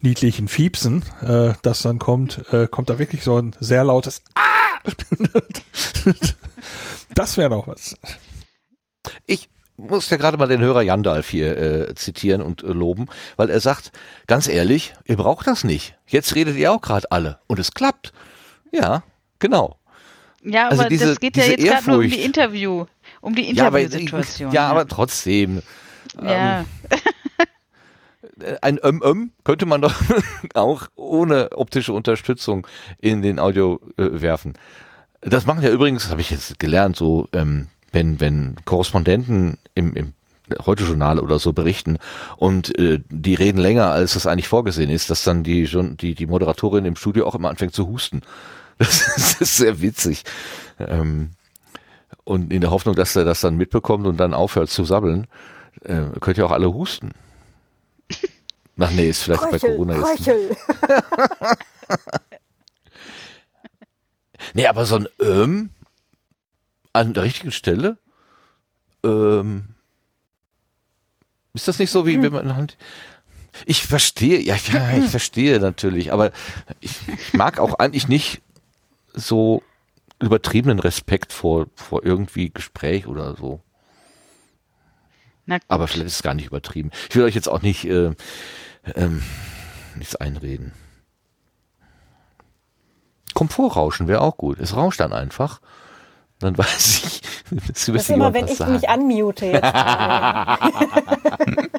niedlichen 0.00 0.48
Fiepsen, 0.48 1.04
äh, 1.22 1.52
das 1.62 1.82
dann 1.82 2.00
kommt, 2.00 2.42
äh, 2.52 2.66
kommt 2.66 2.90
da 2.90 2.98
wirklich 2.98 3.22
so 3.22 3.38
ein 3.38 3.54
sehr 3.60 3.84
lautes 3.84 4.22
Ah! 4.34 4.40
das 7.14 7.36
wäre 7.36 7.50
doch 7.50 7.66
was. 7.66 7.96
Ich 9.26 9.48
muss 9.76 10.10
ja 10.10 10.16
gerade 10.16 10.36
mal 10.36 10.46
den 10.46 10.60
Hörer 10.60 10.82
Jandalf 10.82 11.28
hier 11.28 11.56
äh, 11.56 11.94
zitieren 11.94 12.42
und 12.42 12.62
äh, 12.62 12.68
loben, 12.68 13.06
weil 13.36 13.50
er 13.50 13.60
sagt, 13.60 13.92
ganz 14.26 14.48
ehrlich, 14.48 14.94
ihr 15.04 15.16
braucht 15.16 15.46
das 15.46 15.64
nicht. 15.64 15.96
Jetzt 16.06 16.34
redet 16.34 16.56
ihr 16.56 16.72
auch 16.72 16.80
gerade 16.80 17.10
alle 17.10 17.38
und 17.46 17.58
es 17.58 17.72
klappt. 17.72 18.12
Ja, 18.72 19.02
genau. 19.38 19.78
Ja, 20.42 20.68
also 20.68 20.82
aber 20.82 20.90
diese, 20.90 21.06
das 21.06 21.20
geht 21.20 21.36
ja 21.36 21.44
jetzt 21.44 21.64
gerade 21.64 21.90
nur 21.90 21.98
um 21.98 22.08
die 22.08 22.22
Interview, 22.22 22.84
um 23.20 23.34
die 23.34 23.48
Interviewsituation. 23.48 24.52
Ja, 24.52 24.62
ja, 24.62 24.68
aber 24.68 24.86
trotzdem. 24.86 25.62
Ja. 26.22 26.60
Ähm, 26.60 26.66
ein 28.60 28.78
ähm, 28.82 29.02
ähm 29.04 29.32
könnte 29.44 29.64
man 29.64 29.80
doch 29.80 29.94
auch 30.54 30.88
ohne 30.96 31.52
optische 31.52 31.92
Unterstützung 31.92 32.66
in 32.98 33.22
den 33.22 33.38
Audio 33.38 33.80
äh, 33.96 34.20
werfen. 34.20 34.54
Das 35.20 35.46
machen 35.46 35.62
ja 35.62 35.70
übrigens, 35.70 36.10
habe 36.10 36.20
ich 36.20 36.30
jetzt 36.30 36.58
gelernt, 36.58 36.96
so 36.96 37.28
ähm, 37.32 37.68
wenn, 37.94 38.20
wenn 38.20 38.56
Korrespondenten 38.64 39.58
im, 39.74 39.94
im 39.94 40.12
Heute-Journal 40.66 41.18
oder 41.18 41.38
so 41.38 41.54
berichten 41.54 41.98
und 42.36 42.78
äh, 42.78 43.00
die 43.08 43.34
reden 43.34 43.58
länger, 43.58 43.90
als 43.90 44.12
das 44.12 44.26
eigentlich 44.26 44.48
vorgesehen 44.48 44.90
ist, 44.90 45.08
dass 45.08 45.24
dann 45.24 45.42
die, 45.42 45.66
schon, 45.66 45.96
die, 45.96 46.14
die 46.14 46.26
Moderatorin 46.26 46.84
im 46.84 46.96
Studio 46.96 47.26
auch 47.26 47.34
immer 47.34 47.48
anfängt 47.48 47.74
zu 47.74 47.88
husten. 47.88 48.20
Das 48.78 48.88
ist, 49.06 49.16
das 49.16 49.40
ist 49.40 49.56
sehr 49.56 49.80
witzig. 49.80 50.24
Ähm, 50.78 51.30
und 52.24 52.52
in 52.52 52.60
der 52.60 52.70
Hoffnung, 52.70 52.94
dass 52.94 53.16
er 53.16 53.24
das 53.24 53.40
dann 53.40 53.56
mitbekommt 53.56 54.06
und 54.06 54.18
dann 54.18 54.34
aufhört 54.34 54.68
zu 54.68 54.84
sabbeln, 54.84 55.26
äh, 55.82 56.02
könnt 56.20 56.36
ihr 56.36 56.46
auch 56.46 56.52
alle 56.52 56.72
husten. 56.72 57.12
Ach 58.78 58.90
nee, 58.90 59.08
ist 59.08 59.22
vielleicht 59.22 59.42
Röchel, 59.44 59.60
bei 59.60 59.68
Corona 59.68 60.12
jetzt. 60.12 60.30
nee, 64.54 64.66
aber 64.66 64.84
so 64.84 64.96
ein 64.96 65.08
ähm, 65.20 65.70
an 66.94 67.12
der 67.12 67.24
richtigen 67.24 67.52
Stelle? 67.52 67.98
Ähm, 69.04 69.74
ist 71.52 71.68
das 71.68 71.78
nicht 71.78 71.90
so, 71.90 72.06
wie 72.06 72.14
hm. 72.14 72.22
wenn 72.22 72.32
man 72.32 72.56
Hand. 72.56 72.78
Ich 73.66 73.84
verstehe, 73.84 74.40
ja, 74.40 74.56
ja, 74.72 74.96
ich 74.96 75.10
verstehe 75.10 75.60
natürlich, 75.60 76.12
aber 76.12 76.32
ich, 76.80 76.96
ich 77.06 77.34
mag 77.34 77.60
auch 77.60 77.78
eigentlich 77.78 78.08
nicht 78.08 78.42
so 79.12 79.62
übertriebenen 80.18 80.80
Respekt 80.80 81.32
vor, 81.32 81.66
vor 81.76 82.04
irgendwie 82.04 82.50
Gespräch 82.50 83.06
oder 83.06 83.36
so. 83.36 83.60
Aber 85.68 85.86
vielleicht 85.88 86.06
ist 86.06 86.16
es 86.16 86.22
gar 86.22 86.34
nicht 86.34 86.46
übertrieben. 86.46 86.90
Ich 87.10 87.16
will 87.16 87.24
euch 87.24 87.34
jetzt 87.34 87.48
auch 87.48 87.62
nicht 87.62 87.84
äh, 87.84 88.12
ähm, 88.94 89.22
nichts 89.96 90.16
einreden. 90.16 90.72
Komfortrauschen 93.34 94.08
wäre 94.08 94.22
auch 94.22 94.36
gut. 94.36 94.58
Es 94.58 94.74
rauscht 94.74 95.00
dann 95.00 95.12
einfach 95.12 95.60
dann 96.44 96.56
weiß 96.58 97.04
ich, 97.04 97.20
das 97.72 97.88
ist 97.88 98.10
immer, 98.10 98.32
wenn 98.32 98.46
ich 98.46 98.58
sagen. 98.58 98.74
mich 98.74 98.88
unmute 98.88 99.46
jetzt. 99.46 99.64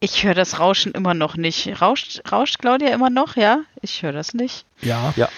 ich 0.00 0.24
höre 0.24 0.34
das 0.34 0.58
Rauschen 0.58 0.92
immer 0.92 1.14
noch 1.14 1.36
nicht. 1.36 1.80
Rauscht, 1.80 2.22
rauscht 2.30 2.58
Claudia 2.58 2.88
immer 2.88 3.10
noch? 3.10 3.36
Ja, 3.36 3.60
ich 3.82 4.02
höre 4.02 4.12
das 4.12 4.34
nicht. 4.34 4.64
Ja. 4.80 5.12
Ja. 5.16 5.28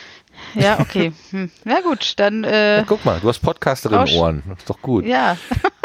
Ja, 0.55 0.78
okay. 0.80 1.12
Hm. 1.30 1.50
Ja 1.64 1.80
gut, 1.80 2.14
dann. 2.16 2.44
Äh, 2.44 2.78
ja, 2.78 2.84
guck 2.84 3.05
mal, 3.05 3.20
du 3.20 3.28
hast 3.28 3.40
Podcasterin-Ohren. 3.40 4.42
Das 4.48 4.59
ist 4.60 4.70
doch 4.70 4.80
gut. 4.80 5.05
Ja. 5.05 5.36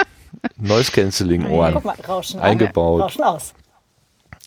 Noise 0.57 0.91
Cancelling 0.91 1.47
Ohren. 1.47 1.73
Guck 1.73 1.85
mal, 1.85 1.95
Rauschen 2.07 2.39
eingebaut. 2.39 3.01
Rauschen 3.01 3.23
aus. 3.23 3.53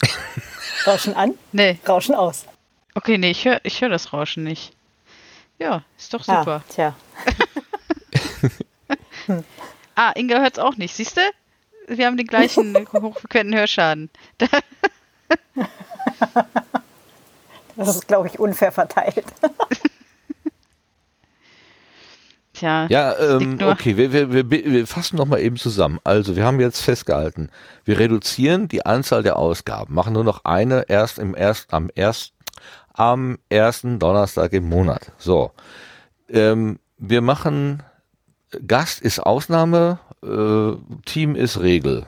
Rauschen 0.87 1.15
an? 1.15 1.35
Nee. 1.53 1.79
Rauschen 1.87 2.15
aus. 2.15 2.47
Okay, 2.95 3.19
nee, 3.19 3.31
ich 3.31 3.45
höre 3.45 3.61
ich 3.63 3.81
hör 3.81 3.89
das 3.89 4.13
Rauschen 4.13 4.45
nicht. 4.45 4.73
Ja, 5.59 5.83
ist 5.99 6.15
doch 6.15 6.27
Ah, 6.29 6.39
super. 6.39 6.63
Tja. 9.27 9.43
Ah, 9.99 10.13
Inga 10.15 10.41
hört's 10.41 10.59
auch 10.59 10.77
nicht, 10.77 10.95
siehst 10.95 11.17
du? 11.17 11.23
Wir 11.89 12.05
haben 12.05 12.19
den 12.19 12.27
gleichen 12.27 12.77
hochfrequenten 12.93 13.57
Hörschaden. 13.57 14.11
Das 17.77 17.95
ist, 17.95 18.09
glaube 18.09 18.29
ich, 18.29 18.39
unfair 18.39 18.73
verteilt. 18.73 19.25
Tja, 22.55 22.87
Ja, 22.89 23.19
ähm, 23.19 23.59
okay, 23.63 23.99
wir, 23.99 24.13
wir, 24.13 24.33
wir, 24.33 24.51
wir 24.51 24.87
fassen 24.87 25.17
noch 25.17 25.27
mal 25.27 25.41
eben 25.41 25.57
zusammen. 25.57 26.01
Also, 26.03 26.37
wir 26.37 26.45
haben 26.47 26.59
jetzt 26.59 26.81
festgehalten, 26.81 27.51
wir 27.85 27.99
reduzieren 27.99 28.67
die 28.69 28.87
Anzahl 28.87 29.23
der 29.23 29.37
Ausgaben, 29.37 29.93
machen 29.93 30.15
nur 30.15 30.25
noch 30.25 30.47
eine 30.47 30.87
erst 30.89 31.19
im 31.19 31.37
erst 31.37 31.75
am 31.75 31.91
erst 31.95 32.33
am 32.95 33.39
ersten 33.51 33.99
Donnerstag 33.99 34.55
im 34.55 34.71
Monat. 34.71 35.13
So, 35.19 35.53
ähm, 36.31 36.79
wir 36.97 37.21
machen 37.21 37.83
Gast 38.67 39.01
ist 39.01 39.21
Ausnahme, 39.21 39.99
äh, 40.23 40.73
Team 41.05 41.35
ist 41.35 41.61
Regel. 41.61 42.07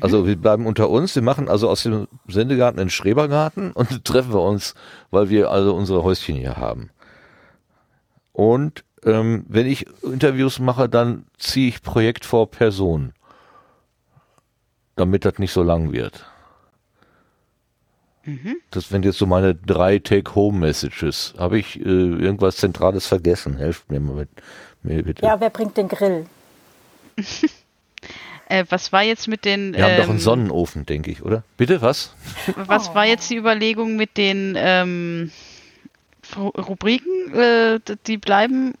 Also 0.00 0.26
wir 0.26 0.36
bleiben 0.36 0.66
unter 0.66 0.90
uns, 0.90 1.14
wir 1.14 1.22
machen 1.22 1.48
also 1.48 1.68
aus 1.70 1.82
dem 1.82 2.08
Sendegarten 2.26 2.78
einen 2.78 2.90
Schrebergarten 2.90 3.72
und 3.74 4.04
treffen 4.04 4.32
wir 4.32 4.42
uns, 4.42 4.74
weil 5.10 5.30
wir 5.30 5.50
also 5.50 5.74
unsere 5.74 6.02
Häuschen 6.02 6.36
hier 6.36 6.56
haben. 6.56 6.90
Und 8.32 8.84
ähm, 9.04 9.44
wenn 9.48 9.66
ich 9.66 9.86
Interviews 10.02 10.58
mache, 10.58 10.88
dann 10.88 11.24
ziehe 11.38 11.68
ich 11.68 11.82
Projekt 11.82 12.24
vor 12.24 12.50
Person, 12.50 13.12
damit 14.96 15.24
das 15.24 15.38
nicht 15.38 15.52
so 15.52 15.62
lang 15.62 15.92
wird. 15.92 16.26
Das 18.70 18.92
wären 18.92 19.02
jetzt 19.04 19.18
so 19.18 19.26
meine 19.26 19.54
drei 19.54 19.98
Take-Home-Messages. 19.98 21.34
Habe 21.38 21.58
ich 21.58 21.80
äh, 21.80 21.82
irgendwas 21.82 22.56
Zentrales 22.56 23.06
vergessen? 23.06 23.56
Helft 23.56 23.90
mir 23.90 24.00
mal 24.00 24.16
mit, 24.16 24.28
mir 24.82 25.02
bitte. 25.02 25.24
Ja, 25.24 25.40
wer 25.40 25.50
bringt 25.50 25.76
den 25.76 25.88
Grill? 25.88 26.26
äh, 28.48 28.64
was 28.68 28.92
war 28.92 29.02
jetzt 29.02 29.28
mit 29.28 29.44
den. 29.44 29.74
wir 29.74 29.84
haben 29.84 29.96
doch 29.96 30.04
einen 30.04 30.12
ähm, 30.14 30.18
Sonnenofen, 30.18 30.86
denke 30.86 31.10
ich, 31.10 31.22
oder? 31.22 31.42
Bitte, 31.56 31.82
was? 31.82 32.14
Was 32.56 32.94
war 32.94 33.04
jetzt 33.06 33.28
die 33.30 33.36
Überlegung 33.36 33.96
mit 33.96 34.16
den 34.16 34.54
ähm, 34.56 35.30
Ru- 36.34 36.58
Rubriken? 36.60 37.34
Äh, 37.34 37.80
die 38.06 38.18
bleiben 38.18 38.74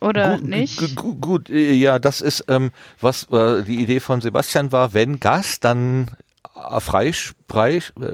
oder 0.00 0.36
gut, 0.36 0.48
nicht? 0.48 0.76
gu- 0.78 0.94
gu- 0.94 1.14
Gut, 1.14 1.50
äh, 1.50 1.72
ja, 1.72 1.98
das 1.98 2.20
ist, 2.20 2.44
ähm, 2.48 2.72
was 3.00 3.24
äh, 3.30 3.62
die 3.62 3.80
Idee 3.82 4.00
von 4.00 4.20
Sebastian 4.20 4.70
war, 4.70 4.92
wenn 4.92 5.18
Gast, 5.18 5.64
dann 5.64 6.10
äh, 6.54 6.80
frei, 6.80 7.12
frei 7.48 7.76
äh, 7.76 8.12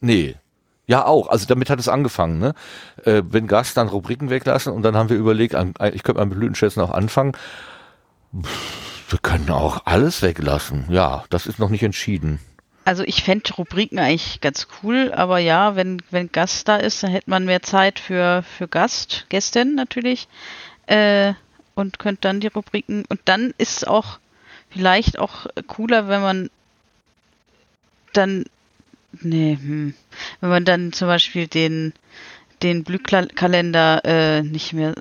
nee, 0.00 0.36
ja 0.86 1.04
auch, 1.04 1.28
also 1.28 1.46
damit 1.46 1.70
hat 1.70 1.78
es 1.78 1.88
angefangen, 1.88 2.38
ne? 2.38 2.54
Äh, 3.04 3.22
wenn 3.28 3.46
Gast, 3.46 3.76
dann 3.76 3.88
Rubriken 3.88 4.30
weglassen 4.30 4.72
und 4.72 4.82
dann 4.82 4.96
haben 4.96 5.08
wir 5.08 5.16
überlegt, 5.16 5.54
an, 5.54 5.74
ich 5.92 6.02
könnte 6.02 6.24
mit 6.24 6.38
Blütenschätzen 6.38 6.82
auch 6.82 6.90
anfangen. 6.90 7.32
Wir 8.32 9.18
können 9.20 9.50
auch 9.50 9.82
alles 9.84 10.22
weglassen, 10.22 10.86
ja, 10.90 11.24
das 11.30 11.46
ist 11.46 11.58
noch 11.58 11.70
nicht 11.70 11.82
entschieden. 11.82 12.40
Also 12.84 13.02
ich 13.02 13.24
fände 13.24 13.52
Rubriken 13.54 13.98
eigentlich 13.98 14.40
ganz 14.40 14.68
cool, 14.82 15.12
aber 15.12 15.38
ja, 15.38 15.74
wenn, 15.74 16.02
wenn 16.10 16.30
Gast 16.30 16.68
da 16.68 16.76
ist, 16.76 17.02
dann 17.02 17.10
hätte 17.10 17.28
man 17.28 17.44
mehr 17.44 17.62
Zeit 17.62 17.98
für, 17.98 18.44
für 18.44 18.68
Gast, 18.68 19.26
Gästin 19.28 19.74
natürlich. 19.74 20.28
Äh, 20.86 21.34
und 21.76 21.98
könnte 22.00 22.22
dann 22.22 22.40
die 22.40 22.48
Rubriken. 22.48 23.04
Und 23.08 23.20
dann 23.26 23.54
ist 23.58 23.76
es 23.76 23.84
auch 23.84 24.18
vielleicht 24.70 25.20
auch 25.20 25.46
cooler, 25.68 26.08
wenn 26.08 26.22
man 26.22 26.50
dann. 28.12 28.46
Nee, 29.22 29.58
hm, 29.60 29.94
wenn 30.40 30.50
man 30.50 30.64
dann 30.64 30.92
zum 30.92 31.08
Beispiel 31.08 31.46
den, 31.46 31.92
den 32.62 32.84
Blühkalender 32.84 34.02
äh, 34.04 34.42
nicht 34.42 34.72
mehr. 34.72 34.94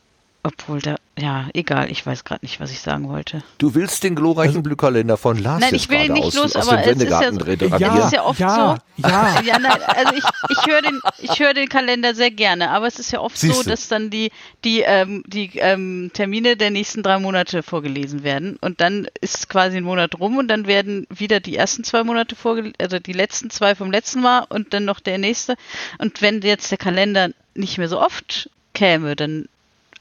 Obwohl 0.46 0.80
da, 0.80 0.98
ja, 1.18 1.48
egal, 1.56 1.90
ich 1.90 2.06
weiß 2.06 2.24
gerade 2.24 2.46
nicht, 2.46 2.60
was 2.60 2.70
ich 2.70 2.80
sagen 2.80 3.10
wollte. 3.10 3.44
Du 3.58 3.74
willst 3.74 4.04
den 4.04 4.14
glorreichen 4.14 4.62
Blühkalender 4.62 5.18
von 5.18 5.40
Lars 5.40 5.60
Nein, 5.60 5.74
jetzt 5.74 5.82
ich 5.86 5.90
will 5.90 6.02
ihn 6.02 6.08
gerade 6.10 6.20
nicht 6.20 6.28
aus, 6.28 6.36
los, 6.36 6.56
aus 6.56 6.68
aber 6.68 6.84
dem 6.84 6.98
es 6.98 7.04
ist 7.04 7.10
ja 7.10 7.32
so- 7.34 7.46
es 7.48 8.06
ist 8.06 8.14
ja 8.14 8.24
oft 8.24 8.40
ja, 8.40 8.78
ja. 8.98 9.42
Ja, 9.44 9.58
nein, 9.58 9.82
also 9.88 10.14
ich, 10.14 10.24
ich 10.52 10.72
höre 10.72 10.84
den, 10.84 11.02
ich 11.18 11.40
höre 11.40 11.56
den 11.56 11.68
Kalender 11.68 12.14
sehr 12.14 12.30
gerne, 12.30 12.70
aber 12.70 12.86
es 12.86 13.00
ist 13.00 13.10
ja 13.12 13.22
oft 13.22 13.36
so, 13.40 13.48
Siehste. 13.48 13.72
dass 13.72 13.88
dann 13.88 14.12
die, 14.12 14.30
die, 14.64 14.82
ähm, 14.82 15.24
die 15.26 15.50
ähm, 15.56 16.12
Termine 16.14 16.58
der 16.58 16.70
nächsten 16.70 17.02
drei 17.02 17.18
Monate 17.18 17.64
vorgelesen 17.64 18.22
werden 18.22 18.58
und 18.62 18.80
dann 18.80 19.08
ist 19.22 19.50
quasi 19.50 19.78
ein 19.78 19.84
Monat 19.84 20.20
rum 20.20 20.38
und 20.38 20.48
dann 20.48 20.68
werden 20.68 21.08
wieder 21.10 21.40
die 21.40 21.56
ersten 21.56 21.84
zwei 21.84 22.04
Monate 22.04 22.36
vorgelesen, 22.36 22.76
also 22.80 23.00
die 23.00 23.14
letzten 23.14 23.50
zwei 23.50 23.74
vom 23.74 23.90
letzten 23.90 24.22
Mal 24.22 24.46
und 24.50 24.76
dann 24.76 24.86
noch 24.86 25.00
der 25.00 25.18
nächste. 25.18 25.56
Und 25.98 26.22
wenn 26.22 26.42
jetzt 26.42 26.70
der 26.70 26.78
Kalender 26.78 27.30
nicht 27.56 27.80
mehr 27.80 27.90
so 27.90 28.00
oft 28.00 28.52
käme, 28.76 29.16
dann 29.16 29.48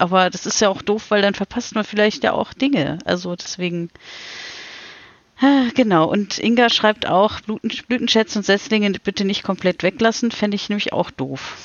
aber 0.04 0.28
das 0.28 0.44
ist 0.44 0.60
ja 0.60 0.68
auch 0.68 0.82
doof, 0.82 1.06
weil 1.08 1.22
dann 1.22 1.32
verpasst 1.32 1.74
man 1.74 1.82
vielleicht 1.82 2.24
ja 2.24 2.32
auch 2.32 2.52
Dinge. 2.52 2.98
Also 3.06 3.34
deswegen. 3.34 3.88
Ah, 5.40 5.64
Genau, 5.74 6.04
und 6.04 6.38
Inga 6.38 6.68
schreibt 6.68 7.06
auch, 7.06 7.40
Blüten, 7.40 7.72
Blütenschätze 7.88 8.38
und 8.38 8.44
Setzlinge 8.44 8.90
bitte 9.02 9.24
nicht 9.24 9.42
komplett 9.42 9.82
weglassen, 9.82 10.30
fände 10.30 10.54
ich 10.54 10.68
nämlich 10.68 10.92
auch 10.92 11.10
doof. 11.10 11.56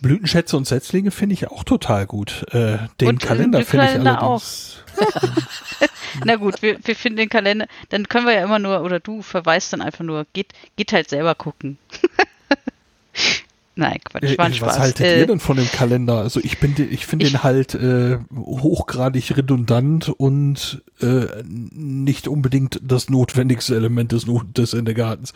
Blütenschätze 0.00 0.58
und 0.58 0.66
Setzlinge 0.66 1.10
finde 1.10 1.32
ich 1.32 1.48
auch 1.48 1.64
total 1.64 2.06
gut. 2.06 2.44
Äh, 2.52 2.78
den 3.00 3.08
Und, 3.08 3.22
Kalender 3.22 3.60
den 3.60 3.66
finde 3.66 3.86
ich 3.86 3.98
allerdings. 3.98 4.84
Na 6.24 6.36
gut, 6.36 6.60
wir, 6.60 6.78
wir 6.84 6.94
finden 6.94 7.16
den 7.16 7.28
Kalender, 7.30 7.66
dann 7.88 8.08
können 8.08 8.26
wir 8.26 8.34
ja 8.34 8.44
immer 8.44 8.58
nur, 8.58 8.82
oder 8.82 9.00
du 9.00 9.22
verweist 9.22 9.72
dann 9.72 9.80
einfach 9.80 10.04
nur, 10.04 10.26
geht, 10.34 10.52
geht 10.76 10.92
halt 10.92 11.08
selber 11.08 11.34
gucken. 11.34 11.78
Nein, 13.78 13.98
Quatsch, 14.10 14.22
Äh, 14.22 14.38
war 14.38 14.46
ein 14.46 14.52
was 14.52 14.56
Spaß. 14.56 14.78
haltet 14.78 15.06
Äh, 15.06 15.20
ihr 15.20 15.26
denn 15.26 15.38
von 15.38 15.56
dem 15.58 15.70
Kalender? 15.70 16.18
Also 16.18 16.40
ich 16.42 16.58
bin, 16.60 16.74
ich 16.90 17.06
finde 17.06 17.26
den 17.26 17.42
halt 17.42 17.74
äh, 17.74 18.18
hochgradig 18.34 19.36
redundant 19.36 20.08
und 20.08 20.82
äh, 21.00 21.26
nicht 21.44 22.26
unbedingt 22.26 22.80
das 22.82 23.10
notwendigste 23.10 23.76
Element 23.76 24.12
des, 24.12 24.24
des 24.54 24.72
Endegartens. 24.72 25.34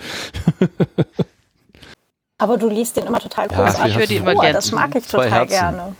Aber 2.38 2.56
du 2.56 2.68
liest 2.70 2.96
den 2.96 3.04
immer 3.06 3.20
total 3.20 3.48
Ja, 3.50 3.64
großartig 3.66 3.92
ich 3.92 3.98
höre 3.98 4.06
die 4.06 4.16
immer 4.16 4.32
vor. 4.32 4.40
gerne. 4.40 4.54
Das 4.54 4.72
mag 4.72 4.94
ich 4.94 5.06
total 5.06 5.30
Herzen. 5.30 5.50
gerne. 5.52 5.96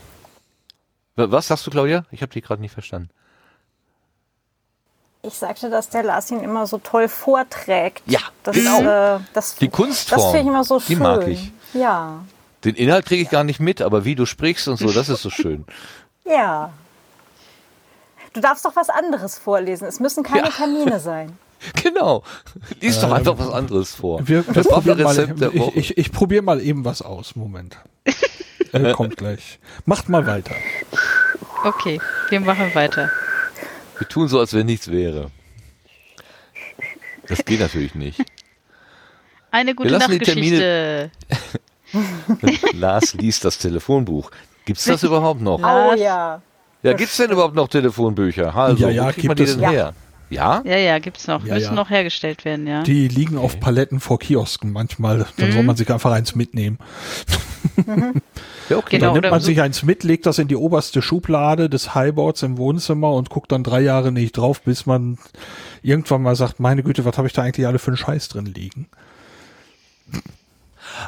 Was 1.15 1.47
sagst 1.47 1.67
du, 1.67 1.71
Claudia? 1.71 2.05
Ich 2.09 2.23
habe 2.23 2.31
die 2.31 2.41
gerade 2.41 2.61
nicht 2.61 2.73
verstanden. 2.73 3.09
Ich 5.23 5.33
sagte, 5.35 5.69
dass 5.69 5.89
der 5.89 6.01
Lars 6.01 6.31
ihn 6.31 6.39
immer 6.39 6.65
so 6.65 6.79
toll 6.79 7.07
vorträgt. 7.07 8.01
Ja, 8.07 8.21
das, 8.41 8.55
genau. 8.55 9.17
äh, 9.17 9.19
das, 9.35 9.53
Die 9.55 9.69
Kunstform, 9.69 10.19
Das 10.19 10.31
finde 10.31 10.41
ich 10.41 10.47
immer 10.47 10.63
so 10.63 10.79
die 10.79 10.85
schön. 10.95 10.97
mag 11.03 11.27
ich. 11.27 11.51
Ja, 11.73 12.23
Den 12.63 12.75
Inhalt 12.75 13.05
kriege 13.05 13.21
ich 13.23 13.29
gar 13.29 13.43
nicht 13.43 13.59
mit, 13.59 13.81
aber 13.81 14.05
wie 14.05 14.15
du 14.15 14.25
sprichst 14.25 14.67
und 14.67 14.77
so, 14.77 14.91
das 14.91 15.09
ist 15.09 15.21
so 15.21 15.29
schön. 15.29 15.65
ja. 16.25 16.71
Du 18.33 18.39
darfst 18.39 18.63
doch 18.65 18.75
was 18.75 18.89
anderes 18.89 19.37
vorlesen. 19.37 19.87
Es 19.87 19.99
müssen 19.99 20.23
keine 20.23 20.47
Ja. 20.47 20.51
Termine 20.51 20.99
sein. 21.01 21.37
Genau. 21.83 22.23
Lies 22.79 22.99
doch 22.99 23.11
einfach 23.11 23.37
was 23.37 23.49
anderes 23.51 23.93
vor. 23.95 24.27
Wir, 24.27 24.45
wir 24.47 24.53
das 24.53 24.67
probieren 24.67 24.99
Waffelrezept 25.03 25.41
der 25.41 25.53
ich, 25.53 25.59
Woche. 25.59 25.79
ich, 25.79 25.97
ich 25.97 26.11
probiere 26.11 26.41
mal 26.43 26.59
eben 26.61 26.85
was 26.85 27.01
aus. 27.01 27.35
Moment. 27.35 27.77
äh, 28.73 28.91
kommt 28.93 29.17
gleich. 29.17 29.59
Macht 29.85 30.09
mal 30.09 30.25
weiter. 30.25 30.55
Okay, 31.63 32.01
wir 32.29 32.39
machen 32.39 32.73
weiter. 32.73 33.11
Wir 33.99 34.07
tun 34.07 34.27
so, 34.27 34.39
als 34.39 34.53
wenn 34.53 34.65
nichts 34.65 34.89
wäre. 34.89 35.29
Das 37.27 37.45
geht 37.45 37.59
natürlich 37.59 37.93
nicht. 37.93 38.19
Eine 39.51 39.75
gute 39.75 39.91
Nachtgeschichte. 39.97 41.11
Lars 42.73 43.13
liest 43.13 43.43
das 43.45 43.57
Telefonbuch. 43.57 44.31
Gibt's 44.65 44.85
das 44.85 45.03
überhaupt 45.03 45.41
noch? 45.41 45.59
Oh 45.59 45.93
ja. 45.95 46.41
Ja, 46.83 46.93
gibt's 46.93 47.17
denn 47.17 47.29
überhaupt 47.31 47.55
noch 47.55 47.67
Telefonbücher? 47.67 48.55
Also, 48.55 48.83
Ja, 48.87 48.89
ja, 48.89 49.03
wo 49.07 49.11
kriegt 49.11 49.27
man 49.27 49.35
gibt 49.35 49.39
die 49.39 49.51
es 49.51 49.57
denn 49.57 49.65
noch. 49.65 49.71
her? 49.71 49.93
Ja? 50.29 50.61
Ja, 50.65 50.77
ja, 50.77 50.99
gibt's 50.99 51.27
noch. 51.27 51.45
Ja, 51.45 51.55
Müssen 51.55 51.65
ja. 51.71 51.73
noch 51.73 51.89
hergestellt 51.89 52.45
werden, 52.45 52.65
ja. 52.65 52.83
Die 52.83 53.07
liegen 53.09 53.37
auf 53.37 53.59
Paletten 53.59 53.99
vor 53.99 54.17
Kiosken 54.17 54.71
manchmal. 54.71 55.27
Dann 55.37 55.49
Mhm. 55.49 55.53
soll 55.53 55.63
man 55.63 55.75
sich 55.75 55.91
einfach 55.91 56.11
eins 56.11 56.35
mitnehmen. 56.35 56.79
Ja, 58.69 58.77
okay. 58.77 58.99
Genau, 58.99 59.13
dann 59.13 59.21
nimmt 59.21 59.31
man 59.31 59.41
sich 59.41 59.59
eins 59.61 59.83
mit, 59.83 60.03
legt 60.05 60.25
das 60.25 60.39
in 60.39 60.47
die 60.47 60.55
oberste 60.55 61.01
Schublade 61.01 61.69
des 61.69 61.93
Highboards 61.93 62.41
im 62.41 62.57
Wohnzimmer 62.57 63.11
und 63.13 63.29
guckt 63.29 63.51
dann 63.51 63.63
drei 63.65 63.81
Jahre 63.81 64.13
nicht 64.13 64.37
drauf, 64.37 64.61
bis 64.61 64.85
man 64.85 65.17
irgendwann 65.81 66.21
mal 66.21 66.37
sagt, 66.37 66.61
meine 66.61 66.81
Güte, 66.81 67.03
was 67.03 67.17
habe 67.17 67.27
ich 67.27 67.33
da 67.33 67.41
eigentlich 67.41 67.67
alle 67.67 67.79
für 67.79 67.87
einen 67.87 67.97
Scheiß 67.97 68.29
drin 68.29 68.45
liegen? 68.45 68.87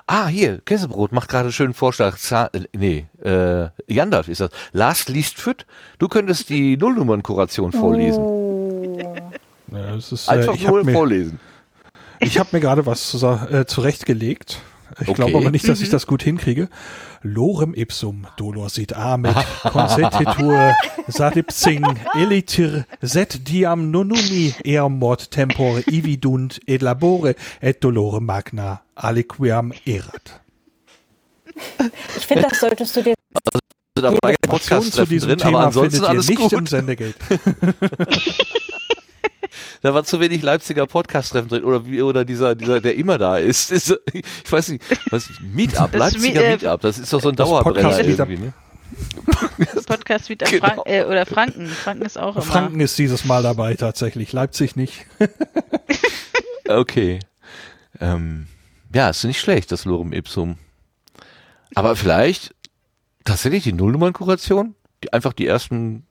Ah, 0.07 0.27
hier, 0.27 0.59
Käsebrot 0.59 1.11
macht 1.11 1.29
gerade 1.29 1.51
schönen 1.51 1.73
Vorschlag. 1.73 2.17
Za 2.17 2.49
äh, 2.53 2.61
nee, 2.75 3.05
äh, 3.23 3.69
Jandalf 3.87 4.27
ist 4.27 4.41
das. 4.41 4.51
Lars 4.71 5.07
liest 5.07 5.39
Füt. 5.39 5.65
Du 5.99 6.07
könntest 6.07 6.49
die 6.49 6.77
Nullnummernkuration 6.79 7.71
vorlesen. 7.71 8.23
Oh. 8.23 8.97
Ja, 9.71 9.95
das 9.95 10.11
ist, 10.11 10.27
äh, 10.27 10.31
Einfach 10.31 10.55
ich 10.55 10.65
habe 10.67 10.77
nur 10.77 10.85
mir, 10.85 10.93
vorlesen. 10.93 11.39
ich 12.19 12.37
hab 12.37 12.53
mir 12.53 12.59
gerade 12.59 12.85
was 12.85 13.09
zu, 13.09 13.25
äh, 13.25 13.65
zurechtgelegt. 13.65 14.61
Ich 15.01 15.07
okay. 15.07 15.13
glaube 15.13 15.37
aber 15.37 15.51
nicht, 15.51 15.67
dass 15.67 15.81
ich 15.81 15.89
das 15.89 16.07
gut 16.07 16.23
hinkriege. 16.23 16.69
Lorem 17.21 17.73
ipsum 17.73 18.27
dolor 18.37 18.69
sit 18.69 18.93
amet 18.93 19.35
consentitur 19.63 20.73
sadipsing 21.07 21.85
elitir 22.13 22.85
set 23.01 23.47
diam 23.47 23.91
nonumi 23.91 24.53
eamort 24.63 25.31
tempore 25.31 25.83
ividunt 25.89 26.59
et 26.67 26.81
labore 26.81 27.35
et 27.61 27.83
dolore 27.83 28.21
magna 28.21 28.81
aliquiam 28.95 29.73
erat. 29.85 30.41
Ich 32.17 32.25
finde, 32.25 32.47
das 32.49 32.59
solltest 32.59 32.95
du 32.95 33.03
dir 33.03 33.13
also, 33.35 33.59
da 33.95 34.11
war 34.11 34.33
Podcast 34.47 34.93
zu 34.93 35.05
diesem 35.05 35.29
drin, 35.29 35.39
Thema 35.39 35.57
aber 35.59 35.67
ansonsten 35.67 35.91
findet 35.91 36.07
ihr 36.07 36.09
alles 36.09 36.29
nicht 36.29 36.41
gut. 36.41 36.53
im 36.53 36.67
Sendegeld. 36.67 37.15
da 39.81 39.93
war 39.93 40.03
zu 40.03 40.19
wenig 40.19 40.41
Leipziger 40.41 40.85
Podcast-Treffen 40.87 41.49
drin 41.49 41.63
oder 41.63 41.85
wie 41.85 42.01
oder 42.01 42.25
dieser 42.25 42.55
dieser 42.55 42.81
der 42.81 42.95
immer 42.95 43.17
da 43.17 43.37
ist. 43.37 43.71
ist 43.71 43.95
ich 44.13 44.51
weiß 44.51 44.69
nicht, 44.69 44.83
was 45.11 45.29
Meetup, 45.41 45.91
Das 45.91 45.99
Leipziger 45.99 46.43
äh, 46.43 46.51
Meetup, 46.51 46.81
das 46.81 46.97
ist 46.97 47.11
doch 47.13 47.21
so 47.21 47.29
ein 47.29 47.35
das 47.35 47.47
Dauerbrenner 47.47 47.99
irgendwie, 47.99 48.37
ne? 48.37 48.53
Podcast 49.87 50.29
wieder 50.29 50.45
Genau. 50.45 50.67
Frank 50.67 50.81
äh, 50.85 51.03
oder 51.03 51.25
Franken. 51.25 51.67
Franken 51.67 52.05
ist 52.05 52.17
auch 52.17 52.35
immer. 52.35 52.45
Franken 52.45 52.79
ist 52.79 52.97
dieses 52.97 53.25
Mal 53.25 53.43
dabei 53.43 53.73
tatsächlich, 53.75 54.31
Leipzig 54.33 54.75
nicht. 54.75 55.05
Okay. 56.67 57.19
Ähm, 57.99 58.47
ja, 58.93 59.09
ist 59.09 59.23
nicht 59.23 59.39
schlecht, 59.39 59.71
das 59.71 59.85
Lorem 59.85 60.13
Ipsum. 60.13 60.57
Aber 61.75 61.95
vielleicht 61.95 62.55
tatsächlich 63.25 63.63
die 63.63 63.73
Nullnummernkuration? 63.73 64.75
Die, 65.03 65.11
einfach 65.11 65.33
die 65.33 65.47
ersten 65.47 66.05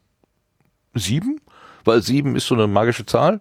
sieben? 0.94 1.40
Weil 1.84 2.02
sieben 2.02 2.36
ist 2.36 2.46
so 2.46 2.54
eine 2.54 2.66
magische 2.66 3.06
Zahl. 3.06 3.40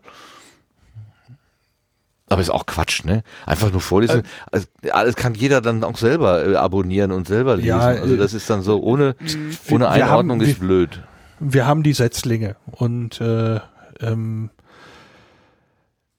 Aber 2.29 2.41
ist 2.41 2.49
auch 2.49 2.65
Quatsch, 2.65 3.03
ne? 3.03 3.23
Einfach 3.45 3.71
nur 3.71 3.81
vorlesen. 3.81 4.23
also, 4.51 4.65
alles 4.91 5.15
kann 5.17 5.33
jeder 5.33 5.59
dann 5.59 5.83
auch 5.83 5.97
selber 5.97 6.47
äh, 6.47 6.55
abonnieren 6.55 7.11
und 7.11 7.27
selber 7.27 7.57
lesen. 7.57 7.67
Ja, 7.67 7.79
also 7.79 8.13
äh, 8.13 8.17
das 8.17 8.33
ist 8.33 8.49
dann 8.49 8.61
so 8.61 8.81
ohne, 8.81 9.15
Mhm. 9.19 9.57
ohne 9.69 9.83
wir 9.85 9.91
Einordnung 9.91 10.39
haben- 10.39 10.47
ist 10.49 10.59
blöd. 10.59 11.03
Wir 11.41 11.65
haben 11.65 11.83
die 11.83 11.91
Setzlinge 11.93 12.55
und 12.71 13.19
äh, 13.19 13.59
ähm, 13.99 14.49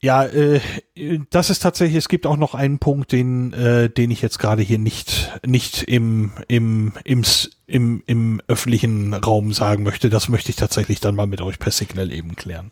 ja, 0.01 0.25
äh, 0.25 0.61
das 1.31 1.49
ist 1.49 1.61
tatsächlich, 1.61 1.97
es 1.97 2.09
gibt 2.09 2.27
auch 2.27 2.37
noch 2.37 2.55
einen 2.57 2.79
Punkt, 2.81 3.13
den, 3.13 3.53
äh, 3.53 3.89
den 3.89 4.11
ich 4.11 4.21
jetzt 4.21 4.39
gerade 4.41 4.63
hier 4.63 4.79
nicht, 4.81 5.22
nicht 5.45 5.83
im, 5.83 6.33
im, 6.49 6.93
im, 7.05 7.21
S- 7.21 7.51
im, 7.67 8.03
im 8.07 8.41
öffentlichen 8.49 9.15
Raum 9.15 9.53
sagen 9.53 9.83
möchte. 9.83 10.11
Das 10.11 10.29
möchte 10.29 10.51
ich 10.51 10.57
tatsächlich 10.57 11.01
dann 11.01 11.15
mal 11.15 11.27
mit 11.27 11.41
euch 11.41 11.59
per 11.59 11.73
Signal 11.73 12.13
eben 12.13 12.37
klären. 12.37 12.71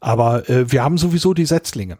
Aber 0.00 0.48
äh, 0.48 0.70
wir 0.72 0.82
haben 0.82 0.98
sowieso 0.98 1.34
die 1.34 1.46
Setzlinge. 1.46 1.96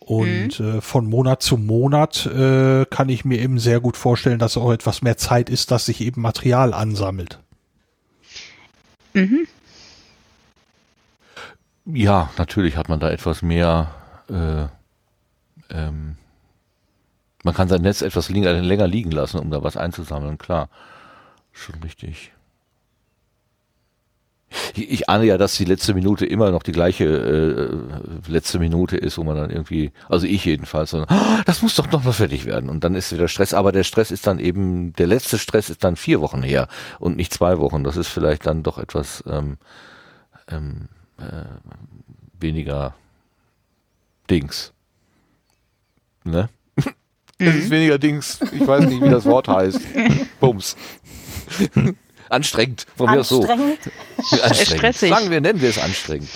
Und 0.00 0.60
äh, 0.60 0.80
von 0.80 1.06
Monat 1.06 1.42
zu 1.42 1.56
Monat 1.56 2.26
äh, 2.26 2.84
kann 2.84 3.08
ich 3.08 3.24
mir 3.24 3.40
eben 3.40 3.58
sehr 3.58 3.80
gut 3.80 3.96
vorstellen, 3.96 4.38
dass 4.38 4.56
auch 4.56 4.70
etwas 4.70 5.02
mehr 5.02 5.16
Zeit 5.16 5.50
ist, 5.50 5.72
dass 5.72 5.86
sich 5.86 6.00
eben 6.00 6.20
Material 6.20 6.72
ansammelt. 6.74 7.40
Mhm. 9.14 9.48
Ja, 11.86 12.30
natürlich 12.38 12.76
hat 12.76 12.88
man 12.88 13.00
da 13.00 13.10
etwas 13.10 13.42
mehr. 13.42 13.90
Äh, 14.28 14.66
ähm, 15.74 16.16
man 17.46 17.54
kann 17.54 17.68
sein 17.68 17.82
Netz 17.82 18.02
etwas 18.02 18.28
länger, 18.28 18.52
länger 18.54 18.88
liegen 18.88 19.12
lassen, 19.12 19.38
um 19.38 19.50
da 19.52 19.62
was 19.62 19.76
einzusammeln, 19.76 20.36
klar. 20.36 20.68
Schon 21.52 21.76
richtig. 21.82 22.32
Ich, 24.74 25.08
ahne 25.08 25.24
ja, 25.26 25.38
dass 25.38 25.56
die 25.56 25.64
letzte 25.64 25.94
Minute 25.94 26.26
immer 26.26 26.50
noch 26.50 26.62
die 26.64 26.72
gleiche 26.72 27.04
äh, 27.04 28.30
letzte 28.30 28.58
Minute 28.58 28.96
ist, 28.96 29.16
wo 29.16 29.22
man 29.22 29.36
dann 29.36 29.50
irgendwie, 29.50 29.92
also 30.08 30.26
ich 30.26 30.44
jedenfalls, 30.44 30.90
so, 30.90 31.04
"Ah, 31.08 31.42
das 31.46 31.62
muss 31.62 31.76
doch 31.76 31.90
noch 31.90 32.02
mal 32.04 32.12
fertig 32.12 32.46
werden. 32.46 32.68
Und 32.68 32.82
dann 32.82 32.94
ist 32.96 33.12
wieder 33.12 33.28
Stress, 33.28 33.54
aber 33.54 33.70
der 33.70 33.84
Stress 33.84 34.10
ist 34.10 34.26
dann 34.26 34.38
eben, 34.40 34.92
der 34.94 35.06
letzte 35.06 35.38
Stress 35.38 35.70
ist 35.70 35.84
dann 35.84 35.94
vier 35.96 36.20
Wochen 36.20 36.42
her 36.42 36.66
und 36.98 37.16
nicht 37.16 37.32
zwei 37.32 37.58
Wochen. 37.58 37.84
Das 37.84 37.96
ist 37.96 38.08
vielleicht 38.08 38.46
dann 38.46 38.62
doch 38.64 38.78
etwas 38.78 39.22
ähm, 39.28 39.58
ähm, 40.48 40.88
äh, 41.18 41.44
weniger 42.40 42.94
Dings. 44.30 44.72
Ne? 46.24 46.48
Es 47.38 47.54
ist 47.54 47.70
weniger 47.70 47.98
Dings. 47.98 48.38
Ich 48.52 48.66
weiß 48.66 48.86
nicht, 48.86 49.02
wie 49.02 49.10
das 49.10 49.24
Wort 49.24 49.48
heißt. 49.48 49.80
Bums. 50.40 50.76
Anstrengend. 52.28 52.86
Von 52.96 53.10
mir 53.10 53.20
aus 53.20 53.28
so. 53.28 53.42
Anstrengend. 53.46 53.78
Stressig. 54.66 55.10
Sagen 55.10 55.30
wir, 55.30 55.40
nennen 55.40 55.60
wir 55.60 55.68
es 55.68 55.78
anstrengend. 55.78 56.28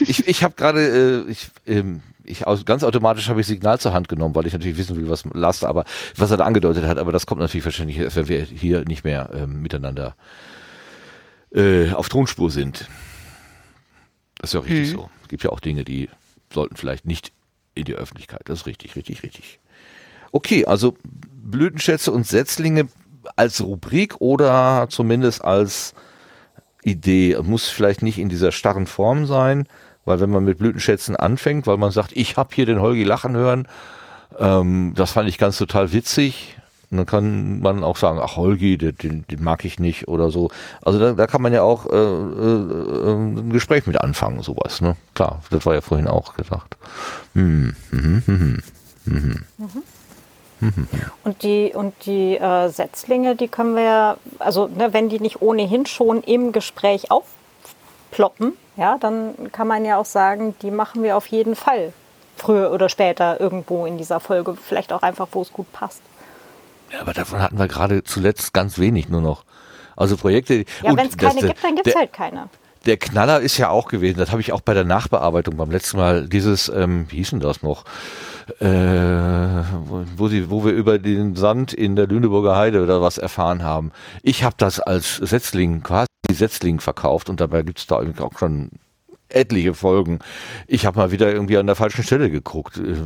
Ich, 0.00 0.26
ich 0.26 0.42
habe 0.42 0.54
gerade, 0.56 1.24
äh, 1.28 1.30
ich, 1.30 1.48
ähm, 1.66 2.00
ich 2.24 2.46
aus, 2.46 2.64
ganz 2.64 2.82
automatisch 2.82 3.28
habe 3.28 3.40
ich 3.40 3.46
Signal 3.46 3.78
zur 3.78 3.92
Hand 3.92 4.08
genommen, 4.08 4.34
weil 4.34 4.46
ich 4.46 4.52
natürlich 4.52 4.76
wissen 4.78 4.96
will, 4.96 5.08
was 5.08 5.24
Last, 5.32 5.64
aber 5.64 5.84
was 6.16 6.30
er 6.30 6.38
da 6.38 6.44
angedeutet 6.44 6.84
hat, 6.86 6.98
aber 6.98 7.12
das 7.12 7.26
kommt 7.26 7.40
natürlich 7.40 7.64
wahrscheinlich, 7.64 7.98
erst, 7.98 8.16
wenn 8.16 8.28
wir 8.28 8.42
hier 8.42 8.84
nicht 8.86 9.04
mehr 9.04 9.30
ähm, 9.34 9.62
miteinander 9.62 10.16
äh, 11.54 11.90
auf 11.92 12.08
Tonspur 12.08 12.50
sind. 12.50 12.88
Das 14.38 14.50
ist 14.50 14.54
ja 14.54 14.60
auch 14.60 14.64
richtig 14.64 14.88
Mhm. 14.88 14.92
so. 14.92 15.10
Es 15.22 15.28
gibt 15.28 15.44
ja 15.44 15.50
auch 15.50 15.60
Dinge, 15.60 15.84
die 15.84 16.08
sollten 16.52 16.76
vielleicht 16.76 17.06
nicht 17.06 17.32
in 17.74 17.84
die 17.84 17.94
Öffentlichkeit. 17.94 18.42
Das 18.46 18.60
ist 18.60 18.66
richtig, 18.66 18.96
richtig, 18.96 19.22
richtig. 19.22 19.60
Okay, 20.32 20.64
also 20.64 20.96
Blütenschätze 21.42 22.10
und 22.10 22.26
Setzlinge 22.26 22.88
als 23.36 23.62
Rubrik 23.62 24.20
oder 24.20 24.86
zumindest 24.88 25.44
als 25.44 25.94
Idee. 26.82 27.36
Muss 27.42 27.68
vielleicht 27.68 28.02
nicht 28.02 28.18
in 28.18 28.28
dieser 28.28 28.50
starren 28.50 28.86
Form 28.86 29.26
sein, 29.26 29.68
weil 30.04 30.20
wenn 30.20 30.30
man 30.30 30.44
mit 30.44 30.58
Blütenschätzen 30.58 31.16
anfängt, 31.16 31.66
weil 31.66 31.76
man 31.76 31.92
sagt, 31.92 32.12
ich 32.14 32.36
habe 32.36 32.54
hier 32.54 32.66
den 32.66 32.80
Holgi 32.80 33.04
lachen 33.04 33.36
hören, 33.36 33.68
ähm, 34.38 34.94
das 34.96 35.12
fand 35.12 35.28
ich 35.28 35.38
ganz 35.38 35.58
total 35.58 35.92
witzig. 35.92 36.56
Und 36.90 36.98
dann 36.98 37.06
kann 37.06 37.60
man 37.60 37.84
auch 37.84 37.96
sagen, 37.96 38.18
ach 38.22 38.36
Holgi, 38.36 38.76
den, 38.76 39.24
den, 39.26 39.42
mag 39.42 39.64
ich 39.64 39.78
nicht 39.78 40.08
oder 40.08 40.30
so. 40.30 40.50
Also 40.82 40.98
da, 40.98 41.12
da 41.12 41.26
kann 41.26 41.40
man 41.40 41.52
ja 41.54 41.62
auch 41.62 41.86
äh, 41.86 41.96
äh, 41.96 43.10
äh, 43.10 43.14
ein 43.14 43.50
Gespräch 43.50 43.86
mit 43.86 43.98
anfangen, 43.98 44.42
sowas. 44.42 44.82
Ne? 44.82 44.96
Klar, 45.14 45.40
das 45.48 45.64
war 45.64 45.72
ja 45.72 45.80
vorhin 45.80 46.06
auch 46.06 46.34
gesagt. 46.34 46.76
Hm, 47.34 47.74
mhm, 47.90 48.22
mhm, 48.26 48.62
mhm. 50.62 50.88
Und 51.24 51.42
die, 51.42 51.72
und 51.74 51.94
die 52.06 52.36
äh, 52.36 52.68
Setzlinge, 52.68 53.36
die 53.36 53.48
können 53.48 53.74
wir 53.74 53.82
ja, 53.82 54.16
also 54.38 54.68
ne, 54.68 54.92
wenn 54.92 55.08
die 55.08 55.20
nicht 55.20 55.42
ohnehin 55.42 55.86
schon 55.86 56.22
im 56.22 56.52
Gespräch 56.52 57.10
aufploppen, 57.10 58.54
ja, 58.76 58.96
dann 58.98 59.52
kann 59.52 59.68
man 59.68 59.84
ja 59.84 59.98
auch 59.98 60.06
sagen, 60.06 60.54
die 60.62 60.70
machen 60.70 61.02
wir 61.02 61.16
auf 61.16 61.26
jeden 61.26 61.56
Fall 61.56 61.92
früher 62.36 62.72
oder 62.72 62.88
später 62.88 63.40
irgendwo 63.40 63.86
in 63.86 63.98
dieser 63.98 64.20
Folge, 64.20 64.56
vielleicht 64.56 64.92
auch 64.92 65.02
einfach, 65.02 65.28
wo 65.32 65.42
es 65.42 65.52
gut 65.52 65.70
passt. 65.72 66.00
Ja, 66.90 67.00
aber 67.00 67.12
davon 67.12 67.40
hatten 67.40 67.58
wir 67.58 67.68
gerade 67.68 68.04
zuletzt 68.04 68.52
ganz 68.52 68.78
wenig 68.78 69.08
nur 69.08 69.20
noch. 69.20 69.44
Also 69.96 70.16
Projekte. 70.16 70.64
Ja, 70.82 70.96
wenn 70.96 71.06
es 71.06 71.16
das- 71.16 71.34
keine 71.34 71.46
gibt, 71.46 71.64
dann 71.64 71.74
gibt 71.74 71.86
es 71.86 71.94
halt 71.94 72.12
keine. 72.12 72.48
Der 72.86 72.96
Knaller 72.96 73.40
ist 73.40 73.58
ja 73.58 73.68
auch 73.70 73.86
gewesen, 73.88 74.18
das 74.18 74.30
habe 74.32 74.40
ich 74.40 74.52
auch 74.52 74.60
bei 74.60 74.74
der 74.74 74.84
Nachbearbeitung 74.84 75.56
beim 75.56 75.70
letzten 75.70 75.98
Mal, 75.98 76.28
dieses, 76.28 76.68
ähm, 76.68 77.06
wie 77.10 77.16
hieß 77.16 77.30
denn 77.30 77.40
das 77.40 77.62
noch? 77.62 77.84
Äh, 78.58 78.66
wo, 78.66 80.04
wo, 80.16 80.28
sie, 80.28 80.50
wo 80.50 80.64
wir 80.64 80.72
über 80.72 80.98
den 80.98 81.36
Sand 81.36 81.72
in 81.72 81.94
der 81.94 82.08
Lüneburger 82.08 82.56
Heide 82.56 82.82
oder 82.82 83.00
was 83.00 83.18
erfahren 83.18 83.62
haben. 83.62 83.92
Ich 84.22 84.42
habe 84.42 84.56
das 84.58 84.80
als 84.80 85.16
Setzling, 85.16 85.82
quasi 85.84 86.06
Setzling 86.32 86.80
verkauft 86.80 87.30
und 87.30 87.40
dabei 87.40 87.62
gibt's 87.62 87.86
da 87.86 88.00
irgendwie 88.00 88.22
auch 88.22 88.36
schon 88.36 88.70
etliche 89.28 89.74
Folgen. 89.74 90.18
Ich 90.66 90.84
habe 90.84 90.98
mal 90.98 91.12
wieder 91.12 91.32
irgendwie 91.32 91.56
an 91.58 91.66
der 91.66 91.76
falschen 91.76 92.02
Stelle 92.02 92.30
geguckt. 92.30 92.78
Äh, 92.78 92.96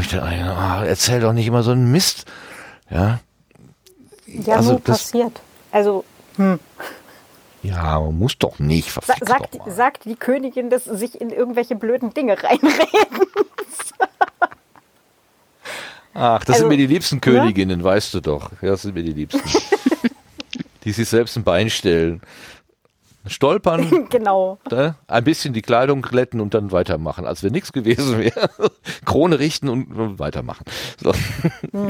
ich 0.00 0.08
dachte, 0.08 0.22
ah, 0.22 0.84
erzähl 0.84 1.20
doch 1.20 1.32
nicht 1.32 1.46
immer 1.46 1.62
so 1.62 1.70
einen 1.70 1.90
Mist. 1.92 2.24
Ja, 2.90 3.20
Ja, 4.26 4.56
Also 4.56 4.80
das- 4.84 4.98
passiert. 5.04 5.40
Also 5.70 6.04
hm. 6.36 6.58
Ja, 7.62 7.98
man 8.00 8.18
muss 8.18 8.38
doch 8.38 8.58
nicht. 8.58 8.92
sa 8.92 9.14
sagt, 9.20 9.54
doch 9.56 9.68
sagt 9.70 10.04
die 10.04 10.14
Königin, 10.16 10.70
dass 10.70 10.84
sich 10.84 11.20
in 11.20 11.30
irgendwelche 11.30 11.74
blöden 11.76 12.14
Dinge 12.14 12.32
reinreden. 12.42 13.26
Ach, 16.14 16.40
das 16.44 16.54
Also, 16.56 16.60
sind 16.60 16.68
mir 16.68 16.76
die 16.78 16.86
liebsten 16.86 17.20
Königinnen, 17.20 17.84
weißt 17.84 18.14
du 18.14 18.20
doch. 18.20 18.50
Ja, 18.62 18.70
Das 18.70 18.82
sind 18.82 18.94
mir 18.94 19.02
die 19.02 19.12
liebsten. 19.12 19.42
die 20.84 20.92
sich 20.92 21.08
selbst 21.08 21.36
ein 21.36 21.44
Bein 21.44 21.68
stellen. 21.68 22.22
Stolpern, 23.26 24.08
genau. 24.10 24.58
ne? 24.70 24.94
ein 25.08 25.24
bisschen 25.24 25.52
die 25.52 25.60
Kleidung 25.62 26.00
glätten 26.00 26.40
und 26.40 26.54
dann 26.54 26.70
weitermachen, 26.70 27.26
als 27.26 27.42
wenn 27.42 27.52
nichts 27.52 27.72
gewesen 27.72 28.20
wäre. 28.20 28.50
Krone 29.04 29.38
richten 29.40 29.68
und, 29.68 30.18
weitermachen. 30.18 30.64
So. 31.02 31.10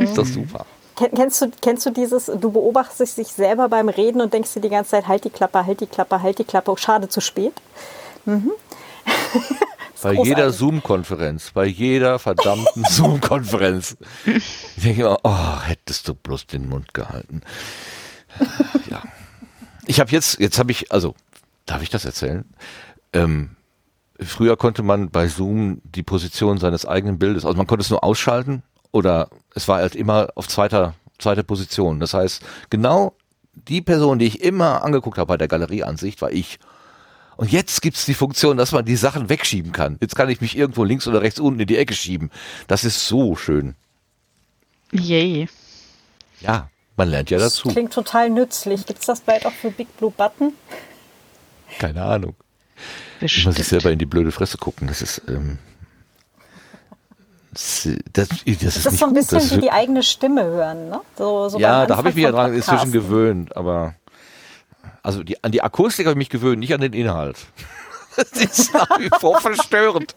Ist 0.01 0.17
das 0.17 0.33
super. 0.33 0.65
Ken- 0.97 1.11
Kennst 1.15 1.43
du, 1.43 1.51
kennst 1.63 1.87
du 1.87 1.91
dieses, 1.91 2.27
du 2.27 2.51
beobachtest 2.51 3.19
dich 3.19 3.29
selber 3.29 3.69
beim 3.69 3.89
Reden 3.89 4.21
und 4.21 4.33
denkst 4.33 4.55
dir 4.55 4.61
die 4.61 4.69
ganze 4.71 4.93
Zeit, 4.93 5.09
halt 5.09 5.25
die 5.25 5.31
Klappe, 5.31 5.65
halt 5.67 5.81
die 5.81 5.87
Klappe, 5.87 6.23
halt 6.23 6.39
die 6.39 6.45
Klappe, 6.45 6.71
oh, 6.73 6.77
schade, 6.77 7.09
zu 7.09 7.21
spät. 7.21 7.53
Bei 10.03 10.15
großartig. 10.15 10.25
jeder 10.25 10.51
Zoom-Konferenz, 10.53 11.51
bei 11.53 11.65
jeder 11.65 12.19
verdammten 12.19 12.85
Zoom-Konferenz. 12.89 13.97
Ich 14.27 14.83
denke 14.83 15.01
immer, 15.03 15.19
oh, 15.25 15.61
hättest 15.63 16.07
du 16.07 16.15
bloß 16.15 16.47
den 16.47 16.69
Mund 16.69 16.93
gehalten. 16.95 17.41
Ja. 18.89 19.03
Ich 19.87 19.99
habe 19.99 20.11
jetzt, 20.13 20.39
jetzt 20.39 20.59
habe 20.59 20.71
ich, 20.71 20.93
also, 20.93 21.15
darf 21.65 21.83
ich 21.83 21.91
das 21.91 22.05
erzählen? 22.05 22.45
Ähm, 23.13 23.57
früher 24.21 24.57
konnte 24.57 24.83
man 24.83 25.11
bei 25.11 25.29
Zoom 25.29 25.81
die 25.85 26.03
Position 26.03 26.59
seines 26.59 26.85
eigenen 26.87 27.19
Bildes, 27.19 27.45
also 27.45 27.57
man 27.57 27.67
konnte 27.67 27.83
es 27.83 27.91
nur 27.91 28.05
ausschalten 28.05 28.63
oder 28.97 29.29
es 29.55 29.69
war 29.69 29.79
halt 29.79 29.95
immer 29.95 30.29
auf 30.35 30.49
zweiter, 30.49 30.95
zweiter 31.19 31.43
Position. 31.43 32.01
Das 32.01 32.15
heißt, 32.15 32.43
genau 32.71 33.15
die 33.55 33.83
Person, 33.83 34.19
die 34.19 34.27
ich 34.27 34.43
immer 34.43 34.83
angeguckt 34.83 35.19
habe 35.19 35.29
bei 35.29 35.37
der 35.37 35.49
Galerieansicht, 35.49 36.21
war 36.23 36.33
ich. 36.33 36.59
Und 37.37 37.53
jetzt 37.53 37.83
gibt 37.83 37.97
es 37.97 38.07
die 38.07 38.15
Funktion, 38.15 38.57
dass 38.57 38.73
man 38.73 38.85
die 38.85 38.97
Sachen 38.97 39.29
wegschieben 39.29 39.73
kann. 39.73 39.99
Jetzt 40.01 40.17
kann 40.17 40.31
ich 40.31 40.41
mich 40.41 40.57
irgendwo 40.57 40.85
links 40.85 41.07
oder 41.07 41.21
rechts 41.21 41.39
unten 41.39 41.61
in 41.61 41.67
die 41.67 41.77
Ecke 41.77 41.95
schieben. 41.95 42.31
Das 42.67 42.85
ist 42.85 43.07
so 43.07 43.37
schön. 43.37 43.75
Yay. 44.91 45.49
Ja, 46.41 46.71
man 46.97 47.11
lernt 47.11 47.29
ja 47.29 47.39
dazu. 47.39 47.65
Das 47.65 47.75
klingt 47.75 47.93
total 47.93 48.31
nützlich. 48.31 48.87
Gibt 48.87 49.01
es 49.01 49.07
das 49.07 49.21
bald 49.21 49.45
auch 49.45 49.53
für 49.53 49.71
Big 49.71 49.95
Blue 49.99 50.11
Button? 50.11 50.55
Keine 51.79 52.03
Ahnung. 52.03 52.35
Bestimmt. 53.21 53.41
Ich 53.41 53.47
muss 53.47 53.57
sich 53.57 53.69
selber 53.69 53.91
in 53.91 53.99
die 53.99 54.07
blöde 54.07 54.33
Fresse 54.33 54.57
gucken. 54.57 54.89
Das 54.89 55.03
ist. 55.03 55.23
Ähm, 55.29 55.59
das, 57.57 57.89
das, 58.13 58.29
ist, 58.45 58.63
das 58.63 58.77
ist 58.77 58.99
so 58.99 59.07
ein 59.07 59.15
bisschen 59.15 59.51
wie 59.51 59.61
die 59.63 59.71
eigene 59.71 60.03
Stimme 60.03 60.45
hören, 60.45 60.91
ne? 60.91 61.01
So, 61.17 61.49
so 61.49 61.59
ja, 61.59 61.87
da 61.87 61.97
habe 61.97 62.11
ich 62.11 62.15
mich 62.15 62.25
ja 62.25 62.31
dran 62.31 62.53
inzwischen 62.53 62.93
gewöhnt, 62.93 63.57
aber 63.57 63.95
also 65.03 65.23
die, 65.23 65.43
an 65.43 65.53
die 65.53 65.63
Akustik 65.63 66.07
habe 66.07 66.13
ich 66.13 66.19
mich 66.19 66.31
gewöhnt, 66.31 66.59
nicht 66.59 66.75
an 66.75 66.81
den 66.81 66.93
Inhalt. 66.93 67.39
Das 68.17 68.31
ist 68.33 68.73
nach 68.73 68.99
wie 68.99 69.11
vor 69.21 69.39
verstörend. 69.43 70.17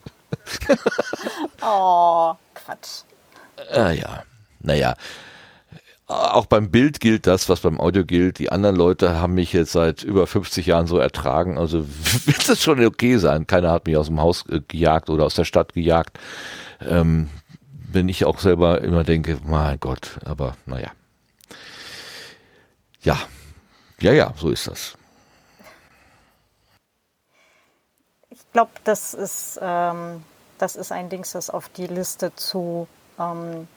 oh, 1.61 2.33
Quatsch. 2.53 3.03
Ah, 3.73 3.91
ja, 3.91 4.23
naja. 4.61 4.95
Auch 6.07 6.45
beim 6.45 6.71
Bild 6.71 7.01
gilt 7.01 7.27
das, 7.27 7.49
was 7.49 7.59
beim 7.59 7.77
Audio 7.77 8.05
gilt. 8.05 8.39
Die 8.39 8.53
anderen 8.53 8.77
Leute 8.77 9.19
haben 9.19 9.33
mich 9.33 9.51
jetzt 9.51 9.73
seit 9.73 10.01
über 10.01 10.27
50 10.27 10.65
Jahren 10.65 10.87
so 10.87 10.97
ertragen. 10.97 11.57
Also 11.57 11.85
wird 12.25 12.47
es 12.47 12.63
schon 12.63 12.83
okay 12.85 13.17
sein. 13.17 13.47
Keiner 13.47 13.71
hat 13.71 13.85
mich 13.85 13.97
aus 13.97 14.07
dem 14.07 14.21
Haus 14.21 14.45
gejagt 14.69 15.09
oder 15.09 15.25
aus 15.25 15.35
der 15.35 15.43
Stadt 15.43 15.73
gejagt. 15.73 16.17
Ähm, 16.81 17.29
wenn 17.91 18.07
ich 18.09 18.25
auch 18.25 18.39
selber 18.39 18.81
immer 18.81 19.03
denke, 19.03 19.39
mein 19.43 19.79
Gott, 19.79 20.19
aber 20.25 20.55
naja. 20.65 20.91
Ja, 23.01 23.17
ja, 23.99 24.13
ja, 24.13 24.33
so 24.37 24.49
ist 24.49 24.67
das. 24.67 24.95
Ich 28.29 28.51
glaube, 28.53 28.71
das 28.83 29.13
ist, 29.13 29.59
ähm, 29.61 30.23
das 30.57 30.75
ist 30.75 30.91
ein 30.91 31.09
Ding, 31.09 31.25
das 31.31 31.49
auf 31.49 31.69
die 31.69 31.87
Liste 31.87 32.35
zu 32.35 32.87
ähm, 33.19 33.67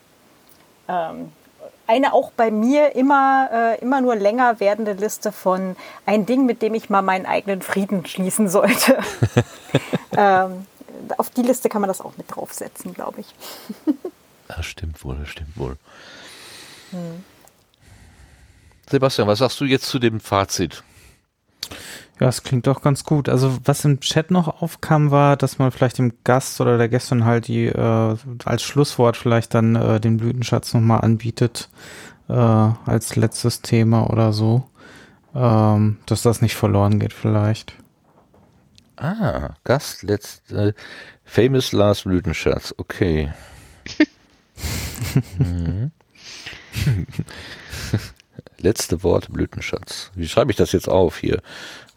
ähm, 0.89 1.33
eine 1.87 2.13
auch 2.13 2.31
bei 2.31 2.51
mir 2.51 2.95
immer, 2.95 3.49
äh, 3.53 3.81
immer 3.81 4.01
nur 4.01 4.17
länger 4.17 4.61
werdende 4.61 4.93
Liste 4.93 5.33
von 5.33 5.77
ein 6.07 6.27
Ding, 6.27 6.47
mit 6.47 6.63
dem 6.63 6.75
ich 6.75 6.91
mal 6.91 7.03
meinen 7.03 7.27
eigenen 7.27 7.61
Frieden 7.61 8.07
schließen 8.07 8.49
sollte. 8.49 8.99
ähm, 10.17 10.67
auf 11.19 11.31
die 11.31 11.43
Liste 11.43 11.69
kann 11.69 11.81
man 11.81 11.89
das 11.89 12.01
auch 12.01 12.17
mit 12.17 12.27
draufsetzen, 12.35 12.95
glaube 12.95 13.21
ich. 13.21 13.35
das 14.49 14.67
stimmt 14.67 15.05
wohl, 15.05 15.17
das 15.17 15.29
stimmt 15.29 15.57
wohl. 15.57 15.77
Hm. 16.91 17.25
Sebastian, 18.91 19.29
was 19.29 19.39
sagst 19.39 19.61
du 19.61 19.65
jetzt 19.65 19.87
zu 19.87 19.99
dem 19.99 20.21
Fazit? 20.21 20.83
Ja, 22.21 22.29
es 22.29 22.43
klingt 22.43 22.67
doch 22.67 22.83
ganz 22.83 23.05
gut. 23.05 23.29
Also 23.29 23.59
was 23.65 23.85
im 23.85 24.01
Chat 24.01 24.31
noch 24.31 24.63
aufkam, 24.63 25.11
war, 25.11 25.37
dass 25.37 25.59
man 25.59 25.73
vielleicht 25.73 25.99
dem 25.99 26.13
Gast 26.25 26.61
oder 26.61 26.79
der 26.79 26.89
Gästin 26.89 27.25
halt 27.25 27.49
die 27.49 27.67
äh, 27.67 28.17
als 28.45 28.63
Schlusswort 28.63 29.17
vielleicht 29.17 29.55
dann 29.55 29.75
äh, 29.75 29.99
den 29.99 30.19
Blütenschatz 30.19 30.75
nochmal 30.75 31.01
anbietet 31.01 31.69
äh, 32.29 32.33
als 32.33 33.17
letztes 33.17 33.63
Thema 33.63 34.11
oder 34.11 34.33
so. 34.33 34.69
Ähm, 35.35 35.99
dass 36.07 36.23
das 36.23 36.43
nicht 36.43 36.55
verloren 36.55 37.01
geht 37.01 37.15
vielleicht. 37.15 37.75
Ah, 39.03 39.57
Gast, 39.65 40.05
letzt, 40.05 40.53
äh, 40.53 40.73
Famous 41.25 41.73
Last 41.73 42.05
Blütenschatz, 42.05 42.73
okay. 42.79 43.33
mhm. 45.39 45.91
Letzte 48.59 49.03
Wort 49.03 49.33
Blütenschatz. 49.33 50.13
Wie 50.15 50.29
schreibe 50.29 50.53
ich 50.53 50.57
das 50.57 50.71
jetzt 50.71 50.89
auf 50.89 51.19
hier? 51.19 51.43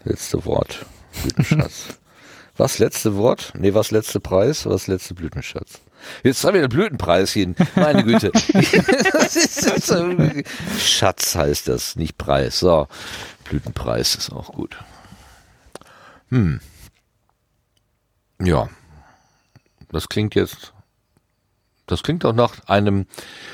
Letzte 0.03 0.45
Wort 0.45 0.83
Blütenschatz. 1.21 1.89
was 2.57 2.79
letzte 2.79 3.15
Wort? 3.17 3.53
Nee, 3.55 3.75
was 3.75 3.91
letzte 3.91 4.19
Preis? 4.19 4.65
Was 4.65 4.87
letzte 4.87 5.13
Blütenschatz? 5.13 5.81
Jetzt 6.23 6.43
haben 6.43 6.55
wir 6.55 6.61
den 6.61 6.69
Blütenpreis 6.69 7.31
hin. 7.31 7.55
Meine 7.75 8.03
Güte. 8.03 8.31
Schatz 10.79 11.35
heißt 11.35 11.67
das, 11.67 11.97
nicht 11.97 12.17
Preis. 12.17 12.57
So. 12.57 12.87
Blütenpreis 13.43 14.15
ist 14.15 14.31
auch 14.31 14.53
gut. 14.53 14.75
Hm. 16.29 16.59
Ja. 18.41 18.69
Das 19.91 20.09
klingt 20.09 20.35
jetzt, 20.35 20.73
das 21.87 22.03
klingt 22.03 22.25
auch 22.25 22.33
nach 22.33 22.67
einem 22.67 23.05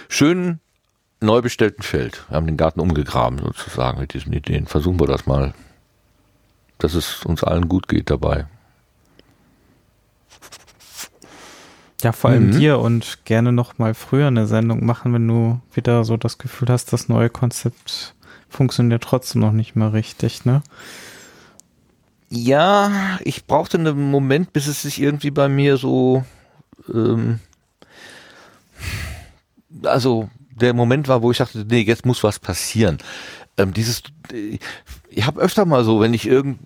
schönen 0.10 0.60
neu 1.20 1.42
bestellten 1.42 1.84
Feld. 1.84 2.26
Wir 2.30 2.38
haben 2.38 2.48
den 2.48 2.58
Garten 2.58 2.80
umgegraben 2.80 3.40
sozusagen 3.40 4.00
mit 4.00 4.14
diesen 4.14 4.34
Ideen. 4.34 4.66
Versuchen 4.66 5.00
wir 5.00 5.08
das 5.08 5.28
mal, 5.28 5.54
dass 6.80 6.96
es 6.96 7.24
uns 7.26 7.44
allen 7.44 7.70
gut 7.70 7.88
geht 7.88 8.10
dabei. 8.10 8.48
Ja, 12.02 12.12
vor 12.12 12.32
allem 12.32 12.48
mhm. 12.48 12.60
dir 12.60 12.80
und 12.80 13.26
gerne 13.26 13.52
noch 13.52 13.78
mal 13.78 13.94
früher 13.94 14.28
eine 14.28 14.48
Sendung 14.48 14.86
machen, 14.86 15.14
wenn 15.14 15.28
du 15.28 15.62
wieder 15.74 16.04
so 16.04 16.18
das 16.18 16.40
Gefühl 16.40 16.70
hast, 16.70 16.92
das 16.94 17.10
neue 17.10 17.30
Konzept 17.30 18.16
funktioniert 18.50 19.04
trotzdem 19.04 19.42
noch 19.42 19.52
nicht 19.52 19.76
mehr 19.76 19.94
richtig, 19.94 20.46
ne? 20.46 20.64
Ja, 22.34 23.20
ich 23.26 23.46
brauchte 23.46 23.78
einen 23.78 24.10
Moment, 24.10 24.54
bis 24.54 24.68
es 24.68 24.84
sich 24.84 25.02
irgendwie 25.02 25.32
bei 25.32 25.50
mir 25.50 25.76
so, 25.76 26.24
ähm, 26.88 27.42
also 29.84 30.30
der 30.50 30.74
Moment 30.74 31.10
war, 31.10 31.24
wo 31.24 31.32
ich 31.32 31.40
dachte, 31.40 31.66
nee, 31.68 31.82
jetzt 31.82 32.06
muss 32.06 32.24
was 32.24 32.40
passieren. 32.40 33.00
Ähm, 33.58 33.74
dieses, 33.74 34.04
ich 35.10 35.26
habe 35.26 35.42
öfter 35.42 35.66
mal 35.66 35.84
so, 35.84 36.00
wenn 36.00 36.14
ich 36.14 36.26
irgend, 36.26 36.60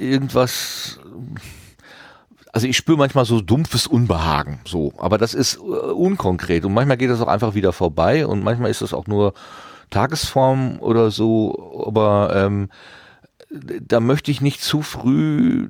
irgendwas, 0.00 0.98
also 2.52 2.66
ich 2.66 2.76
spüre 2.76 2.98
manchmal 2.98 3.26
so 3.26 3.40
dumpfes 3.40 3.86
Unbehagen, 3.86 4.58
so, 4.64 4.94
aber 4.98 5.16
das 5.16 5.34
ist 5.34 5.58
äh, 5.58 5.60
unkonkret 5.60 6.64
und 6.64 6.74
manchmal 6.74 6.96
geht 6.96 7.10
das 7.10 7.20
auch 7.20 7.28
einfach 7.28 7.54
wieder 7.54 7.72
vorbei 7.72 8.26
und 8.26 8.42
manchmal 8.42 8.72
ist 8.72 8.82
das 8.82 8.94
auch 8.94 9.06
nur 9.06 9.32
Tagesform 9.90 10.80
oder 10.80 11.12
so, 11.12 11.84
aber 11.86 12.34
ähm, 12.34 12.68
da 13.86 14.00
möchte 14.00 14.30
ich 14.30 14.40
nicht 14.40 14.60
zu 14.60 14.82
früh 14.82 15.68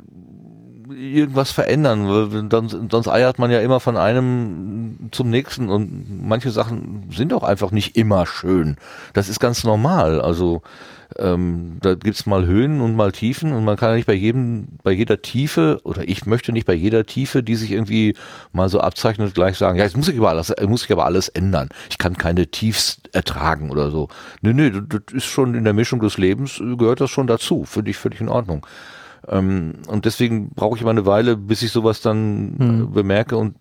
irgendwas 0.96 1.50
verändern, 1.50 2.48
dann, 2.48 2.68
sonst 2.90 3.08
eiert 3.08 3.38
man 3.38 3.50
ja 3.50 3.60
immer 3.60 3.80
von 3.80 3.96
einem 3.96 5.10
zum 5.10 5.30
nächsten 5.30 5.68
und 5.68 6.26
manche 6.26 6.50
Sachen 6.50 7.10
sind 7.10 7.32
auch 7.32 7.42
einfach 7.42 7.70
nicht 7.70 7.96
immer 7.96 8.26
schön. 8.26 8.76
Das 9.12 9.28
ist 9.28 9.40
ganz 9.40 9.64
normal. 9.64 10.20
Also 10.20 10.62
ähm, 11.16 11.78
da 11.80 11.94
gibt's 11.94 12.26
mal 12.26 12.46
Höhen 12.46 12.80
und 12.80 12.96
mal 12.96 13.12
Tiefen 13.12 13.52
und 13.52 13.64
man 13.64 13.76
kann 13.76 13.90
ja 13.90 13.96
nicht 13.96 14.06
bei 14.06 14.14
jedem, 14.14 14.68
bei 14.82 14.92
jeder 14.92 15.22
Tiefe 15.22 15.80
oder 15.84 16.08
ich 16.08 16.26
möchte 16.26 16.52
nicht 16.52 16.66
bei 16.66 16.74
jeder 16.74 17.06
Tiefe, 17.06 17.42
die 17.42 17.56
sich 17.56 17.70
irgendwie 17.70 18.16
mal 18.52 18.68
so 18.68 18.80
abzeichnet, 18.80 19.34
gleich 19.34 19.56
sagen, 19.56 19.78
ja, 19.78 19.84
jetzt 19.84 19.96
muss 19.96 20.08
ich 20.08 20.18
aber 20.18 20.30
alles, 20.30 20.52
muss 20.66 20.84
ich 20.84 20.92
aber 20.92 21.04
alles 21.04 21.28
ändern. 21.28 21.68
Ich 21.90 21.98
kann 21.98 22.16
keine 22.16 22.48
Tiefs 22.48 23.00
ertragen 23.12 23.70
oder 23.70 23.90
so. 23.90 24.08
Nee, 24.42 24.52
nee, 24.54 24.70
das 24.70 25.02
ist 25.12 25.26
schon 25.26 25.54
in 25.54 25.64
der 25.64 25.72
Mischung 25.72 26.00
des 26.00 26.18
Lebens, 26.18 26.60
gehört 26.78 27.00
das 27.00 27.10
schon 27.10 27.26
dazu. 27.26 27.64
Finde 27.64 27.90
ich 27.90 27.96
völlig 27.96 28.20
in 28.20 28.28
Ordnung. 28.28 28.66
Ähm, 29.28 29.74
und 29.86 30.04
deswegen 30.04 30.50
brauche 30.50 30.76
ich 30.76 30.82
immer 30.82 30.90
eine 30.90 31.06
Weile, 31.06 31.36
bis 31.36 31.62
ich 31.62 31.72
sowas 31.72 32.00
dann 32.00 32.56
hm. 32.58 32.92
bemerke 32.92 33.36
und 33.36 33.56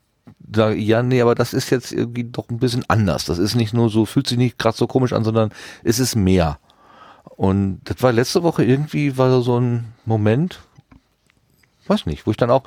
sage, 0.53 0.76
ja, 0.76 1.03
nee, 1.03 1.22
aber 1.22 1.35
das 1.35 1.53
ist 1.53 1.69
jetzt 1.69 1.91
irgendwie 1.91 2.26
doch 2.26 2.49
ein 2.49 2.60
bisschen 2.60 2.85
anders. 2.88 3.26
Das 3.26 3.40
ist 3.40 3.56
nicht 3.56 3.73
nur 3.73 3.90
so, 3.90 4.06
fühlt 4.06 4.27
sich 4.27 4.38
nicht 4.38 4.57
gerade 4.57 4.77
so 4.77 4.88
komisch 4.88 5.14
an, 5.14 5.23
sondern 5.23 5.52
es 5.84 5.99
ist 5.99 6.15
mehr. 6.15 6.60
Und 7.23 7.81
das 7.85 8.02
war 8.02 8.11
letzte 8.11 8.44
Woche 8.44 8.64
irgendwie, 8.64 9.18
war 9.18 9.41
so 9.41 9.60
ein 9.60 9.85
Moment, 10.06 10.61
weiß 11.88 12.06
nicht, 12.06 12.27
wo 12.27 12.31
ich 12.31 12.38
dann 12.38 12.52
auch 12.52 12.64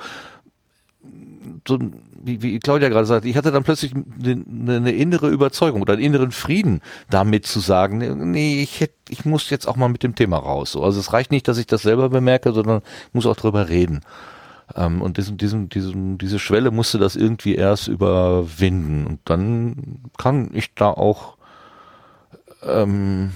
so, 1.67 1.79
wie, 2.23 2.41
wie 2.41 2.59
Claudia 2.59 2.89
gerade 2.89 3.05
sagt, 3.05 3.25
ich 3.25 3.35
hatte 3.37 3.51
dann 3.51 3.63
plötzlich 3.63 3.93
eine, 3.93 4.75
eine 4.75 4.91
innere 4.91 5.29
Überzeugung 5.29 5.81
oder 5.81 5.93
einen 5.93 6.01
inneren 6.01 6.31
Frieden 6.31 6.81
damit 7.09 7.45
zu 7.45 7.59
sagen, 7.59 8.31
nee, 8.31 8.61
ich 8.61 8.79
hätte, 8.79 8.93
ich 9.09 9.25
muss 9.25 9.49
jetzt 9.49 9.67
auch 9.67 9.75
mal 9.75 9.89
mit 9.89 10.03
dem 10.03 10.15
Thema 10.15 10.37
raus. 10.37 10.75
Also 10.75 10.99
es 10.99 11.13
reicht 11.13 11.31
nicht, 11.31 11.47
dass 11.47 11.57
ich 11.57 11.67
das 11.67 11.81
selber 11.81 12.09
bemerke, 12.09 12.53
sondern 12.53 12.81
muss 13.13 13.25
auch 13.25 13.35
drüber 13.35 13.69
reden. 13.69 14.01
Ähm, 14.75 15.01
und 15.01 15.17
diesen, 15.17 15.37
diesen, 15.37 15.69
diesen, 15.69 16.17
diese 16.17 16.39
Schwelle 16.39 16.71
musste 16.71 16.97
das 16.97 17.15
irgendwie 17.15 17.55
erst 17.55 17.87
überwinden. 17.87 19.07
Und 19.07 19.19
dann 19.25 20.01
kann 20.17 20.49
ich 20.53 20.73
da 20.75 20.89
auch 20.89 21.37
ähm, 22.63 23.31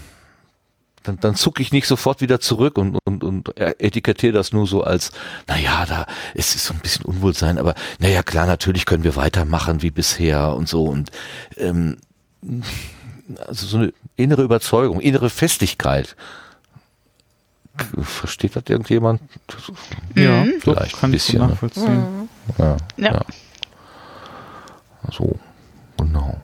dann, 1.03 1.19
dann 1.19 1.36
zucke 1.36 1.61
ich 1.61 1.72
nicht 1.72 1.88
sofort 1.88 2.22
wieder 2.22 2.40
zurück 2.40 2.78
und, 2.78 2.98
und, 3.06 3.23
und 3.23 3.57
etikettiere 3.57 4.34
das 4.34 4.53
nur 4.53 4.68
so 4.68 4.84
als, 4.84 5.11
naja, 5.48 5.86
da 5.88 6.06
es 6.36 6.56
ist 6.56 6.65
so 6.65 6.73
ein 6.73 6.80
bisschen 6.80 7.06
Unwohlsein, 7.06 7.57
aber 7.57 7.76
naja, 7.99 8.23
klar, 8.23 8.45
natürlich 8.45 8.86
können 8.86 9.03
wir 9.03 9.15
weitermachen 9.15 9.82
wie 9.82 9.91
bisher 9.91 10.56
und 10.56 10.69
so. 10.69 10.86
Und 10.86 11.11
ähm, 11.57 11.98
also 13.48 13.65
so 13.65 13.78
eine 13.78 13.94
innere 14.15 14.44
Überzeugung, 14.44 14.99
innere 14.99 15.30
Festigkeit, 15.30 16.15
Versteht 18.02 18.56
das 18.56 18.64
irgendjemand? 18.68 19.22
Ja, 20.15 20.44
mhm. 20.44 20.56
vielleicht 20.60 20.98
kann 20.98 21.10
ein 21.10 21.14
bisschen. 21.14 21.40
Ne? 21.40 21.48
Nachvollziehen. 21.48 22.19
Mhm. 22.19 22.30
Ja, 22.57 22.78
ja. 22.98 23.14
ja. 23.14 23.26
So, 25.11 25.40
genau. 25.98 26.41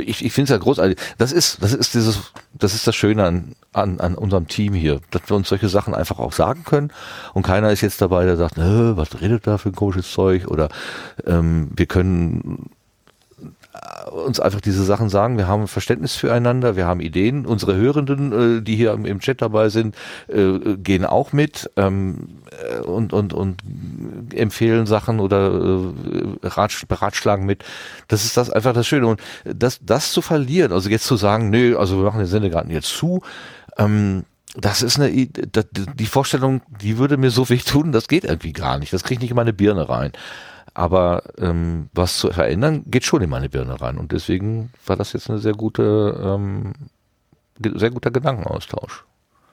Ich, 0.00 0.24
ich 0.24 0.32
finde 0.32 0.44
es 0.44 0.50
ja 0.50 0.58
großartig. 0.58 0.98
Das 1.18 1.32
ist, 1.32 1.62
das 1.62 1.72
ist 1.72 1.94
dieses, 1.94 2.32
das 2.52 2.74
ist 2.74 2.86
das 2.86 2.94
Schöne 2.96 3.24
an, 3.24 3.54
an, 3.72 4.00
an 4.00 4.14
unserem 4.14 4.48
Team 4.48 4.74
hier, 4.74 5.00
dass 5.10 5.22
wir 5.28 5.36
uns 5.36 5.48
solche 5.48 5.68
Sachen 5.68 5.94
einfach 5.94 6.18
auch 6.18 6.32
sagen 6.32 6.64
können 6.64 6.92
und 7.32 7.44
keiner 7.44 7.70
ist 7.70 7.80
jetzt 7.80 8.00
dabei, 8.00 8.24
der 8.24 8.36
sagt, 8.36 8.56
was 8.56 9.20
redet 9.20 9.46
da 9.46 9.58
für 9.58 9.70
ein 9.70 9.74
komisches 9.74 10.10
Zeug 10.10 10.48
oder 10.48 10.68
ähm, 11.26 11.70
wir 11.74 11.86
können 11.86 12.70
uns 14.10 14.40
einfach 14.40 14.60
diese 14.60 14.84
Sachen 14.84 15.08
sagen. 15.08 15.36
Wir 15.36 15.48
haben 15.48 15.68
Verständnis 15.68 16.14
füreinander, 16.14 16.76
wir 16.76 16.86
haben 16.86 17.00
Ideen. 17.00 17.46
Unsere 17.46 17.76
Hörenden, 17.76 18.58
äh, 18.58 18.62
die 18.62 18.76
hier 18.76 18.92
im, 18.92 19.20
Chat 19.20 19.42
dabei 19.42 19.68
sind, 19.68 19.94
äh, 20.28 20.76
gehen 20.76 21.04
auch 21.04 21.32
mit 21.32 21.70
ähm, 21.76 22.28
äh, 22.50 22.80
und, 22.80 23.12
und, 23.12 23.32
und 23.32 23.62
empfehlen 24.34 24.86
Sachen 24.86 25.20
oder 25.20 25.92
beratschlagen 26.88 27.46
mit. 27.46 27.64
Das 28.08 28.24
ist 28.24 28.36
das 28.36 28.50
einfach 28.50 28.72
das 28.72 28.86
Schöne. 28.86 29.06
Und 29.06 29.20
das, 29.44 29.80
das 29.82 30.12
zu 30.12 30.22
verlieren, 30.22 30.72
also 30.72 30.88
jetzt 30.88 31.06
zu 31.06 31.16
sagen, 31.16 31.50
nö, 31.50 31.76
also 31.76 31.98
wir 31.98 32.04
machen 32.04 32.18
den 32.18 32.26
Sendegarten 32.26 32.70
jetzt 32.70 32.88
zu, 32.88 33.22
ähm, 33.78 34.24
das 34.56 34.82
ist 34.82 35.00
eine, 35.00 35.10
die 35.10 36.06
Vorstellung, 36.06 36.62
die 36.80 36.98
würde 36.98 37.16
mir 37.16 37.30
so 37.30 37.48
weh 37.48 37.58
tun, 37.58 37.90
das 37.90 38.06
geht 38.06 38.22
irgendwie 38.22 38.52
gar 38.52 38.78
nicht. 38.78 38.92
Das 38.92 39.02
kriege 39.02 39.14
ich 39.14 39.22
nicht 39.22 39.30
in 39.30 39.36
meine 39.36 39.52
Birne 39.52 39.88
rein. 39.88 40.12
Aber 40.74 41.22
ähm, 41.38 41.88
was 41.92 42.18
zu 42.18 42.32
verändern, 42.32 42.82
geht 42.86 43.04
schon 43.04 43.22
in 43.22 43.30
meine 43.30 43.48
Birne 43.48 43.80
rein. 43.80 43.96
Und 43.96 44.10
deswegen 44.10 44.72
war 44.86 44.96
das 44.96 45.12
jetzt 45.12 45.30
eine 45.30 45.38
sehr 45.38 45.54
gute, 45.54 46.20
ähm, 46.20 46.72
sehr 47.76 47.90
guter 47.90 48.10
Gedankenaustausch. 48.10 49.04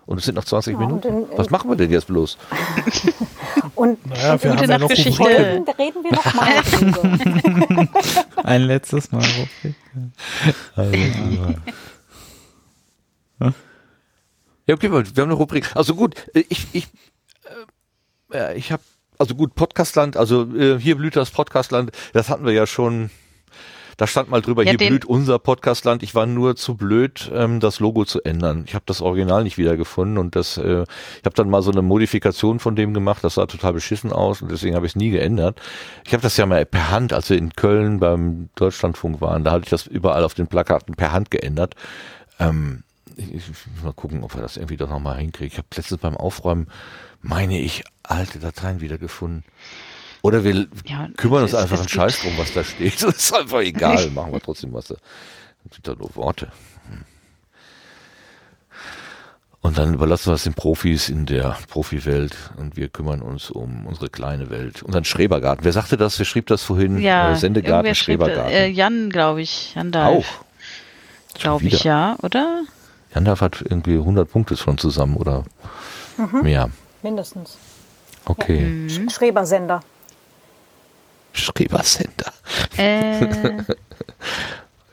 Und 0.08 0.18
es 0.18 0.26
sind 0.26 0.34
noch 0.36 0.46
20 0.46 0.74
ja, 0.74 0.80
Minuten. 0.80 1.08
In, 1.08 1.32
in 1.32 1.38
was 1.38 1.52
machen 1.52 1.70
wir 1.70 1.76
denn 1.76 1.92
jetzt 1.92 2.08
bloß? 2.08 2.38
und 3.76 4.04
naja, 4.08 4.44
wir 4.44 4.58
haben 4.58 4.70
ja 4.70 4.78
noch 4.80 4.90
Geschichte. 4.90 5.24
Reden, 5.24 5.70
reden 5.78 6.04
wir 6.04 6.12
noch 6.12 6.34
mal 6.34 7.88
Ein 8.44 8.62
letztes 8.68 9.12
Mal. 9.12 9.24
Ja, 14.66 14.76
okay, 14.76 14.92
wir 14.92 15.00
haben 15.00 15.18
eine 15.18 15.34
Rubrik. 15.34 15.76
Also 15.76 15.94
gut, 15.96 16.16
ich, 16.34 16.68
ich, 16.74 16.88
äh, 18.34 18.58
ich 18.58 18.72
habe 18.72 18.82
also 19.22 19.36
gut, 19.36 19.54
Podcastland, 19.54 20.18
also 20.18 20.48
äh, 20.56 20.80
hier 20.80 20.98
blüht 20.98 21.16
das 21.16 21.30
Podcastland, 21.30 21.92
das 22.12 22.28
hatten 22.28 22.44
wir 22.44 22.54
ja 22.54 22.66
schon, 22.66 23.12
da 23.98 24.08
stand 24.08 24.32
mal 24.32 24.42
drüber, 24.42 24.64
ja, 24.64 24.72
hier 24.72 24.80
blüht 24.80 25.06
unser 25.06 25.38
Podcastland. 25.38 26.02
Ich 26.02 26.16
war 26.16 26.26
nur 26.26 26.56
zu 26.56 26.76
blöd, 26.76 27.32
ähm, 27.32 27.60
das 27.60 27.80
Logo 27.80 28.04
zu 28.04 28.24
ändern. 28.24 28.64
Ich 28.66 28.74
habe 28.74 28.84
das 28.88 29.00
Original 29.00 29.44
nicht 29.44 29.60
wiedergefunden 29.60 30.18
und 30.18 30.36
das, 30.36 30.58
äh, 30.58 30.86
ich 31.20 31.26
habe 31.26 31.36
dann 31.36 31.52
mal 31.52 31.62
so 31.62 31.70
eine 31.70 31.84
Modifikation 31.84 32.58
von 32.58 32.76
dem 32.76 32.96
gemacht, 32.96 33.24
das 33.24 33.36
sah 33.36 33.46
total 33.46 33.74
beschissen 33.74 34.12
aus 34.12 34.42
und 34.42 34.52
deswegen 34.52 34.76
habe 34.76 34.88
ich 34.88 34.94
es 34.94 34.96
nie 34.96 35.12
geändert. 35.12 35.62
Ich 36.04 36.14
habe 36.14 36.24
das 36.24 36.36
ja 36.38 36.48
mal 36.48 36.66
per 36.66 36.90
Hand, 36.90 37.14
als 37.14 37.30
wir 37.30 37.38
in 37.38 37.54
Köln 37.54 38.00
beim 38.00 38.50
Deutschlandfunk 38.56 39.22
waren, 39.22 39.44
da 39.44 39.52
hatte 39.52 39.66
ich 39.66 39.70
das 39.70 39.86
überall 39.86 40.24
auf 40.24 40.34
den 40.34 40.48
Plakaten 40.48 40.96
per 40.96 41.12
Hand 41.12 41.30
geändert. 41.30 41.76
Ähm, 42.40 42.82
ich, 43.18 43.36
ich 43.36 43.48
muss 43.48 43.84
mal 43.84 43.94
gucken, 43.94 44.24
ob 44.24 44.34
wir 44.34 44.42
das 44.42 44.58
irgendwie 44.58 44.78
doch 44.78 44.90
nochmal 44.90 45.20
hinkriegen. 45.20 45.52
Ich 45.52 45.58
habe 45.60 45.68
letztens 45.76 46.02
beim 46.02 46.18
Aufräumen, 46.18 46.68
meine 47.22 47.60
ich, 47.60 47.84
alte 48.04 48.40
Dateien 48.40 48.82
wiedergefunden. 48.82 49.44
Oder 50.22 50.44
wir 50.44 50.68
ja, 50.86 51.10
kümmern 51.18 51.44
uns 51.44 51.56
einfach 51.56 51.80
einen 51.80 51.90
Scheiß 51.90 52.22
drum, 52.22 52.34
was 52.38 52.54
da 52.54 52.64
steht. 52.64 53.02
Das 53.02 53.16
ist 53.18 53.34
einfach 53.34 53.62
egal. 53.62 54.10
Machen 54.12 54.34
wir 54.34 54.40
trotzdem 54.40 54.74
was 54.74 54.88
da. 54.88 54.96
Das 55.64 55.76
sind 55.76 55.88
da 55.88 55.96
nur 55.96 56.16
Worte. 56.16 56.52
Hm. 56.90 57.06
Und 59.62 59.78
dann 59.78 59.94
überlassen 59.94 60.28
wir 60.28 60.36
es 60.36 60.44
den 60.44 60.54
Profis 60.54 61.10
in 61.10 61.26
der 61.26 61.58
Profiwelt 61.70 62.36
und 62.58 62.78
wir 62.78 62.90
kümmern 62.90 63.22
uns 63.22 63.50
um 63.50 63.86
unsere 63.86 64.10
kleine 64.10 64.50
Welt, 64.50 64.82
unseren 64.84 65.06
Schrebergarten. 65.06 65.64
Wer 65.64 65.72
sagte 65.72 65.98
das? 65.98 66.18
Wer 66.18 66.26
schrieb 66.26 66.48
das 66.48 66.64
vorhin? 66.64 67.00
Ja, 67.00 67.32
äh, 67.32 67.36
Sendegarten, 67.36 67.94
Schrebergarten. 67.94 68.52
Äh, 68.52 68.68
Jan, 68.68 69.10
glaube 69.10 69.42
ich. 69.42 69.76
Jan 69.76 69.92
Dalf. 69.92 70.42
Auch. 70.42 71.40
Glaube 71.40 71.66
ich, 71.66 71.84
ja, 71.84 72.18
oder? 72.22 72.64
Jan 73.14 73.26
Dalf 73.26 73.42
hat 73.42 73.62
irgendwie 73.62 73.96
100 73.96 74.30
Punkte 74.30 74.58
schon 74.58 74.78
zusammen 74.78 75.16
oder 75.16 75.46
mhm. 76.18 76.42
mehr. 76.42 76.70
Mindestens. 77.04 77.58
Okay. 78.26 78.60
Mhm. 78.60 79.10
Schrebersender. 79.10 79.82
Schrebersender. 81.34 82.34
Äh, 82.78 83.64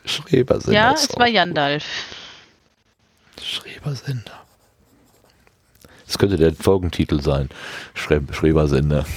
Schrebersender. 0.05 0.73
Ja, 0.73 0.93
es 0.93 1.09
war 1.17 1.27
Jandalf. 1.27 1.85
Schrebersender. 3.41 4.39
Das 6.05 6.17
könnte 6.17 6.37
der 6.37 6.55
Folgentitel 6.55 7.21
sein. 7.21 7.49
Schre 7.93 8.21
Schrebersender. 8.31 9.05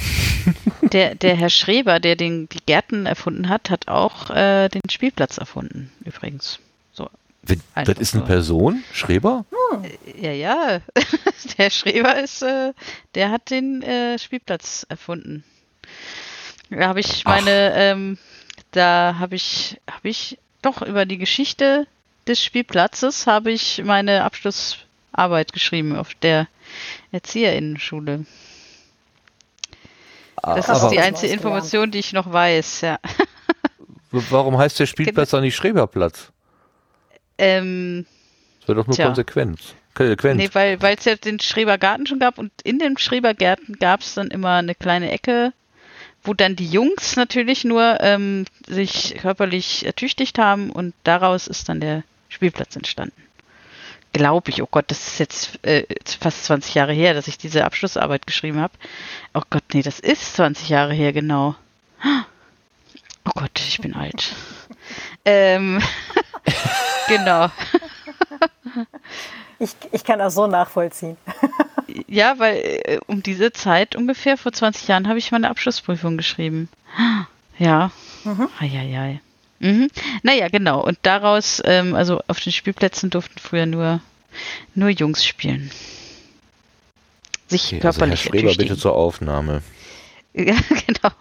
Der, 0.82 1.14
der 1.14 1.36
Herr 1.36 1.48
Schreber, 1.48 2.01
der 2.01 2.16
den, 2.16 2.48
die 2.48 2.59
Gärten 2.66 3.06
erfunden 3.06 3.48
hat, 3.48 3.70
hat 3.70 3.86
auch 3.89 4.28
äh, 4.31 4.69
den 4.69 4.82
Spielplatz 4.90 5.39
erfunden, 5.39 5.90
übrigens. 6.05 6.59
Das 7.74 7.98
ist 7.98 8.14
eine 8.14 8.24
Person? 8.24 8.85
Schreber? 8.93 9.44
Ja, 10.16 10.32
ja. 10.32 10.81
Der 11.59 11.70
Schreber 11.70 12.20
ist, 12.20 12.43
äh, 12.43 12.73
der 13.14 13.31
hat 13.31 13.51
den 13.51 13.82
äh, 13.82 14.19
Spielplatz 14.19 14.86
erfunden. 14.89 15.44
Da 16.70 16.89
habe 16.89 17.01
ich 17.01 17.24
meine, 17.24 17.74
ähm, 17.74 18.19
da 18.70 19.16
habe 19.19 19.35
ich, 19.35 19.81
habe 19.90 20.09
ich 20.09 20.39
doch 20.62 20.82
über 20.82 21.05
die 21.05 21.19
Geschichte 21.19 21.86
des 22.27 22.43
Spielplatzes 22.43 23.27
habe 23.27 23.51
ich 23.51 23.82
meine 23.85 24.24
Abschlussarbeit 24.24 25.52
geschrieben 25.52 25.97
auf 25.97 26.14
der 26.14 26.47
Erzieherinnenschule. 27.10 28.24
Das 30.43 30.69
Aber 30.69 30.86
ist 30.86 30.90
die 30.93 31.01
einzige 31.01 31.32
Information, 31.32 31.90
die 31.90 31.98
ich 31.98 32.12
noch 32.12 32.32
weiß, 32.32 32.82
ja. 32.82 32.98
Warum 34.10 34.59
heißt 34.59 34.78
der 34.78 34.86
Spielplatz 34.86 35.31
dann 35.31 35.43
nicht 35.43 35.56
Schreberplatz? 35.56 36.32
Ähm, 37.43 38.06
das 38.60 38.69
wäre 38.69 38.78
doch 38.78 38.86
nur 38.86 38.97
tja. 38.97 39.06
Konsequenz. 39.06 39.74
Konsequent. 39.94 40.39
Nee, 40.39 40.51
weil 40.52 40.97
es 40.97 41.05
ja 41.05 41.16
den 41.16 41.40
Schrebergarten 41.40 42.06
schon 42.06 42.19
gab 42.19 42.39
und 42.39 42.52
in 42.62 42.78
dem 42.78 42.97
Schrebergarten 42.97 43.77
gab 43.77 44.01
es 44.01 44.14
dann 44.14 44.28
immer 44.28 44.56
eine 44.56 44.74
kleine 44.74 45.10
Ecke, 45.10 45.52
wo 46.23 46.35
dann 46.35 46.56
die 46.56 46.69
Jungs 46.69 47.16
natürlich 47.16 47.64
nur 47.64 47.98
ähm, 48.01 48.44
sich 48.66 49.16
körperlich 49.20 49.85
ertüchtigt 49.85 50.39
haben 50.39 50.70
und 50.70 50.94
daraus 51.05 51.47
ist 51.47 51.69
dann 51.69 51.81
der 51.81 52.05
Spielplatz 52.28 52.77
entstanden. 52.77 53.20
Glaube 54.12 54.51
ich, 54.51 54.62
oh 54.62 54.69
Gott, 54.70 54.85
das 54.89 55.09
ist 55.09 55.19
jetzt 55.19 55.66
äh, 55.66 55.85
fast 56.20 56.44
20 56.44 56.74
Jahre 56.74 56.93
her, 56.93 57.14
dass 57.14 57.28
ich 57.28 57.39
diese 57.39 57.64
Abschlussarbeit 57.64 58.27
geschrieben 58.27 58.60
habe. 58.60 58.74
Oh 59.35 59.43
Gott, 59.51 59.64
nee, 59.73 59.82
das 59.82 60.01
ist 60.01 60.36
20 60.36 60.69
Jahre 60.69 60.93
her, 60.93 61.12
genau. 61.12 61.55
Oh 63.24 63.31
Gott, 63.35 63.59
ich 63.59 63.81
bin 63.81 63.94
alt. 63.94 64.35
Ähm, 65.24 65.80
Genau. 67.08 67.50
Ich, 69.58 69.76
ich 69.92 70.02
kann 70.02 70.18
das 70.18 70.34
so 70.34 70.46
nachvollziehen. 70.46 71.16
Ja, 72.06 72.38
weil 72.38 72.56
äh, 72.56 73.00
um 73.06 73.22
diese 73.22 73.52
Zeit 73.52 73.96
ungefähr, 73.96 74.38
vor 74.38 74.50
20 74.50 74.88
Jahren, 74.88 75.08
habe 75.08 75.18
ich 75.18 75.30
meine 75.30 75.50
Abschlussprüfung 75.50 76.16
geschrieben. 76.16 76.68
Ja. 77.58 77.90
Mhm. 78.24 78.48
Eieiei. 78.58 79.20
Mhm. 79.60 79.88
Naja, 80.22 80.48
genau. 80.48 80.82
Und 80.82 80.98
daraus, 81.02 81.60
ähm, 81.64 81.94
also 81.94 82.20
auf 82.28 82.40
den 82.40 82.50
Spielplätzen 82.50 83.10
durften 83.10 83.38
früher 83.38 83.66
nur, 83.66 84.00
nur 84.74 84.88
Jungs 84.88 85.24
spielen. 85.24 85.70
Sich 87.48 87.66
okay, 87.66 87.80
körperlich 87.80 88.20
also 88.20 88.32
Herr 88.32 88.40
Schreber, 88.40 88.54
bitte 88.56 88.76
zur 88.78 88.94
Aufnahme. 88.94 89.62
Ja, 90.32 90.56
genau. 90.86 91.14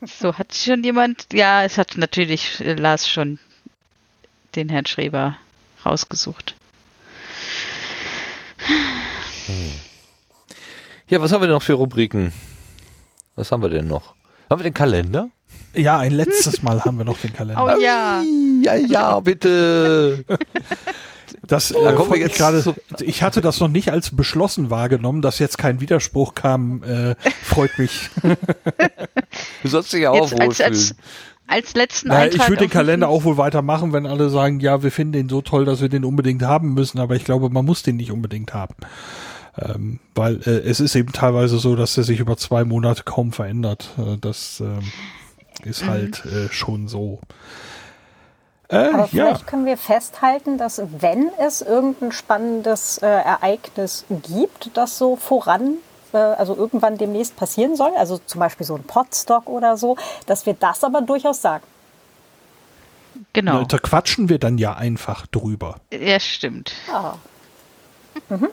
So, 0.00 0.34
hat 0.38 0.54
schon 0.54 0.84
jemand, 0.84 1.26
ja, 1.32 1.64
es 1.64 1.76
hat 1.76 1.96
natürlich 1.96 2.60
äh, 2.60 2.74
Lars 2.74 3.08
schon 3.08 3.38
den 4.54 4.68
Herrn 4.68 4.86
Schreber 4.86 5.36
rausgesucht. 5.84 6.54
Hm. 9.46 9.72
Ja, 11.08 11.20
was 11.20 11.32
haben 11.32 11.42
wir 11.42 11.46
denn 11.46 11.54
noch 11.54 11.62
für 11.62 11.74
Rubriken? 11.74 12.32
Was 13.34 13.50
haben 13.50 13.62
wir 13.62 13.70
denn 13.70 13.88
noch? 13.88 14.14
Haben 14.50 14.60
wir 14.60 14.64
den 14.64 14.74
Kalender? 14.74 15.30
Ja, 15.74 15.98
ein 15.98 16.12
letztes 16.12 16.62
Mal 16.62 16.84
haben 16.84 16.98
wir 16.98 17.04
noch 17.04 17.18
den 17.18 17.32
Kalender. 17.34 17.64
Oh 17.64 17.80
ja. 17.80 18.22
Ja, 18.62 18.74
ja, 18.74 19.20
bitte. 19.20 20.24
Das 21.46 21.70
äh, 21.70 21.92
kommen 21.94 22.18
jetzt 22.18 22.36
gerade. 22.36 22.74
Ich 23.00 23.22
hatte 23.22 23.40
das 23.40 23.60
noch 23.60 23.68
nicht 23.68 23.90
als 23.90 24.14
beschlossen 24.14 24.70
wahrgenommen, 24.70 25.22
dass 25.22 25.38
jetzt 25.38 25.58
kein 25.58 25.80
Widerspruch 25.80 26.34
kam. 26.34 26.82
Äh, 26.82 27.14
freut 27.42 27.78
mich. 27.78 28.10
du 29.62 29.68
sollst 29.68 29.92
dich 29.92 30.02
ja 30.02 30.10
auch 30.10 30.30
wohlfühlen. 30.30 30.42
Als, 30.42 30.60
als, 30.60 30.94
als 31.46 31.74
letzten 31.74 32.08
naja, 32.08 32.24
Eintrag. 32.24 32.40
Ich 32.40 32.48
würde 32.48 32.64
den 32.64 32.70
Kalender 32.70 33.08
auch 33.08 33.24
wohl 33.24 33.36
weitermachen, 33.36 33.92
wenn 33.92 34.06
alle 34.06 34.30
sagen, 34.30 34.60
ja, 34.60 34.82
wir 34.82 34.90
finden 34.90 35.12
den 35.12 35.28
so 35.28 35.40
toll, 35.40 35.64
dass 35.64 35.80
wir 35.80 35.88
den 35.88 36.04
unbedingt 36.04 36.42
haben 36.42 36.74
müssen, 36.74 36.98
aber 36.98 37.16
ich 37.16 37.24
glaube, 37.24 37.50
man 37.50 37.64
muss 37.64 37.82
den 37.82 37.96
nicht 37.96 38.12
unbedingt 38.12 38.52
haben. 38.54 38.74
Ähm, 39.60 39.98
weil 40.14 40.40
äh, 40.46 40.60
es 40.60 40.80
ist 40.80 40.94
eben 40.94 41.12
teilweise 41.12 41.58
so, 41.58 41.74
dass 41.74 41.96
er 41.96 42.04
sich 42.04 42.20
über 42.20 42.36
zwei 42.36 42.64
Monate 42.64 43.02
kaum 43.04 43.32
verändert. 43.32 43.90
Äh, 43.98 44.18
das 44.20 44.60
ähm, 44.60 44.80
ist 45.64 45.84
mhm. 45.84 45.88
halt 45.88 46.24
äh, 46.26 46.48
schon 46.52 46.86
so. 46.88 47.20
Äh, 48.68 48.90
Aber 48.92 49.08
vielleicht 49.08 49.40
ja. 49.40 49.46
können 49.46 49.64
wir 49.64 49.78
festhalten, 49.78 50.58
dass 50.58 50.82
wenn 50.98 51.30
es 51.38 51.62
irgendein 51.62 52.12
spannendes 52.12 52.98
äh, 52.98 53.06
Ereignis 53.06 54.04
gibt, 54.08 54.76
das 54.76 54.98
so 54.98 55.16
voran, 55.16 55.78
äh, 56.12 56.18
also 56.18 56.54
irgendwann 56.54 56.98
demnächst 56.98 57.36
passieren 57.36 57.76
soll, 57.76 57.92
also 57.96 58.18
zum 58.18 58.40
Beispiel 58.40 58.66
so 58.66 58.74
ein 58.74 58.82
Podstock 58.82 59.48
oder 59.48 59.78
so, 59.78 59.96
dass 60.26 60.44
wir 60.44 60.52
das 60.52 60.84
aber 60.84 61.00
durchaus 61.00 61.40
sagen. 61.40 61.64
Genau. 63.32 63.64
Da 63.64 63.78
quatschen 63.78 64.28
wir 64.28 64.38
dann 64.38 64.58
ja 64.58 64.74
einfach 64.74 65.26
drüber. 65.26 65.76
Ja, 65.90 66.20
stimmt. 66.20 66.72
Ah. 66.92 67.14
Mhm. 68.28 68.48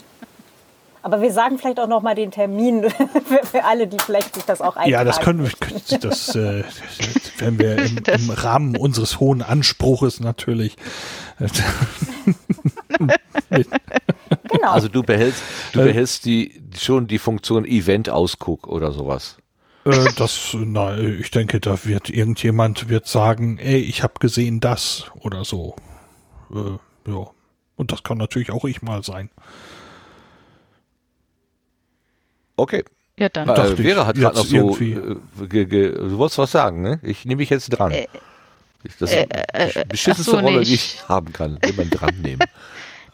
Aber 1.06 1.22
wir 1.22 1.32
sagen 1.32 1.60
vielleicht 1.60 1.80
auch 1.80 1.88
noch 1.88 2.02
mal 2.02 2.15
den 2.15 2.32
Termin 2.32 2.90
für, 2.90 3.45
für, 3.45 3.64
alle, 3.64 3.86
die 3.86 3.99
vielleicht 3.99 4.34
sich 4.34 4.44
das 4.44 4.60
auch 4.60 4.76
eintragen. 4.76 4.90
Ja, 4.90 5.03
das 5.03 5.19
können 5.19 5.44
wir, 5.44 5.52
das, 5.99 6.34
äh, 6.34 6.64
wenn 7.38 7.60
wir 7.60 7.77
im, 7.77 7.98
im, 7.98 8.32
Rahmen 8.32 8.76
unseres 8.76 9.19
hohen 9.19 9.44
Anspruches 9.44 10.19
natürlich. 10.19 10.76
genau. 13.49 14.72
Also 14.72 14.88
du 14.88 15.03
behältst, 15.03 15.44
du 15.73 15.82
äh, 15.82 15.86
behältst 15.86 16.26
die, 16.26 16.60
schon 16.76 17.06
die 17.06 17.19
Funktion 17.19 17.65
Event-Ausguck 17.65 18.68
oder 18.68 18.91
sowas. 18.91 19.38
Äh, 19.86 20.07
das, 20.18 20.57
na, 20.60 20.98
ich 20.98 21.30
denke, 21.30 21.60
da 21.60 21.86
wird 21.86 22.10
irgendjemand 22.10 22.90
wird 22.90 23.06
sagen, 23.06 23.60
ey, 23.60 23.77
ich 23.77 24.02
habe 24.02 24.15
gesehen 24.19 24.60
das 24.60 25.11
oder 25.19 25.45
so. 25.45 25.76
Äh, 26.52 26.80
ja. 27.11 27.27
Und 27.76 27.91
das 27.91 28.02
kann 28.02 28.18
natürlich 28.18 28.49
auch 28.49 28.65
ich 28.65 28.82
mal 28.82 29.03
sein. 29.03 29.30
Okay. 32.56 32.84
Ja, 33.18 33.30
dann. 33.30 33.49
Äh, 33.49 33.76
Vera 33.76 34.06
hat 34.06 34.15
gerade 34.15 34.36
noch 34.36 34.45
so, 34.45 34.77
äh, 34.77 35.15
ge, 35.48 35.65
ge, 35.65 35.91
du 35.91 36.18
wolltest 36.18 36.38
was 36.38 36.52
sagen, 36.52 36.82
ne? 36.82 36.99
Ich 37.02 37.26
nehme 37.26 37.40
mich 37.40 37.49
jetzt 37.49 37.69
dran. 37.69 37.91
Äh, 37.91 38.07
das 38.99 39.11
ist 39.11 39.14
äh, 39.14 39.27
die 39.27 39.80
äh, 39.80 39.86
beschissenste 39.88 40.32
so, 40.32 40.40
Rolle, 40.40 40.60
nee, 40.60 40.65
die 40.65 40.73
ich 40.76 41.07
haben 41.07 41.32
kann, 41.34 41.60
jemand 41.65 41.99
dran 41.99 42.15
nehmen. 42.22 42.41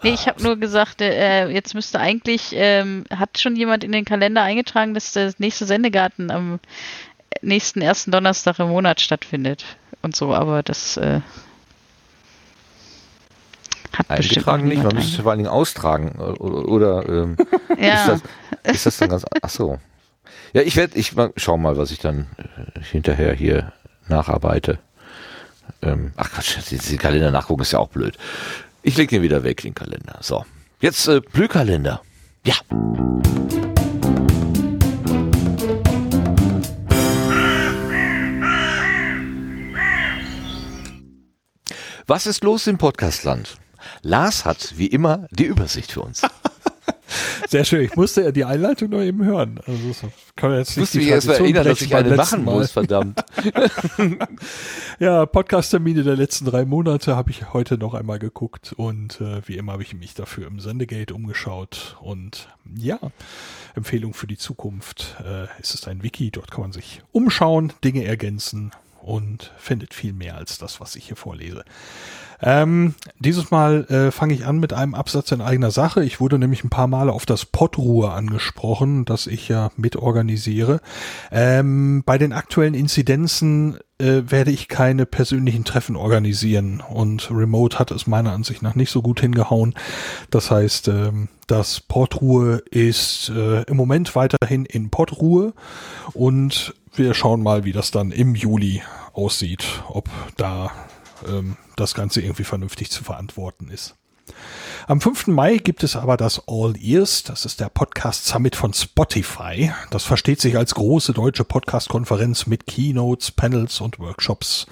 Nee, 0.03 0.15
ich 0.15 0.27
habe 0.27 0.41
nur 0.41 0.57
gesagt, 0.57 0.99
äh, 0.99 1.47
jetzt 1.49 1.75
müsste 1.75 1.99
eigentlich, 1.99 2.53
ähm, 2.53 3.03
hat 3.15 3.37
schon 3.37 3.55
jemand 3.55 3.83
in 3.83 3.91
den 3.91 4.03
Kalender 4.03 4.41
eingetragen, 4.41 4.95
dass 4.95 5.13
der 5.13 5.31
nächste 5.37 5.67
Sendegarten 5.67 6.31
am 6.31 6.59
nächsten 7.43 7.81
ersten 7.81 8.09
Donnerstag 8.09 8.57
im 8.57 8.69
Monat 8.69 8.99
stattfindet 8.99 9.63
und 10.01 10.15
so, 10.15 10.33
aber 10.33 10.63
das 10.63 10.97
äh, 10.97 11.21
hat 13.93 14.09
Eingetragen 14.09 14.67
nicht, 14.67 14.81
man 14.81 14.95
müsste 14.95 15.17
es 15.17 15.21
vor 15.21 15.29
allen 15.29 15.39
Dingen 15.39 15.51
austragen 15.51 16.15
oder, 16.19 16.67
oder 16.67 17.09
ähm, 17.09 17.37
ja. 17.79 17.93
ist, 17.93 18.07
das, 18.07 18.21
ist 18.63 18.85
das 18.85 18.97
dann 18.97 19.09
ganz, 19.09 19.25
ach 19.41 19.49
so. 19.49 19.79
Ja, 20.53 20.61
ich 20.61 20.75
werde, 20.75 20.97
ich 20.97 21.13
schau 21.37 21.57
mal, 21.57 21.77
was 21.77 21.91
ich 21.91 21.99
dann 21.99 22.27
äh, 22.37 22.81
hinterher 22.81 23.33
hier 23.33 23.73
nacharbeite. 24.07 24.79
Ähm, 25.81 26.13
ach 26.17 26.31
Quatsch, 26.31 26.57
die 26.69 26.97
Kalender 26.97 27.31
nachgucken 27.31 27.61
ist 27.61 27.71
ja 27.71 27.79
auch 27.79 27.89
blöd. 27.89 28.17
Ich 28.83 28.97
lege 28.97 29.15
den 29.15 29.21
wieder 29.21 29.43
weg, 29.43 29.61
den 29.61 29.75
Kalender. 29.75 30.17
So. 30.21 30.45
Jetzt 30.79 31.07
äh, 31.07 31.21
Blühkalender. 31.21 32.01
Ja. 32.45 32.55
Was 42.07 42.27
ist 42.27 42.43
los 42.43 42.67
im 42.67 42.77
Podcastland? 42.77 43.57
Lars 44.01 44.43
hat 44.43 44.73
wie 44.77 44.87
immer 44.87 45.27
die 45.31 45.45
Übersicht 45.45 45.93
für 45.93 46.01
uns. 46.01 46.23
Sehr 47.47 47.65
schön. 47.65 47.81
Ich 47.81 47.95
musste 47.95 48.21
ja 48.21 48.31
die 48.31 48.45
Einleitung 48.45 48.89
noch 48.89 49.01
eben 49.01 49.23
hören. 49.23 49.59
Also 49.65 49.87
das 49.87 50.11
kann 50.35 50.53
jetzt 50.53 50.69
nicht 50.69 50.77
ich 50.77 50.79
musste 50.79 50.97
mich 50.99 51.07
erst 51.07 51.27
erinnern, 51.27 51.65
dass 51.65 51.81
ich 51.81 51.95
eine 51.95 52.15
machen 52.15 52.45
Mal. 52.45 52.55
muss, 52.55 52.71
verdammt. 52.71 53.23
ja, 54.99 55.25
Podcast-Termine 55.25 56.03
der 56.03 56.15
letzten 56.15 56.45
drei 56.45 56.65
Monate 56.65 57.15
habe 57.15 57.31
ich 57.31 57.53
heute 57.53 57.77
noch 57.77 57.93
einmal 57.93 58.19
geguckt 58.19 58.73
und 58.73 59.21
äh, 59.21 59.41
wie 59.47 59.57
immer 59.57 59.73
habe 59.73 59.83
ich 59.83 59.93
mich 59.93 60.13
dafür 60.13 60.47
im 60.47 60.59
Sendegate 60.59 61.13
umgeschaut 61.13 61.97
und 62.01 62.49
ja, 62.75 62.99
Empfehlung 63.75 64.13
für 64.13 64.27
die 64.27 64.37
Zukunft. 64.37 65.15
Äh, 65.23 65.47
es 65.59 65.73
ist 65.73 65.87
ein 65.87 66.03
Wiki, 66.03 66.31
dort 66.31 66.51
kann 66.51 66.61
man 66.61 66.71
sich 66.71 67.01
umschauen, 67.11 67.73
Dinge 67.83 68.03
ergänzen 68.05 68.71
und 69.01 69.51
findet 69.57 69.93
viel 69.93 70.13
mehr 70.13 70.35
als 70.37 70.57
das, 70.57 70.79
was 70.79 70.95
ich 70.95 71.07
hier 71.07 71.15
vorlese. 71.15 71.63
Ähm, 72.41 72.95
dieses 73.19 73.51
Mal 73.51 73.85
äh, 73.85 74.11
fange 74.11 74.33
ich 74.33 74.45
an 74.45 74.59
mit 74.59 74.73
einem 74.73 74.95
Absatz 74.95 75.31
in 75.31 75.41
eigener 75.41 75.71
Sache. 75.71 76.03
Ich 76.03 76.19
wurde 76.19 76.39
nämlich 76.39 76.63
ein 76.63 76.69
paar 76.69 76.87
Male 76.87 77.11
auf 77.11 77.25
das 77.25 77.45
Pottruhe 77.45 78.11
angesprochen, 78.11 79.05
das 79.05 79.27
ich 79.27 79.47
ja 79.47 79.71
mitorganisiere. 79.77 80.81
Ähm, 81.31 82.03
bei 82.05 82.17
den 82.17 82.33
aktuellen 82.33 82.73
Inzidenzen 82.73 83.77
äh, 83.99 84.23
werde 84.25 84.51
ich 84.51 84.67
keine 84.67 85.05
persönlichen 85.05 85.63
Treffen 85.63 85.95
organisieren 85.95 86.81
und 86.81 87.29
Remote 87.31 87.77
hat 87.77 87.91
es 87.91 88.07
meiner 88.07 88.31
Ansicht 88.31 88.61
nach 88.63 88.75
nicht 88.75 88.89
so 88.91 89.01
gut 89.01 89.21
hingehauen. 89.21 89.75
Das 90.31 90.49
heißt, 90.49 90.87
ähm, 90.87 91.29
das 91.45 91.79
Portruhe 91.79 92.63
ist 92.71 93.29
äh, 93.29 93.61
im 93.63 93.77
Moment 93.77 94.15
weiterhin 94.15 94.65
in 94.65 94.89
Portruhe 94.89 95.53
und 96.13 96.73
wir 96.95 97.13
schauen 97.13 97.43
mal, 97.43 97.63
wie 97.63 97.71
das 97.71 97.91
dann 97.91 98.11
im 98.11 98.35
Juli 98.35 98.81
aussieht, 99.13 99.83
ob 99.87 100.09
da 100.37 100.71
ähm, 101.27 101.57
das 101.75 101.93
Ganze 101.93 102.21
irgendwie 102.21 102.43
vernünftig 102.43 102.91
zu 102.91 103.03
verantworten 103.03 103.69
ist. 103.69 103.95
Am 104.87 104.99
5. 104.99 105.27
Mai 105.27 105.57
gibt 105.57 105.83
es 105.83 105.95
aber 105.95 106.17
das 106.17 106.41
All 106.47 106.73
Ears, 106.77 107.21
das 107.23 107.45
ist 107.45 107.59
der 107.59 107.69
Podcast 107.69 108.25
Summit 108.25 108.55
von 108.55 108.73
Spotify. 108.73 109.71
Das 109.91 110.03
versteht 110.03 110.41
sich 110.41 110.57
als 110.57 110.73
große 110.75 111.13
deutsche 111.13 111.43
Podcast-Konferenz 111.43 112.47
mit 112.47 112.65
Keynotes, 112.65 113.29
Panels 113.31 113.79
und 113.79 113.99
Workshops. 113.99 114.65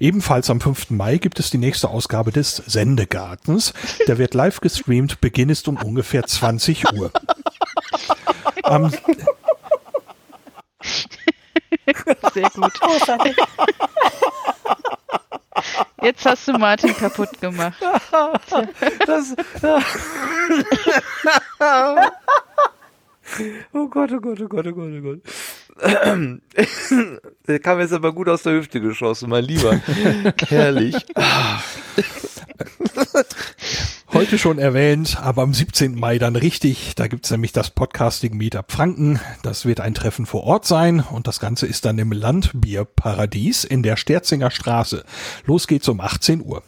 Ebenfalls 0.00 0.50
am 0.50 0.60
5. 0.60 0.90
Mai 0.90 1.18
gibt 1.18 1.38
es 1.38 1.50
die 1.50 1.58
nächste 1.58 1.88
Ausgabe 1.88 2.32
des 2.32 2.56
Sendegartens. 2.56 3.72
Der 4.06 4.18
wird 4.18 4.34
live 4.34 4.60
gestreamt, 4.60 5.20
Beginn 5.20 5.48
ist 5.48 5.68
um 5.68 5.76
ungefähr 5.76 6.24
20 6.24 6.92
Uhr. 6.92 7.10
Am 8.62 8.90
Sehr 12.34 12.50
gut. 12.50 12.72
Jetzt 16.02 16.26
hast 16.26 16.48
du 16.48 16.52
Martin 16.52 16.94
kaputt 16.96 17.40
gemacht. 17.40 17.80
Das, 19.06 19.34
oh 23.72 23.88
Gott, 23.88 24.12
oh 24.12 24.20
Gott, 24.20 24.40
oh 24.40 24.48
Gott, 24.48 24.66
oh 24.66 24.72
Gott, 24.72 24.92
oh 24.92 25.02
Gott. 25.02 25.20
Der 27.48 27.58
kam 27.60 27.80
jetzt 27.80 27.92
aber 27.92 28.12
gut 28.12 28.28
aus 28.28 28.42
der 28.42 28.54
Hüfte 28.54 28.80
geschossen, 28.80 29.30
mein 29.30 29.44
Lieber. 29.44 29.80
Herrlich. 30.48 30.96
Heute 34.12 34.38
schon 34.38 34.58
erwähnt, 34.58 35.18
aber 35.20 35.42
am 35.42 35.52
17. 35.52 35.96
Mai 35.96 36.18
dann 36.18 36.36
richtig. 36.36 36.94
Da 36.94 37.08
gibt's 37.08 37.30
nämlich 37.32 37.52
das 37.52 37.70
Podcasting 37.70 38.36
Meetup 38.36 38.70
Franken. 38.70 39.18
Das 39.42 39.64
wird 39.64 39.80
ein 39.80 39.94
Treffen 39.94 40.26
vor 40.26 40.44
Ort 40.44 40.64
sein 40.64 41.00
und 41.00 41.26
das 41.26 41.40
Ganze 41.40 41.66
ist 41.66 41.84
dann 41.84 41.98
im 41.98 42.12
Landbierparadies 42.12 43.64
in 43.64 43.82
der 43.82 43.96
Sterzinger 43.96 44.52
Straße. 44.52 45.04
Los 45.44 45.66
geht's 45.66 45.88
um 45.88 46.00
18 46.00 46.40
Uhr. 46.40 46.62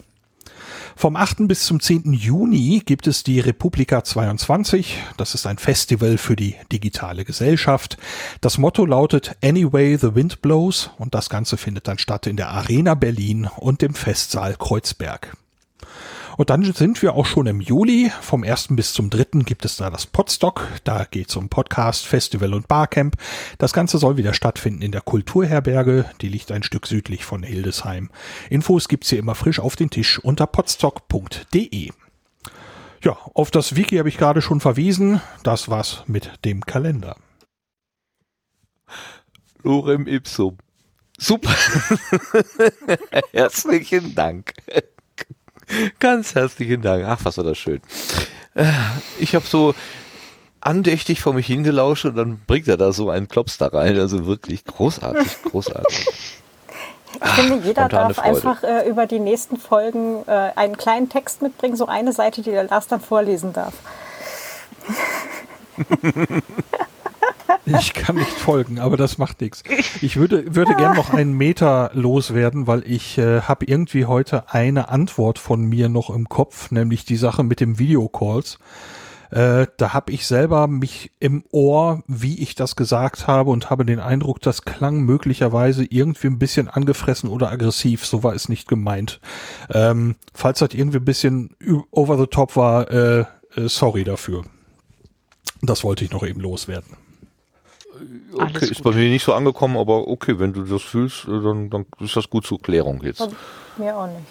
Vom 0.97 1.15
8. 1.15 1.47
bis 1.47 1.63
zum 1.63 1.79
10. 1.79 2.11
Juni 2.11 2.81
gibt 2.85 3.07
es 3.07 3.23
die 3.23 3.39
Republika 3.39 4.03
22. 4.03 4.97
Das 5.15 5.33
ist 5.33 5.47
ein 5.47 5.57
Festival 5.57 6.17
für 6.17 6.35
die 6.35 6.55
digitale 6.73 7.23
Gesellschaft. 7.23 7.97
Das 8.41 8.57
Motto 8.57 8.85
lautet 8.85 9.37
Anyway 9.41 9.95
the 9.95 10.13
Wind 10.13 10.41
Blows 10.41 10.89
und 10.97 11.15
das 11.15 11.29
Ganze 11.29 11.55
findet 11.55 11.87
dann 11.87 11.99
statt 11.99 12.27
in 12.27 12.35
der 12.35 12.49
Arena 12.49 12.95
Berlin 12.95 13.49
und 13.55 13.81
dem 13.81 13.93
Festsaal 13.93 14.57
Kreuzberg. 14.59 15.37
Und 16.39 16.49
dann 16.49 16.63
sind 16.63 17.01
wir 17.01 17.15
auch 17.15 17.25
schon 17.25 17.47
im 17.47 17.59
Juli. 17.59 18.13
Vom 18.21 18.45
1. 18.45 18.69
bis 18.69 18.93
zum 18.93 19.09
3. 19.09 19.43
gibt 19.43 19.65
es 19.65 19.75
da 19.75 19.89
das 19.89 20.07
Podstock. 20.07 20.65
Da 20.85 21.03
geht 21.03 21.27
es 21.27 21.35
um 21.35 21.49
Podcast, 21.49 22.05
Festival 22.05 22.53
und 22.53 22.69
Barcamp. 22.69 23.17
Das 23.57 23.73
Ganze 23.73 23.97
soll 23.97 24.15
wieder 24.15 24.33
stattfinden 24.33 24.81
in 24.81 24.93
der 24.93 25.01
Kulturherberge. 25.01 26.05
Die 26.21 26.29
liegt 26.29 26.53
ein 26.53 26.63
Stück 26.63 26.87
südlich 26.87 27.25
von 27.25 27.43
Hildesheim. 27.43 28.09
Infos 28.49 28.87
gibt's 28.87 29.09
hier 29.09 29.19
immer 29.19 29.35
frisch 29.35 29.59
auf 29.59 29.75
den 29.75 29.89
Tisch 29.89 30.17
unter 30.17 30.47
podstock.de. 30.47 31.91
Ja, 33.03 33.17
auf 33.33 33.51
das 33.51 33.75
Wiki 33.75 33.97
habe 33.97 34.07
ich 34.07 34.17
gerade 34.17 34.41
schon 34.41 34.61
verwiesen. 34.61 35.19
Das 35.43 35.67
war's 35.67 36.05
mit 36.07 36.31
dem 36.45 36.65
Kalender. 36.65 37.17
Lorem 39.61 40.07
ipsum. 40.07 40.57
Super. 41.17 41.53
Herzlichen 43.33 44.15
Dank. 44.15 44.53
Ganz 45.99 46.35
herzlichen 46.35 46.81
Dank. 46.81 47.05
Ach, 47.05 47.19
was 47.23 47.37
war 47.37 47.43
das 47.43 47.57
schön. 47.57 47.81
Äh, 48.55 48.65
ich 49.19 49.35
habe 49.35 49.45
so 49.45 49.73
andächtig 50.61 51.21
vor 51.21 51.33
mich 51.33 51.47
hingelauscht 51.47 52.05
und 52.05 52.15
dann 52.15 52.39
bringt 52.45 52.67
er 52.67 52.77
da 52.77 52.91
so 52.91 53.09
einen 53.09 53.27
Klops 53.27 53.57
da 53.57 53.67
rein. 53.67 53.97
Also 53.97 54.25
wirklich 54.25 54.65
großartig, 54.65 55.43
großartig. 55.43 56.07
Ich 57.11 57.21
Ach, 57.21 57.35
finde, 57.35 57.65
jeder 57.65 57.89
darf 57.89 58.19
einfach 58.19 58.63
äh, 58.63 58.87
über 58.87 59.07
die 59.07 59.19
nächsten 59.19 59.57
Folgen 59.57 60.23
äh, 60.27 60.51
einen 60.55 60.77
kleinen 60.77 61.09
Text 61.09 61.41
mitbringen, 61.41 61.75
so 61.75 61.87
eine 61.87 62.13
Seite, 62.13 62.41
die 62.41 62.51
der 62.51 62.65
Lars 62.65 62.87
dann 62.87 63.01
vorlesen 63.01 63.51
darf. 63.51 63.73
Ich 67.77 67.93
kann 67.93 68.15
nicht 68.15 68.31
folgen, 68.31 68.79
aber 68.79 68.97
das 68.97 69.17
macht 69.17 69.41
nichts. 69.41 69.63
Ich 70.01 70.17
würde, 70.17 70.55
würde 70.55 70.75
gern 70.75 70.95
noch 70.95 71.11
einen 71.13 71.33
Meter 71.33 71.91
loswerden, 71.93 72.67
weil 72.67 72.83
ich 72.85 73.17
äh, 73.17 73.41
habe 73.41 73.65
irgendwie 73.65 74.05
heute 74.05 74.51
eine 74.53 74.89
Antwort 74.89 75.39
von 75.39 75.63
mir 75.63 75.89
noch 75.89 76.09
im 76.09 76.29
Kopf, 76.29 76.71
nämlich 76.71 77.05
die 77.05 77.17
Sache 77.17 77.43
mit 77.43 77.59
dem 77.59 77.79
Videocalls. 77.79 78.59
Äh, 79.31 79.67
da 79.77 79.93
habe 79.93 80.11
ich 80.11 80.25
selber 80.25 80.67
mich 80.67 81.11
im 81.19 81.43
Ohr, 81.51 82.03
wie 82.07 82.41
ich 82.41 82.55
das 82.55 82.75
gesagt 82.75 83.27
habe 83.27 83.51
und 83.51 83.69
habe 83.69 83.85
den 83.85 83.99
Eindruck, 83.99 84.41
das 84.41 84.63
klang 84.63 85.01
möglicherweise 85.01 85.85
irgendwie 85.85 86.27
ein 86.27 86.39
bisschen 86.39 86.67
angefressen 86.67 87.29
oder 87.29 87.51
aggressiv. 87.51 88.05
So 88.05 88.23
war 88.23 88.33
es 88.33 88.49
nicht 88.49 88.67
gemeint. 88.67 89.19
Ähm, 89.71 90.15
falls 90.33 90.59
das 90.59 90.73
irgendwie 90.73 90.97
ein 90.97 91.05
bisschen 91.05 91.55
over 91.91 92.17
the 92.17 92.25
top 92.25 92.55
war, 92.55 92.89
äh, 92.89 93.19
äh, 93.55 93.67
sorry 93.67 94.03
dafür. 94.03 94.43
Das 95.61 95.83
wollte 95.83 96.05
ich 96.05 96.11
noch 96.11 96.25
eben 96.25 96.39
loswerden. 96.39 96.97
Okay, 98.33 98.65
ist 98.69 98.83
bei 98.83 98.91
mir 98.91 99.09
nicht 99.09 99.23
so 99.23 99.33
angekommen, 99.33 99.77
aber 99.77 100.07
okay, 100.07 100.39
wenn 100.39 100.53
du 100.53 100.63
das 100.63 100.81
fühlst, 100.81 101.25
äh, 101.27 101.41
dann, 101.41 101.69
dann 101.69 101.85
ist 101.99 102.15
das 102.15 102.29
gut 102.29 102.45
zur 102.45 102.61
Klärung 102.61 103.01
jetzt. 103.03 103.21
Also, 103.21 103.35
mir 103.77 103.95
auch 103.95 104.07
nicht. 104.07 104.25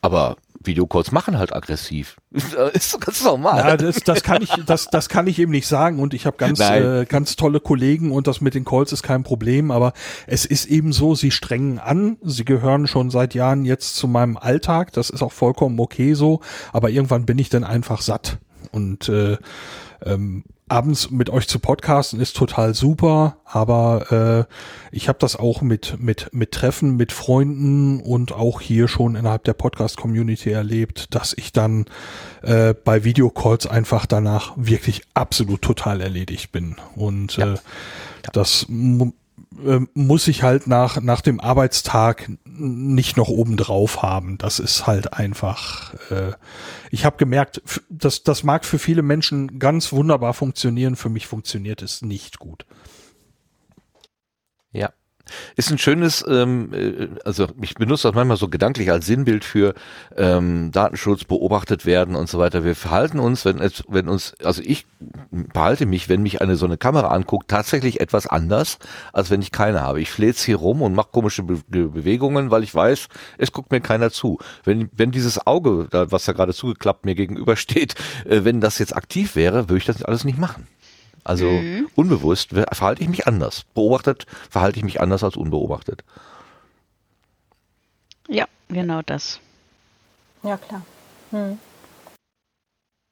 Aber 0.00 0.36
Videocalls 0.60 1.12
machen 1.12 1.38
halt 1.38 1.52
aggressiv. 1.52 2.16
ist 2.72 3.00
ganz 3.00 3.24
normal. 3.24 3.58
Ja, 3.58 3.76
das, 3.76 3.96
das 4.00 4.22
kann 4.22 4.42
ich, 4.42 4.50
das, 4.66 4.86
das 4.86 5.08
kann 5.08 5.26
ich 5.26 5.38
eben 5.38 5.52
nicht 5.52 5.66
sagen 5.66 6.00
und 6.00 6.14
ich 6.14 6.26
habe 6.26 6.36
ganz, 6.36 6.60
äh, 6.60 7.04
ganz 7.04 7.36
tolle 7.36 7.60
Kollegen 7.60 8.12
und 8.12 8.26
das 8.26 8.40
mit 8.40 8.54
den 8.54 8.64
Calls 8.64 8.92
ist 8.92 9.02
kein 9.02 9.22
Problem, 9.22 9.70
aber 9.70 9.92
es 10.26 10.44
ist 10.44 10.66
eben 10.66 10.92
so, 10.92 11.14
sie 11.14 11.30
strengen 11.30 11.78
an, 11.78 12.16
sie 12.22 12.44
gehören 12.44 12.86
schon 12.86 13.10
seit 13.10 13.34
Jahren 13.34 13.64
jetzt 13.64 13.96
zu 13.96 14.08
meinem 14.08 14.36
Alltag, 14.36 14.92
das 14.92 15.10
ist 15.10 15.22
auch 15.22 15.32
vollkommen 15.32 15.78
okay 15.80 16.14
so, 16.14 16.40
aber 16.72 16.90
irgendwann 16.90 17.26
bin 17.26 17.38
ich 17.38 17.48
dann 17.48 17.64
einfach 17.64 18.00
satt 18.00 18.38
und 18.72 19.08
äh, 19.08 19.36
ähm, 20.04 20.44
abends 20.70 21.10
mit 21.10 21.30
euch 21.30 21.48
zu 21.48 21.58
podcasten 21.58 22.20
ist 22.20 22.36
total 22.36 22.74
super, 22.74 23.38
aber 23.44 24.46
äh, 24.50 24.54
ich 24.94 25.08
habe 25.08 25.18
das 25.18 25.36
auch 25.36 25.62
mit 25.62 26.00
mit 26.00 26.28
mit 26.32 26.52
Treffen 26.52 26.96
mit 26.96 27.12
Freunden 27.12 28.00
und 28.00 28.32
auch 28.32 28.60
hier 28.60 28.88
schon 28.88 29.16
innerhalb 29.16 29.44
der 29.44 29.54
Podcast 29.54 29.96
Community 29.96 30.50
erlebt, 30.50 31.14
dass 31.14 31.34
ich 31.36 31.52
dann 31.52 31.86
äh, 32.42 32.74
bei 32.74 33.04
Videocalls 33.04 33.66
einfach 33.66 34.06
danach 34.06 34.52
wirklich 34.56 35.02
absolut 35.14 35.62
total 35.62 36.00
erledigt 36.00 36.52
bin 36.52 36.76
und 36.94 37.36
ja. 37.36 37.54
äh, 37.54 37.58
das 38.32 38.66
äh, 39.64 39.80
muss 39.94 40.28
ich 40.28 40.42
halt 40.42 40.66
nach, 40.66 41.00
nach 41.00 41.20
dem 41.20 41.40
Arbeitstag 41.40 42.30
nicht 42.44 43.16
noch 43.16 43.28
oben 43.28 43.56
drauf 43.56 44.02
haben. 44.02 44.38
Das 44.38 44.58
ist 44.58 44.86
halt 44.86 45.12
einfach, 45.14 45.94
äh, 46.10 46.32
ich 46.90 47.04
habe 47.04 47.16
gemerkt, 47.16 47.62
das, 47.88 48.22
das 48.22 48.44
mag 48.44 48.64
für 48.64 48.78
viele 48.78 49.02
Menschen 49.02 49.58
ganz 49.58 49.92
wunderbar 49.92 50.34
funktionieren, 50.34 50.96
für 50.96 51.08
mich 51.08 51.26
funktioniert 51.26 51.82
es 51.82 52.02
nicht 52.02 52.38
gut. 52.38 52.66
Ist 55.56 55.70
ein 55.70 55.78
schönes, 55.78 56.24
ähm, 56.28 56.72
äh, 56.72 57.08
also 57.24 57.46
ich 57.60 57.74
benutze 57.74 58.08
das 58.08 58.14
manchmal 58.14 58.36
so 58.36 58.48
gedanklich 58.48 58.90
als 58.90 59.06
Sinnbild 59.06 59.44
für 59.44 59.74
ähm, 60.16 60.70
Datenschutz, 60.72 61.24
beobachtet 61.24 61.86
werden 61.86 62.14
und 62.14 62.28
so 62.28 62.38
weiter. 62.38 62.64
Wir 62.64 62.74
verhalten 62.74 63.18
uns, 63.18 63.44
wenn 63.44 63.58
es, 63.58 63.84
wenn 63.88 64.08
uns, 64.08 64.34
also 64.42 64.62
ich 64.64 64.86
behalte 65.30 65.86
mich, 65.86 66.08
wenn 66.08 66.22
mich 66.22 66.40
eine 66.40 66.56
so 66.56 66.66
eine 66.66 66.78
Kamera 66.78 67.08
anguckt, 67.08 67.48
tatsächlich 67.48 68.00
etwas 68.00 68.26
anders, 68.26 68.78
als 69.12 69.30
wenn 69.30 69.42
ich 69.42 69.52
keine 69.52 69.82
habe. 69.82 70.00
Ich 70.00 70.10
fläze 70.10 70.46
hier 70.46 70.56
rum 70.56 70.82
und 70.82 70.94
mache 70.94 71.08
komische 71.12 71.42
Be 71.42 71.58
Bewegungen, 71.68 72.50
weil 72.50 72.62
ich 72.62 72.74
weiß, 72.74 73.08
es 73.38 73.52
guckt 73.52 73.70
mir 73.70 73.80
keiner 73.80 74.10
zu. 74.10 74.38
Wenn, 74.64 74.90
wenn 74.96 75.10
dieses 75.10 75.46
Auge, 75.46 75.88
was 75.90 76.24
da 76.24 76.32
gerade 76.32 76.54
zugeklappt 76.54 77.04
mir 77.04 77.14
gegenübersteht, 77.14 77.94
äh, 78.24 78.44
wenn 78.44 78.60
das 78.60 78.78
jetzt 78.78 78.96
aktiv 78.96 79.36
wäre, 79.36 79.68
würde 79.68 79.78
ich 79.78 79.84
das 79.84 80.02
alles 80.02 80.24
nicht 80.24 80.38
machen. 80.38 80.66
Also 81.24 81.46
mhm. 81.46 81.88
unbewusst 81.94 82.50
verhalte 82.50 83.02
ich 83.02 83.08
mich 83.08 83.26
anders. 83.26 83.64
Beobachtet 83.74 84.26
verhalte 84.50 84.78
ich 84.78 84.84
mich 84.84 85.00
anders 85.00 85.22
als 85.24 85.36
unbeobachtet. 85.36 86.04
Ja, 88.28 88.46
genau 88.68 89.02
das. 89.02 89.40
Ja, 90.42 90.56
klar. 90.56 90.82
Hm. 91.30 91.58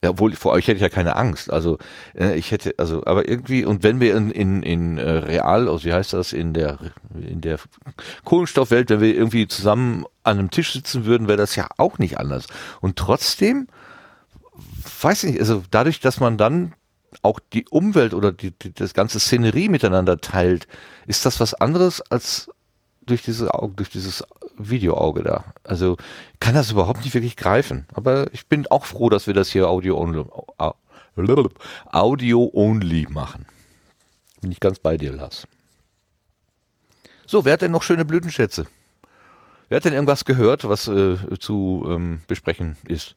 Ja, 0.04 0.10
obwohl 0.10 0.36
vor 0.36 0.52
euch 0.52 0.68
hätte 0.68 0.76
ich 0.76 0.82
ja 0.82 0.88
keine 0.88 1.16
Angst. 1.16 1.50
Also 1.50 1.78
äh, 2.14 2.36
ich 2.36 2.50
hätte, 2.52 2.74
also, 2.76 3.04
aber 3.06 3.28
irgendwie, 3.28 3.64
und 3.64 3.82
wenn 3.82 3.98
wir 3.98 4.14
in, 4.14 4.30
in, 4.30 4.62
in 4.62 4.98
äh, 4.98 5.10
real, 5.10 5.68
also 5.68 5.84
wie 5.84 5.92
heißt 5.92 6.12
das, 6.12 6.32
in 6.32 6.52
der 6.52 6.78
in 7.14 7.40
der 7.40 7.58
Kohlenstoffwelt, 8.24 8.90
wenn 8.90 9.00
wir 9.00 9.14
irgendwie 9.14 9.48
zusammen 9.48 10.04
an 10.22 10.38
einem 10.38 10.50
Tisch 10.50 10.74
sitzen 10.74 11.06
würden, 11.06 11.28
wäre 11.28 11.38
das 11.38 11.56
ja 11.56 11.68
auch 11.78 11.98
nicht 11.98 12.18
anders. 12.18 12.46
Und 12.80 12.96
trotzdem, 12.96 13.68
weiß 15.00 15.24
ich 15.24 15.32
nicht, 15.32 15.40
also 15.40 15.64
dadurch, 15.70 16.00
dass 16.00 16.20
man 16.20 16.36
dann 16.36 16.74
auch 17.22 17.40
die 17.52 17.66
Umwelt 17.68 18.14
oder 18.14 18.32
die, 18.32 18.50
die, 18.50 18.72
das 18.72 18.94
ganze 18.94 19.20
Szenerie 19.20 19.68
miteinander 19.68 20.18
teilt, 20.18 20.66
ist 21.06 21.26
das 21.26 21.40
was 21.40 21.54
anderes 21.54 22.00
als 22.02 22.50
durch 23.06 23.22
diese 23.22 23.54
Auge, 23.54 23.74
durch 23.74 23.90
dieses 23.90 24.24
Videoauge 24.58 25.22
da. 25.22 25.44
Also 25.64 25.96
kann 26.40 26.54
das 26.54 26.70
überhaupt 26.70 27.04
nicht 27.04 27.14
wirklich 27.14 27.36
greifen. 27.36 27.86
Aber 27.94 28.32
ich 28.32 28.46
bin 28.46 28.66
auch 28.66 28.84
froh, 28.84 29.08
dass 29.08 29.26
wir 29.26 29.34
das 29.34 29.50
hier 29.50 29.68
Audio 29.68 29.98
only, 29.98 30.24
Audio 31.92 32.50
only 32.52 33.06
machen. 33.08 33.46
Bin 34.40 34.52
ich 34.52 34.60
ganz 34.60 34.78
bei 34.78 34.96
dir, 34.96 35.12
Lars. 35.12 35.46
So, 37.26 37.44
wer 37.44 37.54
hat 37.54 37.62
denn 37.62 37.72
noch 37.72 37.82
schöne 37.82 38.04
Blütenschätze? 38.04 38.66
Wer 39.68 39.76
hat 39.76 39.84
denn 39.84 39.94
irgendwas 39.94 40.24
gehört, 40.24 40.68
was 40.68 40.86
äh, 40.86 41.16
zu 41.40 41.84
ähm, 41.88 42.20
besprechen 42.28 42.76
ist? 42.86 43.16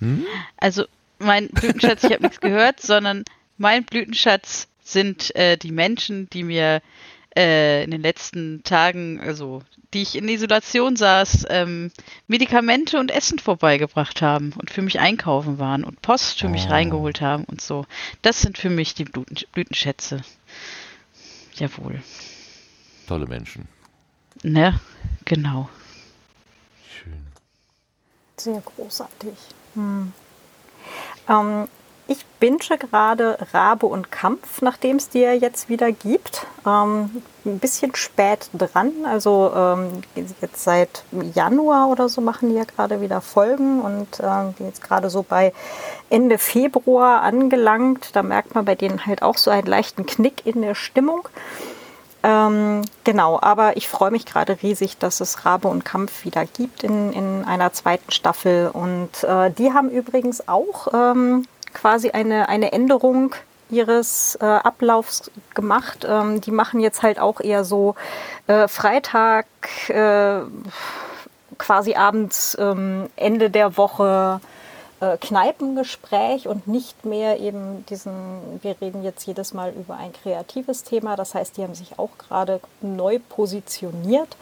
Hm? 0.00 0.24
Also 0.56 0.84
mein 1.20 1.48
Blütenschatz, 1.48 2.04
ich 2.04 2.12
habe 2.12 2.22
nichts 2.22 2.40
gehört, 2.40 2.80
sondern 2.80 3.24
mein 3.58 3.84
Blütenschatz 3.84 4.68
sind 4.82 5.34
äh, 5.36 5.56
die 5.56 5.72
Menschen, 5.72 6.28
die 6.30 6.42
mir 6.42 6.82
äh, 7.36 7.84
in 7.84 7.90
den 7.90 8.02
letzten 8.02 8.62
Tagen, 8.64 9.20
also 9.20 9.62
die 9.92 10.02
ich 10.02 10.16
in 10.16 10.28
Isolation 10.28 10.96
saß, 10.96 11.46
ähm, 11.48 11.92
Medikamente 12.26 12.98
und 12.98 13.10
Essen 13.10 13.38
vorbeigebracht 13.38 14.22
haben 14.22 14.52
und 14.58 14.70
für 14.70 14.82
mich 14.82 15.00
einkaufen 15.00 15.58
waren 15.58 15.84
und 15.84 16.02
Post 16.02 16.40
für 16.40 16.48
mich 16.48 16.66
oh. 16.66 16.70
reingeholt 16.70 17.20
haben 17.20 17.44
und 17.44 17.60
so. 17.60 17.86
Das 18.22 18.40
sind 18.40 18.58
für 18.58 18.70
mich 18.70 18.94
die 18.94 19.04
Blüten 19.04 19.36
Blütenschätze. 19.52 20.22
Jawohl. 21.54 22.02
Tolle 23.06 23.26
Menschen. 23.26 23.68
Ne, 24.42 24.80
genau. 25.24 25.68
Schön. 26.88 27.26
Sehr 28.36 28.60
großartig. 28.60 29.34
Hm. 29.74 30.12
Ähm, 31.28 31.68
ich 32.10 32.26
binge 32.40 32.58
gerade 32.76 33.38
Rabe 33.52 33.86
und 33.86 34.10
Kampf, 34.10 34.62
nachdem 34.62 34.96
es 34.96 35.10
die 35.10 35.20
ja 35.20 35.32
jetzt 35.32 35.68
wieder 35.68 35.92
gibt. 35.92 36.44
Ähm, 36.66 37.22
ein 37.44 37.60
bisschen 37.60 37.94
spät 37.94 38.50
dran, 38.52 38.90
also 39.04 39.52
ähm, 39.54 40.02
jetzt 40.16 40.64
seit 40.64 41.04
Januar 41.34 41.88
oder 41.88 42.08
so 42.08 42.20
machen 42.20 42.48
die 42.48 42.56
ja 42.56 42.64
gerade 42.64 43.00
wieder 43.00 43.20
Folgen 43.20 43.80
und 43.80 44.18
äh, 44.18 44.64
jetzt 44.64 44.82
gerade 44.82 45.08
so 45.08 45.22
bei 45.22 45.52
Ende 46.08 46.38
Februar 46.38 47.22
angelangt. 47.22 48.10
Da 48.14 48.24
merkt 48.24 48.56
man 48.56 48.64
bei 48.64 48.74
denen 48.74 49.06
halt 49.06 49.22
auch 49.22 49.36
so 49.36 49.52
einen 49.52 49.68
leichten 49.68 50.04
Knick 50.04 50.44
in 50.44 50.62
der 50.62 50.74
Stimmung. 50.74 51.28
Ähm, 52.22 52.82
genau, 53.04 53.38
aber 53.40 53.76
ich 53.76 53.88
freue 53.88 54.10
mich 54.10 54.26
gerade 54.26 54.58
riesig, 54.62 54.98
dass 54.98 55.20
es 55.20 55.46
Rabe 55.46 55.68
und 55.68 55.84
Kampf 55.84 56.24
wieder 56.24 56.44
gibt 56.44 56.84
in, 56.84 57.12
in 57.12 57.44
einer 57.44 57.72
zweiten 57.72 58.10
Staffel. 58.10 58.70
Und 58.72 59.24
äh, 59.24 59.50
die 59.50 59.72
haben 59.72 59.90
übrigens 59.90 60.46
auch 60.48 60.88
ähm, 60.92 61.46
quasi 61.72 62.10
eine, 62.10 62.48
eine 62.48 62.72
Änderung 62.72 63.34
ihres 63.70 64.36
äh, 64.40 64.44
Ablaufs 64.44 65.30
gemacht. 65.54 66.06
Ähm, 66.08 66.40
die 66.40 66.50
machen 66.50 66.80
jetzt 66.80 67.02
halt 67.02 67.18
auch 67.18 67.40
eher 67.40 67.64
so 67.64 67.94
äh, 68.48 68.68
Freitag, 68.68 69.46
äh, 69.88 70.40
quasi 71.56 71.94
abends, 71.94 72.56
ähm, 72.60 73.08
Ende 73.16 73.50
der 73.50 73.76
Woche 73.76 74.40
äh, 75.00 75.16
Kneipengespräch 75.16 76.46
und 76.46 76.66
nicht 76.66 77.04
mehr 77.04 77.40
eben 77.40 77.84
diesen, 77.86 78.60
wir 78.62 78.76
reden 78.80 79.02
jetzt 79.02 79.26
jedes 79.26 79.54
Mal 79.54 79.72
über 79.72 79.96
ein 79.96 80.12
kreatives 80.12 80.84
Thema. 80.84 81.16
Das 81.16 81.34
heißt, 81.34 81.56
die 81.56 81.62
haben 81.62 81.74
sich 81.74 81.98
auch 81.98 82.10
gerade 82.18 82.60
neu 82.80 83.18
positioniert. 83.28 84.36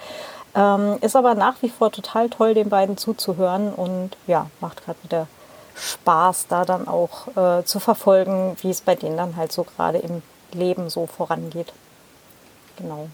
Ähm, 0.54 0.98
ist 1.00 1.16
aber 1.16 1.34
nach 1.34 1.62
wie 1.62 1.68
vor 1.68 1.92
total 1.92 2.28
toll, 2.28 2.54
den 2.54 2.68
beiden 2.68 2.96
zuzuhören 2.96 3.72
und 3.72 4.16
ja, 4.26 4.46
macht 4.60 4.84
gerade 4.84 4.98
wieder 5.02 5.26
Spaß, 5.76 6.46
da 6.48 6.64
dann 6.64 6.88
auch 6.88 7.28
äh, 7.36 7.64
zu 7.64 7.78
verfolgen, 7.78 8.56
wie 8.62 8.70
es 8.70 8.80
bei 8.80 8.96
denen 8.96 9.16
dann 9.16 9.36
halt 9.36 9.52
so 9.52 9.64
gerade 9.64 9.98
im 9.98 10.22
Leben 10.52 10.90
so 10.90 11.06
vorangeht. 11.06 11.72
Genau. 12.76 13.08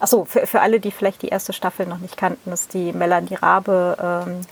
Achso, 0.00 0.24
für, 0.24 0.46
für 0.46 0.60
alle, 0.60 0.80
die 0.80 0.90
vielleicht 0.90 1.22
die 1.22 1.28
erste 1.28 1.52
Staffel 1.52 1.86
noch 1.86 1.98
nicht 1.98 2.16
kannten, 2.16 2.52
ist 2.52 2.74
die 2.74 2.92
Melanie 2.92 3.36
Rabe 3.36 3.96
ähm, 4.26 4.40
äh, 4.40 4.44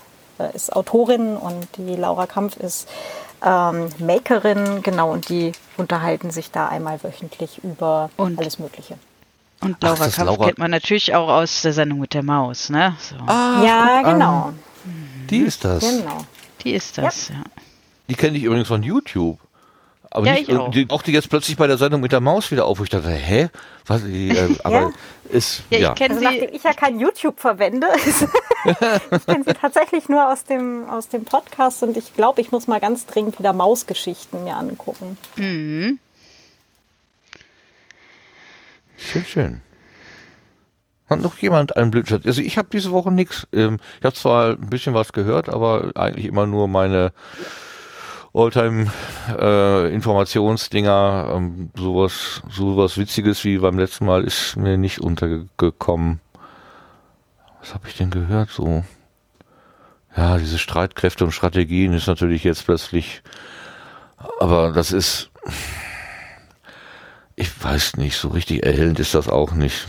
ist 0.47 0.75
Autorin 0.75 1.37
und 1.37 1.67
die 1.77 1.97
Laura 1.97 2.27
Kampf 2.27 2.57
ist 2.57 2.89
ähm, 3.45 3.89
Makerin, 3.99 4.83
genau, 4.83 5.13
und 5.13 5.29
die 5.29 5.53
unterhalten 5.77 6.31
sich 6.31 6.51
da 6.51 6.69
einmal 6.69 7.03
wöchentlich 7.03 7.63
über 7.65 8.11
und, 8.17 8.39
alles 8.39 8.59
Mögliche. 8.59 8.99
Und 9.61 9.83
Laura 9.83 10.07
Ach, 10.07 10.15
Kampf 10.15 10.19
Laura 10.19 10.47
kennt 10.47 10.59
man 10.59 10.71
natürlich 10.71 11.15
auch 11.15 11.29
aus 11.29 11.63
der 11.63 11.73
Sendung 11.73 12.01
mit 12.01 12.15
der 12.15 12.23
Maus, 12.23 12.71
ne? 12.71 12.97
So. 12.99 13.17
Ah, 13.27 13.63
ja, 13.65 14.03
genau. 14.03 14.53
Die 15.31 15.39
ist 15.39 15.65
das. 15.65 15.81
Genau. 15.81 16.19
Die 16.63 16.73
ist 16.73 16.99
das, 16.99 17.29
ja. 17.29 17.37
ja. 17.37 17.43
Die 18.09 18.15
kenne 18.15 18.37
ich 18.37 18.45
übrigens 18.45 18.69
von 18.69 18.83
YouTube. 18.83 19.39
Aber 20.15 20.27
Ja, 20.27 20.33
nicht, 20.35 20.49
ich 20.49 20.57
auch. 20.57 20.71
Die, 20.71 20.87
auch 20.91 21.03
die 21.03 21.13
jetzt 21.13 21.31
plötzlich 21.31 21.57
bei 21.57 21.67
der 21.67 21.79
Sendung 21.79 22.03
mit 22.03 22.13
der 22.13 22.21
Maus 22.21 22.51
wieder 22.51 22.67
auf, 22.67 22.79
wo 22.79 22.85
ich 22.85 22.91
dachte, 22.91 23.11
hä? 23.11 23.49
Was, 23.87 24.05
die, 24.05 24.29
äh, 24.31 24.57
aber 24.65 24.81
Ja. 24.81 24.91
ist, 25.31 25.63
Ja, 25.71 25.79
ja. 25.79 25.93
ich 25.93 25.99
kenne 25.99 26.15
Also 26.15 26.25
nachdem 26.25 26.55
ich 26.55 26.63
ja 26.63 26.73
kein 26.75 27.01
YouTube 27.01 27.41
verwende, 27.41 27.87
ich 28.05 29.27
kenne 29.27 29.45
sie 29.45 29.55
tatsächlich 29.55 30.09
nur 30.11 30.31
aus 30.31 30.45
dem, 30.45 30.89
aus 30.91 31.09
dem 31.09 31.25
Podcast 31.25 31.83
und 31.83 31.97
ich 31.97 32.15
glaube, 32.15 32.41
ich 32.43 32.53
muss 32.53 32.67
mal 32.67 32.79
ganz 32.81 33.07
dringend 33.07 33.39
wieder 33.39 33.53
Mausgeschichten 33.55 34.45
mir 34.45 34.57
angucken. 34.57 35.17
Mhm. 35.37 35.99
Schön, 38.99 39.25
schön. 39.25 39.61
Hat 41.09 41.21
noch 41.21 41.39
jemand 41.39 41.77
einen 41.77 41.91
Blütenschatz? 41.91 42.25
Also 42.27 42.41
ich 42.41 42.57
habe 42.59 42.69
diese 42.73 42.91
Woche 42.93 43.11
nichts. 43.11 43.47
Ähm, 43.53 43.79
ich 43.99 44.05
habe 44.05 44.15
zwar 44.15 44.51
ein 44.51 44.71
bisschen 44.71 44.95
was 44.95 45.13
gehört, 45.13 45.49
aber 45.49 45.91
eigentlich 45.95 46.27
immer 46.27 46.47
nur 46.47 46.69
meine 46.69 47.13
Alltime-Informationsdinger. 48.35 51.33
ähm, 51.35 51.71
sowas, 51.77 52.43
sowas 52.51 52.99
Witziges 52.99 53.45
wie 53.45 53.59
beim 53.59 53.79
letzten 53.79 54.07
Mal 54.07 54.25
ist 54.25 54.57
mir 54.57 54.79
nicht 54.79 55.01
untergekommen. 55.01 56.21
Was 57.61 57.75
habe 57.75 57.89
ich 57.89 57.97
denn 57.97 58.11
gehört? 58.11 58.51
So, 58.51 58.85
ja, 60.17 60.39
diese 60.39 60.59
Streitkräfte 60.59 61.25
und 61.25 61.33
Strategien 61.33 61.93
ist 61.93 62.07
natürlich 62.07 62.45
jetzt 62.45 62.65
plötzlich, 62.67 63.23
aber 64.39 64.73
das 64.73 64.93
ist 64.93 65.31
ich 67.35 67.65
weiß 67.65 67.97
nicht, 67.97 68.17
so 68.17 68.29
richtig 68.29 68.65
erhellend 68.65 69.01
ist 69.01 69.15
das 69.15 69.29
auch 69.29 69.53
nicht. 69.53 69.87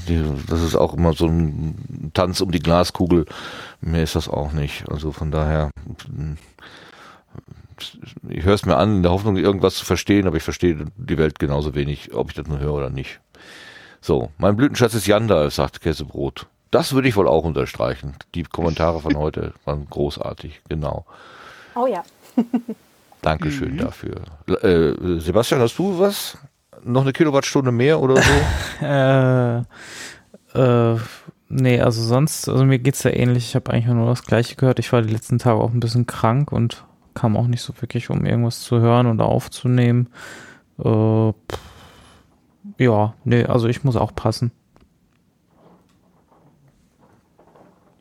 Das 0.48 0.62
ist 0.62 0.76
auch 0.76 0.94
immer 0.94 1.14
so 1.14 1.28
ein 1.28 2.12
Tanz 2.14 2.42
um 2.42 2.52
die 2.52 2.60
Glaskugel. 2.60 3.26
Mehr 3.82 4.04
ist 4.04 4.16
das 4.16 4.30
auch 4.30 4.54
nicht. 4.54 4.90
Also 4.90 5.12
von 5.12 5.30
daher, 5.30 5.70
ich 8.30 8.44
höre 8.44 8.54
es 8.54 8.66
mir 8.66 8.78
an, 8.78 8.98
in 8.98 9.04
der 9.04 9.12
Hoffnung, 9.12 9.38
irgendwas 9.38 9.76
zu 9.76 9.86
verstehen, 9.86 10.28
aber 10.28 10.38
ich 10.38 10.44
verstehe 10.44 10.86
die 10.96 11.18
Welt 11.18 11.40
genauso 11.40 11.76
wenig, 11.76 12.14
ob 12.14 12.30
ich 12.30 12.36
das 12.36 12.48
nur 12.48 12.60
höre 12.60 12.74
oder 12.74 12.90
nicht. 12.90 13.20
So, 14.02 14.32
mein 14.38 14.56
Blütenschatz 14.56 14.94
ist 14.94 15.08
Janda, 15.08 15.50
sagt 15.50 15.82
Käsebrot. 15.82 16.48
Das 16.72 16.94
würde 16.94 17.08
ich 17.08 17.16
wohl 17.16 17.28
auch 17.28 17.44
unterstreichen. 17.44 18.16
Die 18.36 18.44
Kommentare 18.44 19.00
von 19.00 19.16
heute 19.16 19.54
waren 19.64 19.88
großartig, 19.90 20.62
genau. 20.68 21.06
Oh 21.76 21.86
ja. 21.86 22.04
Dankeschön 23.22 23.78
dafür. 23.78 24.22
Äh, 24.48 25.20
Sebastian, 25.20 25.62
hast 25.62 25.78
du 25.78 26.00
was? 26.00 26.38
Noch 26.84 27.04
eine 27.04 27.14
Kilowattstunde 27.14 27.72
mehr 27.72 28.00
oder 28.00 28.22
so? 28.22 28.32
Äh, 28.82 29.60
äh, 30.56 31.00
nee, 31.48 31.80
also 31.80 32.02
sonst, 32.02 32.50
also 32.50 32.66
mir 32.66 32.80
geht's 32.80 33.04
ja 33.04 33.12
ähnlich. 33.12 33.46
Ich 33.46 33.56
habe 33.56 33.72
eigentlich 33.72 33.86
nur 33.86 34.08
das 34.08 34.24
Gleiche 34.24 34.56
gehört. 34.56 34.80
Ich 34.80 34.92
war 34.92 35.02
die 35.02 35.14
letzten 35.14 35.40
Tage 35.40 35.60
auch 35.62 35.72
ein 35.72 35.80
bisschen 35.80 36.06
krank 36.06 36.52
und 36.52 36.84
kam 37.14 37.38
auch 37.38 37.48
nicht 37.48 37.62
so 37.62 37.74
wirklich, 37.80 38.10
um 38.10 38.26
irgendwas 38.26 38.62
zu 38.62 38.80
hören 38.80 39.08
oder 39.08 39.26
aufzunehmen. 39.26 40.10
Äh, 40.80 40.84
pff, 41.34 41.60
ja, 42.78 43.14
nee, 43.24 43.46
also 43.46 43.68
ich 43.68 43.84
muss 43.84 43.96
auch 43.96 44.16
passen. 44.16 44.52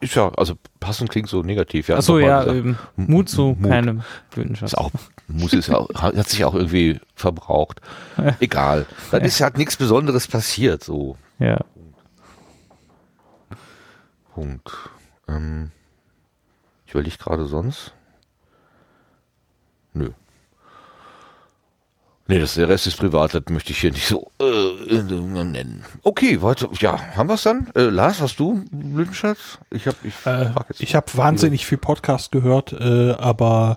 Ist 0.00 0.16
ja, 0.16 0.32
also 0.36 0.54
passend 0.80 1.10
klingt 1.10 1.28
so 1.28 1.42
negativ. 1.42 1.88
Ja, 1.88 1.96
Achso, 1.96 2.18
ja, 2.18 2.42
gesagt. 2.42 2.76
Mut 2.96 3.28
zu 3.28 3.56
Mut. 3.56 3.70
keinem 3.70 4.02
Blütenschatz. 4.30 4.72
Ist 4.72 4.78
auch, 4.78 4.90
muss 5.28 5.52
es 5.52 5.70
auch, 5.70 5.88
hat 5.94 6.28
sich 6.28 6.44
auch 6.44 6.54
irgendwie 6.54 7.00
verbraucht. 7.14 7.80
Egal. 8.40 8.86
Dann 9.12 9.22
ist 9.22 9.40
halt 9.40 9.58
nichts 9.58 9.76
Besonderes 9.76 10.26
passiert, 10.26 10.82
so. 10.82 11.16
Ja. 11.38 11.60
Punkt. 14.34 14.72
Ähm, 15.28 15.70
ich 16.86 16.94
überlege 16.94 17.18
gerade 17.18 17.46
sonst. 17.46 17.94
Nö. 19.94 20.10
Nee, 22.28 22.38
das, 22.38 22.54
der 22.54 22.68
Rest 22.68 22.86
ist 22.86 22.96
privat, 22.96 23.34
das 23.34 23.42
möchte 23.50 23.72
ich 23.72 23.80
hier 23.80 23.90
nicht 23.90 24.06
so 24.06 24.30
äh, 24.40 25.02
nennen. 25.02 25.84
Okay, 26.02 26.40
weiter. 26.40 26.68
Ja, 26.78 26.98
haben 27.16 27.28
wir 27.28 27.34
es 27.34 27.42
dann? 27.42 27.70
Äh, 27.74 27.82
Lars, 27.82 28.20
hast 28.20 28.38
du 28.38 28.64
Blütenschatz? 28.70 29.58
Ich 29.70 29.86
habe 29.86 29.96
ich, 30.04 30.14
Äh, 30.24 30.50
ich 30.78 30.94
habe 30.94 31.06
wahnsinnig 31.14 31.66
viel 31.66 31.78
Podcast 31.78 32.30
gehört, 32.30 32.72
äh, 32.72 33.10
aber 33.18 33.76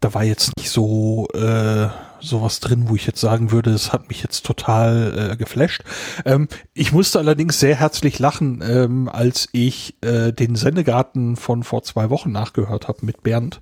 da 0.00 0.12
war 0.12 0.24
jetzt 0.24 0.56
nicht 0.58 0.70
so 0.70 1.26
äh, 1.32 1.88
sowas 2.20 2.60
drin, 2.60 2.88
wo 2.88 2.96
ich 2.96 3.06
jetzt 3.06 3.20
sagen 3.20 3.50
würde, 3.50 3.70
es 3.70 3.92
hat 3.92 4.08
mich 4.08 4.22
jetzt 4.22 4.44
total 4.44 5.30
äh, 5.32 5.36
geflasht. 5.36 5.82
Ähm, 6.26 6.48
ich 6.74 6.92
musste 6.92 7.18
allerdings 7.18 7.58
sehr 7.58 7.76
herzlich 7.76 8.18
lachen, 8.18 8.62
ähm, 8.62 9.08
als 9.08 9.48
ich 9.52 9.96
äh, 10.02 10.32
den 10.32 10.54
Sendegarten 10.54 11.36
von 11.36 11.62
vor 11.62 11.82
zwei 11.82 12.10
Wochen 12.10 12.30
nachgehört 12.30 12.88
habe 12.88 13.06
mit 13.06 13.22
Bernd 13.22 13.60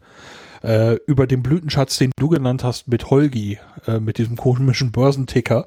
äh, 0.64 0.94
über 1.06 1.26
den 1.26 1.42
Blütenschatz, 1.42 1.98
den 1.98 2.10
du 2.16 2.28
genannt 2.28 2.64
hast, 2.64 2.88
mit 2.88 3.10
Holgi, 3.10 3.58
äh, 3.86 4.00
mit 4.00 4.18
diesem 4.18 4.36
komischen 4.36 4.92
Börsenticker. 4.92 5.66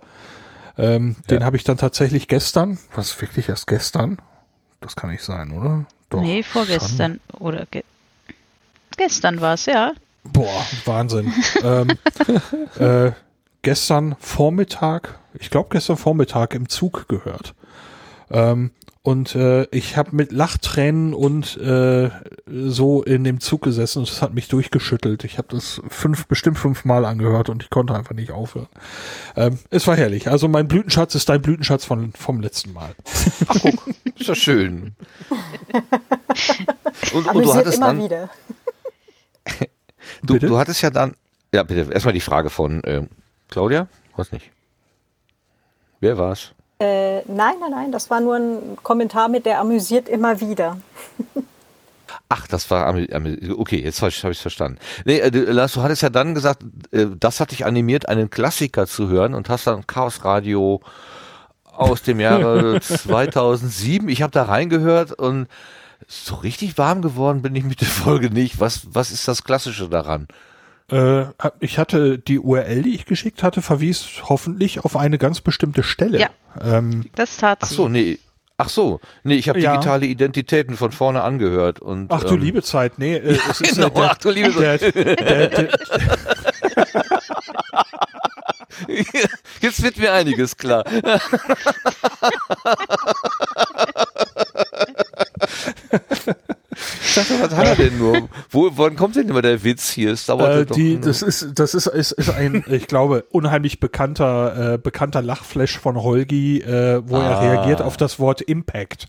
Ähm, 0.77 1.15
Den 1.29 1.43
habe 1.43 1.55
ich 1.55 1.63
dann 1.63 1.77
tatsächlich 1.77 2.27
gestern, 2.27 2.77
was 2.95 3.19
wirklich 3.21 3.49
erst 3.49 3.67
gestern? 3.67 4.17
Das 4.81 4.95
kann 4.95 5.11
nicht 5.11 5.23
sein, 5.23 5.51
oder? 5.51 5.85
Doch, 6.09 6.21
nee, 6.21 6.43
vorgestern. 6.43 7.19
Oder 7.39 7.65
ge 7.69 7.83
gestern 8.95 9.41
war 9.41 9.53
es, 9.53 9.65
ja. 9.65 9.93
Boah, 10.23 10.65
Wahnsinn. 10.85 11.33
ähm, 11.63 11.89
äh, 12.79 13.11
gestern 13.61 14.15
Vormittag, 14.19 15.19
ich 15.33 15.49
glaube 15.49 15.69
gestern 15.71 15.97
Vormittag 15.97 16.53
im 16.53 16.69
Zug 16.69 17.07
gehört. 17.07 17.53
Ähm, 18.29 18.71
und 19.07 19.35
äh, 19.35 19.63
ich 19.71 19.95
habe 19.95 20.13
mit 20.13 20.33
Lachtränen 20.33 21.13
und 21.13 21.55
äh, 21.55 22.09
so 22.45 23.03
in 23.03 23.23
dem 23.23 23.39
Zug 23.39 23.61
gesessen 23.61 23.99
und 23.99 24.09
es 24.09 24.21
hat 24.21 24.33
mich 24.33 24.49
durchgeschüttelt. 24.49 25.23
Ich 25.23 25.37
habe 25.37 25.47
das 25.49 25.81
fünf, 25.87 26.27
bestimmt 26.27 26.57
fünfmal 26.57 27.05
angehört 27.05 27.47
und 27.47 27.63
ich 27.63 27.69
konnte 27.69 27.95
einfach 27.95 28.13
nicht 28.13 28.33
aufhören. 28.33 28.67
Ähm, 29.37 29.59
es 29.69 29.87
war 29.87 29.95
herrlich. 29.95 30.29
Also 30.29 30.49
mein 30.49 30.67
Blütenschatz 30.67 31.15
ist 31.15 31.29
dein 31.29 31.41
Blütenschatz 31.41 31.85
von, 31.85 32.11
vom 32.11 32.41
letzten 32.41 32.73
Mal. 32.73 32.95
Ach 33.47 33.55
guck, 33.61 33.87
ist 34.19 34.27
ja 34.27 34.35
schön. 34.35 34.93
Und, 37.13 37.27
und 37.33 37.45
du 37.45 37.53
hattest 37.53 37.77
immer 37.77 37.87
dann, 37.87 38.03
wieder. 38.03 38.29
du, 40.21 40.33
Bitte? 40.33 40.47
du 40.47 40.57
hattest 40.57 40.81
ja 40.81 40.89
dann, 40.89 41.15
ja 41.53 41.63
bitte, 41.63 41.93
erstmal 41.93 42.13
die 42.13 42.19
Frage 42.19 42.49
von 42.49 42.81
ähm, 42.83 43.07
Claudia, 43.47 43.87
was 44.17 44.33
nicht? 44.33 44.51
Wer 46.01 46.17
war's? 46.17 46.51
Äh, 46.79 47.21
nein, 47.25 47.55
nein, 47.59 47.71
nein, 47.71 47.91
das 47.91 48.09
war 48.09 48.19
nur 48.21 48.35
ein 48.35 48.77
Kommentar 48.83 49.29
mit 49.29 49.45
der 49.45 49.59
amüsiert 49.59 50.07
immer 50.07 50.39
wieder. 50.39 50.77
Ach, 52.29 52.45
das 52.47 52.69
war 52.69 52.93
okay, 53.57 53.81
jetzt 53.81 54.01
habe 54.01 54.09
ich 54.09 54.23
es 54.23 54.39
verstanden. 54.39 54.77
Nee, 55.05 55.19
äh, 55.19 55.31
du, 55.31 55.43
Lars, 55.51 55.73
du 55.73 55.81
hattest 55.81 56.01
ja 56.01 56.09
dann 56.09 56.35
gesagt, 56.35 56.63
äh, 56.91 57.07
das 57.17 57.39
hat 57.39 57.51
dich 57.51 57.65
animiert, 57.65 58.07
einen 58.09 58.29
Klassiker 58.29 58.85
zu 58.85 59.07
hören 59.07 59.33
und 59.33 59.49
hast 59.49 59.65
dann 59.67 59.87
Chaos 59.87 60.23
Radio 60.23 60.81
aus 61.63 62.03
dem 62.03 62.19
Jahre 62.19 62.79
2007. 62.81 64.09
Ich 64.09 64.21
habe 64.21 64.31
da 64.31 64.43
reingehört 64.43 65.13
und 65.13 65.47
so 66.07 66.35
richtig 66.35 66.77
warm 66.77 67.01
geworden 67.01 67.41
bin 67.41 67.55
ich 67.55 67.63
mit 67.63 67.81
der 67.81 67.87
Folge 67.87 68.29
nicht. 68.29 68.59
Was 68.59 68.87
was 68.93 69.11
ist 69.11 69.27
das 69.27 69.43
Klassische 69.43 69.89
daran? 69.89 70.27
Äh, 70.91 71.25
ich 71.59 71.77
hatte 71.79 72.17
die 72.17 72.39
URL, 72.39 72.83
die 72.83 72.95
ich 72.95 73.05
geschickt 73.05 73.43
hatte, 73.43 73.61
verwies 73.61 74.05
hoffentlich 74.23 74.85
auf 74.85 74.95
eine 74.95 75.17
ganz 75.17 75.41
bestimmte 75.41 75.83
Stelle. 75.83 76.19
Ja. 76.19 76.29
Ähm, 76.61 77.05
Das 77.15 77.37
tat 77.37 77.59
Ach 77.61 77.67
so, 77.67 77.89
nee. 77.89 78.19
Ach 78.59 78.69
so, 78.69 78.99
nee, 79.23 79.35
ich 79.35 79.49
habe 79.49 79.59
Ja. 79.59 79.73
digitale 79.73 80.07
Identitäten 80.07 80.77
von 80.77 80.91
vorne 80.91 81.21
angehört 81.21 81.79
und 81.79 82.11
ach 82.11 82.23
du 82.23 82.33
ähm, 82.35 82.41
liebe 82.41 82.63
Zeit, 82.63 82.97
nee, 82.97 83.15
äh, 83.15 83.37
es 83.51 83.61
ist 83.61 83.75
genau, 83.75 83.89
der, 83.89 84.11
ach 84.11 84.17
du 84.17 84.31
liebe 84.31 84.51
der, 84.51 84.77
der, 84.79 85.47
der, 85.47 85.69
Jetzt 89.61 89.83
wird 89.83 89.97
mir 89.97 90.13
einiges 90.13 90.57
klar. 90.57 90.83
Dachte, 97.17 97.33
was 97.41 97.55
hat 97.55 97.67
er 97.67 97.75
denn 97.75 97.97
nur? 97.97 98.29
Wo, 98.49 98.69
wann 98.75 98.95
kommt 98.95 99.15
denn 99.15 99.27
immer 99.29 99.41
der 99.41 99.63
Witz 99.63 99.89
hier? 99.89 100.11
Es 100.13 100.25
dauert 100.25 100.55
äh, 100.55 100.65
doch 100.65 100.75
die, 100.75 100.99
das 100.99 101.21
ist, 101.21 101.51
das 101.55 101.73
ist, 101.73 101.87
ist, 101.87 102.11
ist 102.13 102.29
ein, 102.29 102.63
ich 102.67 102.87
glaube, 102.87 103.25
unheimlich 103.31 103.79
bekannter, 103.79 104.73
äh, 104.73 104.77
bekannter 104.77 105.21
Lachflash 105.21 105.77
von 105.77 105.95
Holgi, 106.01 106.59
äh, 106.61 107.01
wo 107.05 107.15
er 107.17 107.37
Ah. 107.37 107.39
reagiert 107.39 107.81
auf 107.81 107.97
das 107.97 108.19
Wort 108.19 108.41
Impact. 108.41 109.07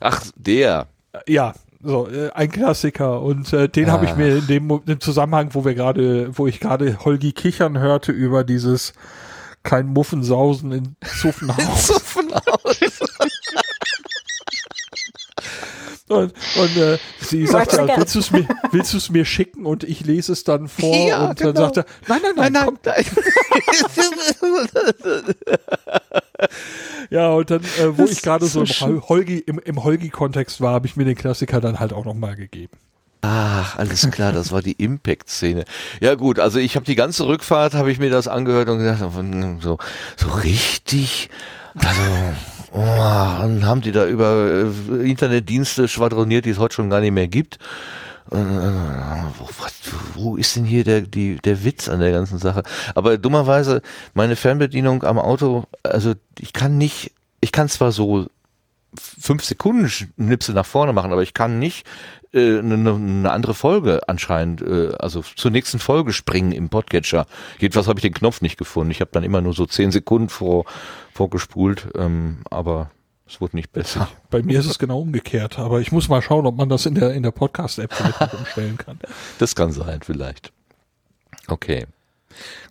Ach, 0.00 0.22
der. 0.36 0.86
Äh, 1.12 1.32
Ja, 1.32 1.54
so 1.82 2.08
äh, 2.08 2.30
ein 2.32 2.50
Klassiker 2.50 3.22
und 3.22 3.52
äh, 3.54 3.68
den 3.68 3.90
habe 3.90 4.04
ich 4.04 4.10
Ah. 4.12 4.16
mir 4.16 4.36
in 4.38 4.46
dem, 4.46 4.80
im 4.86 5.00
Zusammenhang, 5.00 5.50
wo 5.54 5.64
wir 5.64 5.74
gerade, 5.74 6.36
wo 6.36 6.46
ich 6.46 6.60
gerade 6.60 6.98
Holgi 7.04 7.32
kichern 7.32 7.78
hörte 7.78 8.12
über 8.12 8.44
dieses 8.44 8.92
kein 9.62 9.86
Muffensausen 9.88 10.72
in 10.72 10.96
Zuffenhaus. 11.20 11.86
So 11.86 11.98
von 11.98 12.32
aus. 12.32 12.78
Und, 16.10 16.32
und 16.56 16.76
äh, 16.76 16.98
sie 17.20 17.46
sagt 17.46 17.72
ja, 17.72 17.86
willst 17.96 18.16
du 18.16 18.18
es 18.18 18.32
mir, 18.32 18.44
willst 18.72 18.92
du 18.92 18.96
es 18.96 19.10
mir 19.10 19.24
schicken 19.24 19.64
und 19.64 19.84
ich 19.84 20.04
lese 20.04 20.32
es 20.32 20.42
dann 20.42 20.66
vor 20.66 20.92
Ja, 21.06 21.28
und 21.28 21.40
dann 21.40 21.54
genau. 21.54 21.66
sagt 21.72 21.76
er, 21.76 21.84
nein, 22.08 22.20
nein, 22.36 22.52
nein, 22.52 22.64
komm. 22.66 22.78
nein. 22.84 23.04
Ja, 27.10 27.30
und 27.30 27.50
dann, 27.50 27.62
äh, 27.62 27.96
wo 27.98 28.02
Das 28.02 28.12
ich 28.12 28.22
gerade 28.22 28.46
so 28.46 28.64
so 28.64 28.86
im, 28.86 28.92
Hol- 29.00 29.08
Holgi, 29.08 29.38
im, 29.38 29.58
im 29.58 29.82
Holgi-Kontext 29.84 30.60
war, 30.60 30.72
habe 30.74 30.86
ich 30.86 30.96
mir 30.96 31.04
den 31.04 31.16
Klassiker 31.16 31.60
dann 31.60 31.80
halt 31.80 31.92
auch 31.92 32.04
nochmal 32.04 32.36
gegeben. 32.36 32.72
Ach, 33.22 33.76
alles 33.76 34.08
klar, 34.10 34.32
das 34.32 34.50
war 34.50 34.62
die 34.62 34.72
Impact-Szene. 34.72 35.64
Ja 36.00 36.14
gut, 36.14 36.38
also 36.38 36.58
ich 36.58 36.76
habe 36.76 36.86
die 36.86 36.94
ganze 36.94 37.26
Rückfahrt, 37.26 37.74
habe 37.74 37.92
ich 37.92 37.98
mir 37.98 38.10
das 38.10 38.28
angehört 38.28 38.68
und 38.68 38.78
gedacht, 38.78 39.00
so, 39.60 39.78
so 40.16 40.28
richtig, 40.28 41.28
also, 41.74 42.00
oh, 42.72 42.78
dann 42.78 43.64
haben 43.64 43.80
die 43.80 43.92
da 43.92 44.06
über 44.06 44.66
äh, 44.90 45.10
Internetdienste 45.10 45.88
schwadroniert, 45.88 46.44
die 46.44 46.50
es 46.50 46.58
heute 46.58 46.74
schon 46.74 46.90
gar 46.90 47.00
nicht 47.00 47.12
mehr 47.12 47.28
gibt. 47.28 47.58
Äh, 48.30 48.36
wo 50.14 50.36
ist 50.36 50.54
denn 50.56 50.64
hier 50.64 50.84
der, 50.84 51.00
die, 51.00 51.36
der 51.36 51.64
Witz 51.64 51.88
an 51.88 52.00
der 52.00 52.12
ganzen 52.12 52.38
Sache? 52.38 52.62
Aber 52.94 53.18
dummerweise, 53.18 53.82
meine 54.14 54.36
Fernbedienung 54.36 55.02
am 55.02 55.18
Auto, 55.18 55.64
also 55.82 56.14
ich 56.38 56.52
kann 56.52 56.78
nicht, 56.78 57.12
ich 57.40 57.52
kann 57.52 57.68
zwar 57.68 57.92
so 57.92 58.26
fünf 58.98 59.44
Sekunden 59.44 59.88
Schnipsel 59.88 60.54
nach 60.54 60.66
vorne 60.66 60.92
machen, 60.92 61.12
aber 61.12 61.22
ich 61.22 61.34
kann 61.34 61.58
nicht 61.58 61.86
äh, 62.32 62.58
eine, 62.58 62.94
eine 62.94 63.30
andere 63.30 63.54
Folge 63.54 64.08
anscheinend, 64.08 64.62
äh, 64.62 64.92
also 64.98 65.22
zur 65.22 65.50
nächsten 65.50 65.78
Folge 65.78 66.12
springen 66.12 66.52
im 66.52 66.68
Podcatcher. 66.68 67.26
Jedenfalls 67.58 67.88
habe 67.88 67.98
ich 67.98 68.02
den 68.02 68.14
Knopf 68.14 68.40
nicht 68.40 68.56
gefunden. 68.56 68.90
Ich 68.90 69.00
habe 69.00 69.10
dann 69.12 69.24
immer 69.24 69.40
nur 69.40 69.54
so 69.54 69.66
zehn 69.66 69.90
Sekunden 69.90 70.28
vor, 70.28 70.64
vorgespult, 71.20 71.88
ähm, 71.96 72.38
aber 72.48 72.90
es 73.26 73.42
wurde 73.42 73.54
nicht 73.54 73.72
besser. 73.72 74.08
Bei 74.30 74.42
mir 74.42 74.58
ist 74.58 74.64
es 74.64 74.78
genau 74.78 75.00
umgekehrt, 75.00 75.58
aber 75.58 75.82
ich 75.82 75.92
muss 75.92 76.08
mal 76.08 76.22
schauen, 76.22 76.46
ob 76.46 76.56
man 76.56 76.70
das 76.70 76.86
in 76.86 76.94
der, 76.94 77.12
in 77.12 77.22
der 77.22 77.30
Podcast-App 77.30 77.92
vielleicht 77.92 78.32
umstellen 78.32 78.78
kann. 78.78 78.98
Das 79.38 79.54
kann 79.54 79.70
sein, 79.70 80.00
vielleicht. 80.02 80.50
Okay. 81.46 81.84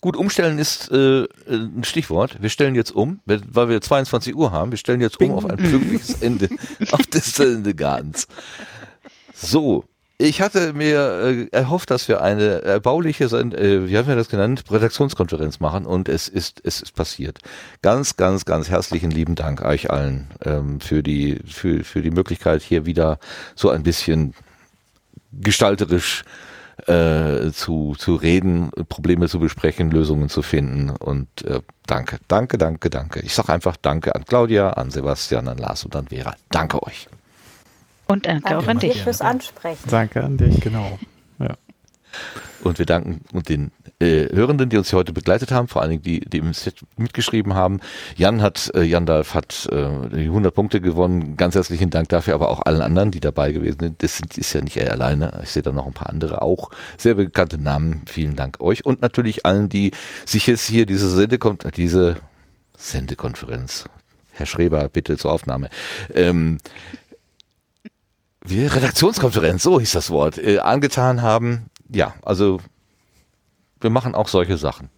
Gut, 0.02 0.16
umstellen 0.16 0.58
ist 0.58 0.90
äh, 0.92 1.28
ein 1.48 1.84
Stichwort. 1.84 2.42
Wir 2.42 2.50
stellen 2.50 2.74
jetzt 2.74 2.90
um, 2.90 3.20
weil 3.26 3.70
wir 3.70 3.82
22 3.82 4.36
Uhr 4.36 4.52
haben. 4.52 4.72
Wir 4.72 4.80
stellen 4.80 5.02
jetzt 5.02 5.20
Bing. 5.20 5.30
um 5.30 5.38
auf 5.38 5.46
ein 5.46 5.58
pünktliches 5.58 6.20
Ende 6.24 6.50
auf 6.92 7.06
des 7.06 7.38
Ende 7.38 7.76
Gartens. 7.76 8.28
So, 9.36 9.86
ich 10.22 10.42
hatte 10.42 10.74
mir 10.74 11.00
äh, 11.24 11.48
erhofft, 11.52 11.90
dass 11.92 12.10
wir 12.10 12.22
eine 12.22 12.62
erbauliche, 12.62 13.24
äh, 13.24 13.88
wie 13.88 13.98
haben 13.98 14.08
wir 14.08 14.18
das 14.18 14.28
genannt, 14.28 14.66
Redaktionskonferenz 14.70 15.62
machen 15.62 15.86
und 15.86 16.10
es 16.10 16.28
ist 16.28 16.62
es 16.64 16.82
ist 16.82 16.94
passiert. 16.94 17.40
Ganz, 17.82 18.18
ganz, 18.18 18.44
ganz 18.44 18.70
herzlichen 18.70 19.12
lieben 19.12 19.36
Dank 19.36 19.62
euch 19.62 19.90
allen 19.90 20.28
ähm, 20.44 20.82
für 20.82 21.02
die 21.02 21.40
für 21.48 21.86
für 21.86 22.02
die 22.02 22.12
Möglichkeit 22.12 22.62
hier 22.62 22.86
wieder 22.86 23.18
so 23.56 23.70
ein 23.70 23.82
bisschen 23.84 24.34
gestalterisch 25.32 26.26
äh, 26.88 27.52
zu, 27.52 27.96
zu 27.98 28.16
reden, 28.16 28.72
Probleme 28.90 29.28
zu 29.28 29.40
besprechen, 29.40 29.92
Lösungen 29.92 30.30
zu 30.30 30.42
finden. 30.42 30.90
Und 30.90 31.28
äh, 31.46 31.62
danke, 31.88 32.20
danke, 32.28 32.58
danke, 32.58 32.90
danke. 32.90 33.20
Ich 33.22 33.36
sage 33.36 33.54
einfach 33.54 33.78
Danke 33.78 34.16
an 34.16 34.26
Claudia, 34.26 34.72
an 34.72 34.92
Sebastian, 34.92 35.48
an 35.48 35.58
Lars 35.58 35.86
und 35.86 35.96
an 35.96 36.08
Vera. 36.08 36.36
Danke 36.50 36.82
euch. 36.84 37.08
Und 38.10 38.26
danke, 38.26 38.50
danke 38.50 38.58
auch 38.58 38.68
an 38.68 38.80
dich. 38.80 39.04
fürs 39.04 39.22
Ansprechen. 39.22 39.88
Danke 39.90 40.24
an 40.24 40.38
dich, 40.38 40.60
genau. 40.62 40.98
Ja. 41.38 41.56
Und 42.64 42.80
wir 42.80 42.88
danken 42.88 43.22
den 43.48 43.72
äh, 44.00 44.28
Hörenden, 44.34 44.68
die 44.70 44.78
uns 44.78 44.90
hier 44.90 44.98
heute 44.98 45.14
begleitet 45.14 45.52
haben, 45.52 45.68
vor 45.68 45.82
allen 45.82 45.92
Dingen 45.92 46.02
die, 46.02 46.22
die 46.22 46.40
im 46.40 46.54
Set 46.54 46.82
mitgeschrieben 46.98 47.54
haben. 47.54 47.80
Jan 48.16 48.42
hat, 48.42 48.72
äh, 48.74 48.82
Jan 48.82 49.06
Dalf 49.06 49.36
hat 49.36 49.70
äh, 49.72 50.10
die 50.10 50.26
100 50.26 50.54
Punkte 50.54 50.82
gewonnen. 50.82 51.38
Ganz 51.38 51.54
herzlichen 51.54 51.92
Dank 51.92 52.10
dafür, 52.10 52.34
aber 52.34 52.50
auch 52.50 52.62
allen 52.66 52.82
anderen, 52.82 53.12
die 53.12 53.20
dabei 53.20 53.52
gewesen 53.52 53.80
sind. 53.80 54.04
Das 54.04 54.18
sind, 54.18 54.38
ist 54.38 54.54
ja 54.54 54.62
nicht 54.62 54.76
er 54.78 54.92
alleine. 54.92 55.40
Ich 55.44 55.52
sehe 55.52 55.62
da 55.62 55.72
noch 55.72 55.86
ein 55.86 55.94
paar 55.94 56.10
andere 56.10 56.42
auch. 56.42 56.72
Sehr 56.98 57.14
bekannte 57.14 57.60
Namen. 57.60 58.02
Vielen 58.08 58.36
Dank 58.36 58.60
euch. 58.60 58.86
Und 58.86 59.02
natürlich 59.02 59.46
allen, 59.46 59.70
die 59.70 59.92
sich 60.26 60.48
jetzt 60.48 60.66
hier 60.66 60.88
diese 60.88 61.10
Sendekon 61.10 61.60
diese 61.76 62.18
Sendekonferenz, 62.76 63.86
Herr 64.32 64.46
Schreber, 64.46 64.90
bitte 64.90 65.18
zur 65.18 65.32
Aufnahme, 65.32 65.70
ähm, 66.14 66.58
wir 68.50 68.74
Redaktionskonferenz, 68.74 69.64
so 69.64 69.80
hieß 69.80 69.92
das 69.92 70.10
Wort, 70.10 70.38
äh, 70.38 70.60
angetan 70.60 71.22
haben. 71.22 71.68
Ja, 71.90 72.14
also 72.24 72.60
wir 73.80 73.90
machen 73.90 74.16
auch 74.16 74.28
solche 74.28 74.58
Sachen. 74.58 74.90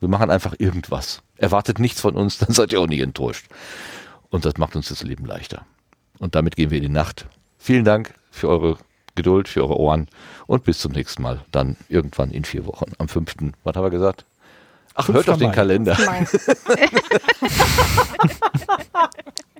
Wir 0.00 0.08
machen 0.08 0.30
einfach 0.30 0.54
irgendwas. 0.58 1.22
Erwartet 1.36 1.78
nichts 1.78 2.00
von 2.00 2.16
uns, 2.16 2.38
dann 2.40 2.52
seid 2.52 2.72
ihr 2.72 2.80
auch 2.80 2.86
nicht 2.86 3.00
enttäuscht. 3.00 3.46
Und 4.30 4.44
das 4.44 4.56
macht 4.58 4.76
uns 4.76 4.88
das 4.88 5.02
Leben 5.02 5.24
leichter. 5.24 5.66
Und 6.18 6.34
damit 6.34 6.56
gehen 6.56 6.70
wir 6.70 6.78
in 6.78 6.84
die 6.84 6.88
Nacht. 6.90 7.26
Vielen 7.58 7.84
Dank 7.84 8.14
für 8.30 8.48
eure 8.48 8.78
Geduld, 9.14 9.48
für 9.48 9.62
eure 9.62 9.78
Ohren 9.78 10.08
und 10.46 10.64
bis 10.64 10.78
zum 10.78 10.92
nächsten 10.92 11.22
Mal. 11.22 11.44
Dann 11.52 11.76
irgendwann 11.88 12.30
in 12.30 12.44
vier 12.44 12.66
Wochen, 12.66 12.92
am 12.98 13.08
5. 13.08 13.34
Was 13.62 13.76
haben 13.76 13.84
wir 13.84 13.90
gesagt? 13.90 14.24
Ach, 14.94 15.08
hört 15.08 15.28
auf 15.28 15.38
den 15.38 15.52
Kalender. 15.52 15.96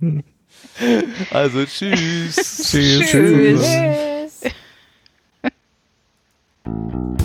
Also 1.30 1.64
tschüss. 1.66 2.34
tschüss. 2.70 3.10
tschüss. 3.10 3.60
tschüss. 3.62 4.52